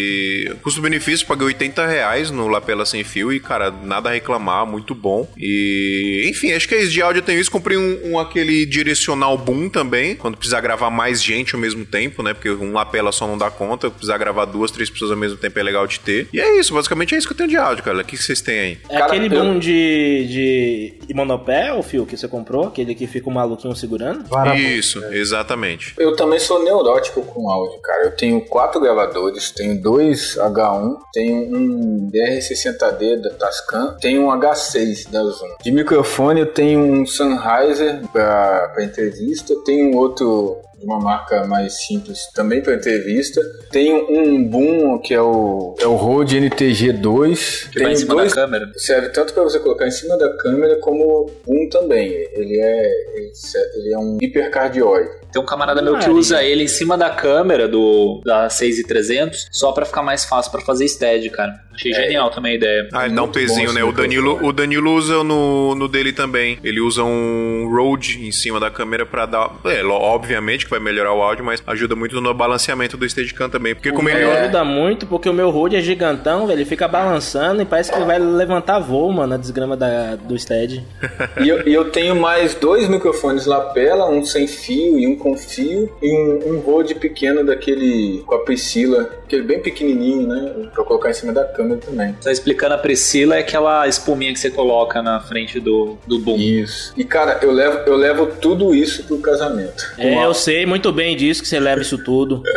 custo-benefício, 0.62 1.26
paguei 1.26 1.46
80 1.46 1.86
reais 1.86 2.30
no 2.30 2.48
lapela 2.48 2.84
sem 2.84 3.04
fio 3.04 3.32
e, 3.32 3.40
cara, 3.40 3.70
nada 3.70 4.08
a 4.08 4.12
reclamar, 4.12 4.66
muito 4.66 4.94
bom. 4.94 5.28
E, 5.36 6.26
enfim, 6.28 6.52
acho 6.52 6.68
que 6.68 6.74
é 6.74 6.82
isso 6.82 6.92
de 6.92 7.02
áudio 7.02 7.20
eu 7.20 7.24
tenho 7.24 7.40
isso. 7.40 7.50
Comprei 7.50 7.76
um, 7.76 8.12
um, 8.12 8.18
aquele 8.18 8.66
direcional 8.66 9.36
boom 9.36 9.68
também, 9.68 10.14
quando 10.14 10.36
precisar 10.36 10.60
gravar 10.60 10.90
mais 10.90 11.22
gente 11.22 11.54
ao 11.54 11.60
mesmo 11.60 11.84
tempo, 11.84 12.22
né? 12.22 12.34
Porque 12.34 12.50
um 12.50 12.72
lapela 12.72 13.12
só 13.12 13.26
não 13.26 13.38
dá 13.38 13.50
conta, 13.50 13.90
precisar 13.90 14.18
gravar 14.18 14.44
duas, 14.44 14.70
três 14.70 14.90
pessoas 14.90 15.10
ao 15.10 15.16
mesmo 15.16 15.38
tempo 15.38 15.58
é 15.58 15.62
legal 15.62 15.86
de 15.86 16.00
ter. 16.00 16.28
E 16.32 16.40
é 16.40 16.58
isso, 16.58 16.74
basicamente 16.74 17.14
é 17.14 17.18
isso 17.18 17.26
que 17.26 17.32
eu 17.32 17.36
tenho 17.36 17.48
de 17.48 17.56
áudio, 17.56 17.84
cara. 17.84 17.98
O 17.98 18.04
que 18.04 18.16
vocês 18.16 18.40
têm 18.40 18.58
aí? 18.58 18.78
É 18.88 18.94
cara, 18.94 19.06
aquele 19.06 19.28
boom 19.28 19.54
eu... 19.54 19.58
de, 19.58 20.94
de 21.06 21.14
monopé, 21.14 21.72
o 21.72 21.82
fio 21.82 22.06
que 22.06 22.16
você 22.16 22.28
comprou? 22.28 22.68
Aquele 22.68 22.94
que 22.94 23.06
fica 23.06 23.28
uma 23.28 23.37
maluquinho 23.38 23.74
segurando? 23.74 24.24
Isso, 24.56 25.02
exatamente. 25.06 25.94
Eu 25.98 26.14
também 26.16 26.38
sou 26.38 26.62
neurótico 26.62 27.22
com 27.22 27.50
áudio, 27.50 27.80
cara. 27.80 28.04
Eu 28.04 28.16
tenho 28.16 28.40
quatro 28.40 28.80
gravadores, 28.80 29.50
tenho 29.50 29.80
dois 29.80 30.36
H1, 30.36 30.96
tenho 31.12 31.56
um 31.56 32.10
DR60D 32.12 33.22
da 33.22 33.30
Tascam, 33.30 33.96
tenho 34.00 34.22
um 34.22 34.30
H6 34.30 35.10
da 35.10 35.22
Zoom. 35.22 35.56
De 35.62 35.70
microfone 35.70 36.40
eu 36.40 36.52
tenho 36.52 36.80
um 36.80 37.06
Sennheiser 37.06 38.00
pra, 38.12 38.70
pra 38.74 38.84
entrevista, 38.84 39.54
tenho 39.64 39.96
outro 39.96 40.58
de 40.78 40.86
uma 40.86 41.00
marca 41.00 41.44
mais 41.44 41.86
simples, 41.86 42.30
também 42.34 42.62
para 42.62 42.74
entrevista. 42.74 43.40
Tem 43.70 43.92
um 43.92 44.44
Boom 44.44 44.98
que 44.98 45.12
é 45.12 45.20
o 45.20 45.74
é 45.80 45.86
o 45.86 45.96
Rode 45.96 46.38
NTG2. 46.38 47.68
Que 47.68 47.74
Tem 47.74 47.82
vai 47.82 47.92
em 47.92 47.96
cima 47.96 48.14
dois, 48.14 48.32
da 48.32 48.42
câmera. 48.42 48.70
Serve 48.76 49.08
tanto 49.08 49.34
para 49.34 49.42
você 49.42 49.58
colocar 49.58 49.86
em 49.86 49.90
cima 49.90 50.16
da 50.16 50.36
câmera 50.36 50.76
como 50.76 51.30
Boom 51.44 51.68
também. 51.68 52.08
Ele 52.32 52.60
é 52.60 52.90
ele, 53.14 53.32
ele 53.74 53.94
é 53.94 53.98
um 53.98 54.18
hipercardioide. 54.20 55.10
Tem 55.32 55.40
um 55.40 55.46
camarada 55.46 55.82
meu 55.82 55.98
que 55.98 56.10
usa 56.10 56.42
ele 56.42 56.64
em 56.64 56.68
cima 56.68 56.96
da 56.96 57.10
câmera 57.10 57.68
do 57.68 58.20
da 58.24 58.48
6300 58.48 59.48
só 59.50 59.72
pra 59.72 59.84
ficar 59.84 60.02
mais 60.02 60.24
fácil 60.24 60.50
pra 60.50 60.60
fazer 60.60 60.88
stead, 60.88 61.28
cara. 61.30 61.68
Achei 61.78 61.92
genial 61.92 62.28
também 62.30 62.52
a 62.52 62.54
ideia. 62.56 62.88
Ah, 62.92 63.06
ele 63.06 63.14
dá 63.14 63.22
um 63.22 63.30
pezinho, 63.30 63.72
né? 63.72 63.84
O 63.84 63.92
Danilo, 63.92 64.44
o 64.44 64.52
Danilo 64.52 64.92
usa 64.92 65.22
no, 65.22 65.76
no 65.76 65.86
dele 65.86 66.12
também. 66.12 66.58
Ele 66.64 66.80
usa 66.80 67.04
um 67.04 67.70
Rode 67.72 68.26
em 68.26 68.32
cima 68.32 68.58
da 68.58 68.68
câmera 68.68 69.06
pra 69.06 69.26
dar. 69.26 69.52
É, 69.64 69.84
obviamente 69.84 70.64
que 70.64 70.70
vai 70.70 70.80
melhorar 70.80 71.12
o 71.12 71.22
áudio, 71.22 71.44
mas 71.44 71.62
ajuda 71.64 71.94
muito 71.94 72.20
no 72.20 72.34
balanceamento 72.34 72.96
do 72.96 73.08
Steadicam 73.08 73.48
também. 73.48 73.76
Porque 73.76 73.92
como 73.92 74.08
ele. 74.08 74.24
Não 74.24 74.32
ajuda 74.32 74.64
muito, 74.64 75.06
porque 75.06 75.28
o 75.28 75.32
meu 75.32 75.50
Rode 75.50 75.76
é 75.76 75.80
gigantão, 75.80 76.46
velho. 76.48 76.58
Ele 76.58 76.64
fica 76.64 76.88
balançando 76.88 77.62
e 77.62 77.64
parece 77.64 77.92
que 77.92 78.00
vai 78.00 78.18
levantar 78.18 78.80
voo, 78.80 79.12
mano, 79.12 79.28
na 79.28 79.36
desgrama 79.36 79.76
da, 79.76 80.16
do 80.16 80.36
stead. 80.38 80.84
E 81.40 81.48
eu, 81.48 81.68
e 81.68 81.72
eu 81.72 81.90
tenho 81.90 82.16
mais 82.16 82.54
dois 82.54 82.88
microfones 82.88 83.46
lapela, 83.46 84.10
um 84.10 84.24
sem 84.24 84.46
fio 84.48 84.98
e 84.98 85.06
um 85.06 85.16
com 85.18 85.36
fio, 85.36 85.90
e 86.02 86.12
um, 86.12 86.54
um 86.54 86.58
Rode 86.60 86.94
pequeno 86.94 87.44
daquele 87.44 88.22
com 88.26 88.34
a 88.34 88.38
Priscila, 88.40 89.10
aquele 89.24 89.42
bem 89.42 89.60
pequenininho, 89.60 90.26
né? 90.26 90.68
Pra 90.74 90.84
colocar 90.84 91.10
em 91.10 91.14
cima 91.14 91.32
da 91.32 91.44
câmera 91.44 91.80
também. 91.80 92.14
Tá 92.22 92.32
explicando 92.32 92.74
a 92.74 92.78
Priscila 92.78 93.36
é 93.36 93.40
aquela 93.40 93.86
espuminha 93.86 94.32
que 94.32 94.38
você 94.38 94.50
coloca 94.50 95.02
na 95.02 95.20
frente 95.20 95.60
do, 95.60 95.96
do 96.06 96.18
boom. 96.18 96.36
Isso. 96.36 96.92
E 96.96 97.04
cara, 97.04 97.38
eu 97.42 97.52
levo, 97.52 97.78
eu 97.86 97.96
levo 97.96 98.26
tudo 98.40 98.74
isso 98.74 99.04
pro 99.04 99.18
casamento. 99.18 99.84
É, 99.98 100.24
eu 100.24 100.34
sei 100.34 100.64
muito 100.64 100.92
bem 100.92 101.16
disso 101.16 101.42
que 101.42 101.48
você 101.48 101.60
leva 101.60 101.82
isso 101.82 101.98
tudo. 101.98 102.42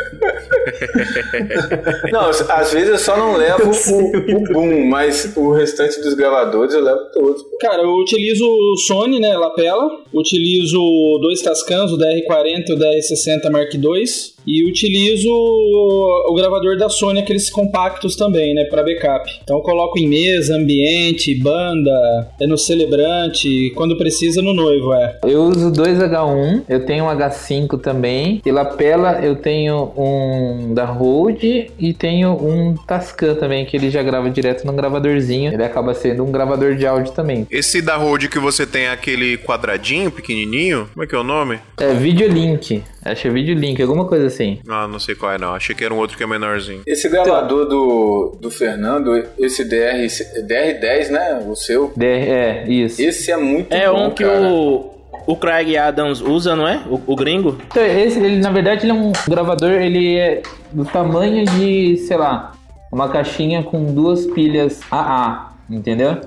Não, 2.11 2.29
às 2.29 2.71
vezes 2.71 2.89
eu 2.89 2.97
só 2.97 3.17
não 3.17 3.35
levo 3.35 3.71
o, 3.71 4.37
o 4.37 4.53
boom, 4.53 4.87
mas 4.87 5.35
o 5.35 5.51
restante 5.51 5.99
dos 6.01 6.13
gravadores 6.13 6.73
eu 6.73 6.81
levo 6.81 7.01
todos. 7.13 7.43
Cara, 7.59 7.81
eu 7.81 7.93
utilizo 7.95 8.45
o 8.45 8.77
Sony, 8.77 9.19
né, 9.19 9.35
lapela. 9.37 9.89
Utilizo 10.13 10.79
dois 11.21 11.41
Tascams, 11.41 11.93
o 11.93 11.97
DR40 11.97 12.50
e 12.51 12.73
o 12.73 12.77
DR60 12.77 13.49
Mark 13.51 13.73
II. 13.73 14.05
E 14.45 14.65
utilizo 14.65 15.29
o 15.29 16.33
gravador 16.35 16.77
da 16.77 16.89
Sony, 16.89 17.19
aqueles 17.19 17.49
compactos 17.49 18.15
também, 18.15 18.53
né, 18.53 18.65
para 18.65 18.83
backup. 18.83 19.29
Então 19.43 19.57
eu 19.57 19.63
coloco 19.63 19.99
em 19.99 20.07
mesa, 20.07 20.55
ambiente, 20.55 21.35
banda, 21.35 22.29
é 22.39 22.47
no 22.47 22.57
celebrante, 22.57 23.71
quando 23.75 23.97
precisa 23.97 24.41
no 24.41 24.53
noivo, 24.53 24.93
é. 24.93 25.19
Eu 25.23 25.43
uso 25.43 25.71
dois 25.71 25.97
H1, 25.97 26.63
eu 26.67 26.85
tenho 26.85 27.05
um 27.05 27.07
H5 27.07 27.79
também. 27.79 28.41
E 28.45 28.51
lapela 28.51 29.19
eu 29.23 29.35
tenho 29.35 29.91
um 29.97 30.73
da 30.73 30.85
Rode 30.85 31.71
e 31.79 31.93
tenho 31.93 32.31
um 32.31 32.75
Tascam 32.75 33.35
também, 33.35 33.65
que 33.65 33.77
ele 33.77 33.89
já 33.89 34.01
grava 34.01 34.29
direto 34.29 34.65
num 34.65 34.75
gravadorzinho. 34.75 35.53
Ele 35.53 35.63
acaba 35.63 35.93
sendo 35.93 36.23
um 36.23 36.31
gravador 36.31 36.75
de 36.75 36.85
áudio 36.85 37.13
também. 37.13 37.47
Esse 37.49 37.81
da 37.81 37.95
Rode 37.95 38.29
que 38.29 38.39
você 38.39 38.65
tem 38.65 38.83
é 38.83 38.91
aquele 38.91 39.37
quadradinho, 39.37 40.11
pequenininho. 40.11 40.89
Como 40.93 41.03
é 41.03 41.07
que 41.07 41.15
é 41.15 41.17
o 41.17 41.23
nome? 41.23 41.59
É 41.79 41.93
Videolink. 41.93 42.83
Acho 43.03 43.23
que 43.23 43.27
é 43.27 43.31
Videolink, 43.31 43.81
alguma 43.81 44.05
coisa 44.05 44.27
assim. 44.33 44.59
Ah, 44.67 44.87
não 44.87 44.99
sei 44.99 45.15
qual 45.15 45.31
é 45.31 45.37
não. 45.37 45.53
Achei 45.53 45.75
que 45.75 45.83
era 45.83 45.93
um 45.93 45.97
outro 45.97 46.17
que 46.17 46.23
é 46.23 46.27
menorzinho. 46.27 46.81
Esse 46.85 47.09
gravador 47.09 47.65
do, 47.67 48.37
do 48.39 48.49
Fernando, 48.51 49.23
esse 49.37 49.63
DR, 49.63 50.05
DR10, 50.47 51.09
né? 51.09 51.45
O 51.47 51.55
seu. 51.55 51.91
DR, 51.95 52.05
é, 52.05 52.65
isso. 52.67 53.01
Esse 53.01 53.31
é 53.31 53.37
muito 53.37 53.73
É 53.73 53.89
bom, 53.89 54.07
um 54.07 54.09
que 54.11 54.23
cara. 54.23 54.41
o, 54.41 54.91
o 55.27 55.35
Craig 55.35 55.77
Adams 55.77 56.21
usa, 56.21 56.55
não 56.55 56.67
é? 56.67 56.81
O, 56.89 56.99
o 57.13 57.15
gringo? 57.15 57.57
Então, 57.67 57.83
esse, 57.85 58.19
ele, 58.19 58.37
na 58.41 58.51
verdade, 58.51 58.85
ele 58.85 58.91
é 58.91 58.95
um 58.95 59.11
gravador, 59.27 59.71
ele 59.71 60.17
é 60.17 60.41
do 60.71 60.85
tamanho 60.85 61.45
de, 61.45 61.97
sei 61.97 62.17
lá, 62.17 62.53
uma 62.91 63.09
caixinha 63.09 63.63
com 63.63 63.93
duas 63.93 64.25
pilhas 64.25 64.81
AA, 64.91 65.53
entendeu? 65.69 66.17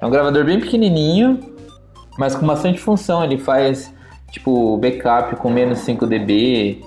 É 0.00 0.06
um 0.06 0.10
gravador 0.10 0.44
bem 0.44 0.58
pequenininho, 0.58 1.38
mas 2.18 2.34
com 2.34 2.46
bastante 2.46 2.78
função. 2.80 3.22
Ele 3.24 3.38
faz, 3.38 3.92
tipo, 4.30 4.76
backup 4.76 5.36
com 5.36 5.48
menos 5.50 5.78
5 5.78 6.06
dB. 6.06 6.80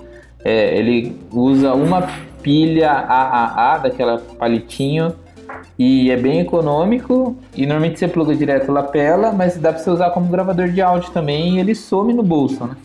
É, 0.48 0.78
ele 0.78 1.18
usa 1.32 1.74
uma 1.74 2.06
pilha 2.40 2.92
AAA, 2.92 3.78
daquela 3.78 4.18
palitinho, 4.38 5.12
e 5.76 6.08
é 6.08 6.16
bem 6.16 6.38
econômico. 6.38 7.36
E 7.52 7.66
normalmente 7.66 7.98
você 7.98 8.06
pluga 8.06 8.32
direto 8.32 8.70
lapela, 8.70 9.32
mas 9.32 9.56
dá 9.56 9.72
pra 9.72 9.82
você 9.82 9.90
usar 9.90 10.10
como 10.10 10.30
gravador 10.30 10.68
de 10.68 10.80
áudio 10.80 11.10
também 11.10 11.56
e 11.56 11.58
ele 11.58 11.74
some 11.74 12.14
no 12.14 12.22
bolso, 12.22 12.64
né? 12.64 12.76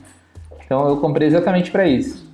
Então 0.65 0.89
eu 0.89 0.97
comprei 0.97 1.27
exatamente 1.27 1.69
pra 1.69 1.87
isso. 1.87 2.30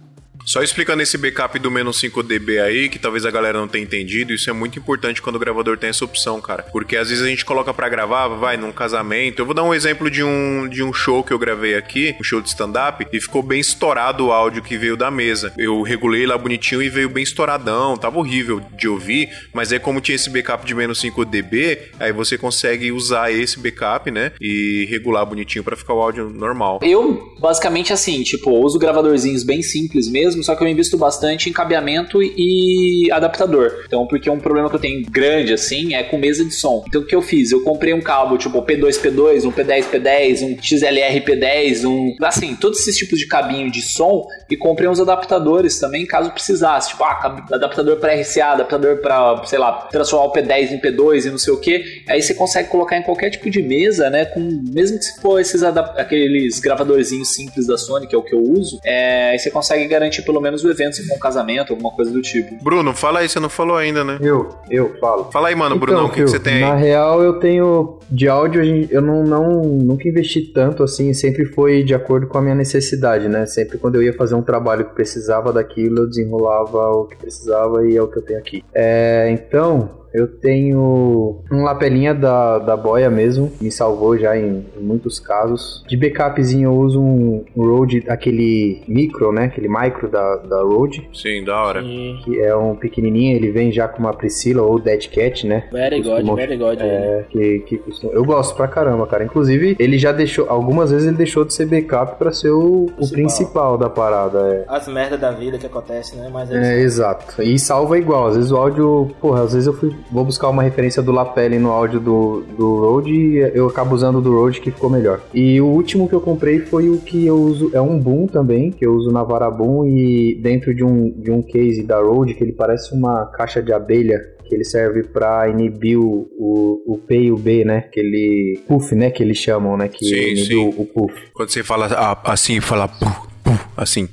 Só 0.48 0.64
explicando 0.64 1.04
esse 1.04 1.18
backup 1.18 1.60
do 1.60 1.70
menos 1.70 2.00
5 2.00 2.24
dB 2.24 2.62
aí, 2.62 2.88
que 2.88 2.98
talvez 2.98 3.26
a 3.26 3.32
galera 3.32 3.60
não 3.60 3.68
tenha 3.68 3.84
entendido, 3.84 4.32
isso 4.32 4.50
é 4.50 4.54
muito 4.54 4.80
importante 4.80 5.22
quando 5.22 5.36
o 5.36 5.40
gravador 5.40 5.78
tem 5.78 5.90
essa 5.90 6.06
opção, 6.06 6.40
cara. 6.40 6.64
Porque 6.72 6.96
às 6.96 7.10
vezes 7.10 7.22
a 7.22 7.28
gente 7.28 7.44
coloca 7.44 7.74
pra 7.74 7.90
gravar, 7.90 8.30
vai, 8.30 8.56
num 8.56 8.72
casamento. 8.72 9.42
Eu 9.42 9.46
vou 9.46 9.54
dar 9.54 9.64
um 9.64 9.74
exemplo 9.74 10.10
de 10.10 10.24
um, 10.24 10.70
de 10.70 10.82
um 10.82 10.94
show 10.94 11.22
que 11.22 11.34
eu 11.34 11.38
gravei 11.38 11.76
aqui, 11.76 12.16
um 12.18 12.24
show 12.24 12.40
de 12.40 12.48
stand-up, 12.48 13.06
e 13.12 13.20
ficou 13.20 13.44
bem 13.44 13.60
estourado 13.60 14.28
o 14.28 14.32
áudio 14.32 14.64
que 14.64 14.78
veio 14.78 14.96
da 14.96 15.12
mesa. 15.12 15.52
Eu 15.58 15.82
regulei 15.82 16.26
lá 16.26 16.38
bonitinho 16.38 16.82
e 16.82 16.88
veio 16.88 17.10
bem 17.10 17.24
estouradão, 17.24 17.98
tava 17.98 18.18
horrível 18.18 18.62
de 18.78 18.88
ouvir, 18.88 19.30
mas 19.54 19.74
aí 19.74 19.80
como 19.80 20.00
tinha 20.00 20.16
esse 20.16 20.30
backup 20.30 20.66
de 20.66 20.74
menos 20.74 20.98
5 21.02 21.26
dB, 21.26 21.90
aí 22.00 22.14
você 22.14 22.38
consegue 22.38 22.90
usar 22.94 23.34
esse 23.34 23.60
backup, 23.60 24.10
né, 24.10 24.32
e 24.40 24.88
regular 24.90 25.26
bonitinho 25.26 25.66
pra 25.66 25.76
ficar 25.76 25.94
o 25.94 26.02
áudio 26.02 26.30
normal. 26.30 26.80
Eu, 26.82 27.36
basicamente, 27.38 27.92
assim, 27.92 28.24
tipo, 28.24 28.50
uso 28.52 28.80
gravadorzinhos 28.80 29.44
bem 29.44 29.62
simples 29.62 30.08
mesmo, 30.08 30.37
só 30.44 30.56
que 30.56 30.64
eu 30.64 30.68
invisto 30.68 30.98
bastante 30.98 31.50
em 31.50 31.54
cabeamento 31.54 32.22
e 32.22 33.10
adaptador. 33.12 33.84
Então, 33.86 34.06
porque 34.08 34.30
um 34.30 34.40
problema 34.40 34.70
que 34.70 34.76
eu 34.76 34.80
tenho 34.80 35.06
grande, 35.10 35.54
assim, 35.54 35.94
é 35.94 36.04
com 36.04 36.18
mesa 36.18 36.44
de 36.44 36.54
som. 36.54 36.84
Então, 36.88 37.02
o 37.02 37.06
que 37.06 37.16
eu 37.16 37.22
fiz? 37.22 37.52
Eu 37.52 37.62
comprei 37.64 37.94
um 37.94 38.02
cabo, 38.02 38.38
tipo, 38.38 38.62
P2P2, 38.62 39.46
um 39.46 39.52
P10P10, 39.52 40.42
um 40.44 40.62
XLR 40.62 41.22
P10, 41.22 41.86
um... 41.86 42.16
Assim, 42.24 42.56
todos 42.56 42.80
esses 42.80 42.98
tipos 42.98 43.20
de 43.20 43.28
cabinho 43.28 43.72
de 43.72 43.82
som 43.82 44.26
e 44.50 44.56
comprei 44.56 44.88
uns 44.88 45.00
adaptadores 45.00 45.80
também, 45.80 46.06
caso 46.06 46.32
precisasse. 46.32 46.90
Tipo, 46.90 47.04
ah, 47.04 47.46
adaptador 47.52 47.98
para 47.98 48.14
RCA, 48.14 48.54
adaptador 48.54 48.98
para, 48.98 49.44
sei 49.46 49.60
lá, 49.60 49.74
transformar 49.92 50.26
o 50.26 50.34
P10 50.34 50.72
em 50.72 50.80
P2 50.80 51.26
e 51.26 51.30
não 51.30 51.38
sei 51.38 51.54
o 51.54 51.58
que. 51.58 52.04
Aí 52.08 52.22
você 52.22 52.34
consegue 52.34 52.70
colocar 52.70 52.98
em 52.98 53.04
qualquer 53.04 53.30
tipo 53.30 53.50
de 53.50 53.62
mesa, 53.62 54.10
né? 54.10 54.26
Com, 54.26 54.40
mesmo 54.72 54.98
que 54.98 55.06
se 55.06 55.22
for 55.22 55.40
esses 55.40 55.64
aqueles 55.64 56.60
gravadorzinhos 56.60 57.34
simples 57.34 57.68
da 57.68 57.78
Sony, 57.78 58.08
que 58.08 58.16
é 58.16 58.18
o 58.18 58.24
que 58.24 58.34
eu 58.34 58.42
uso, 58.42 58.80
é, 58.84 59.32
aí 59.32 59.40
você 59.40 59.50
consegue 59.50 59.86
garantir 59.88 60.22
pelo 60.28 60.42
menos 60.42 60.64
o 60.64 60.70
evento, 60.70 60.96
se 60.98 61.08
for 61.08 61.16
um 61.16 61.20
casamento, 61.20 61.74
alguma 61.74 61.92
coisa 61.92 62.12
do 62.12 62.22
tipo. 62.22 62.64
Bruno, 62.64 62.94
fala 62.94 63.20
aí, 63.20 63.30
você 63.30 63.40
não 63.40 63.50
falou 63.50 63.78
ainda, 63.78 64.04
né? 64.04 64.20
Eu, 64.22 64.50
eu 64.70 64.96
falo. 65.00 65.32
Fala 65.32 65.48
aí, 65.48 65.56
mano, 65.56 65.76
Então, 65.76 65.88
Brunão, 65.88 66.06
o 66.06 66.10
que, 66.10 66.24
que 66.24 66.30
você 66.30 66.40
tem 66.40 66.60
Na 66.62 66.74
aí? 66.76 66.84
real, 66.84 67.24
eu 67.24 67.40
tenho. 67.40 67.98
De 68.10 68.28
áudio, 68.30 68.62
eu 68.90 69.02
não, 69.02 69.24
não 69.24 69.62
nunca 69.64 70.08
investi 70.08 70.42
tanto 70.42 70.82
assim, 70.84 71.14
sempre 71.14 71.46
foi 71.46 71.84
de 71.84 71.94
acordo 71.94 72.28
com 72.28 72.38
a 72.38 72.42
minha 72.42 72.56
necessidade, 72.56 73.28
né? 73.28 73.46
Sempre 73.46 73.78
quando 73.78 73.96
eu 73.96 74.04
ia 74.04 74.14
fazer 74.14 74.36
um 74.36 74.42
trabalho 74.42 74.86
que 74.86 74.94
precisava 74.94 75.52
daquilo, 75.52 76.04
eu 76.04 76.08
desenrolava 76.08 76.90
o 76.92 77.06
que 77.06 77.18
precisava 77.18 77.86
e 77.86 77.98
é 77.98 78.02
o 78.02 78.08
que 78.08 78.18
eu 78.18 78.22
tenho 78.22 78.40
aqui. 78.40 78.64
É, 78.74 79.30
então, 79.32 79.90
eu 80.18 80.28
tenho 80.28 81.42
um 81.52 81.64
lapelinha 81.64 82.14
da, 82.14 82.60
da 82.60 82.76
boia 82.78 83.10
mesmo, 83.10 83.52
me 83.62 83.72
salvou 83.72 84.18
já 84.18 84.38
em, 84.38 84.66
em 84.78 84.84
muitos 84.84 85.20
casos. 85.20 85.84
De 85.88 85.96
backupzinho 85.98 86.70
eu 86.70 86.76
uso 86.76 87.02
um, 87.02 87.44
um 87.56 87.66
Rode, 87.78 88.04
aquele 88.08 88.82
micro, 88.88 89.32
né? 89.32 89.46
Aquele 89.46 89.68
micro 89.68 90.10
da, 90.10 90.38
da 90.38 90.62
Rode. 90.64 91.08
Sim, 91.14 91.44
da 91.44 91.62
hora. 91.64 91.82
Que 91.84 92.40
é 92.42 92.56
um 92.56 92.76
pequenininho, 92.76 93.36
ele 93.36 93.52
vem 93.52 93.72
já 93.72 93.88
com 93.88 94.00
uma 94.00 94.14
Priscila 94.14 94.62
ou 94.64 94.80
Dead 94.80 95.08
Cat, 95.10 95.46
né? 95.46 95.66
Very 95.72 96.02
God, 96.02 96.14
Costuma- 96.18 96.36
very 96.36 96.58
God. 96.58 96.78
É, 96.82 97.26
que, 97.30 97.60
que 97.60 97.78
costuma- 97.78 98.14
Eu 98.14 98.24
gosto 98.26 98.56
pra 98.56 98.68
caramba, 98.68 99.06
cara. 99.08 99.24
Inclusive, 99.24 99.76
ele 99.80 99.98
já 99.98 100.12
deixou. 100.12 100.50
Algumas 100.50 100.92
vezes 100.92 101.08
ele 101.08 101.18
deixou 101.18 101.46
de 101.46 101.54
ser 101.54 101.66
backup 101.66 102.18
pra 102.18 102.32
ser 102.32 102.50
o, 102.52 102.88
o 102.98 103.10
principal 103.10 103.78
da 103.78 103.90
parada. 103.90 104.40
É. 104.40 104.66
As 104.68 104.88
merdas 104.88 105.20
da 105.20 105.32
vida 105.32 105.58
que 105.58 105.66
acontecem, 105.66 106.20
né? 106.20 106.30
Mas 106.32 106.50
É, 106.52 106.80
exato. 106.82 107.42
E 107.42 107.58
salva 107.60 107.98
igual. 107.98 108.28
Às 108.28 108.36
vezes 108.36 108.52
o 108.52 108.58
áudio. 108.58 109.12
Porra, 109.20 109.44
às 109.44 109.54
vezes 109.54 109.68
eu 109.68 109.74
fui, 109.74 109.94
vou 110.12 110.24
buscar 110.24 110.50
uma 110.50 110.64
referência 110.64 111.02
do 111.02 111.12
Lapelle 111.12 111.60
no 111.60 111.72
áudio 111.72 112.00
do, 112.00 112.44
do 112.58 112.80
Rode 112.80 113.12
e 113.12 113.38
eu 113.54 113.68
acabo 113.68 113.96
usando 113.96 114.18
o 114.18 114.22
do 114.22 114.34
Rode 114.34 114.62
que 114.62 114.72
ficou 114.72 114.90
melhor. 114.90 115.22
E 115.34 115.60
o 115.62 115.66
último 115.66 116.08
que 116.08 116.16
eu 116.16 116.22
comprei 116.22 116.60
foi 116.60 116.90
o 116.90 117.00
que 117.00 117.26
eu 117.26 117.36
uso. 117.36 117.72
É 117.74 117.82
um 117.82 117.98
Boom 118.00 118.28
também, 118.28 118.72
que 118.72 118.86
eu 118.86 118.94
uso 118.94 119.12
na 119.12 119.24
Varaboom 119.24 119.86
e 119.86 120.36
dentro 120.36 120.74
de 120.74 120.84
um, 120.84 121.10
de 121.12 121.32
um 121.32 121.42
case 121.42 121.84
da 121.84 122.00
Rode 122.00 122.34
que 122.34 122.44
ele 122.44 122.54
parece 122.54 122.94
uma 122.94 123.26
caixa 123.26 123.62
de 123.62 123.74
abelha 123.74 124.38
que 124.48 124.56
ele 124.56 124.64
serve 124.64 125.04
pra 125.04 125.50
inibir 125.50 126.00
o, 126.00 126.30
o, 126.38 126.94
o 126.94 126.98
P 126.98 127.24
e 127.24 127.32
o 127.32 127.38
B, 127.38 127.66
né? 127.66 127.80
Aquele 127.80 128.60
puff, 128.68 128.96
né? 128.96 129.12
Que 129.12 129.22
eles 129.22 129.38
chamam, 129.38 129.76
né? 129.76 129.88
Que 129.88 130.06
Sim, 130.06 130.36
sim. 130.38 130.56
O, 130.56 130.70
o 130.70 130.86
puff. 130.86 131.14
Quando 131.34 131.50
você 131.50 131.64
fala 131.64 132.18
assim, 132.24 132.62
fala 132.62 132.88
pu, 132.88 133.06
pu, 133.44 133.52
assim. 133.76 134.08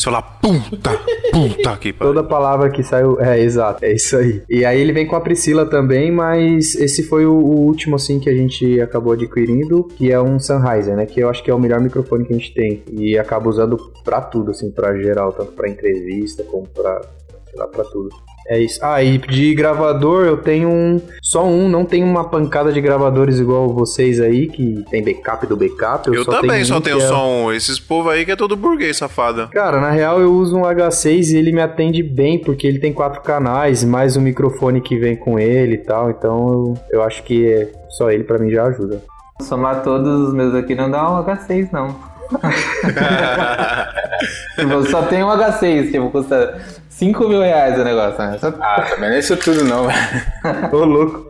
Você 0.00 0.04
fala, 0.04 0.22
puta, 0.22 0.98
puta 1.30 1.76
que 1.76 1.92
pariu. 1.92 2.14
Toda 2.14 2.26
palavra 2.26 2.70
que 2.70 2.82
saiu. 2.82 3.20
É, 3.20 3.38
exato. 3.38 3.84
É 3.84 3.92
isso 3.92 4.16
aí. 4.16 4.42
E 4.48 4.64
aí 4.64 4.80
ele 4.80 4.94
vem 4.94 5.06
com 5.06 5.14
a 5.14 5.20
Priscila 5.20 5.66
também, 5.66 6.10
mas 6.10 6.74
esse 6.74 7.02
foi 7.02 7.26
o, 7.26 7.34
o 7.34 7.60
último, 7.66 7.96
assim, 7.96 8.18
que 8.18 8.30
a 8.30 8.34
gente 8.34 8.80
acabou 8.80 9.12
adquirindo, 9.12 9.84
que 9.84 10.10
é 10.10 10.18
um 10.18 10.38
Sennheiser, 10.38 10.96
né? 10.96 11.04
Que 11.04 11.20
eu 11.20 11.28
acho 11.28 11.44
que 11.44 11.50
é 11.50 11.54
o 11.54 11.58
melhor 11.58 11.82
microfone 11.82 12.24
que 12.24 12.32
a 12.32 12.36
gente 12.36 12.54
tem. 12.54 12.82
E 12.90 13.18
acaba 13.18 13.50
usando 13.50 13.76
pra 14.02 14.22
tudo, 14.22 14.52
assim, 14.52 14.70
pra 14.70 14.96
geral, 14.96 15.34
tanto 15.34 15.52
pra 15.52 15.68
entrevista 15.68 16.42
como 16.44 16.66
pra. 16.66 17.02
sei 17.50 17.58
lá, 17.58 17.68
pra 17.68 17.84
tudo. 17.84 18.08
É 18.50 18.58
isso. 18.58 18.80
Ah, 18.82 19.00
e 19.00 19.16
de 19.16 19.54
gravador 19.54 20.26
eu 20.26 20.36
tenho 20.36 20.68
um. 20.68 21.00
Só 21.22 21.46
um, 21.46 21.68
não 21.68 21.84
tenho 21.84 22.04
uma 22.04 22.24
pancada 22.28 22.72
de 22.72 22.80
gravadores 22.80 23.38
igual 23.38 23.68
vocês 23.68 24.20
aí, 24.20 24.48
que 24.48 24.84
tem 24.90 25.04
backup 25.04 25.46
do 25.46 25.56
backup. 25.56 26.08
Eu, 26.08 26.14
Eu 26.14 26.24
só 26.24 26.32
também 26.32 26.50
tenho 26.50 26.66
só 26.66 26.78
um 26.78 26.80
tenho 26.80 26.96
é- 26.98 27.06
só 27.06 27.28
um. 27.30 27.52
Esses 27.52 27.78
povo 27.78 28.10
aí 28.10 28.24
que 28.24 28.32
é 28.32 28.36
todo 28.36 28.56
burguês, 28.56 28.96
safada. 28.96 29.46
Cara, 29.52 29.80
na 29.80 29.90
real 29.92 30.20
eu 30.20 30.32
uso 30.32 30.56
um 30.56 30.62
H6 30.64 31.30
e 31.32 31.36
ele 31.36 31.52
me 31.52 31.60
atende 31.60 32.02
bem, 32.02 32.40
porque 32.40 32.66
ele 32.66 32.80
tem 32.80 32.92
quatro 32.92 33.20
canais, 33.20 33.84
mais 33.84 34.16
o 34.16 34.20
microfone 34.20 34.80
que 34.80 34.98
vem 34.98 35.14
com 35.14 35.38
ele 35.38 35.74
e 35.74 35.78
tal. 35.78 36.10
Então 36.10 36.48
eu, 36.48 36.74
eu 36.98 37.02
acho 37.04 37.22
que 37.22 37.46
é- 37.46 37.70
só 37.90 38.10
ele 38.10 38.24
pra 38.24 38.36
mim 38.36 38.50
já 38.50 38.64
ajuda. 38.64 39.00
Somar 39.42 39.84
todos 39.84 40.28
os 40.28 40.34
meus 40.34 40.56
aqui 40.56 40.74
não 40.74 40.90
dá 40.90 41.08
um 41.08 41.22
H6, 41.24 41.68
não. 41.72 41.94
tipo, 44.56 44.90
só 44.90 45.02
tem 45.02 45.22
um 45.22 45.28
H6, 45.28 45.92
tipo, 45.92 46.10
custa 46.10 46.60
5 47.00 47.28
mil 47.28 47.40
reais 47.40 47.78
o 47.78 47.82
negócio, 47.84 48.18
né? 48.18 48.36
Só- 48.38 48.48
Ah, 48.60 48.82
também 48.90 49.08
não 49.08 49.16
é 49.16 49.18
isso 49.20 49.36
tudo 49.38 49.64
não, 49.64 49.86
velho. 49.86 50.74
Ô, 50.76 50.84
louco. 50.84 51.26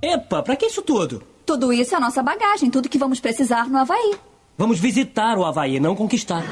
Epa, 0.00 0.42
pra 0.44 0.54
que 0.54 0.66
isso 0.66 0.80
tudo? 0.80 1.22
Tudo 1.44 1.72
isso 1.72 1.92
é 1.94 1.98
a 1.98 2.00
nossa 2.00 2.22
bagagem, 2.22 2.70
tudo 2.70 2.88
que 2.88 2.98
vamos 2.98 3.18
precisar 3.18 3.68
no 3.68 3.78
Havaí. 3.78 4.14
Vamos 4.56 4.78
visitar 4.78 5.36
o 5.36 5.44
Havaí, 5.44 5.80
não 5.80 5.96
conquistar. 5.96 6.42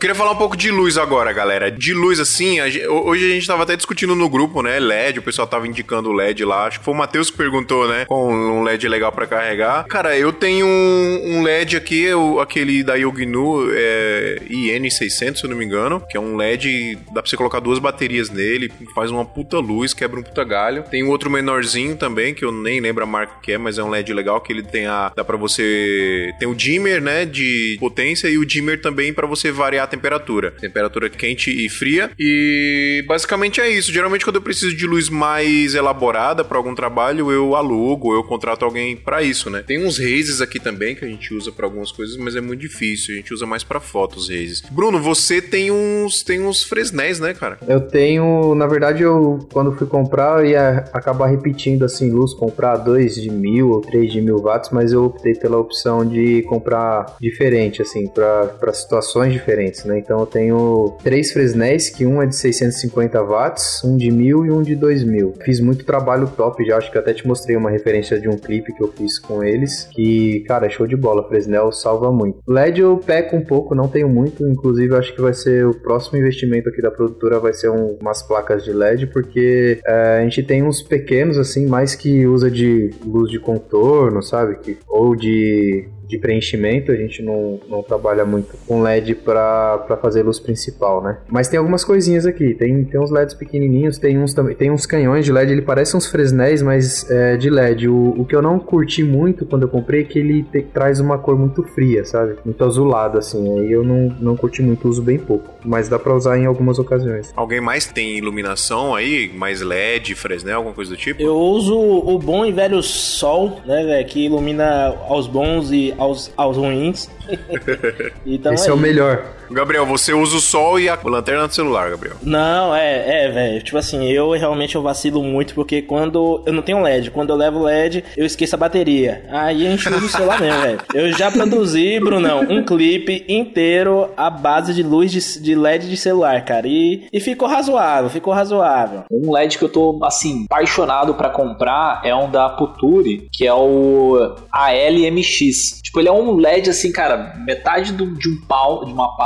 Queria 0.00 0.14
falar 0.14 0.30
um 0.30 0.36
pouco 0.36 0.56
de 0.56 0.70
luz 0.70 0.96
agora, 0.96 1.32
galera. 1.32 1.70
De 1.72 1.92
luz, 1.92 2.20
assim, 2.20 2.60
a 2.60 2.68
gen- 2.70 2.86
hoje 2.86 3.24
a 3.30 3.34
gente 3.34 3.46
tava 3.46 3.64
até 3.64 3.74
discutindo 3.74 4.14
no 4.14 4.28
grupo, 4.28 4.62
né? 4.62 4.78
LED, 4.78 5.18
o 5.18 5.22
pessoal 5.22 5.46
tava 5.48 5.66
indicando 5.66 6.08
o 6.08 6.12
LED 6.12 6.44
lá. 6.44 6.66
Acho 6.66 6.78
que 6.78 6.84
foi 6.84 6.94
o 6.94 6.96
Matheus 6.96 7.30
que 7.32 7.36
perguntou, 7.36 7.88
né? 7.88 8.04
Com 8.04 8.32
um 8.32 8.62
LED 8.62 8.86
legal 8.88 9.10
pra 9.10 9.26
carregar. 9.26 9.84
Cara, 9.88 10.16
eu 10.16 10.32
tenho 10.32 10.64
um, 10.66 11.38
um 11.38 11.42
LED 11.42 11.76
aqui, 11.76 12.12
o- 12.14 12.38
aquele 12.38 12.84
da 12.84 12.94
Yoginu 12.94 13.68
é, 13.72 14.36
IN600, 14.48 15.36
se 15.38 15.44
eu 15.44 15.50
não 15.50 15.56
me 15.56 15.64
engano, 15.64 16.00
que 16.08 16.16
é 16.16 16.20
um 16.20 16.36
LED, 16.36 16.96
dá 17.12 17.20
pra 17.20 17.28
você 17.28 17.36
colocar 17.36 17.58
duas 17.58 17.80
baterias 17.80 18.30
nele, 18.30 18.70
faz 18.94 19.10
uma 19.10 19.24
puta 19.24 19.58
luz, 19.58 19.92
quebra 19.92 20.20
um 20.20 20.22
puta 20.22 20.44
galho. 20.44 20.84
Tem 20.88 21.02
um 21.02 21.08
outro 21.08 21.28
menorzinho 21.28 21.96
também, 21.96 22.32
que 22.34 22.44
eu 22.44 22.52
nem 22.52 22.78
lembro 22.80 23.02
a 23.02 23.06
marca 23.06 23.34
que 23.42 23.50
é, 23.50 23.58
mas 23.58 23.78
é 23.78 23.82
um 23.82 23.90
LED 23.90 24.12
legal, 24.12 24.40
que 24.40 24.52
ele 24.52 24.62
tem 24.62 24.86
a... 24.86 25.10
dá 25.16 25.24
pra 25.24 25.36
você... 25.36 26.30
tem 26.38 26.46
o 26.48 26.54
dimmer, 26.54 27.00
né, 27.02 27.24
de 27.24 27.76
potência 27.80 28.28
e 28.28 28.38
o 28.38 28.46
dimmer 28.46 28.80
também 28.80 29.12
pra 29.12 29.26
você 29.26 29.50
variar 29.50 29.87
temperatura. 29.88 30.52
Temperatura 30.52 31.08
quente 31.10 31.50
e 31.50 31.68
fria. 31.68 32.10
E 32.18 33.04
basicamente 33.06 33.60
é 33.60 33.68
isso. 33.68 33.92
Geralmente 33.92 34.24
quando 34.24 34.36
eu 34.36 34.42
preciso 34.42 34.76
de 34.76 34.86
luz 34.86 35.08
mais 35.08 35.74
elaborada 35.74 36.44
pra 36.44 36.58
algum 36.58 36.74
trabalho, 36.74 37.30
eu 37.30 37.56
alugo, 37.56 38.14
eu 38.14 38.22
contrato 38.22 38.64
alguém 38.64 38.96
pra 38.96 39.22
isso, 39.22 39.50
né? 39.50 39.62
Tem 39.66 39.84
uns 39.84 39.98
races 39.98 40.40
aqui 40.40 40.60
também 40.60 40.94
que 40.94 41.04
a 41.04 41.08
gente 41.08 41.32
usa 41.34 41.50
pra 41.50 41.66
algumas 41.66 41.90
coisas, 41.90 42.16
mas 42.16 42.36
é 42.36 42.40
muito 42.40 42.60
difícil. 42.60 43.14
A 43.14 43.16
gente 43.16 43.32
usa 43.34 43.46
mais 43.46 43.64
pra 43.64 43.80
fotos 43.80 44.28
races. 44.28 44.62
Bruno, 44.70 45.00
você 45.00 45.40
tem 45.40 45.70
uns 45.70 46.22
tem 46.22 46.40
uns 46.40 46.62
fresnéis, 46.62 47.18
né, 47.20 47.34
cara? 47.34 47.58
Eu 47.66 47.80
tenho, 47.80 48.54
na 48.54 48.66
verdade, 48.66 49.02
eu 49.02 49.38
quando 49.52 49.72
fui 49.72 49.86
comprar, 49.86 50.40
eu 50.40 50.50
ia 50.50 50.84
acabar 50.92 51.26
repetindo 51.26 51.84
assim 51.84 52.10
luz, 52.10 52.34
comprar 52.34 52.76
dois 52.76 53.14
de 53.14 53.30
mil 53.30 53.70
ou 53.70 53.80
três 53.80 54.12
de 54.12 54.20
mil 54.20 54.38
watts, 54.38 54.70
mas 54.70 54.92
eu 54.92 55.04
optei 55.04 55.34
pela 55.34 55.58
opção 55.58 56.06
de 56.06 56.42
comprar 56.42 57.16
diferente, 57.20 57.82
assim, 57.82 58.06
para 58.08 58.72
situações 58.72 59.32
diferentes, 59.32 59.77
né? 59.86 59.98
Então 59.98 60.18
eu 60.20 60.26
tenho 60.26 60.96
três 61.02 61.32
Fresnéis, 61.32 61.88
que 61.90 62.06
um 62.06 62.20
é 62.22 62.26
de 62.26 62.36
650 62.36 63.22
watts, 63.22 63.82
um 63.84 63.96
de 63.96 64.10
mil 64.10 64.44
e 64.44 64.50
um 64.50 64.62
de 64.62 64.74
2000. 64.74 65.34
Fiz 65.44 65.60
muito 65.60 65.84
trabalho 65.84 66.28
top 66.36 66.64
já, 66.64 66.76
acho 66.78 66.90
que 66.90 66.98
até 66.98 67.12
te 67.12 67.26
mostrei 67.26 67.56
uma 67.56 67.70
referência 67.70 68.18
de 68.20 68.28
um 68.28 68.36
clipe 68.36 68.72
que 68.72 68.82
eu 68.82 68.88
fiz 68.88 69.18
com 69.18 69.42
eles, 69.42 69.84
que, 69.92 70.40
cara, 70.46 70.66
é 70.66 70.70
show 70.70 70.86
de 70.86 70.96
bola, 70.96 71.26
Fresnel 71.28 71.70
salva 71.72 72.10
muito. 72.10 72.38
LED 72.46 72.80
eu 72.80 72.96
peco 72.98 73.36
um 73.36 73.44
pouco, 73.44 73.74
não 73.74 73.88
tenho 73.88 74.08
muito, 74.08 74.46
inclusive 74.46 74.94
acho 74.94 75.14
que 75.14 75.20
vai 75.20 75.34
ser 75.34 75.66
o 75.66 75.74
próximo 75.74 76.18
investimento 76.18 76.68
aqui 76.68 76.80
da 76.82 76.90
produtora, 76.90 77.38
vai 77.38 77.52
ser 77.52 77.70
um- 77.70 77.96
umas 78.00 78.22
placas 78.22 78.64
de 78.64 78.72
LED, 78.72 79.06
porque 79.08 79.78
é, 79.86 80.18
a 80.18 80.22
gente 80.22 80.42
tem 80.42 80.62
uns 80.62 80.82
pequenos, 80.82 81.38
assim, 81.38 81.66
mais 81.66 81.94
que 81.94 82.26
usa 82.26 82.50
de 82.50 82.90
luz 83.04 83.30
de 83.30 83.38
contorno, 83.38 84.22
sabe? 84.22 84.56
Que, 84.56 84.76
ou 84.88 85.14
de 85.14 85.88
de 86.08 86.18
preenchimento, 86.18 86.90
a 86.90 86.96
gente 86.96 87.22
não, 87.22 87.60
não 87.68 87.82
trabalha 87.82 88.24
muito 88.24 88.56
com 88.66 88.80
LED 88.82 89.14
para 89.14 89.98
fazer 90.00 90.22
luz 90.22 90.38
principal, 90.40 91.02
né? 91.02 91.18
Mas 91.28 91.48
tem 91.48 91.58
algumas 91.58 91.84
coisinhas 91.84 92.24
aqui, 92.26 92.54
tem, 92.54 92.84
tem 92.84 93.00
uns 93.00 93.10
LEDs 93.10 93.34
pequenininhos, 93.34 93.98
tem 93.98 94.18
uns 94.18 94.32
também, 94.32 94.54
tem 94.56 94.70
uns 94.70 94.86
canhões 94.86 95.24
de 95.24 95.32
LED, 95.32 95.52
ele 95.52 95.62
parece 95.62 95.96
uns 95.96 96.06
Fresnéis, 96.06 96.62
mas 96.62 97.08
é 97.10 97.36
de 97.36 97.50
LED. 97.50 97.88
O, 97.88 98.14
o 98.20 98.24
que 98.24 98.34
eu 98.34 98.42
não 98.42 98.58
curti 98.58 99.02
muito 99.04 99.44
quando 99.44 99.62
eu 99.64 99.68
comprei 99.68 100.00
é 100.00 100.04
que 100.04 100.18
ele 100.18 100.42
te- 100.44 100.62
traz 100.62 100.98
uma 101.00 101.18
cor 101.18 101.38
muito 101.38 101.62
fria, 101.62 102.04
sabe? 102.04 102.36
Muito 102.44 102.64
azulado, 102.64 103.18
assim, 103.18 103.58
aí 103.60 103.70
eu 103.70 103.84
não, 103.84 104.08
não 104.20 104.36
curti 104.36 104.62
muito, 104.62 104.88
uso 104.88 105.02
bem 105.02 105.18
pouco, 105.18 105.50
mas 105.64 105.88
dá 105.88 105.98
para 105.98 106.14
usar 106.14 106.38
em 106.38 106.46
algumas 106.46 106.78
ocasiões. 106.78 107.32
Alguém 107.36 107.60
mais 107.60 107.86
tem 107.86 108.16
iluminação 108.16 108.94
aí? 108.94 109.30
Mais 109.34 109.60
LED, 109.60 110.14
Fresnel, 110.14 110.56
alguma 110.56 110.74
coisa 110.74 110.90
do 110.92 110.96
tipo? 110.96 111.20
Eu 111.20 111.36
uso 111.36 111.76
o 111.78 112.18
bom 112.18 112.46
e 112.46 112.52
velho 112.52 112.82
sol, 112.82 113.60
né, 113.66 113.84
velho? 113.84 114.06
Que 114.08 114.24
ilumina 114.26 114.94
aos 115.08 115.26
bons 115.26 115.70
e 115.70 115.94
aos, 115.98 116.30
aos 116.36 116.56
ruins. 116.56 117.08
então 118.24 118.54
Esse 118.54 118.68
é 118.68 118.72
o 118.72 118.76
isso. 118.76 118.82
melhor. 118.82 119.24
Gabriel, 119.50 119.86
você 119.86 120.12
usa 120.12 120.36
o 120.36 120.40
sol 120.40 120.78
e 120.78 120.88
a 120.88 120.98
lanterna 121.04 121.46
do 121.48 121.54
celular, 121.54 121.90
Gabriel. 121.90 122.16
Não, 122.22 122.74
é, 122.74 123.24
é, 123.26 123.30
velho. 123.30 123.62
Tipo 123.62 123.78
assim, 123.78 124.06
eu 124.10 124.30
realmente 124.32 124.74
eu 124.76 124.82
vacilo 124.82 125.22
muito 125.22 125.54
porque 125.54 125.82
quando 125.82 126.42
eu 126.46 126.52
não 126.52 126.62
tenho 126.62 126.80
LED, 126.82 127.10
quando 127.10 127.30
eu 127.30 127.36
levo 127.36 127.62
LED, 127.64 128.04
eu 128.16 128.24
esqueço 128.26 128.54
a 128.54 128.58
bateria. 128.58 129.24
Aí 129.30 129.66
a 129.66 129.70
gente 129.70 129.88
usa 129.88 130.04
o 130.06 130.08
celular 130.08 130.40
mesmo, 130.40 130.60
velho. 130.60 130.80
Eu 130.94 131.12
já 131.12 131.30
produzi, 131.30 131.98
Brunão, 132.00 132.40
um 132.48 132.62
clipe 132.64 133.24
inteiro 133.28 134.10
à 134.16 134.28
base 134.30 134.72
de 134.74 134.82
luz 134.82 135.10
de, 135.10 135.42
de 135.42 135.54
LED 135.54 135.88
de 135.88 135.96
celular, 135.96 136.44
cara. 136.44 136.66
E, 136.66 137.06
e 137.12 137.20
ficou 137.20 137.48
razoável, 137.48 138.10
ficou 138.10 138.32
razoável. 138.32 139.04
Um 139.10 139.32
LED 139.32 139.58
que 139.58 139.64
eu 139.64 139.68
tô, 139.68 139.98
assim, 140.04 140.44
apaixonado 140.50 141.14
pra 141.14 141.30
comprar 141.30 142.00
é 142.04 142.14
um 142.14 142.30
da 142.30 142.48
Puturi, 142.50 143.28
que 143.32 143.46
é 143.46 143.54
o 143.54 144.36
ALMX. 144.52 145.80
Tipo, 145.82 146.00
ele 146.00 146.08
é 146.08 146.12
um 146.12 146.36
LED, 146.36 146.70
assim, 146.70 146.92
cara, 146.92 147.34
metade 147.44 147.92
do- 147.92 148.14
de 148.18 148.28
um 148.28 148.40
pau, 148.46 148.84
de 148.84 148.92
uma 148.92 149.16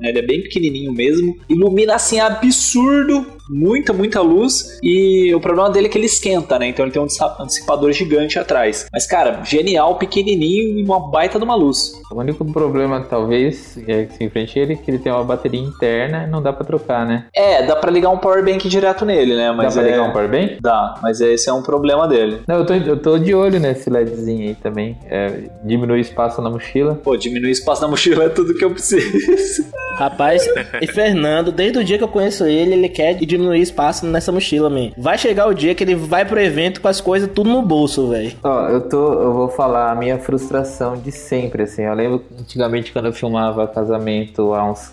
né? 0.00 0.10
Ele 0.10 0.18
é 0.18 0.26
bem 0.26 0.42
pequenininho 0.42 0.92
mesmo. 0.92 1.36
Ilumina, 1.48 1.94
assim, 1.94 2.20
absurdo. 2.20 3.26
Muita, 3.48 3.92
muita 3.92 4.20
luz. 4.20 4.78
E 4.82 5.34
o 5.34 5.40
problema 5.40 5.70
dele 5.70 5.86
é 5.86 5.90
que 5.90 5.98
ele 5.98 6.06
esquenta, 6.06 6.58
né? 6.58 6.68
Então 6.68 6.84
ele 6.84 6.92
tem 6.92 7.00
um 7.00 7.06
dissipa- 7.06 7.44
dissipador 7.46 7.92
gigante 7.92 8.38
atrás. 8.38 8.86
Mas, 8.92 9.06
cara, 9.06 9.42
genial, 9.44 9.96
pequenininho 9.96 10.78
e 10.78 10.84
uma 10.84 11.10
baita 11.10 11.38
de 11.38 11.44
uma 11.44 11.54
luz. 11.54 11.92
O 12.10 12.18
único 12.18 12.44
problema, 12.44 13.00
talvez, 13.00 13.78
é 13.86 14.04
que 14.04 14.14
se 14.14 14.24
enfrente 14.24 14.58
ele, 14.58 14.72
é 14.74 14.76
que 14.76 14.90
ele 14.90 14.98
tem 14.98 15.12
uma 15.12 15.24
bateria 15.24 15.60
interna 15.60 16.24
e 16.24 16.30
não 16.30 16.42
dá 16.42 16.52
pra 16.52 16.64
trocar, 16.64 17.06
né? 17.06 17.26
É, 17.34 17.64
dá 17.66 17.76
pra 17.76 17.90
ligar 17.90 18.10
um 18.10 18.18
power 18.18 18.44
bank 18.44 18.68
direto 18.68 19.04
nele, 19.04 19.34
né? 19.34 19.52
Mas 19.52 19.74
dá 19.74 19.80
pra 19.82 19.90
é... 19.90 19.92
ligar 19.92 20.08
um 20.08 20.12
power 20.12 20.28
bank? 20.30 20.58
Dá, 20.60 20.94
mas 21.02 21.20
esse 21.20 21.48
é 21.48 21.52
um 21.52 21.62
problema 21.62 22.06
dele. 22.08 22.40
Não, 22.46 22.56
eu 22.56 22.66
tô, 22.66 22.74
eu 22.74 22.96
tô 22.96 23.18
de 23.18 23.34
olho 23.34 23.58
nesse 23.60 23.90
LEDzinho 23.90 24.48
aí 24.48 24.54
também. 24.54 24.98
É, 25.06 25.48
diminui 25.64 26.00
espaço 26.00 26.40
na 26.40 26.50
mochila. 26.50 26.94
Pô, 26.96 27.16
diminuir 27.16 27.50
espaço 27.50 27.82
na 27.82 27.88
mochila 27.88 28.24
é 28.24 28.28
tudo 28.28 28.54
que 28.54 28.64
eu 28.64 28.70
preciso. 28.70 29.64
Rapaz, 29.96 30.46
e 30.80 30.86
Fernando, 30.86 31.50
desde 31.50 31.78
o 31.78 31.84
dia 31.84 31.98
que 31.98 32.04
eu 32.04 32.08
conheço 32.08 32.44
ele, 32.46 32.72
ele 32.72 32.88
quer 32.88 33.14
diminuir 33.38 33.60
espaço 33.60 34.06
nessa 34.06 34.32
mochila, 34.32 34.68
man. 34.68 34.90
Vai 34.98 35.16
chegar 35.16 35.46
o 35.46 35.54
dia 35.54 35.74
que 35.74 35.84
ele 35.84 35.94
vai 35.94 36.24
pro 36.24 36.40
evento 36.40 36.80
com 36.80 36.88
as 36.88 37.00
coisas 37.00 37.30
tudo 37.32 37.48
no 37.48 37.62
bolso, 37.62 38.08
velho. 38.08 38.36
Ó, 38.42 38.68
eu 38.68 38.88
tô, 38.88 39.12
eu 39.12 39.32
vou 39.32 39.48
falar 39.48 39.92
a 39.92 39.94
minha 39.94 40.18
frustração 40.18 40.96
de 40.96 41.12
sempre, 41.12 41.62
assim. 41.62 41.82
Eu 41.82 41.94
lembro 41.94 42.24
antigamente 42.38 42.92
quando 42.92 43.06
eu 43.06 43.12
filmava 43.12 43.66
casamento 43.68 44.52
há 44.54 44.70
uns 44.70 44.92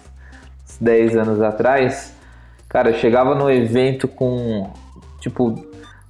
10 0.79 1.17
anos 1.17 1.41
atrás, 1.41 2.13
cara, 2.69 2.89
eu 2.89 2.95
chegava 2.95 3.33
no 3.35 3.49
evento 3.49 4.07
com 4.07 4.69
tipo 5.19 5.55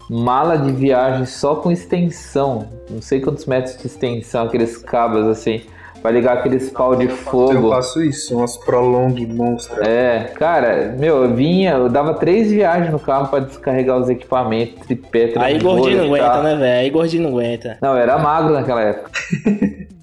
mala 0.10 0.58
de 0.58 0.72
viagem 0.72 1.26
só 1.26 1.56
com 1.56 1.72
extensão, 1.72 2.68
não 2.90 3.02
sei 3.02 3.22
quantos 3.22 3.46
metros 3.46 3.78
de 3.78 3.88
extensão, 3.88 4.46
aqueles 4.46 4.78
cabos 4.78 5.26
assim, 5.28 5.62
pra 6.06 6.12
ligar 6.12 6.38
aqueles 6.38 6.70
pau 6.70 6.96
de 6.96 7.06
Eu 7.06 7.16
fogo. 7.16 7.70
faço 7.72 8.04
isso, 8.04 8.38
umas 8.38 8.56
prolong 8.58 9.16
monstros. 9.28 9.80
É, 9.80 10.32
cara, 10.36 10.94
meu, 11.00 11.24
eu 11.24 11.34
vinha, 11.34 11.72
eu 11.72 11.90
dava 11.90 12.14
três 12.14 12.52
viagens 12.52 12.92
no 12.92 13.00
carro 13.00 13.28
pra 13.28 13.40
descarregar 13.40 13.98
os 13.98 14.08
equipamentos, 14.08 14.86
tripé, 14.86 15.34
Aí 15.38 15.58
gordinho 15.58 16.06
não 16.06 16.16
e 16.16 16.20
aguenta, 16.20 16.44
né, 16.44 16.56
velho? 16.58 16.80
Aí 16.82 16.90
gordinho 16.92 17.24
não 17.24 17.32
aguenta. 17.32 17.80
Não, 17.82 17.94
eu 17.94 17.98
era 17.98 18.20
magro 18.20 18.54
naquela 18.54 18.82
época. 18.82 19.10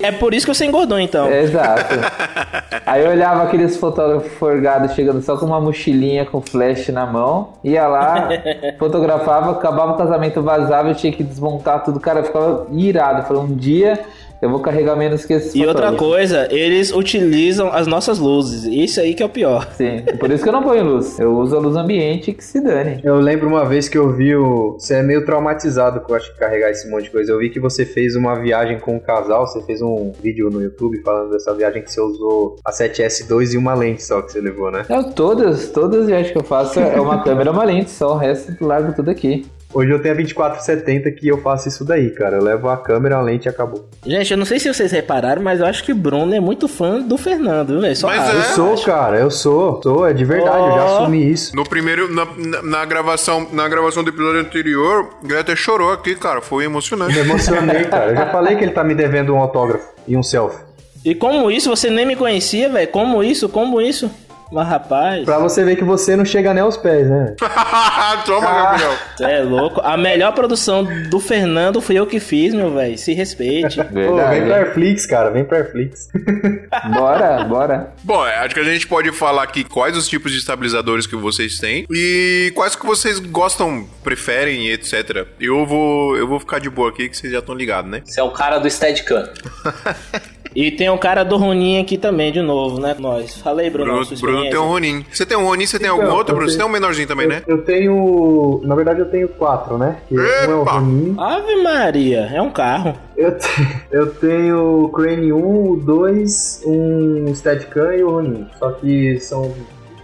É 0.01 0.11
por 0.11 0.35
isso 0.35 0.45
que 0.45 0.53
você 0.53 0.65
engordou, 0.65 0.99
então. 0.99 1.29
É, 1.29 1.43
Exato. 1.43 1.95
Aí 2.85 3.05
eu 3.05 3.11
olhava 3.13 3.45
aqueles 3.45 3.77
fotógrafos 3.77 4.33
forgados 4.33 4.95
chegando 4.95 5.23
só 5.23 5.37
com 5.37 5.47
uma 5.47 5.61
mochilinha 5.61 6.27
com 6.27 6.41
flash 6.41 6.89
na 6.89 7.07
mão, 7.07 7.51
ia 7.63 7.87
lá, 7.87 8.29
fotografava, 8.77 9.53
acabava 9.53 9.93
o 9.93 9.97
casamento, 9.97 10.43
vazava, 10.43 10.89
eu 10.89 10.95
tinha 10.97 11.13
que 11.13 11.23
desmontar 11.23 11.85
tudo. 11.85 12.01
Cara, 12.01 12.19
eu 12.19 12.25
ficava 12.25 12.67
irado. 12.73 13.23
Falei, 13.29 13.43
um 13.43 13.55
dia 13.55 14.01
eu 14.43 14.51
vou 14.51 14.59
carregar 14.59 14.97
menos 14.97 15.25
que 15.25 15.35
esses 15.35 15.55
E 15.55 15.65
outra 15.65 15.93
coisa, 15.93 16.49
eles 16.51 16.93
utilizam 16.93 17.73
as 17.73 17.87
nossas 17.87 18.19
luzes. 18.19 18.65
Isso 18.65 19.01
aí 19.01 19.15
que 19.15 19.23
é 19.23 19.27
o 19.27 19.29
pior. 19.29 19.69
Sim, 19.75 20.03
por 20.19 20.33
isso 20.33 20.43
que 20.43 20.49
eu 20.49 20.53
não 20.53 20.65
ponho 20.65 20.83
luz. 20.83 21.17
Eu 21.21 21.33
uso 21.37 21.57
a 21.57 21.61
luz 21.61 21.77
ambiente 21.77 22.33
que 22.33 22.43
se 22.43 22.61
dane. 22.61 23.01
Eu 23.05 23.21
lembro 23.21 23.47
uma 23.47 23.65
vez 23.65 23.89
que 23.89 23.97
eu 23.97 24.13
vi 24.13 24.35
o. 24.35 24.73
Você 24.73 24.95
é 24.95 25.03
meio 25.03 25.25
traumatizado 25.25 26.01
com 26.01 26.13
acho 26.13 26.33
que 26.33 26.41
carregar 26.41 26.71
esse 26.71 26.91
monte 26.91 27.05
de 27.05 27.11
coisa. 27.11 27.31
Eu 27.31 27.39
vi 27.39 27.51
que 27.51 27.61
você 27.61 27.87
fez 27.87 28.17
uma 28.17 28.35
viagem 28.35 28.81
com 28.81 28.97
um 28.97 28.99
casal, 28.99 29.47
você 29.47 29.63
fez 29.63 29.81
um 29.81 30.11
vídeo 30.21 30.51
no 30.51 30.61
YouTube 30.61 31.01
falando 31.05 31.31
dessa 31.31 31.55
viagem 31.55 31.81
que 31.81 31.93
você 31.93 32.01
usou 32.01 32.57
a 32.65 32.73
7S2 32.73 33.53
e 33.53 33.57
uma 33.57 33.75
lente 33.75 34.03
só 34.03 34.21
que 34.23 34.33
você 34.33 34.41
levou, 34.41 34.73
né? 34.73 34.85
Eu, 34.91 35.05
todas, 35.13 35.69
todas 35.69 36.01
as 36.01 36.07
viagens 36.07 36.33
que 36.33 36.39
eu 36.39 36.45
faço 36.45 36.81
é 36.81 37.01
uma 37.01 37.23
câmera, 37.23 37.53
uma 37.53 37.63
lente, 37.63 37.91
só 37.93 38.15
o 38.15 38.17
resto 38.17 38.57
eu 38.61 38.67
largo 38.67 38.93
tudo 38.93 39.09
aqui. 39.09 39.47
Hoje 39.75 39.91
eu 39.91 40.01
tenho 40.01 40.15
a 40.15 40.17
2470 40.17 41.11
que 41.13 41.29
eu 41.29 41.39
faço 41.39 41.69
isso 41.69 41.85
daí, 41.85 42.11
cara. 42.11 42.37
Eu 42.37 42.43
levo 42.43 42.69
a 42.69 42.77
câmera, 42.77 43.17
a 43.17 43.23
lente 43.23 43.47
e 43.47 43.49
acabou. 43.49 43.89
Gente, 44.05 44.31
eu 44.31 44.37
não 44.37 44.45
sei 44.45 44.59
se 44.59 44.73
vocês 44.73 44.93
repararam, 44.93 45.43
mas 45.43 45.61
eu 45.61 45.67
acho 45.67 45.83
que 45.83 45.95
Bruno 45.95 46.35
é 46.35 46.41
muito 46.41 46.69
fã 46.69 47.01
do 47.01 47.17
Fernando, 47.17 47.81
velho. 47.81 47.97
Só 47.97 48.07
Mas 48.09 48.29
é. 48.29 48.37
Eu 48.37 48.43
sou, 48.55 48.85
cara, 48.85 49.19
eu 49.19 49.31
sou. 49.31 49.83
Sou, 49.83 50.07
é 50.07 50.13
de 50.13 50.25
verdade, 50.25 50.59
eu 50.59 50.75
já 50.75 50.85
assumi 50.85 51.31
isso. 51.31 51.57
No 51.57 51.65
primeiro, 51.65 52.13
na, 52.13 52.27
na, 52.37 52.63
na 52.63 52.85
gravação, 52.85 53.47
na 53.53 53.69
gravação 53.69 54.05
do 54.05 54.11
episódio 54.11 54.41
anterior, 54.41 55.09
o 55.23 55.39
até 55.39 55.57
chorou 55.57 55.93
aqui, 55.93 56.15
cara. 56.15 56.41
Foi 56.41 56.65
emocionante. 56.65 57.15
Me 57.15 57.21
emocionei, 57.21 57.85
cara. 57.85 58.11
Eu 58.11 58.17
já 58.17 58.27
falei 58.31 58.57
que 58.57 58.65
ele 58.65 58.73
tá 58.73 58.85
me 58.85 58.95
devendo 58.95 59.35
um 59.35 59.39
autógrafo 59.39 59.89
e 60.07 60.17
um 60.17 60.23
selfie. 60.23 60.59
E 61.05 61.15
como 61.15 61.51
isso? 61.51 61.69
Você 61.69 61.91
nem 61.91 62.07
me 62.07 62.15
conhecia, 62.15 62.69
velho? 62.69 62.89
Como 62.89 63.25
isso? 63.25 63.49
Como 63.49 63.81
isso? 63.81 64.11
Mas 64.53 64.69
rapaz, 64.69 65.25
Pra 65.25 65.39
você 65.39 65.65
ver 65.65 65.77
que 65.77 65.85
você 65.85 66.15
não 66.15 66.25
chega 66.27 66.53
nem 66.53 66.63
aos 66.63 66.77
pés, 66.77 67.09
né? 67.09 67.35
Toma, 68.27 68.47
Gabriel. 68.47 68.93
você 69.17 69.25
é 69.25 69.41
louco. 69.41 69.81
A 69.83 69.97
melhor 69.97 70.33
produção 70.35 70.85
do 71.09 71.19
Fernando 71.19 71.81
fui 71.81 71.99
eu 71.99 72.07
que 72.07 72.21
fiz, 72.21 72.53
meu 72.53 72.73
velho. 72.75 72.99
Se 72.99 73.15
respeite. 73.15 73.83
Pô, 73.83 74.17
vem 74.29 74.45
pra. 74.45 74.57
Airflix, 74.57 75.07
cara, 75.07 75.31
vem 75.31 75.45
pra 75.45 75.59
Airflix. 75.59 76.09
Bora, 76.95 77.45
bora. 77.45 77.93
Bom, 78.03 78.27
é, 78.27 78.37
acho 78.39 78.55
que 78.55 78.61
a 78.61 78.65
gente 78.65 78.87
pode 78.87 79.11
falar 79.13 79.43
aqui 79.43 79.65
quais 79.65 79.97
os 79.97 80.09
tipos 80.09 80.33
de 80.33 80.39
estabilizadores 80.39 81.07
que 81.07 81.17
vocês 81.17 81.59
têm 81.59 81.87
e 81.91 82.53
quais 82.55 82.75
que 82.75 82.85
vocês 82.85 83.19
gostam, 83.19 83.87
preferem, 84.03 84.69
etc. 84.71 85.27
Eu 85.41 85.65
vou, 85.65 86.17
eu 86.17 86.27
vou 86.27 86.41
ficar 86.41 86.59
de 86.59 86.69
boa 86.69 86.91
aqui, 86.91 87.09
que 87.09 87.17
vocês 87.17 87.33
já 87.33 87.39
estão 87.39 87.55
ligados, 87.55 87.91
né? 87.91 88.03
Você 88.05 88.21
é 88.21 88.23
o 88.23 88.31
cara 88.31 88.59
do 88.59 88.69
Steadicam. 88.69 89.29
E 90.55 90.71
tem 90.71 90.91
um 90.91 90.99
cara 90.99 91.25
do 91.25 91.37
Ronin 91.37 91.81
aqui 91.81 91.97
também, 91.97 92.31
de 92.33 92.41
novo, 92.43 92.81
né? 92.81 92.95
Nós. 92.99 93.39
Fala 93.41 93.63
aí, 93.63 93.71
Bruno. 93.71 93.91
Bruno, 93.91 94.05
sua 94.05 94.17
Bruno 94.19 94.43
tem 94.51 94.59
um. 94.59 94.69
Ronin. 94.69 95.05
Você 95.11 95.25
tem 95.27 95.37
um 95.37 95.45
Ronin, 95.45 95.67
você 95.67 95.79
tem 95.79 95.89
Então, 95.89 96.01
algum 96.03 96.15
outro, 96.17 96.33
eu 96.33 96.37
Bruno? 96.37 96.51
Você 96.51 96.57
tenho- 96.59 96.69
tem 96.69 96.77
um 96.77 96.81
menorzinho 96.81 97.09
também, 97.09 97.27
né? 97.27 97.43
Eu 97.47 97.63
tenho. 97.63 98.61
Na 98.65 98.75
verdade, 98.75 99.01
eu 99.01 99.07
tenho 99.11 99.29
quatro, 99.29 99.79
né? 99.79 99.97
Que 100.09 100.19
um 100.19 100.23
é 100.23 100.49
o 100.49 100.63
Epa! 100.63 100.73
Ronin. 100.73 101.15
Ave 101.19 101.57
Maria, 101.63 102.31
é 102.33 102.43
um 102.43 102.51
carro. 102.51 102.95
Eu, 103.17 103.37
te- 103.39 103.69
eu 103.91 104.07
tenho 104.15 104.85
o 104.85 104.89
Crane 104.91 105.33
1, 105.33 105.71
o 105.73 105.77
2, 105.77 106.63
um 106.67 107.35
Steadicam 107.35 107.95
e 107.95 108.03
o 108.03 108.11
Ronin. 108.11 108.47
Só 108.59 108.73
que 108.73 109.19
são, 109.21 109.55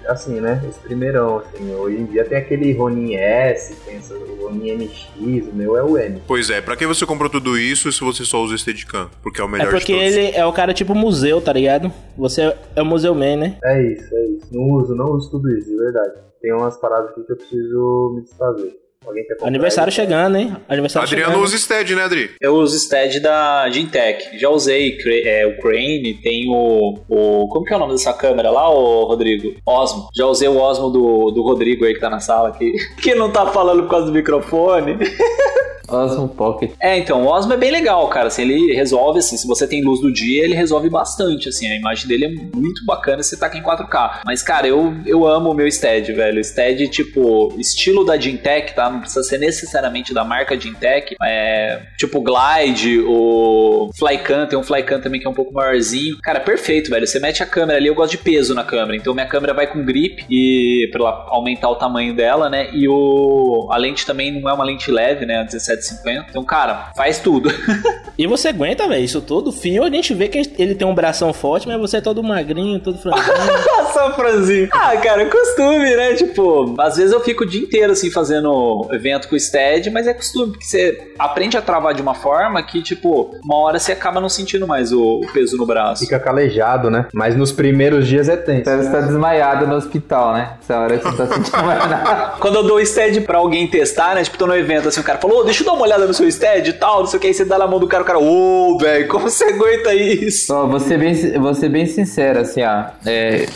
assim, 0.09 0.41
né? 0.41 0.63
Esse 0.69 0.79
primeirão, 0.81 1.39
assim. 1.39 1.75
Hoje 1.75 1.97
em 1.97 2.05
dia 2.07 2.25
tem 2.25 2.39
aquele 2.39 2.73
Ronin 2.73 3.15
S, 3.15 3.75
tem 3.85 3.97
esse- 3.97 4.15
o 4.49 4.55
MX, 4.55 5.07
o 5.49 5.55
meu 5.55 5.77
é 5.77 5.83
o 5.83 5.97
M. 5.99 6.23
Pois 6.27 6.51
é, 6.51 6.61
pra 6.61 6.77
que 6.77 6.87
você 6.87 7.05
comprou 7.07 7.31
tudo 7.31 7.59
isso 7.59 7.91
se 7.93 8.01
você 8.01 8.25
só 8.25 8.41
usa 8.43 8.55
o 8.55 8.59
Steadicam? 8.59 9.09
Porque 9.23 9.41
é 9.41 9.45
o 9.45 9.49
É 9.49 9.51
melhor 9.51 9.71
porque 9.71 9.93
de 9.93 9.99
todos. 9.99 10.15
ele 10.17 10.37
é 10.37 10.45
o 10.47 10.53
cara 10.53 10.73
tipo 10.75 10.95
museu, 10.95 11.41
tá 11.41 11.53
ligado? 11.53 11.93
Você 12.17 12.55
é 12.75 12.83
o 12.83 12.87
museu 12.87 13.15
man, 13.15 13.37
né? 13.37 13.59
É 13.65 13.83
isso, 13.93 14.15
é 14.15 14.25
isso. 14.31 14.47
Não 14.53 14.63
uso, 14.71 14.95
não 14.95 15.07
uso 15.13 15.31
tudo 15.31 15.51
isso, 15.57 15.69
de 15.71 15.77
verdade. 15.77 16.13
Tem 16.41 16.53
umas 16.53 16.77
paradas 16.77 17.11
aqui 17.11 17.23
que 17.25 17.33
eu 17.33 17.37
preciso 17.37 18.13
me 18.15 18.23
desfazer. 18.23 18.77
Alguém 19.09 19.25
quer 19.25 19.35
comprar 19.35 19.49
Aniversário 19.49 19.91
aí? 19.91 19.95
chegando, 19.95 20.37
hein? 20.37 20.57
Aniversário 20.69 21.07
Adriano 21.09 21.33
chegando. 21.33 21.45
usa 21.45 21.59
Stead, 21.59 21.95
né, 21.95 22.03
Adri? 22.03 22.31
Eu 22.41 22.55
uso 22.57 22.79
Stead 22.79 23.21
da 23.21 23.69
Gintech. 23.71 24.39
Já 24.39 24.51
usei 24.51 24.99
é, 25.25 25.47
o 25.47 25.59
Crane, 25.61 26.15
tem 26.23 26.47
o, 26.49 26.99
o. 27.09 27.49
Como 27.49 27.65
que 27.65 27.73
é 27.73 27.77
o 27.77 27.81
nome 27.81 27.93
dessa 27.93 28.13
câmera 28.13 28.51
lá, 28.51 28.69
ô 28.71 29.05
Rodrigo? 29.05 29.55
Osmo. 29.67 30.09
Já 30.15 30.27
usei 30.27 30.49
o 30.49 30.59
Osmo 30.59 30.91
do, 30.91 31.31
do 31.31 31.43
Rodrigo 31.43 31.85
aí 31.85 31.95
que 31.95 32.01
tá 32.01 32.11
na 32.11 32.21
sala 32.21 32.51
aqui. 32.51 32.73
Que 33.09 33.15
não 33.15 33.31
tá 33.31 33.47
falando 33.47 33.85
por 33.85 33.91
causa 33.91 34.07
do 34.07 34.13
microfone. 34.13 34.99
Osmo 35.89 36.29
Pocket. 36.29 36.73
É, 36.81 36.99
então, 36.99 37.25
o 37.25 37.27
Osmo 37.27 37.53
é 37.53 37.57
bem 37.57 37.71
legal, 37.71 38.07
cara. 38.09 38.29
Assim, 38.29 38.43
ele 38.43 38.75
resolve, 38.75 39.19
assim, 39.19 39.37
se 39.37 39.47
você 39.47 39.67
tem 39.67 39.83
luz 39.83 40.01
do 40.01 40.13
dia, 40.13 40.45
ele 40.45 40.55
resolve 40.55 40.89
bastante, 40.89 41.49
assim. 41.49 41.67
A 41.71 41.77
imagem 41.77 42.07
dele 42.07 42.25
é 42.27 42.57
muito 42.57 42.85
bacana 42.85 43.23
se 43.23 43.39
tá 43.39 43.49
em 43.57 43.63
4K. 43.63 44.21
Mas, 44.25 44.43
cara, 44.43 44.67
eu, 44.67 44.95
eu 45.07 45.27
amo 45.27 45.51
o 45.51 45.55
meu 45.55 45.71
Stead, 45.71 46.13
velho. 46.13 46.43
Stead, 46.43 46.89
tipo, 46.89 47.55
estilo 47.59 48.05
da 48.05 48.19
Gintech, 48.19 48.75
tá? 48.75 48.91
Não 48.91 49.01
precisa 49.01 49.23
ser 49.23 49.39
necessariamente 49.39 50.13
da 50.13 50.25
marca 50.25 50.59
Gintech. 50.59 51.17
É, 51.23 51.83
tipo, 51.97 52.21
Glide, 52.21 53.01
o 53.07 53.91
Flycam, 53.99 54.47
tem 54.47 54.59
um 54.59 54.63
Flycam 54.63 55.01
também 55.01 55.21
que 55.21 55.27
é 55.27 55.31
um 55.31 55.35
pouco 55.35 55.53
maiorzinho. 55.53 56.19
Cara, 56.23 56.41
perfeito, 56.41 56.91
velho. 56.91 57.07
Você 57.07 57.19
mete 57.19 57.43
a 57.43 57.47
câmera 57.47 57.79
ali, 57.79 57.89
eu 57.89 57.95
gosto 57.95 58.13
de 58.13 58.19
peso 58.19 58.55
na 58.55 58.65
câmera. 58.65 58.97
Então, 58.97 59.15
minha 59.15 59.27
câmera 59.27 59.55
vai 59.55 59.67
com 59.67 59.85
grip 59.85 60.25
e 60.29 60.89
pra 60.93 61.27
aumentar 61.29 61.69
o 61.71 61.77
tamanho 61.77 62.15
dela, 62.15 62.49
né? 62.49 62.69
E 62.73 62.89
o 62.89 63.69
a 63.71 63.77
lente 63.77 64.07
também 64.07 64.41
não 64.41 64.49
é 64.49 64.53
uma 64.53 64.65
lente 64.65 64.91
leve, 64.91 65.27
né? 65.27 65.39
A 65.39 65.45
1750. 65.79 66.27
Então, 66.31 66.45
cara, 66.45 66.91
faz 66.97 67.19
tudo. 67.19 67.51
E 68.19 68.27
você 68.27 68.49
aguenta, 68.49 68.89
velho, 68.89 69.05
isso 69.05 69.21
tudo. 69.21 69.53
Fio, 69.53 69.85
a 69.85 69.91
gente 69.91 70.13
vê 70.13 70.27
que 70.27 70.39
ele 70.59 70.75
tem 70.75 70.85
um 70.85 70.93
bração 70.93 71.33
forte, 71.33 71.69
mas 71.69 71.79
você 71.79 71.99
é 71.99 72.01
todo 72.01 72.21
magrinho, 72.21 72.81
todo 72.81 72.99
franzinho. 72.99 73.25
Só 73.95 74.13
franzinho. 74.13 74.69
Ah, 74.73 74.97
cara, 74.97 75.23
é 75.23 75.27
costume, 75.27 75.95
né? 75.95 76.15
Tipo, 76.15 76.75
às 76.81 76.97
vezes 76.97 77.13
eu 77.13 77.21
fico 77.21 77.45
o 77.45 77.47
dia 77.47 77.63
inteiro 77.63 77.93
assim 77.93 78.11
fazendo 78.11 78.89
evento 78.91 79.29
com 79.29 79.37
o 79.37 79.41
Stead, 79.41 79.89
mas 79.91 80.09
é 80.09 80.13
costume, 80.13 80.51
porque 80.51 80.67
você 80.67 81.13
aprende 81.17 81.57
a 81.57 81.63
travar 81.63 81.95
de 81.95 82.03
uma 82.03 82.13
forma 82.13 82.61
que, 82.61 82.83
tipo, 82.83 83.37
uma 83.41 83.57
hora 83.57 83.79
você 83.79 83.93
acaba 83.93 84.21
não 84.21 84.29
sentindo 84.29 84.67
mais 84.67 84.93
o, 84.93 85.21
o 85.21 85.33
peso 85.33 85.57
no 85.57 85.65
braço. 85.65 86.03
Fica 86.03 86.19
calejado, 86.19 86.91
né? 86.91 87.07
Mas 87.15 87.37
nos 87.37 87.53
primeiros 87.53 88.09
dias 88.09 88.29
é 88.29 88.37
tenso. 88.37 88.63
Então 88.63 88.83
você 88.83 88.91
tá 88.91 89.01
desmaiado 89.01 89.65
no 89.65 89.77
hospital, 89.77 90.33
né? 90.33 90.55
Essa 90.61 90.77
hora 90.77 90.99
que 90.99 91.05
você 91.05 91.17
tá 91.17 91.27
sentindo 91.35 91.63
mais 91.63 91.89
nada. 91.89 92.33
Quando 92.41 92.57
eu 92.57 92.65
dou 92.65 92.79
o 92.79 92.85
Stead 92.85 93.21
pra 93.21 93.39
alguém 93.39 93.69
testar, 93.69 94.17
né? 94.17 94.25
Tipo, 94.25 94.37
tô 94.37 94.47
no 94.49 94.57
evento 94.57 94.89
assim, 94.89 94.99
o 94.99 95.05
cara 95.05 95.21
falou, 95.21 95.43
ô, 95.43 95.45
deixa 95.45 95.63
eu 95.63 95.67
dar 95.69 95.75
uma 95.75 95.83
olhada 95.83 96.07
no 96.07 96.15
seu 96.15 96.31
Stead 96.31 96.71
e 96.71 96.73
tal, 96.73 97.01
não 97.01 97.07
sei 97.07 97.19
o 97.19 97.21
que, 97.21 97.27
aí 97.27 97.35
você 97.35 97.45
dá 97.45 97.59
na 97.59 97.67
mão 97.67 97.79
do 97.79 97.87
cara, 97.87 98.03
o 98.03 98.07
cara, 98.07 98.19
ô, 98.19 98.79
velho, 98.79 99.07
como 99.09 99.29
você 99.29 99.45
aguenta 99.45 99.95
isso? 99.95 100.53
Ó, 100.55 100.67
vou 100.67 100.81
ser 100.81 100.99
bem, 100.99 101.39
vou 101.39 101.55
ser 101.55 101.69
bem 101.69 101.87
sincero, 101.87 102.41
assim, 102.41 102.63
ó. 102.63 102.87
É, 103.05 103.47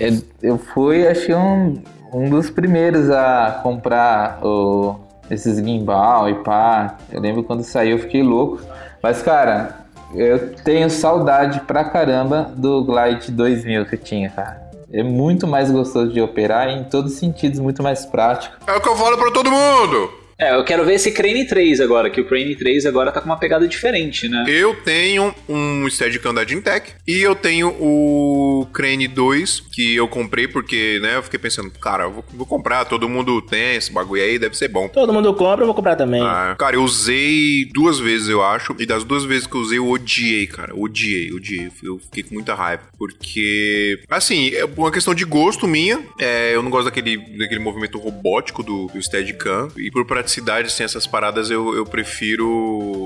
é, 0.00 0.12
eu 0.42 0.58
fui, 0.58 1.06
acho 1.06 1.26
que 1.26 1.34
um, 1.34 1.82
um 2.12 2.30
dos 2.30 2.48
primeiros 2.48 3.10
a 3.10 3.60
comprar 3.62 4.40
o, 4.42 4.96
esses 5.30 5.58
gimbal 5.58 6.28
e 6.28 6.34
pá. 6.36 6.96
Eu 7.12 7.20
lembro 7.20 7.42
quando 7.42 7.62
saiu, 7.62 7.96
eu 7.96 7.98
fiquei 7.98 8.22
louco. 8.22 8.60
Mas, 9.02 9.22
cara, 9.22 9.86
eu 10.14 10.54
tenho 10.56 10.88
saudade 10.88 11.60
pra 11.60 11.84
caramba 11.84 12.50
do 12.56 12.82
Glide 12.84 13.30
2000 13.30 13.86
que 13.86 13.94
eu 13.94 13.98
tinha, 13.98 14.30
cara. 14.30 14.68
É 14.90 15.02
muito 15.02 15.46
mais 15.46 15.70
gostoso 15.70 16.10
de 16.10 16.20
operar 16.20 16.68
e 16.70 16.78
em 16.78 16.84
todos 16.84 17.12
os 17.12 17.18
sentidos 17.18 17.60
muito 17.60 17.82
mais 17.82 18.06
prático. 18.06 18.56
É 18.66 18.72
o 18.72 18.80
que 18.80 18.88
eu 18.88 18.96
falo 18.96 19.18
pra 19.18 19.30
todo 19.30 19.50
mundo. 19.50 20.17
É, 20.40 20.54
eu 20.54 20.62
quero 20.62 20.84
ver 20.84 20.94
esse 20.94 21.10
Crane 21.10 21.44
3 21.44 21.80
agora, 21.80 22.08
que 22.08 22.20
o 22.20 22.24
Crane 22.24 22.54
3 22.54 22.86
agora 22.86 23.10
tá 23.10 23.20
com 23.20 23.26
uma 23.26 23.36
pegada 23.36 23.66
diferente, 23.66 24.28
né? 24.28 24.44
Eu 24.46 24.72
tenho 24.72 25.34
um 25.48 25.90
Steadicam 25.90 26.32
da 26.32 26.44
Gintech 26.44 26.92
e 27.04 27.20
eu 27.20 27.34
tenho 27.34 27.70
o 27.70 28.64
Crane 28.72 29.08
2 29.08 29.64
que 29.72 29.96
eu 29.96 30.06
comprei 30.06 30.46
porque, 30.46 31.00
né, 31.02 31.16
eu 31.16 31.24
fiquei 31.24 31.40
pensando, 31.40 31.70
cara, 31.72 32.04
eu 32.04 32.12
vou, 32.12 32.24
vou 32.34 32.46
comprar, 32.46 32.84
todo 32.84 33.08
mundo 33.08 33.42
tem 33.42 33.74
esse 33.74 33.92
bagulho 33.92 34.22
aí, 34.22 34.38
deve 34.38 34.56
ser 34.56 34.68
bom. 34.68 34.88
Todo 34.88 35.12
mundo 35.12 35.34
compra, 35.34 35.62
eu 35.62 35.66
vou 35.66 35.74
comprar 35.74 35.96
também. 35.96 36.22
Ah, 36.22 36.54
cara, 36.56 36.76
eu 36.76 36.84
usei 36.84 37.64
duas 37.74 37.98
vezes, 37.98 38.28
eu 38.28 38.40
acho, 38.40 38.76
e 38.78 38.86
das 38.86 39.02
duas 39.02 39.24
vezes 39.24 39.44
que 39.44 39.56
eu 39.56 39.60
usei, 39.60 39.78
eu 39.78 39.88
odiei, 39.88 40.46
cara, 40.46 40.72
odiei, 40.72 41.32
odiei, 41.32 41.68
eu 41.82 41.98
fiquei 41.98 42.22
com 42.22 42.34
muita 42.34 42.54
raiva, 42.54 42.84
porque, 42.96 43.98
assim, 44.08 44.50
é 44.54 44.64
uma 44.64 44.92
questão 44.92 45.12
de 45.12 45.24
gosto 45.24 45.66
minha, 45.66 45.98
é, 46.20 46.54
eu 46.54 46.62
não 46.62 46.70
gosto 46.70 46.84
daquele, 46.84 47.16
daquele 47.36 47.60
movimento 47.60 47.98
robótico 47.98 48.62
do, 48.62 48.86
do 48.86 49.02
Steadicam, 49.02 49.68
e 49.76 49.90
por 49.90 50.04
praticidade, 50.04 50.27
assim, 50.66 50.84
essas 50.84 51.06
paradas, 51.06 51.50
eu, 51.50 51.74
eu 51.74 51.84
prefiro 51.84 52.48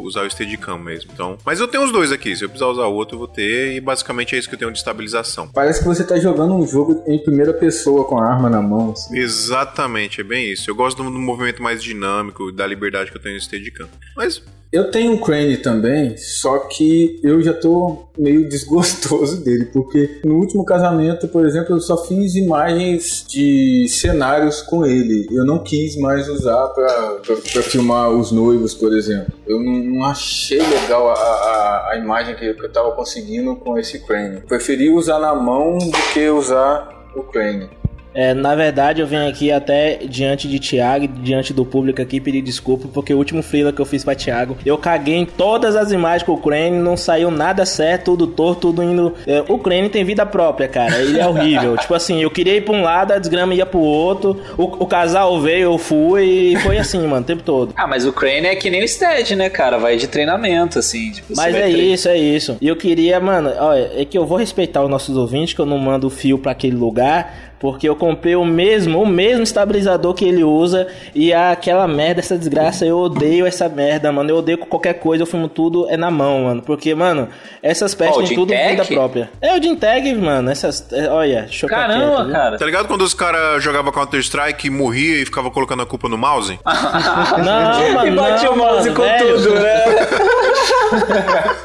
usar 0.05 0.27
o 0.27 0.31
Steadicam 0.31 0.79
mesmo, 0.79 1.11
então, 1.13 1.39
mas 1.45 1.61
eu 1.61 1.69
tenho 1.69 1.85
os 1.85 1.93
dois 1.93 2.13
aqui, 2.13 2.35
se 2.35 2.45
eu 2.45 2.49
precisar 2.49 2.71
usar 2.71 2.87
outro, 2.87 3.15
eu 3.15 3.19
vou 3.21 3.29
ter, 3.29 3.75
e 3.75 3.81
basicamente 3.81 4.35
é 4.35 4.39
isso 4.39 4.49
que 4.49 4.55
eu 4.55 4.59
tenho 4.59 4.73
de 4.73 4.79
estabilização. 4.79 5.49
Parece 5.49 5.81
que 5.81 5.87
você 5.87 6.05
tá 6.05 6.19
jogando 6.19 6.55
um 6.55 6.67
jogo 6.67 7.03
em 7.07 7.19
primeira 7.23 7.53
pessoa 7.53 8.05
com 8.05 8.19
a 8.19 8.27
arma 8.27 8.49
na 8.49 8.61
mão. 8.61 8.93
assim. 8.93 9.17
Exatamente, 9.17 10.21
é 10.21 10.25
bem 10.25 10.51
isso. 10.51 10.71
Eu 10.71 10.75
gosto 10.75 11.03
do, 11.03 11.11
do 11.11 11.19
movimento 11.19 11.63
mais 11.63 11.83
dinâmico, 11.83 12.53
da 12.53 12.67
liberdade 12.67 13.11
que 13.11 13.17
eu 13.17 13.23
tenho 13.23 13.35
no 13.35 13.41
Steadicam. 13.41 13.89
Mas 14.17 14.43
Eu 14.73 14.91
tenho 14.91 15.13
um 15.13 15.19
Crane 15.19 15.59
também, 15.59 16.17
só 16.17 16.61
que 16.61 17.21
eu 17.23 17.43
já 17.43 17.53
tô 17.53 18.05
meio 18.17 18.49
desgostoso 18.49 19.45
dele, 19.45 19.67
porque 19.67 20.23
no 20.25 20.37
último 20.37 20.65
casamento, 20.65 21.29
por 21.29 21.45
exemplo, 21.45 21.77
eu 21.77 21.81
só 21.81 22.07
fiz 22.07 22.35
imagens 22.35 23.23
de 23.29 23.87
cenários 23.89 24.63
com 24.63 24.87
ele. 24.87 25.29
Eu 25.31 25.45
não 25.45 25.59
quis 25.59 25.95
mais 25.97 26.27
usar 26.27 26.69
pra 26.69 27.21
filmar 27.63 28.09
os 28.11 28.33
noivos, 28.33 28.73
por 28.73 28.97
exemplo. 28.97 29.35
Eu 29.47 29.61
não, 29.63 29.73
não 29.73 30.05
achei 30.07 30.63
legal 30.63 31.11
a, 31.11 31.15
a, 31.15 31.91
a 31.93 31.97
imagem 31.99 32.35
que, 32.35 32.55
que 32.55 32.65
eu 32.65 32.73
tava 32.73 32.93
conseguindo 32.93 33.55
com 33.57 33.79
esse 33.79 33.99
Crane. 33.99 34.41
Preferi 34.41 34.89
usar 34.89 35.19
na 35.19 35.35
mão 35.35 35.77
do 35.77 35.99
que 36.15 36.29
usar 36.31 37.11
o 37.15 37.23
Crane. 37.25 37.69
É, 38.15 38.35
na 38.35 38.55
verdade, 38.55 39.01
eu 39.01 39.07
venho 39.07 39.29
aqui 39.29 39.51
até 39.51 40.01
diante 40.05 40.49
de 40.49 40.59
Thiago, 40.59 41.05
e 41.05 41.09
diante 41.09 41.53
do 41.53 41.65
público 41.65 42.01
aqui, 42.01 42.21
pedir 42.21 42.43
desculpa, 42.43 42.89
porque 42.93 43.15
o 43.15 43.19
último 43.19 43.43
freela 43.43 43.73
que 43.73 43.81
eu 43.81 43.87
fiz 43.87 44.05
pra 44.05 44.15
Thiago, 44.15 44.57
eu 44.65 44.77
caguei 44.77 45.17
em 45.17 45.25
todas 45.25 45.77
as 45.77 45.93
imagens 45.93 46.23
com 46.23 46.33
o 46.33 46.39
Crane, 46.39 46.79
não 46.79 46.97
saiu 46.97 47.31
nada 47.31 47.65
certo, 47.65 48.13
tudo 48.13 48.27
torto, 48.27 48.73
tudo 48.73 48.83
indo. 48.83 49.15
É, 49.27 49.43
o 49.49 49.59
Crane 49.59 49.89
tem 49.89 50.05
vida 50.05 50.27
própria, 50.27 50.69
cara. 50.69 50.97
Ele 50.97 51.19
é 51.19 51.27
horrível. 51.27 51.77
tipo 51.79 51.95
assim, 51.95 52.23
eu 52.23 52.31
queria 52.31 52.57
ir 52.57 52.65
pra 52.65 52.75
um 52.75 52.83
lado, 52.83 53.13
a 53.13 53.19
desgrama 53.19 53.55
ia 53.55 53.67
pro 53.67 53.81
outro, 53.81 54.41
o, 54.57 54.65
o 54.65 54.87
casal 54.87 55.41
veio, 55.41 55.73
eu 55.73 55.79
fui, 55.79 56.53
e 56.53 56.57
foi 56.57 56.79
assim, 56.79 56.99
mano, 57.07 57.23
o 57.23 57.25
tempo 57.25 57.43
todo. 57.43 57.73
Ah, 57.77 57.87
mas 57.87 58.07
o 58.07 58.13
Crane 58.13 58.47
é 58.47 58.57
que 58.57 58.71
nem 58.71 58.85
o 58.85 58.89
Stead, 58.89 59.35
né, 59.37 59.49
cara? 59.49 59.79
Vai 59.79 59.97
de 59.97 60.07
treinamento, 60.07 60.79
assim. 60.79 61.13
Tipo, 61.13 61.35
Mas 61.37 61.55
é 61.55 61.69
isso, 61.69 62.09
é 62.09 62.17
isso. 62.17 62.57
E 62.61 62.69
eu 62.69 62.77
queria, 62.77 63.19
mano, 63.21 63.53
olha, 63.59 63.91
é 63.95 64.05
que 64.05 64.17
eu 64.17 64.27
vou 64.27 64.39
respeitar 64.39 64.83
os 64.83 64.91
nossos 64.91 65.17
ouvintes, 65.17 65.55
que 65.55 65.61
eu 65.61 65.67
não 65.67 65.79
mando 65.79 66.11
fio 66.11 66.39
pra 66.39 66.53
aquele 66.53 66.77
lugar, 66.77 67.52
porque 67.63 67.89
eu 67.89 67.95
comprei 67.95 68.35
o 68.35 68.45
mesmo, 68.45 69.01
o 69.01 69.07
mesmo 69.07 69.45
estabilizador 69.45 70.15
que 70.15 70.25
ele 70.25 70.43
usa 70.43 70.89
e 71.15 71.33
aquela 71.33 71.87
merda, 71.87 72.19
essa 72.19 72.37
desgraça, 72.37 72.85
eu 72.85 72.99
odeio 72.99 73.47
essa 73.47 73.69
merda, 73.69 74.11
mano. 74.11 74.29
Eu 74.31 74.39
odeio 74.39 74.59
com 74.59 74.67
qualquer 74.67 74.95
coisa, 74.95 75.23
eu 75.23 75.27
fumo 75.29 75.49
tudo 75.49 75.89
é 75.89 75.97
na 75.97 76.11
mão, 76.11 76.43
mano. 76.43 76.61
Porque, 76.61 76.93
mano, 76.93 77.29
essas 77.63 77.93
Ó, 77.93 77.95
o 77.95 77.99
pestes 77.99 78.29
têm 78.31 78.37
tudo 78.37 78.53
vida 78.53 78.85
própria. 78.85 79.31
É 79.41 79.57
o 79.57 79.63
Ginteg, 79.63 80.13
mano. 80.17 80.51
Essas, 80.51 80.93
é, 80.93 81.09
olha, 81.09 81.47
choca 81.49 81.77
Caramba, 81.77 82.17
quieto, 82.17 82.33
cara. 82.33 82.59
Tá 82.59 82.67
ligado 82.67 82.89
quando 82.89 83.03
os 83.03 83.15
caras 83.15 83.63
jogavam 83.63 83.93
Counter-Strike 83.93 84.67
e 84.67 84.71
morria 84.71 85.23
e 85.23 85.25
ficava 85.25 85.49
colocando 85.49 85.85
a 85.85 85.87
culpa 85.87 86.09
no 86.09 86.19
mouse? 86.19 86.59
Não, 86.67 87.95
mano, 87.95 88.09
E 88.09 88.11
bate 88.11 88.45
não, 88.45 88.55
o 88.55 88.59
mouse 88.59 88.91
mano, 88.91 88.97
com 88.97 89.03
velho. 89.03 89.37
tudo, 89.37 89.55
né? 89.55 89.85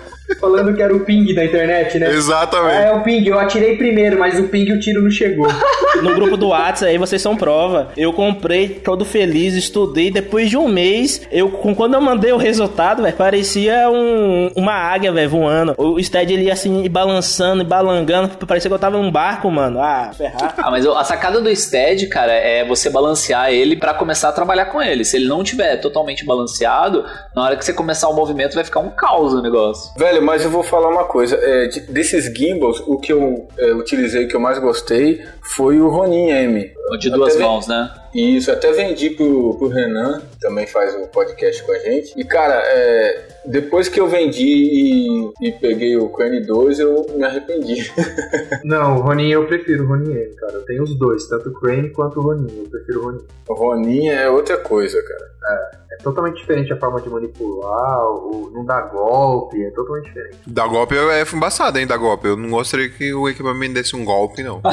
Falando 0.40 0.76
que 0.76 0.82
era 0.82 0.96
o 0.96 1.00
ping 1.02 1.34
da 1.34 1.46
internet, 1.46 1.98
né? 2.00 2.10
Exatamente. 2.12 2.84
É 2.84 2.92
o 2.94 3.02
ping, 3.02 3.26
eu 3.28 3.40
atirei 3.40 3.78
primeiro, 3.78 4.20
mas 4.20 4.40
o 4.40 4.44
ping 4.50 4.72
o 4.72 4.80
tiro 4.80 5.02
não 5.02 5.10
chegou. 5.10 5.48
No 5.98 6.14
grupo 6.14 6.38
do 6.38 6.50
WhatsApp 6.50 6.92
aí 6.92 6.98
vocês 6.98 7.20
são 7.22 7.36
prova. 7.36 7.88
Eu 7.98 8.14
comprei 8.14 8.70
todo 8.70 9.04
feliz, 9.04 9.56
estudei. 9.56 10.12
Depois 10.12 10.48
de 10.48 10.56
um 10.56 10.68
mês, 10.68 11.22
eu 11.32 11.50
quando 11.50 11.96
eu 11.96 12.02
mandei 12.02 12.32
o 12.32 12.38
resultado, 12.38 13.02
velho, 13.02 13.16
parecia 13.16 13.90
um- 13.90 14.52
uma 14.56 14.74
águia, 14.74 15.12
velho, 15.12 15.28
voando. 15.30 15.74
O 15.78 16.02
Stead 16.04 16.32
ele 16.32 16.44
ia 16.44 16.54
assim, 16.54 16.84
e 16.84 16.90
balançando 16.90 17.64
balangando. 17.66 18.30
Parecia 18.46 18.70
que 18.70 18.74
eu 18.76 18.80
tava 18.80 18.98
num 18.98 19.10
barco, 19.12 19.50
mano. 19.50 19.80
Ah, 19.82 20.12
ferrar. 20.16 20.54
Ah, 20.58 20.70
mas 20.70 20.86
a 20.86 21.04
sacada 21.04 21.42
do 21.42 21.56
Stead, 21.56 22.06
cara, 22.08 22.32
é 22.34 22.64
você 22.64 22.90
balancear 22.92 23.50
ele 23.52 23.76
pra 23.76 23.94
começar 23.96 24.30
a 24.30 24.32
trabalhar 24.34 24.66
com 24.66 24.80
ele. 24.82 25.04
Se 25.04 25.18
ele 25.18 25.28
não 25.28 25.44
tiver 25.44 25.78
totalmente 25.78 26.24
balanceado, 26.26 27.06
na 27.36 27.44
hora 27.44 27.56
que 27.56 27.66
você 27.66 27.74
começar 27.74 28.08
o 28.08 28.14
movimento 28.14 28.54
vai 28.54 28.64
ficar 28.64 28.82
um 28.82 28.90
caos 28.92 29.34
o 29.34 29.42
negócio. 29.42 29.92
Velho, 29.98 30.17
mas 30.20 30.44
eu 30.44 30.50
vou 30.50 30.64
falar 30.64 30.90
uma 30.90 31.06
coisa. 31.06 31.36
é, 31.42 31.68
de- 31.68 31.82
desses 31.92 32.26
gimbals, 32.36 32.80
o 32.88 32.98
que 32.98 33.12
eu 33.14 33.48
é, 33.58 33.74
utilizei, 33.74 34.28
que 34.28 34.36
eu 34.36 34.40
mais 34.40 34.60
gostei, 34.60 35.22
foi 35.56 35.80
o 35.80 35.88
Ronin 35.90 36.30
M. 36.30 36.72
De 37.00 37.10
duas 37.10 37.36
Até 37.36 37.44
mãos, 37.44 37.68
né? 37.68 37.92
Isso, 38.14 38.52
até 38.52 38.72
vendi 38.72 39.10
pro, 39.10 39.56
pro 39.58 39.68
Renan, 39.68 40.22
que 40.32 40.40
também 40.40 40.66
faz 40.66 40.96
o 40.96 41.08
podcast 41.08 41.62
com 41.64 41.72
a 41.74 41.80
gente. 41.80 42.14
E, 42.18 42.24
cara, 42.24 42.56
é, 42.66 43.28
depois 43.46 43.90
que 43.90 44.00
eu 44.00 44.08
vendi 44.08 44.44
e, 44.46 45.32
e 45.42 45.52
peguei 45.52 45.98
o 45.98 46.10
Crane 46.10 46.46
2, 46.46 46.80
eu 46.80 47.06
me 47.16 47.24
arrependi. 47.24 47.92
Não, 48.64 48.98
o 48.98 49.02
Ronin 49.02 49.30
eu 49.30 49.46
prefiro 49.46 49.84
o 49.84 49.88
Ronin 49.88 50.14
cara. 50.36 50.54
Eu 50.54 50.66
tenho 50.66 50.84
os 50.84 50.98
dois, 50.98 51.28
tanto 51.28 51.50
o 51.50 51.54
Crane 51.54 51.90
quanto 51.90 52.20
o 52.20 52.24
Ronin. 52.24 52.48
Eu 52.58 52.70
prefiro 52.70 53.02
o 53.02 53.04
Ronin. 53.06 53.24
o 53.50 53.54
Ronin 53.54 54.08
é 54.08 54.30
outra 54.30 54.58
coisa, 54.58 55.02
cara. 55.02 55.28
É 55.92 56.04
totalmente 56.04 56.38
diferente 56.38 56.72
a 56.72 56.78
forma 56.78 57.02
de 57.02 57.10
manipular, 57.10 58.04
o, 58.06 58.52
não 58.54 58.66
dá 58.66 58.82
golpe, 58.82 59.64
é 59.64 59.72
totalmente 59.72 60.06
diferente. 60.06 60.38
Da 60.46 60.68
golpe 60.68 60.96
é 60.96 61.24
embaçado, 61.34 61.80
hein, 61.80 61.88
da 61.88 61.98
golpe. 61.98 62.28
Eu 62.28 62.38
não 62.38 62.50
gostaria 62.50 62.90
que 62.90 63.14
o 63.14 63.28
equipamento 63.28 63.74
desse 63.74 63.96
um 63.96 64.06
golpe, 64.06 64.44
não. 64.44 64.62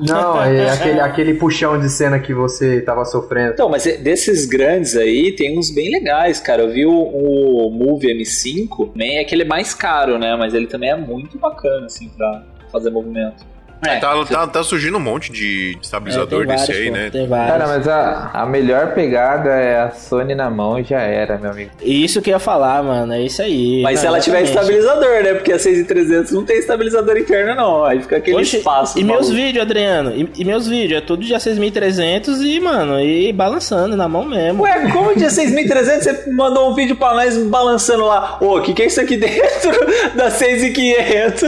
Não, 0.00 0.42
é 0.42 0.70
aquele, 0.70 0.93
aquele 1.00 1.34
puxão 1.34 1.78
de 1.78 1.88
cena 1.88 2.18
que 2.18 2.32
você 2.34 2.80
tava 2.80 3.04
sofrendo. 3.04 3.52
Então, 3.52 3.68
mas 3.68 3.86
é- 3.86 3.96
desses 3.96 4.46
grandes 4.46 4.96
aí, 4.96 5.32
tem 5.32 5.58
uns 5.58 5.70
bem 5.70 5.90
legais, 5.90 6.40
cara. 6.40 6.62
Eu 6.62 6.70
vi 6.70 6.86
o, 6.86 6.92
o 6.92 7.70
Move 7.70 8.06
M5, 8.08 8.90
nem 8.94 9.18
é 9.18 9.24
que 9.24 9.34
ele 9.34 9.42
é 9.42 9.46
mais 9.46 9.74
caro, 9.74 10.18
né? 10.18 10.36
Mas 10.36 10.54
ele 10.54 10.66
também 10.66 10.90
é 10.90 10.96
muito 10.96 11.38
bacana, 11.38 11.86
assim, 11.86 12.08
pra 12.16 12.42
fazer 12.70 12.90
movimento. 12.90 13.44
É, 13.86 13.98
Tá, 13.98 14.24
tá, 14.24 14.46
tá 14.46 14.62
surgindo 14.62 14.96
um 14.96 15.00
monte 15.00 15.32
de 15.32 15.78
estabilizador 15.80 16.42
É, 16.42 16.46
desse 16.46 16.66
vários, 16.66 16.78
aí, 16.78 16.90
pô, 16.90 16.96
né? 16.96 17.10
Tem 17.10 17.26
vários. 17.26 17.50
Cara, 17.52 17.66
mas 17.66 17.88
a, 17.88 18.30
a 18.34 18.46
melhor 18.46 18.94
pegada 18.94 19.50
é 19.50 19.80
a 19.82 19.90
Sony 19.90 20.34
na 20.34 20.50
mão 20.50 20.78
e 20.78 20.84
já 20.84 21.00
era, 21.00 21.38
meu 21.38 21.50
amigo. 21.50 21.70
Isso 21.82 22.20
que 22.20 22.30
eu 22.30 22.34
ia 22.34 22.38
falar, 22.38 22.82
mano. 22.82 23.12
É 23.12 23.22
isso 23.22 23.40
aí. 23.42 23.82
Mas 23.82 24.00
se 24.00 24.04
Não, 24.06 24.12
ela 24.14 24.20
tiver 24.20 24.42
exatamente. 24.42 24.78
estabilizador, 24.78 25.22
né? 25.22 25.34
Porque 25.34 25.52
a 25.52 25.58
6300 25.58 26.32
não 26.32 26.44
tem 26.44 26.58
estabilizador 26.58 27.16
interno, 27.16 27.54
não. 27.54 27.84
Aí 27.84 28.00
fica 28.00 28.16
aquele 28.16 28.36
Oxe, 28.36 28.56
espaço. 28.58 28.98
E 28.98 29.04
meus 29.04 29.30
vídeos, 29.30 29.62
Adriano? 29.64 30.12
E, 30.14 30.30
e 30.36 30.44
meus 30.44 30.66
vídeos? 30.66 30.98
É 31.02 31.04
tudo 31.04 31.24
dia 31.24 31.38
6300 31.38 32.40
e, 32.42 32.60
mano, 32.60 33.00
e 33.00 33.32
balançando 33.32 33.96
na 33.96 34.08
mão 34.08 34.24
mesmo. 34.24 34.62
Ué, 34.62 34.90
como 34.92 35.14
dia 35.16 35.30
6300 35.30 36.04
você 36.04 36.30
mandou 36.32 36.70
um 36.70 36.74
vídeo 36.74 36.96
pra 36.96 37.14
nós 37.14 37.36
balançando 37.46 38.04
lá? 38.04 38.36
Ô, 38.40 38.58
o 38.58 38.62
que, 38.62 38.72
que 38.74 38.82
é 38.82 38.86
isso 38.86 39.00
aqui 39.00 39.16
dentro 39.16 39.70
da 40.14 40.30
6500? 40.30 41.42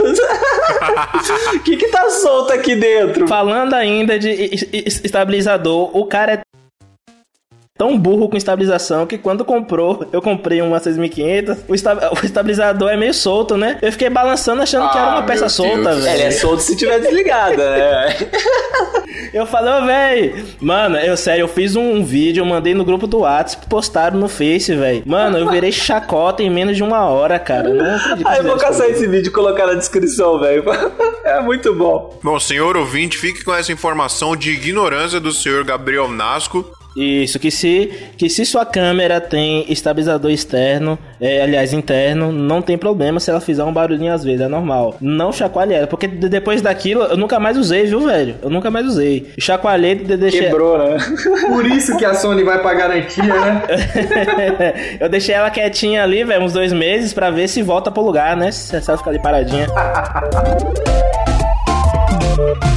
O 1.55 1.59
que 1.63 1.77
que 1.77 1.87
tá 1.89 2.09
solto 2.27 2.51
aqui 2.53 2.75
dentro? 2.75 3.27
Falando 3.27 3.73
ainda 3.73 4.19
de 4.19 4.29
es- 4.29 4.67
es- 4.73 5.01
estabilizador, 5.05 5.95
o 5.95 6.05
cara 6.05 6.33
é 6.33 6.41
tão 7.77 7.97
burro 7.97 8.27
com 8.29 8.35
estabilização 8.37 9.05
que 9.05 9.17
quando 9.17 9.45
comprou, 9.45 10.05
eu 10.11 10.21
comprei 10.21 10.61
uma 10.61 10.79
6500, 10.79 11.57
o, 11.67 11.73
esta- 11.75 12.11
o 12.13 12.25
estabilizador 12.25 12.89
é 12.89 12.97
meio 12.97 13.13
solto, 13.13 13.55
né? 13.55 13.77
Eu 13.81 13.91
fiquei 13.91 14.09
balançando 14.09 14.61
achando 14.61 14.89
que 14.89 14.97
era 14.97 15.07
uma 15.07 15.19
Ah, 15.19 15.23
peça 15.23 15.41
meu 15.41 15.49
solta, 15.49 15.89
Deus. 15.91 16.05
É, 16.05 16.13
ele 16.13 16.21
é 16.23 16.29
velho. 16.29 16.39
solto 16.41 16.61
se 16.63 16.75
tiver 16.75 16.99
desligada, 16.99 17.69
né? 17.69 18.15
Eu 19.33 19.45
falei, 19.45 19.73
ô, 19.73 19.85
velho, 19.85 20.45
mano, 20.59 20.97
eu 20.97 21.15
sério, 21.17 21.43
eu 21.43 21.47
fiz 21.47 21.75
um 21.75 22.03
vídeo, 22.03 22.41
eu 22.41 22.45
mandei 22.45 22.73
no 22.73 22.83
grupo 22.85 23.05
do 23.07 23.19
WhatsApp, 23.19 23.65
postaram 23.67 24.17
no 24.19 24.27
Face, 24.27 24.73
velho. 24.75 25.03
Mano, 25.05 25.37
eu 25.37 25.49
virei 25.49 25.71
chacota 25.71 26.41
em 26.43 26.49
menos 26.49 26.75
de 26.77 26.83
uma 26.83 27.05
hora, 27.05 27.37
cara. 27.39 27.69
Eu 27.69 27.75
Não 27.75 27.95
acredito 27.95 28.27
Aí 28.27 28.37
eu 28.39 28.43
vou 28.43 28.57
caçar 28.57 28.87
comigo. 28.87 28.97
esse 28.97 29.07
vídeo 29.07 29.29
e 29.29 29.31
colocar 29.31 29.67
na 29.67 29.73
descrição, 29.73 30.39
velho. 30.39 30.63
É 31.27 31.41
muito 31.41 31.73
bom. 31.75 32.17
Bom, 32.23 32.39
senhor 32.39 32.77
ouvinte, 32.77 33.17
fique 33.17 33.43
com 33.43 33.53
essa 33.53 33.69
informação 33.71 34.33
de 34.33 34.51
ignorância 34.51 35.19
do 35.19 35.33
senhor 35.33 35.65
Gabriel 35.65 36.07
Nasco. 36.07 36.65
Isso, 36.97 37.37
que 37.37 37.51
se, 37.51 37.91
que 38.17 38.27
se 38.27 38.43
sua 38.43 38.65
câmera 38.65 39.21
tem 39.21 39.71
estabilizador 39.71 40.31
externo, 40.31 40.97
é, 41.21 41.43
aliás, 41.43 41.71
interno, 41.71 42.31
não 42.31 42.59
tem 42.59 42.75
problema 42.75 43.19
se 43.19 43.29
ela 43.29 43.39
fizer 43.39 43.63
um 43.63 43.71
barulhinho 43.71 44.11
às 44.11 44.23
vezes, 44.23 44.41
é 44.41 44.47
normal. 44.47 44.95
Não 44.99 45.31
chacoalhe 45.31 45.75
ela, 45.75 45.85
porque 45.85 46.07
de- 46.07 46.27
depois 46.27 46.59
daquilo 46.61 47.03
eu 47.03 47.15
nunca 47.15 47.39
mais 47.39 47.55
usei, 47.55 47.85
viu, 47.85 47.99
velho? 48.01 48.35
Eu 48.41 48.49
nunca 48.49 48.71
mais 48.71 48.87
usei. 48.87 49.31
Chacoalhei 49.37 49.91
e 49.91 50.17
deixei. 50.17 50.41
Quebrou, 50.41 50.77
né? 50.79 50.97
Por 51.47 51.65
isso 51.67 51.95
que 51.97 52.03
a 52.05 52.15
Sony 52.15 52.43
vai 52.43 52.59
pra 52.59 52.73
garantia, 52.73 53.23
né? 53.23 53.61
eu 54.99 55.07
deixei 55.07 55.35
ela 55.35 55.51
quietinha 55.51 56.01
ali, 56.03 56.23
velho, 56.23 56.43
uns 56.43 56.53
dois 56.53 56.73
meses 56.73 57.13
pra 57.13 57.29
ver 57.29 57.47
se 57.47 57.61
volta 57.61 57.91
pro 57.91 58.01
lugar, 58.03 58.35
né? 58.35 58.51
Se 58.51 58.75
ela 58.75 58.97
ficar 58.97 59.11
ali 59.11 59.21
paradinha. 59.21 59.67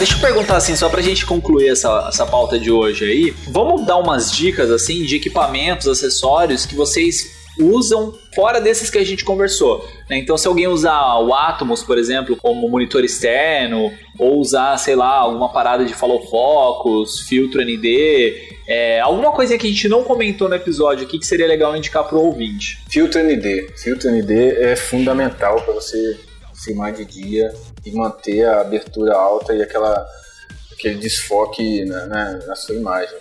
deixa 0.00 0.14
eu 0.14 0.20
perguntar 0.20 0.56
assim, 0.56 0.74
só 0.74 0.88
pra 0.88 1.02
gente 1.02 1.26
concluir 1.26 1.68
essa, 1.68 2.06
essa 2.08 2.24
pauta 2.24 2.58
de 2.58 2.70
hoje 2.70 3.04
aí. 3.04 3.34
Vamos 3.48 3.84
dar 3.84 3.98
umas 3.98 4.32
dicas 4.32 4.70
assim 4.70 5.02
de 5.02 5.16
equipamentos, 5.16 5.86
acessórios 5.86 6.64
que 6.64 6.74
vocês 6.74 7.38
usam 7.58 8.14
fora 8.34 8.62
desses 8.62 8.88
que 8.88 8.96
a 8.96 9.04
gente 9.04 9.22
conversou. 9.22 9.86
né? 10.08 10.16
Então, 10.16 10.38
se 10.38 10.48
alguém 10.48 10.66
usar 10.66 11.18
o 11.18 11.34
Atomos, 11.34 11.82
por 11.82 11.98
exemplo, 11.98 12.34
como 12.34 12.66
monitor 12.66 13.04
externo, 13.04 13.92
ou 14.18 14.38
usar, 14.38 14.78
sei 14.78 14.96
lá, 14.96 15.18
alguma 15.18 15.52
parada 15.52 15.84
de 15.84 15.92
follow 15.92 16.26
focus, 16.30 17.20
filtro 17.28 17.62
ND, 17.62 18.56
é, 18.66 19.00
alguma 19.00 19.32
coisa 19.32 19.58
que 19.58 19.66
a 19.66 19.70
gente 19.70 19.86
não 19.86 20.02
comentou 20.02 20.48
no 20.48 20.54
episódio 20.54 21.04
aqui 21.04 21.18
que 21.18 21.26
seria 21.26 21.46
legal 21.46 21.76
indicar 21.76 22.04
pro 22.04 22.22
ouvinte. 22.22 22.78
Filtro 22.88 23.22
ND. 23.22 23.68
Filtro 23.76 24.10
ND 24.10 24.32
é 24.62 24.76
fundamental 24.76 25.60
para 25.60 25.74
você 25.74 26.29
filmar 26.64 26.92
de 26.92 27.04
dia 27.04 27.52
e 27.84 27.92
manter 27.92 28.44
a 28.46 28.60
abertura 28.60 29.14
alta 29.16 29.54
e 29.54 29.62
aquela, 29.62 30.06
aquele 30.72 30.96
desfoque 30.96 31.84
na, 31.84 32.06
na- 32.06 32.32
na 32.46 32.54
sua 32.56 32.74
imagem. 32.74 33.18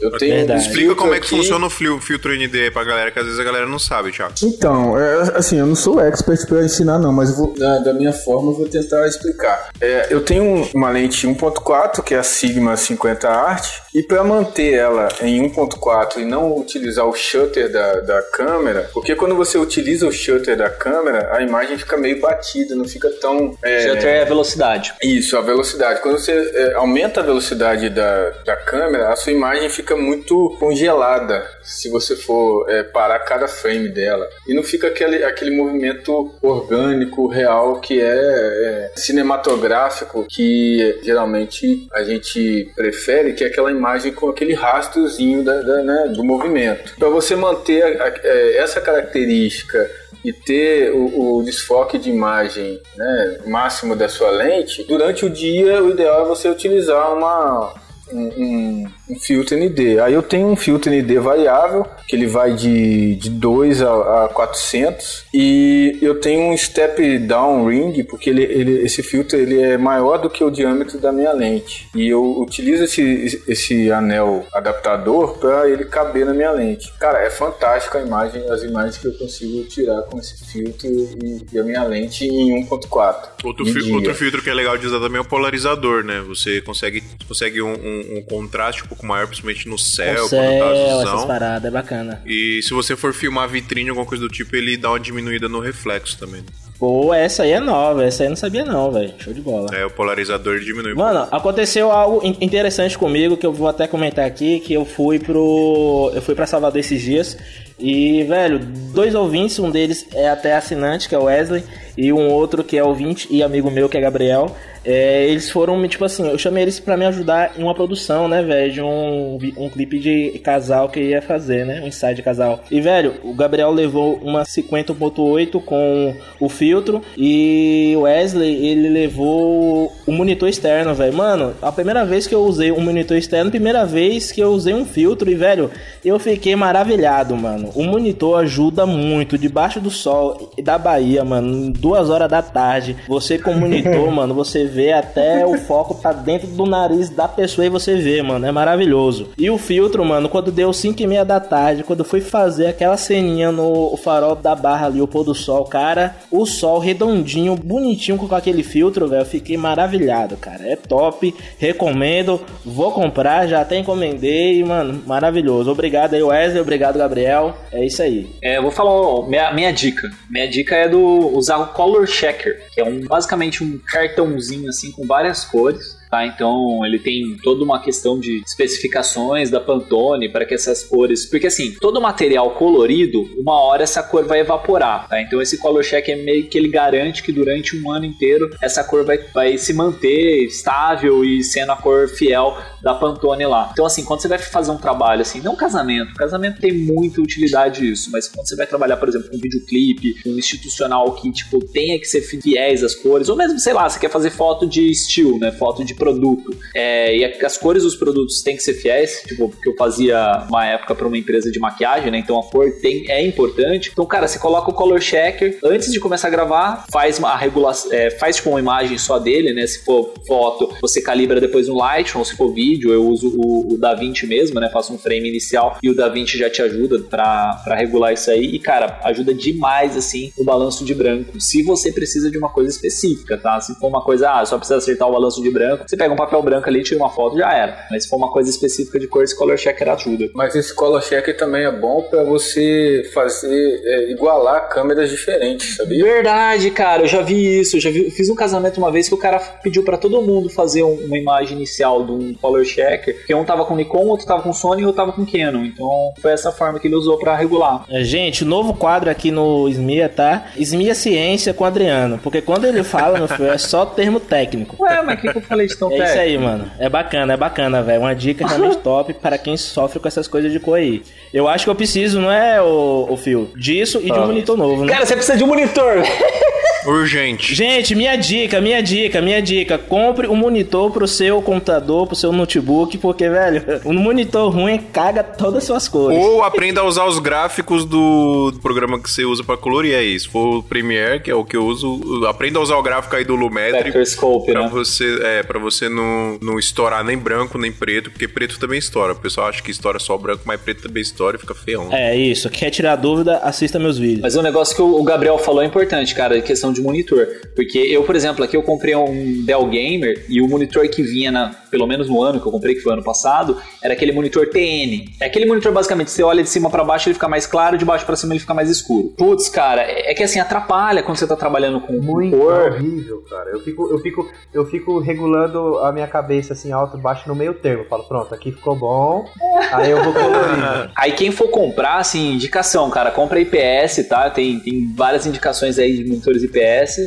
Eu 0.00 0.10
tenho 0.12 0.34
um 0.34 0.36
Verdade. 0.38 0.60
Explica 0.60 0.94
como 0.94 1.14
é 1.14 1.20
que 1.20 1.26
aqui- 1.26 1.36
funciona 1.36 1.66
o 1.66 1.70
fil- 1.70 2.00
filtro 2.00 2.32
ND 2.34 2.64
aí 2.64 2.70
pra 2.70 2.84
galera, 2.84 3.10
que 3.10 3.18
às 3.18 3.24
vezes 3.24 3.40
a 3.40 3.44
galera 3.44 3.66
não 3.66 3.78
sabe, 3.78 4.12
Thiago. 4.12 4.34
Então, 4.42 4.98
é, 4.98 5.32
assim, 5.34 5.58
eu 5.58 5.66
não 5.66 5.74
sou 5.74 6.00
expert 6.00 6.46
para 6.46 6.64
ensinar 6.64 6.98
não, 6.98 7.12
mas 7.12 7.36
vou, 7.36 7.54
da, 7.56 7.78
da 7.78 7.92
minha 7.92 8.12
forma 8.12 8.50
eu 8.50 8.54
vou 8.56 8.68
tentar 8.68 9.06
explicar. 9.06 9.70
É, 9.80 10.08
eu 10.10 10.20
tenho 10.20 10.42
um- 10.42 10.68
uma 10.74 10.90
lente 10.90 11.26
1.4, 11.26 12.02
que 12.02 12.14
é 12.14 12.18
a 12.18 12.22
Sigma 12.22 12.76
50 12.76 13.28
Art, 13.28 13.66
e 13.94 14.02
para 14.02 14.22
manter 14.22 14.74
ela 14.74 15.08
em 15.22 15.40
1.4 15.50 16.20
e 16.20 16.24
não 16.24 16.56
utilizar 16.56 17.06
o 17.06 17.14
shutter 17.14 17.70
da, 17.70 18.00
da 18.00 18.22
câmera, 18.22 18.90
porque 18.92 19.14
quando 19.14 19.34
você 19.34 19.56
utiliza 19.58 20.06
o 20.06 20.12
shutter 20.12 20.56
da 20.56 20.68
câmera, 20.70 21.30
a 21.34 21.40
imagem 21.42 21.78
fica 21.78 21.96
meio 21.96 22.20
batida, 22.20 22.74
não 22.74 22.84
fica 22.86 23.08
tão... 23.20 23.56
é, 23.62 23.80
Shutter 23.88 24.04
é 24.06 24.22
a 24.22 24.24
velocidade. 24.24 24.92
Isso, 25.02 25.36
a 25.36 25.40
velocidade. 25.40 26.00
Quando 26.00 26.18
você 26.18 26.32
é, 26.32 26.74
aumenta 26.74 27.20
a 27.20 27.22
velocidade 27.22 27.88
da, 27.90 28.30
da 28.44 28.56
câmera, 28.56 29.10
a 29.12 29.16
sua 29.16 29.32
imagem 29.32 29.68
fica 29.70 29.85
fica 29.86 29.96
muito 29.96 30.56
congelada 30.58 31.48
se 31.62 31.88
você 31.88 32.16
for 32.16 32.68
é, 32.68 32.82
parar 32.82 33.20
cada 33.20 33.46
frame 33.46 33.88
dela. 33.88 34.28
E 34.48 34.52
não 34.52 34.64
fica 34.64 34.88
aquele, 34.88 35.22
aquele 35.22 35.56
movimento 35.56 36.34
orgânico, 36.42 37.28
real, 37.28 37.80
que 37.80 38.00
é, 38.00 38.04
é 38.04 38.90
cinematográfico, 38.96 40.26
que 40.28 40.98
geralmente 41.04 41.86
a 41.92 42.02
gente 42.02 42.68
prefere, 42.74 43.32
que 43.32 43.44
é 43.44 43.46
aquela 43.46 43.70
imagem 43.70 44.12
com 44.12 44.28
aquele 44.28 44.54
rastrozinho 44.54 45.44
da, 45.44 45.62
da, 45.62 45.82
né, 45.84 46.12
do 46.14 46.24
movimento. 46.24 46.96
Para 46.98 47.08
você 47.08 47.36
manter 47.36 47.82
a, 47.82 48.04
a, 48.06 48.12
é, 48.24 48.56
essa 48.56 48.80
característica 48.80 49.88
e 50.24 50.32
ter 50.32 50.90
o, 50.90 51.38
o, 51.38 51.42
desfoque 51.44 51.96
de 51.98 52.10
imagem 52.10 52.80
né, 52.96 53.38
máximo 53.46 53.94
da 53.94 54.08
sua 54.08 54.30
lente, 54.30 54.82
durante 54.82 55.24
o 55.24 55.30
dia 55.30 55.80
o 55.80 55.90
ideal 55.90 56.24
é 56.24 56.28
você 56.28 56.48
utilizar 56.48 57.16
uma, 57.16 57.72
um, 58.12 58.20
um, 58.20 58.92
um 59.08 59.18
filtro 59.18 59.56
ND. 59.56 60.00
Aí 60.00 60.14
eu 60.14 60.22
tenho 60.22 60.48
um 60.48 60.56
filtro 60.56 60.90
ND 60.90 61.18
variável, 61.18 61.86
que 62.06 62.16
ele 62.16 62.26
vai 62.26 62.54
de, 62.54 63.16
de 63.16 63.30
2 63.30 63.82
a, 63.82 64.24
a 64.24 64.28
400, 64.28 65.26
e 65.32 65.98
eu 66.00 66.20
tenho 66.20 66.52
um 66.52 66.56
step 66.56 67.18
down 67.20 67.66
ring, 67.68 68.02
porque 68.04 68.30
ele, 68.30 68.42
ele, 68.42 68.84
esse 68.84 69.02
filtro 69.02 69.38
ele 69.38 69.60
é 69.60 69.76
maior 69.76 70.18
do 70.18 70.30
que 70.30 70.42
o 70.42 70.50
diâmetro 70.50 70.98
da 70.98 71.12
minha 71.12 71.32
lente. 71.32 71.88
E 71.94 72.08
eu 72.08 72.40
utilizo 72.40 72.84
esse, 72.84 73.42
esse 73.46 73.90
anel 73.92 74.46
adaptador 74.52 75.38
para 75.38 75.68
ele 75.68 75.84
caber 75.84 76.26
na 76.26 76.34
minha 76.34 76.50
lente. 76.50 76.92
Cara, 76.98 77.22
é 77.22 77.30
fantástico 77.30 77.98
a 77.98 78.02
imagem, 78.02 78.48
as 78.50 78.62
imagens 78.62 78.98
que 78.98 79.06
eu 79.06 79.12
consigo 79.14 79.64
tirar 79.64 80.02
com 80.02 80.18
esse 80.18 80.44
filtro 80.46 80.88
e, 80.88 81.46
e 81.52 81.58
a 81.58 81.62
minha 81.62 81.84
lente 81.84 82.24
em 82.24 82.64
1.4. 82.66 83.28
Outro, 83.44 83.66
fi, 83.66 83.92
outro 83.92 84.14
filtro 84.14 84.42
que 84.42 84.50
é 84.50 84.54
legal 84.54 84.76
de 84.76 84.86
usar 84.86 85.00
também 85.00 85.18
é 85.18 85.20
o 85.20 85.24
polarizador, 85.24 86.02
né? 86.02 86.20
Você 86.26 86.60
consegue, 86.60 87.02
consegue 87.28 87.62
um, 87.62 87.72
um, 87.72 88.18
um 88.18 88.22
contraste 88.22 88.84
um 88.84 88.95
pouco 88.96 89.06
maior, 89.06 89.26
principalmente 89.26 89.68
no 89.68 89.78
céu, 89.78 90.24
O 90.24 90.28
céu, 90.28 90.40
quando 90.42 90.58
tá 91.04 91.10
essas 91.10 91.24
paradas, 91.24 91.64
é 91.64 91.70
bacana. 91.70 92.22
E 92.26 92.60
se 92.62 92.72
você 92.72 92.96
for 92.96 93.12
filmar 93.12 93.48
vitrine, 93.48 93.90
alguma 93.90 94.06
coisa 94.06 94.22
do 94.24 94.28
tipo, 94.30 94.54
ele 94.56 94.76
dá 94.76 94.90
uma 94.90 95.00
diminuída 95.00 95.48
no 95.48 95.60
reflexo 95.60 96.18
também. 96.18 96.42
Pô, 96.78 97.14
essa 97.14 97.42
aí 97.44 97.52
é 97.52 97.60
nova, 97.60 98.04
essa 98.04 98.22
aí 98.22 98.26
eu 98.26 98.30
não 98.30 98.36
sabia 98.36 98.62
não, 98.64 98.92
velho. 98.92 99.14
Show 99.18 99.32
de 99.32 99.40
bola. 99.40 99.74
É, 99.74 99.86
o 99.86 99.90
polarizador 99.90 100.58
diminui. 100.60 100.94
Mano, 100.94 101.26
aconteceu 101.30 101.90
algo 101.90 102.20
in- 102.26 102.36
interessante 102.40 102.98
comigo 102.98 103.34
que 103.36 103.46
eu 103.46 103.52
vou 103.52 103.66
até 103.68 103.86
comentar 103.86 104.26
aqui, 104.26 104.60
que 104.60 104.74
eu 104.74 104.84
fui 104.84 105.18
pro. 105.18 106.10
Eu 106.14 106.20
fui 106.20 106.34
pra 106.34 106.46
Salvador 106.46 106.78
esses 106.78 107.00
dias. 107.00 107.38
E, 107.78 108.22
velho, 108.24 108.58
dois 108.94 109.14
ouvintes, 109.14 109.58
um 109.58 109.70
deles 109.70 110.06
é 110.14 110.28
até 110.28 110.54
assinante, 110.54 111.08
que 111.08 111.14
é 111.14 111.18
o 111.18 111.24
Wesley, 111.24 111.62
e 111.96 112.12
um 112.12 112.30
outro 112.30 112.64
que 112.64 112.76
é 112.76 112.82
ouvinte 112.82 113.28
e 113.30 113.42
amigo 113.42 113.70
meu, 113.70 113.88
que 113.88 113.96
é 113.96 114.00
Gabriel. 114.00 114.54
É, 114.86 115.24
eles 115.26 115.50
foram, 115.50 115.86
tipo 115.88 116.04
assim, 116.04 116.28
eu 116.28 116.38
chamei 116.38 116.62
eles 116.62 116.78
pra 116.78 116.96
me 116.96 117.04
ajudar 117.06 117.54
em 117.58 117.62
uma 117.62 117.74
produção, 117.74 118.28
né, 118.28 118.40
velho, 118.40 118.72
de 118.72 118.80
um, 118.80 119.36
um 119.56 119.68
clipe 119.68 119.98
de 119.98 120.38
casal 120.38 120.88
que 120.88 121.00
ia 121.00 121.20
fazer, 121.20 121.66
né, 121.66 121.80
um 121.82 121.88
ensaio 121.88 122.14
de 122.14 122.22
casal. 122.22 122.62
E, 122.70 122.80
velho, 122.80 123.14
o 123.24 123.34
Gabriel 123.34 123.72
levou 123.72 124.14
uma 124.22 124.44
50.8 124.44 125.60
com 125.60 126.14
o 126.38 126.48
filtro 126.48 127.02
e 127.16 127.94
o 127.96 128.02
Wesley, 128.02 128.64
ele 128.64 128.88
levou 128.88 129.92
o 130.06 130.12
monitor 130.12 130.48
externo, 130.48 130.94
velho. 130.94 131.14
Mano, 131.14 131.54
a 131.60 131.72
primeira 131.72 132.04
vez 132.04 132.28
que 132.28 132.34
eu 132.34 132.44
usei 132.44 132.70
um 132.70 132.80
monitor 132.80 133.16
externo, 133.16 133.50
primeira 133.50 133.84
vez 133.84 134.30
que 134.30 134.40
eu 134.40 134.50
usei 134.50 134.72
um 134.72 134.84
filtro 134.84 135.28
e, 135.28 135.34
velho, 135.34 135.68
eu 136.04 136.16
fiquei 136.20 136.54
maravilhado, 136.54 137.34
mano. 137.36 137.65
O 137.74 137.82
monitor 137.84 138.40
ajuda 138.40 138.86
muito, 138.86 139.38
debaixo 139.38 139.80
do 139.80 139.90
sol 139.90 140.52
da 140.62 140.78
Bahia, 140.78 141.24
mano, 141.24 141.72
duas 141.72 142.10
horas 142.10 142.28
da 142.28 142.42
tarde. 142.42 142.96
Você 143.08 143.38
com 143.38 143.52
o 143.52 143.60
monitor, 143.60 144.10
mano, 144.12 144.34
você 144.34 144.64
vê 144.64 144.92
até 144.92 145.46
o 145.46 145.56
foco 145.58 145.94
tá 145.94 146.12
dentro 146.12 146.48
do 146.48 146.66
nariz 146.66 147.10
da 147.10 147.28
pessoa 147.28 147.66
e 147.66 147.70
você 147.70 147.96
vê, 147.96 148.22
mano, 148.22 148.46
é 148.46 148.52
maravilhoso. 148.52 149.28
E 149.38 149.50
o 149.50 149.58
filtro, 149.58 150.04
mano, 150.04 150.28
quando 150.28 150.52
deu 150.52 150.72
5 150.72 151.02
e 151.02 151.06
meia 151.06 151.24
da 151.24 151.40
tarde, 151.40 151.82
quando 151.82 152.00
eu 152.00 152.04
fui 152.04 152.20
fazer 152.20 152.66
aquela 152.66 152.96
ceninha 152.96 153.50
no 153.50 153.96
farol 153.96 154.36
da 154.36 154.54
barra 154.54 154.86
ali, 154.86 155.00
o 155.00 155.06
pôr 155.06 155.24
do 155.24 155.34
sol, 155.34 155.64
cara, 155.64 156.16
o 156.30 156.46
sol 156.46 156.78
redondinho, 156.78 157.56
bonitinho 157.56 158.18
com 158.18 158.34
aquele 158.34 158.62
filtro, 158.62 159.08
velho, 159.08 159.24
fiquei 159.24 159.56
maravilhado, 159.56 160.36
cara. 160.36 160.66
É 160.66 160.76
top, 160.76 161.34
recomendo, 161.58 162.40
vou 162.64 162.92
comprar, 162.92 163.46
já 163.46 163.60
até 163.60 163.78
encomendei, 163.78 164.62
mano, 164.64 165.02
maravilhoso. 165.06 165.70
Obrigado 165.70 166.14
aí, 166.14 166.22
Wesley, 166.22 166.60
obrigado, 166.60 166.98
Gabriel. 166.98 167.55
É 167.72 167.84
isso 167.84 168.02
aí. 168.02 168.30
É, 168.42 168.56
eu 168.56 168.62
vou 168.62 168.70
falar 168.70 169.26
minha, 169.28 169.52
minha 169.52 169.72
dica. 169.72 170.10
Minha 170.30 170.48
dica 170.48 170.74
é 170.74 170.88
do 170.88 171.00
usar 171.36 171.58
o 171.58 171.68
Color 171.68 172.06
Checker, 172.06 172.62
que 172.72 172.80
é 172.80 172.84
um, 172.84 173.00
basicamente 173.00 173.62
um 173.62 173.78
cartãozinho 173.78 174.68
assim 174.68 174.92
com 174.92 175.06
várias 175.06 175.44
cores. 175.44 175.96
Tá, 176.16 176.24
então 176.24 176.80
ele 176.86 176.98
tem 176.98 177.36
toda 177.42 177.62
uma 177.62 177.78
questão 177.78 178.18
de 178.18 178.42
especificações 178.46 179.50
da 179.50 179.60
Pantone 179.60 180.30
para 180.30 180.46
que 180.46 180.54
essas 180.54 180.82
cores, 180.82 181.26
porque 181.26 181.48
assim, 181.48 181.74
todo 181.78 182.00
material 182.00 182.52
colorido, 182.52 183.28
uma 183.36 183.60
hora 183.60 183.82
essa 183.82 184.02
cor 184.02 184.24
vai 184.24 184.40
evaporar, 184.40 185.08
tá? 185.08 185.20
Então 185.20 185.42
esse 185.42 185.58
color 185.58 185.84
check 185.84 186.08
é 186.08 186.16
meio 186.16 186.46
que 186.46 186.56
ele 186.56 186.68
garante 186.68 187.22
que 187.22 187.30
durante 187.30 187.76
um 187.76 187.90
ano 187.90 188.06
inteiro 188.06 188.48
essa 188.62 188.82
cor 188.82 189.04
vai, 189.04 189.18
vai 189.34 189.58
se 189.58 189.74
manter 189.74 190.44
estável 190.46 191.22
e 191.22 191.44
sendo 191.44 191.72
a 191.72 191.76
cor 191.76 192.08
fiel 192.08 192.56
da 192.82 192.94
Pantone 192.94 193.44
lá. 193.44 193.68
Então 193.72 193.84
assim, 193.84 194.02
quando 194.02 194.22
você 194.22 194.28
vai 194.28 194.38
fazer 194.38 194.70
um 194.70 194.78
trabalho 194.78 195.20
assim, 195.20 195.42
não 195.42 195.54
casamento, 195.54 196.14
casamento 196.14 196.60
tem 196.60 196.72
muita 196.72 197.20
utilidade 197.20 197.86
isso, 197.86 198.10
mas 198.10 198.26
quando 198.26 198.48
você 198.48 198.56
vai 198.56 198.66
trabalhar, 198.66 198.96
por 198.96 199.08
exemplo, 199.08 199.28
com 199.28 199.36
um 199.36 199.40
videoclipe, 199.40 200.14
um 200.24 200.38
institucional 200.38 201.12
que 201.12 201.30
tipo 201.30 201.62
tenha 201.66 201.98
que 201.98 202.06
ser 202.06 202.22
fiéis 202.22 202.82
às 202.82 202.94
cores, 202.94 203.28
ou 203.28 203.36
mesmo, 203.36 203.58
sei 203.58 203.74
lá, 203.74 203.86
você 203.86 203.98
quer 203.98 204.10
fazer 204.10 204.30
foto 204.30 204.66
de 204.66 204.90
estilo, 204.90 205.38
né, 205.38 205.52
foto 205.52 205.84
de 205.84 205.94
produto, 206.06 206.56
é, 206.74 207.16
e 207.16 207.24
as 207.24 207.56
cores 207.56 207.82
dos 207.82 207.96
produtos 207.96 208.40
têm 208.42 208.56
que 208.56 208.62
ser 208.62 208.74
fiéis, 208.74 209.22
tipo, 209.26 209.48
porque 209.48 209.68
eu 209.68 209.74
fazia 209.74 210.46
uma 210.48 210.64
época 210.64 210.94
para 210.94 211.06
uma 211.06 211.18
empresa 211.18 211.50
de 211.50 211.58
maquiagem, 211.58 212.10
né, 212.10 212.18
então 212.18 212.38
a 212.38 212.44
cor 212.44 212.70
tem, 212.80 213.10
é 213.10 213.26
importante. 213.26 213.90
Então, 213.92 214.06
cara, 214.06 214.28
você 214.28 214.38
coloca 214.38 214.70
o 214.70 214.74
color 214.74 215.00
checker. 215.00 215.58
Antes 215.64 215.90
de 215.90 215.98
começar 215.98 216.28
a 216.28 216.30
gravar, 216.30 216.84
faz 216.92 217.18
uma 217.18 217.36
regulação, 217.36 217.92
é, 217.92 218.10
faz 218.10 218.36
tipo 218.36 218.50
uma 218.50 218.60
imagem 218.60 218.98
só 218.98 219.18
dele, 219.18 219.52
né, 219.52 219.66
se 219.66 219.84
for 219.84 220.12
foto, 220.26 220.72
você 220.80 221.00
calibra 221.00 221.40
depois 221.40 221.66
no 221.66 221.76
Lightroom, 221.76 222.24
se 222.24 222.36
for 222.36 222.52
vídeo, 222.52 222.92
eu 222.92 223.04
uso 223.04 223.28
o, 223.36 223.74
o 223.74 223.78
DaVinci 223.78 224.26
mesmo, 224.26 224.60
né, 224.60 224.70
faço 224.72 224.92
um 224.92 224.98
frame 224.98 225.28
inicial 225.28 225.78
e 225.82 225.90
o 225.90 225.94
DaVinci 225.94 226.38
já 226.38 226.48
te 226.48 226.62
ajuda 226.62 227.00
para 227.00 227.74
regular 227.74 228.12
isso 228.12 228.30
aí. 228.30 228.46
E, 228.46 228.58
cara, 228.58 229.00
ajuda 229.04 229.34
demais, 229.34 229.96
assim, 229.96 230.32
o 230.36 230.44
balanço 230.44 230.84
de 230.84 230.94
branco, 230.94 231.40
se 231.40 231.62
você 231.62 231.90
precisa 231.90 232.30
de 232.30 232.38
uma 232.38 232.48
coisa 232.48 232.70
específica, 232.70 233.36
tá? 233.36 233.60
Se 233.60 233.74
for 233.78 233.88
uma 233.88 234.02
coisa, 234.02 234.30
ah, 234.30 234.46
só 234.46 234.56
precisa 234.56 234.78
acertar 234.78 235.08
o 235.08 235.12
balanço 235.12 235.42
de 235.42 235.50
branco, 235.50 235.85
você 235.86 235.96
pega 235.96 236.12
um 236.12 236.16
papel 236.16 236.42
branco 236.42 236.68
ali, 236.68 236.82
tira 236.82 236.98
uma 237.00 237.10
foto, 237.10 237.36
já 237.38 237.52
era. 237.52 237.86
Mas 237.90 238.04
se 238.04 238.08
for 238.08 238.16
uma 238.16 238.30
coisa 238.30 238.50
específica 238.50 238.98
de 238.98 239.06
cor, 239.06 239.22
esse 239.24 239.36
color 239.36 239.56
checker 239.58 239.88
ajuda. 239.88 240.28
Mas 240.34 240.54
esse 240.54 240.74
color 240.74 241.02
checker 241.02 241.36
também 241.36 241.64
é 241.64 241.70
bom 241.72 242.02
para 242.02 242.22
você 242.24 243.08
fazer 243.14 243.80
é, 243.84 244.10
igualar 244.12 244.68
câmeras 244.68 245.10
diferentes, 245.10 245.76
sabia? 245.76 246.02
Verdade, 246.04 246.70
cara, 246.70 247.02
eu 247.02 247.08
já 247.08 247.22
vi 247.22 247.60
isso. 247.60 247.76
Eu 247.76 247.80
já 247.80 247.90
vi, 247.90 248.10
fiz 248.10 248.28
um 248.28 248.34
casamento 248.34 248.78
uma 248.78 248.90
vez 248.90 249.08
que 249.08 249.14
o 249.14 249.18
cara 249.18 249.38
pediu 249.62 249.82
para 249.84 249.96
todo 249.96 250.20
mundo 250.22 250.48
fazer 250.48 250.82
um- 250.82 251.04
uma 251.06 251.18
imagem 251.18 251.56
inicial 251.56 252.04
de 252.04 252.12
um 252.12 252.34
color 252.34 252.64
checker, 252.64 253.24
que 253.26 253.34
um 253.34 253.44
tava 253.44 253.64
com 253.64 253.76
Nikon, 253.76 254.06
outro 254.06 254.26
tava 254.26 254.42
com 254.42 254.52
Sony 254.52 254.82
e 254.82 254.86
outro 254.86 254.96
tava 255.02 255.12
com 255.12 255.24
Canon. 255.26 255.64
Então 255.64 255.88
foi 256.20 256.32
essa 256.32 256.50
forma 256.52 256.78
que 256.78 256.88
ele 256.88 256.94
usou 256.96 257.18
para 257.18 257.36
regular. 257.36 257.84
É, 257.90 258.02
Gente, 258.04 258.44
novo 258.44 258.74
quadro 258.74 259.10
aqui 259.10 259.30
no 259.30 259.68
SMIA, 259.68 260.08
tá? 260.08 260.46
SMIA 260.56 260.94
Ciência 260.94 261.52
com 261.52 261.64
o 261.64 261.66
Adriano. 261.66 262.18
Porque 262.22 262.40
quando 262.40 262.64
ele 262.64 262.82
fala, 262.84 263.18
meu 263.18 263.28
filho, 263.28 263.50
é 263.50 263.58
só 263.58 263.84
termo 263.84 264.18
técnico. 264.20 264.76
Ué, 264.82 265.02
mas 265.02 265.18
o 265.18 265.20
que, 265.20 265.28
que 265.32 265.38
eu 265.38 265.42
falei 265.42 265.66
de 265.66 265.75
tão 265.78 265.90
É 265.90 265.94
isso 265.94 266.04
técnico? 266.04 266.20
aí, 266.20 266.38
mano. 266.38 266.70
É 266.78 266.88
bacana, 266.88 267.32
é 267.32 267.36
bacana, 267.36 267.82
velho. 267.82 268.00
Uma 268.00 268.14
dica 268.14 268.46
realmente 268.46 268.78
top 268.84 269.12
para 269.14 269.38
quem 269.38 269.56
sofre 269.56 269.98
com 270.00 270.08
essas 270.08 270.26
coisas 270.28 270.50
de 270.52 270.58
cor 270.58 270.74
aí. 270.78 271.02
Eu 271.32 271.46
acho 271.48 271.64
que 271.64 271.70
eu 271.70 271.74
preciso, 271.74 272.20
não 272.20 272.30
é, 272.30 272.60
o, 272.62 273.06
o 273.10 273.16
Fio? 273.16 273.50
Disso 273.56 273.98
e 274.02 274.06
de 274.06 274.12
um 274.12 274.22
Ah. 274.22 274.26
monitor 274.26 274.56
novo, 274.56 274.84
né? 274.84 274.92
Cara, 274.92 275.06
você 275.06 275.14
precisa 275.14 275.36
de 275.36 275.44
um 275.44 275.46
monitor. 275.48 276.02
Urgente. 276.86 277.54
Gente, 277.54 277.94
minha 277.94 278.16
dica, 278.16 278.60
minha 278.60 278.82
dica, 278.82 279.20
minha 279.20 279.40
dica. 279.40 279.78
Compre 279.78 280.26
um 280.26 280.34
monitor 280.34 280.90
pro 280.90 281.06
seu 281.06 281.40
computador, 281.40 282.06
pro 282.06 282.16
seu 282.16 282.32
notebook, 282.32 282.98
porque, 282.98 283.28
velho, 283.28 283.62
um 283.84 283.94
monitor 283.94 284.50
ruim 284.52 284.78
caga 284.92 285.22
todas 285.22 285.58
as 285.58 285.64
suas 285.64 285.88
cores. 285.88 286.18
Ou 286.18 286.42
aprenda 286.42 286.80
a 286.80 286.84
usar 286.84 287.04
os 287.06 287.18
gráficos 287.18 287.84
do, 287.84 288.50
do 288.50 288.60
programa 288.60 288.98
que 288.98 289.10
você 289.10 289.24
usa 289.24 289.44
pra 289.44 289.56
colorir 289.56 289.96
aí. 289.96 290.18
Se 290.18 290.28
for 290.28 290.58
o 290.58 290.62
Premiere, 290.62 291.20
que 291.20 291.30
é 291.30 291.34
o 291.34 291.44
que 291.44 291.56
eu 291.56 291.64
uso, 291.64 292.26
aprenda 292.26 292.58
a 292.58 292.62
usar 292.62 292.76
o 292.76 292.82
gráfico 292.82 293.14
aí 293.14 293.24
do 293.24 293.36
Lumetri. 293.36 293.84
Vectorscope, 293.84 294.52
pra 294.52 294.62
né? 294.62 294.68
você, 294.68 295.20
é, 295.22 295.42
pra 295.42 295.58
você 295.58 295.88
não, 295.88 296.38
não 296.42 296.58
estourar 296.58 297.04
nem 297.04 297.16
branco 297.16 297.58
nem 297.58 297.72
preto, 297.72 298.10
porque 298.10 298.26
preto 298.26 298.58
também 298.58 298.78
estoura. 298.78 299.12
O 299.12 299.16
pessoal 299.16 299.48
acha 299.48 299.62
que 299.62 299.70
estoura 299.70 299.98
só 299.98 300.14
o 300.14 300.18
branco, 300.18 300.42
mas 300.44 300.60
preto 300.60 300.82
também 300.88 301.02
estoura 301.02 301.36
e 301.36 301.40
fica 301.40 301.54
feião. 301.54 301.88
É 301.92 302.16
isso. 302.16 302.50
Quer 302.50 302.70
tirar 302.70 302.96
dúvida, 302.96 303.38
assista 303.38 303.78
meus 303.78 303.98
vídeos. 303.98 304.22
Mas 304.22 304.36
um 304.36 304.42
negócio 304.42 304.74
que 304.74 304.82
o 304.82 304.96
o 304.96 305.02
Gabriel 305.04 305.38
falou 305.38 305.62
é 305.62 305.66
importante, 305.66 306.14
cara, 306.14 306.36
a 306.36 306.42
questão 306.42 306.72
de 306.76 306.82
monitor. 306.82 307.26
Porque 307.54 307.78
eu, 307.78 308.04
por 308.04 308.14
exemplo, 308.14 308.44
aqui 308.44 308.56
eu 308.56 308.62
comprei 308.62 308.94
um 308.94 309.44
Dell 309.44 309.66
Gamer 309.66 310.24
e 310.28 310.40
o 310.40 310.48
monitor 310.48 310.86
que 310.88 311.02
vinha, 311.02 311.30
na, 311.32 311.50
pelo 311.70 311.86
menos 311.86 312.08
no 312.08 312.22
ano 312.22 312.40
que 312.40 312.46
eu 312.46 312.52
comprei, 312.52 312.74
que 312.74 312.80
foi 312.80 312.92
ano 312.92 313.02
passado, 313.02 313.56
era 313.82 313.94
aquele 313.94 314.12
monitor 314.12 314.48
TN. 314.48 315.10
É 315.20 315.26
aquele 315.26 315.46
monitor, 315.46 315.72
basicamente, 315.72 316.10
você 316.10 316.22
olha 316.22 316.42
de 316.42 316.48
cima 316.48 316.70
para 316.70 316.84
baixo 316.84 317.08
ele 317.08 317.14
fica 317.14 317.28
mais 317.28 317.46
claro, 317.46 317.76
de 317.76 317.84
baixo 317.84 318.06
para 318.06 318.16
cima 318.16 318.32
ele 318.32 318.40
fica 318.40 318.54
mais 318.54 318.70
escuro. 318.70 319.08
Putz, 319.16 319.48
cara, 319.48 319.82
é 319.82 320.14
que 320.14 320.22
assim, 320.22 320.38
atrapalha 320.38 321.02
quando 321.02 321.16
você 321.18 321.26
tá 321.26 321.36
trabalhando 321.36 321.80
com 321.80 321.94
Muito 321.94 322.36
cor. 322.36 322.72
horrível, 322.72 323.22
cara. 323.28 323.50
Eu 323.50 323.60
fico, 323.60 323.88
eu, 323.90 323.98
fico, 323.98 324.30
eu 324.52 324.66
fico 324.66 324.98
regulando 325.00 325.78
a 325.78 325.92
minha 325.92 326.06
cabeça 326.06 326.52
assim, 326.52 326.72
alto 326.72 326.96
e 326.96 327.00
baixo 327.00 327.28
no 327.28 327.34
meio 327.34 327.54
termo. 327.54 327.82
Eu 327.84 327.88
falo, 327.88 328.04
pronto, 328.04 328.34
aqui 328.34 328.52
ficou 328.52 328.76
bom. 328.76 329.26
Aí 329.72 329.90
eu 329.90 330.02
vou 330.02 330.12
colorindo. 330.12 330.90
Aí 330.96 331.12
quem 331.12 331.30
for 331.30 331.48
comprar, 331.48 331.98
assim, 331.98 332.34
indicação, 332.34 332.90
cara, 332.90 333.10
compra 333.10 333.40
IPS, 333.40 334.06
tá? 334.08 334.28
Tem, 334.30 334.58
tem 334.60 334.92
várias 334.94 335.26
indicações 335.26 335.78
aí 335.78 335.96
de 335.96 336.04
monitores 336.04 336.42
IPS, 336.42 336.56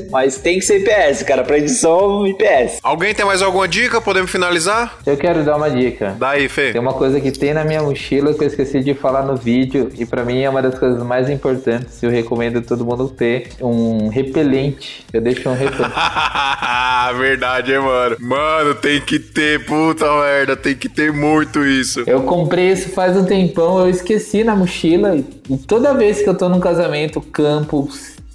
mas 0.09 0.37
tem 0.37 0.59
que 0.59 0.65
ser 0.65 0.79
IPS, 0.79 1.23
cara, 1.23 1.43
pra 1.43 1.57
edição 1.57 2.25
IPS. 2.27 2.79
Alguém 2.83 3.13
tem 3.13 3.25
mais 3.25 3.41
alguma 3.41 3.67
dica? 3.67 4.01
Podemos 4.01 4.31
finalizar? 4.31 4.97
Eu 5.05 5.17
quero 5.17 5.43
dar 5.43 5.57
uma 5.57 5.69
dica. 5.69 6.15
Daí, 6.17 6.47
Fê. 6.47 6.71
Tem 6.71 6.81
uma 6.81 6.93
coisa 6.93 7.19
que 7.19 7.31
tem 7.31 7.53
na 7.53 7.63
minha 7.63 7.81
mochila 7.81 8.33
que 8.33 8.43
eu 8.43 8.47
esqueci 8.47 8.81
de 8.81 8.93
falar 8.93 9.23
no 9.23 9.35
vídeo 9.35 9.89
e 9.97 10.05
pra 10.05 10.23
mim 10.23 10.41
é 10.41 10.49
uma 10.49 10.61
das 10.61 10.77
coisas 10.77 11.01
mais 11.03 11.29
importantes. 11.29 12.01
Eu 12.01 12.09
recomendo 12.09 12.61
todo 12.61 12.85
mundo 12.85 13.09
ter 13.09 13.49
um 13.61 14.09
repelente. 14.09 15.05
Eu 15.11 15.21
deixo 15.21 15.49
um 15.49 15.53
repelente. 15.53 15.93
Verdade, 17.17 17.73
hein, 17.73 17.79
mano? 17.79 18.17
Mano, 18.19 18.75
tem 18.75 19.01
que 19.01 19.19
ter, 19.19 19.65
puta 19.65 20.05
merda, 20.21 20.55
tem 20.55 20.75
que 20.75 20.89
ter 20.89 21.11
muito 21.11 21.65
isso. 21.65 22.03
Eu 22.05 22.23
comprei 22.23 22.71
isso 22.71 22.89
faz 22.89 23.15
um 23.15 23.25
tempão, 23.25 23.79
eu 23.79 23.89
esqueci 23.89 24.43
na 24.43 24.55
mochila 24.55 25.15
e 25.15 25.57
toda 25.57 25.93
vez 25.93 26.21
que 26.21 26.29
eu 26.29 26.35
tô 26.35 26.49
num 26.49 26.59
casamento, 26.59 27.21
campo, 27.21 27.89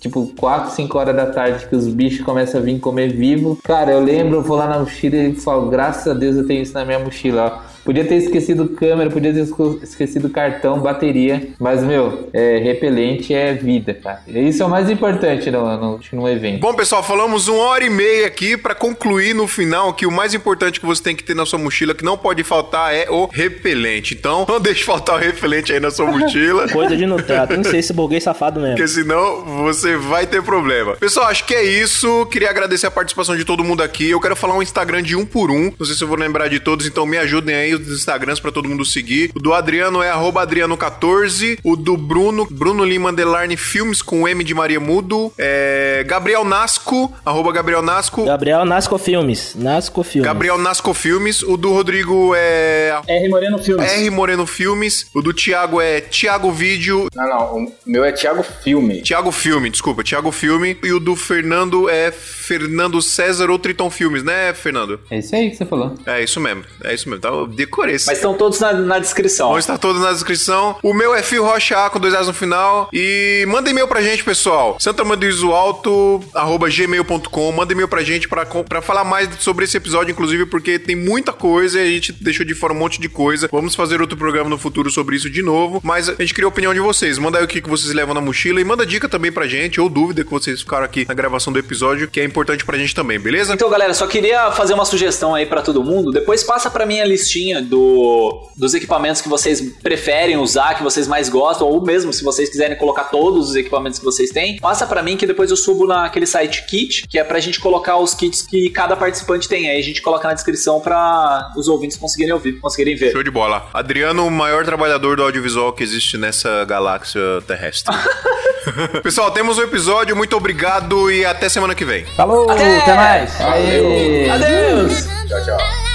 tipo 0.04 0.30
4, 0.38 0.70
5 0.72 0.98
horas 0.98 1.16
da 1.16 1.26
tarde 1.26 1.66
que 1.66 1.74
os 1.74 1.88
bichos 1.88 2.24
começam 2.26 2.60
a 2.60 2.62
vir 2.62 2.78
comer 2.78 3.08
vivo, 3.08 3.58
cara, 3.64 3.90
eu 3.90 4.04
lembro, 4.04 4.36
eu 4.36 4.42
vou 4.42 4.54
lá 4.54 4.66
na 4.66 4.78
mochila 4.78 5.16
e 5.16 5.34
falo, 5.34 5.70
graças 5.70 6.06
a 6.06 6.12
Deus 6.14 6.36
eu 6.36 6.46
tenho 6.46 6.62
isso 6.62 6.74
na 6.74 6.84
minha 6.84 6.98
mochila, 6.98 7.62
ó. 7.70 7.73
Podia 7.84 8.04
ter 8.04 8.16
esquecido 8.16 8.68
câmera, 8.70 9.10
podia 9.10 9.32
ter 9.32 9.46
esquecido 9.82 10.30
cartão, 10.30 10.80
bateria, 10.80 11.48
mas, 11.58 11.82
meu, 11.82 12.30
é, 12.32 12.58
repelente 12.58 13.34
é 13.34 13.52
vida, 13.52 13.92
cara. 13.92 14.22
Isso 14.26 14.62
é 14.62 14.66
o 14.66 14.70
mais 14.70 14.88
importante 14.88 15.50
no, 15.50 15.76
no, 15.76 16.00
num 16.12 16.28
evento. 16.28 16.60
Bom, 16.60 16.74
pessoal, 16.74 17.02
falamos 17.02 17.46
uma 17.46 17.62
hora 17.64 17.84
e 17.84 17.90
meia 17.90 18.26
aqui 18.26 18.56
pra 18.56 18.74
concluir 18.74 19.34
no 19.34 19.46
final 19.46 19.92
que 19.92 20.06
o 20.06 20.10
mais 20.10 20.32
importante 20.32 20.80
que 20.80 20.86
você 20.86 21.02
tem 21.02 21.14
que 21.14 21.22
ter 21.22 21.34
na 21.34 21.44
sua 21.44 21.58
mochila, 21.58 21.94
que 21.94 22.04
não 22.04 22.16
pode 22.16 22.42
faltar, 22.42 22.94
é 22.94 23.06
o 23.10 23.26
repelente. 23.26 24.14
Então, 24.14 24.46
não 24.48 24.60
deixe 24.60 24.82
faltar 24.82 25.16
o 25.16 25.18
repelente 25.18 25.72
aí 25.72 25.80
na 25.80 25.90
sua 25.90 26.06
mochila. 26.06 26.68
Coisa 26.72 26.96
de 26.96 27.04
Nutella, 27.04 27.46
tem 27.46 27.60
que 27.60 27.68
ser 27.68 27.78
esse 27.78 27.92
burguês 27.92 28.22
safado 28.22 28.60
mesmo. 28.60 28.76
Porque 28.76 28.88
senão 28.88 29.44
você 29.62 29.96
vai 29.96 30.26
ter 30.26 30.42
problema. 30.42 30.96
Pessoal, 30.96 31.26
acho 31.26 31.44
que 31.44 31.54
é 31.54 31.62
isso. 31.62 32.26
Queria 32.26 32.48
agradecer 32.48 32.86
a 32.86 32.90
participação 32.90 33.36
de 33.36 33.44
todo 33.44 33.62
mundo 33.62 33.82
aqui. 33.82 34.10
Eu 34.10 34.20
quero 34.20 34.34
falar 34.34 34.56
um 34.56 34.62
Instagram 34.62 35.02
de 35.02 35.14
um 35.14 35.26
por 35.26 35.50
um. 35.50 35.72
Não 35.78 35.86
sei 35.86 35.94
se 35.94 36.02
eu 36.02 36.08
vou 36.08 36.16
lembrar 36.16 36.48
de 36.48 36.60
todos, 36.60 36.86
então 36.86 37.04
me 37.04 37.18
ajudem 37.18 37.54
aí 37.54 37.73
os 37.74 37.88
Instagrams 37.88 38.40
pra 38.40 38.52
todo 38.52 38.68
mundo 38.68 38.84
seguir. 38.84 39.30
O 39.34 39.40
do 39.40 39.52
Adriano 39.52 40.02
é 40.02 40.10
arroba 40.10 40.46
Adriano14. 40.46 41.58
O 41.62 41.76
do 41.76 41.96
Bruno, 41.96 42.46
Bruno 42.50 42.84
Lima 42.84 43.10
Underline 43.10 43.56
Filmes 43.56 44.02
com 44.02 44.26
M 44.26 44.42
de 44.42 44.54
Maria 44.54 44.80
Mudo. 44.80 45.32
É 45.38 46.04
Gabriel 46.06 46.44
Nasco, 46.44 47.12
arroba 47.24 47.52
Gabriel 47.52 47.82
Nasco. 47.82 48.24
Gabriel 48.24 48.64
Nasco 48.64 48.98
Filmes. 48.98 49.54
Nasco 49.54 50.02
Filmes. 50.02 50.26
Gabriel 50.26 50.58
Nasco 50.58 50.94
Filmes. 50.94 51.42
O 51.42 51.56
do 51.56 51.72
Rodrigo 51.72 52.32
é. 52.36 53.00
R 53.06 53.28
Moreno 53.28 53.58
Filmes. 53.58 53.92
R 53.92 54.10
Moreno 54.10 54.46
Filmes. 54.46 55.06
O 55.14 55.22
do 55.22 55.32
Thiago 55.32 55.80
é 55.80 56.00
Thiago 56.00 56.50
Vídeo. 56.52 57.08
Não, 57.14 57.28
não. 57.28 57.56
O 57.56 57.72
meu 57.86 58.04
é 58.04 58.12
Thiago 58.12 58.42
Filme. 58.42 59.02
Thiago 59.02 59.30
Filme, 59.32 59.70
desculpa, 59.70 60.02
Thiago 60.02 60.30
Filme. 60.30 60.76
E 60.82 60.92
o 60.92 61.00
do 61.00 61.16
Fernando 61.16 61.88
é 61.88 62.10
Fernando 62.10 63.00
César 63.00 63.50
ou 63.50 63.58
Triton 63.58 63.90
Filmes, 63.90 64.22
né, 64.22 64.52
Fernando? 64.54 65.00
É 65.10 65.18
isso 65.18 65.34
aí 65.34 65.50
que 65.50 65.56
você 65.56 65.64
falou. 65.64 65.94
É 66.06 66.22
isso 66.22 66.40
mesmo, 66.40 66.64
é 66.82 66.94
isso 66.94 67.08
mesmo. 67.08 67.22
Tá, 67.22 67.28
eu 67.28 67.46
decorei. 67.64 67.94
Mas 67.94 68.18
estão 68.18 68.34
todos 68.34 68.60
na, 68.60 68.72
na 68.72 68.98
descrição. 68.98 69.50
Vão 69.50 69.58
estar 69.58 69.78
todos 69.78 70.00
na 70.00 70.12
descrição. 70.12 70.76
O 70.82 70.94
meu 70.94 71.14
é 71.14 71.22
Fio 71.22 71.44
Rocha 71.44 71.84
A 71.84 71.90
com 71.90 71.98
dois 71.98 72.14
A's 72.14 72.26
no 72.26 72.34
final. 72.34 72.88
E 72.92 73.44
manda 73.48 73.70
e-mail 73.70 73.88
pra 73.88 74.02
gente, 74.02 74.24
pessoal. 74.24 74.76
santamanduisoalto, 74.78 76.22
arroba 76.34 76.68
gmail.com. 76.68 77.52
Manda 77.52 77.72
e-mail 77.72 77.88
pra 77.88 78.02
gente 78.02 78.28
pra, 78.28 78.44
pra 78.46 78.82
falar 78.82 79.04
mais 79.04 79.28
sobre 79.40 79.64
esse 79.64 79.76
episódio, 79.76 80.12
inclusive, 80.12 80.46
porque 80.46 80.78
tem 80.78 80.96
muita 80.96 81.32
coisa 81.32 81.80
e 81.80 81.82
a 81.82 81.90
gente 81.90 82.12
deixou 82.12 82.44
de 82.44 82.54
fora 82.54 82.72
um 82.72 82.76
monte 82.76 83.00
de 83.00 83.08
coisa. 83.08 83.48
Vamos 83.50 83.74
fazer 83.74 84.00
outro 84.00 84.16
programa 84.16 84.48
no 84.48 84.58
futuro 84.58 84.90
sobre 84.90 85.16
isso 85.16 85.30
de 85.30 85.42
novo. 85.42 85.80
Mas 85.82 86.08
a 86.08 86.14
gente 86.14 86.34
queria 86.34 86.46
a 86.46 86.48
opinião 86.48 86.74
de 86.74 86.80
vocês. 86.80 87.18
Manda 87.18 87.38
aí 87.38 87.44
o 87.44 87.48
que 87.48 87.60
que 87.60 87.68
vocês 87.68 87.92
levam 87.92 88.14
na 88.14 88.20
mochila 88.20 88.60
e 88.60 88.64
manda 88.64 88.84
dica 88.86 89.08
também 89.08 89.32
pra 89.32 89.46
gente, 89.46 89.80
ou 89.80 89.88
dúvida 89.88 90.24
que 90.24 90.30
vocês 90.30 90.60
ficaram 90.60 90.84
aqui 90.84 91.04
na 91.06 91.14
gravação 91.14 91.52
do 91.52 91.58
episódio, 91.58 92.08
que 92.08 92.20
é 92.20 92.24
importante 92.24 92.64
pra 92.64 92.76
gente 92.78 92.94
também, 92.94 93.18
beleza? 93.18 93.54
Então, 93.54 93.70
galera, 93.70 93.94
só 93.94 94.06
queria 94.06 94.50
fazer 94.52 94.74
uma 94.74 94.84
sugestão 94.84 95.34
aí 95.34 95.46
pra 95.46 95.62
todo 95.62 95.82
mundo. 95.82 96.10
Depois 96.10 96.42
passa 96.42 96.70
pra 96.70 96.86
mim 96.86 97.00
a 97.00 97.06
listinha 97.54 97.62
do, 97.62 98.48
dos 98.56 98.74
equipamentos 98.74 99.20
que 99.20 99.28
vocês 99.28 99.60
preferem 99.82 100.36
usar, 100.36 100.74
que 100.74 100.82
vocês 100.82 101.06
mais 101.06 101.28
gostam, 101.28 101.68
ou 101.68 101.80
mesmo 101.80 102.12
se 102.12 102.24
vocês 102.24 102.48
quiserem 102.48 102.76
colocar 102.76 103.04
todos 103.04 103.50
os 103.50 103.56
equipamentos 103.56 103.98
que 103.98 104.04
vocês 104.04 104.30
têm, 104.30 104.58
passa 104.58 104.86
pra 104.86 105.02
mim 105.02 105.16
que 105.16 105.26
depois 105.26 105.50
eu 105.50 105.56
subo 105.56 105.86
naquele 105.86 106.26
site 106.26 106.64
Kit, 106.66 107.06
que 107.08 107.18
é 107.18 107.24
pra 107.24 107.38
gente 107.40 107.60
colocar 107.60 107.96
os 107.96 108.14
kits 108.14 108.42
que 108.42 108.70
cada 108.70 108.96
participante 108.96 109.48
tem. 109.48 109.68
Aí 109.68 109.78
a 109.78 109.82
gente 109.82 110.02
coloca 110.02 110.26
na 110.26 110.34
descrição 110.34 110.80
pra 110.80 111.52
os 111.56 111.68
ouvintes 111.68 111.96
conseguirem 111.96 112.32
ouvir, 112.32 112.58
conseguirem 112.60 112.96
ver. 112.96 113.12
Show 113.12 113.22
de 113.22 113.30
bola. 113.30 113.68
Adriano, 113.72 114.26
o 114.26 114.30
maior 114.30 114.64
trabalhador 114.64 115.16
do 115.16 115.22
audiovisual 115.22 115.72
que 115.72 115.82
existe 115.82 116.16
nessa 116.16 116.64
galáxia 116.64 117.20
terrestre. 117.46 117.94
Pessoal, 119.02 119.30
temos 119.30 119.58
um 119.58 119.62
episódio. 119.62 120.16
Muito 120.16 120.36
obrigado 120.36 121.10
e 121.10 121.24
até 121.24 121.48
semana 121.48 121.74
que 121.74 121.84
vem. 121.84 122.04
Falou, 122.16 122.50
Até! 122.50 122.78
até, 122.78 122.94
mais. 122.94 123.38
Valeu. 123.38 123.86
Aê. 123.86 124.30
Adeus! 124.30 125.06
Tchau, 125.28 125.44
tchau. 125.44 125.93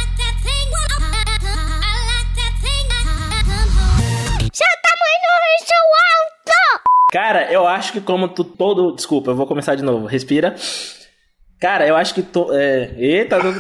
Cara, 7.12 7.52
eu 7.52 7.68
acho 7.68 7.92
que 7.94 8.02
como 8.02 8.28
tu 8.28 8.44
todo. 8.44 8.96
Desculpa, 8.96 9.32
eu 9.32 9.36
vou 9.36 9.48
começar 9.48 9.76
de 9.76 9.84
novo. 9.84 10.06
Respira. 10.06 10.56
Cara, 11.60 11.86
eu 11.86 11.96
acho 11.98 12.14
que 12.14 12.22
to... 12.22 12.48
é... 12.54 12.92
Eita, 12.98 13.38
tô... 13.38 13.48
Ô, 13.50 13.52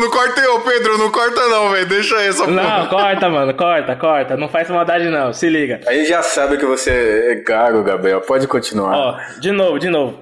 não 0.00 0.10
corta 0.10 0.40
aí, 0.40 0.46
ô 0.48 0.60
Pedro, 0.60 0.98
não 0.98 1.12
corta 1.12 1.46
não, 1.48 1.70
velho. 1.70 1.86
Deixa 1.86 2.16
aí 2.16 2.26
essa 2.26 2.44
Não, 2.44 2.60
porra. 2.64 2.86
corta, 2.88 3.28
mano, 3.28 3.54
corta, 3.54 3.94
corta. 3.94 4.36
Não 4.36 4.48
faz 4.48 4.68
maldade, 4.68 5.08
não. 5.08 5.32
Se 5.32 5.48
liga. 5.48 5.80
Aí 5.86 6.04
já 6.06 6.22
sabe 6.24 6.56
que 6.56 6.66
você 6.66 6.90
é 7.30 7.34
gago, 7.36 7.84
Gabriel. 7.84 8.20
Pode 8.20 8.48
continuar. 8.48 8.96
Ó, 8.96 9.16
de 9.38 9.52
novo, 9.52 9.78
de 9.78 9.88
novo. 9.88 10.18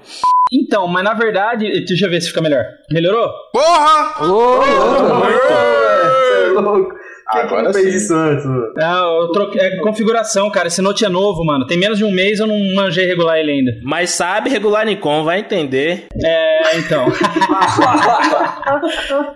Então, 0.53 0.87
mas 0.87 1.03
na 1.03 1.15
verdade, 1.15 1.67
deixa 1.87 2.05
eu 2.05 2.11
ver 2.11 2.21
se 2.21 2.29
fica 2.29 2.43
melhor. 2.43 2.63
Melhorou? 2.91 3.31
Porra! 3.51 4.15
Quem 6.55 7.04
que 7.31 7.39
Agora 7.39 7.63
não 7.63 7.73
fez 7.73 7.91
sim. 7.91 7.97
isso 7.97 8.15
antes? 8.15 8.45
Ah, 8.79 9.03
eu 9.21 9.33
troquei. 9.33 9.61
É 9.61 9.77
configuração, 9.79 10.51
cara. 10.51 10.69
Esse 10.69 10.83
note 10.83 11.05
é 11.05 11.09
novo, 11.09 11.45
mano. 11.45 11.67
Tem 11.67 11.79
menos 11.79 11.99
de 11.99 12.05
um 12.05 12.13
mês, 12.13 12.39
eu 12.39 12.47
não 12.47 12.59
manjei 12.75 13.07
regular 13.07 13.39
ele 13.39 13.53
ainda. 13.53 13.73
Mas 13.83 14.11
sabe 14.11 14.51
regular 14.51 14.85
Nikon, 14.85 15.25
vai 15.25 15.41
entender. 15.41 16.07
É, 16.23 16.77
então. 16.77 17.07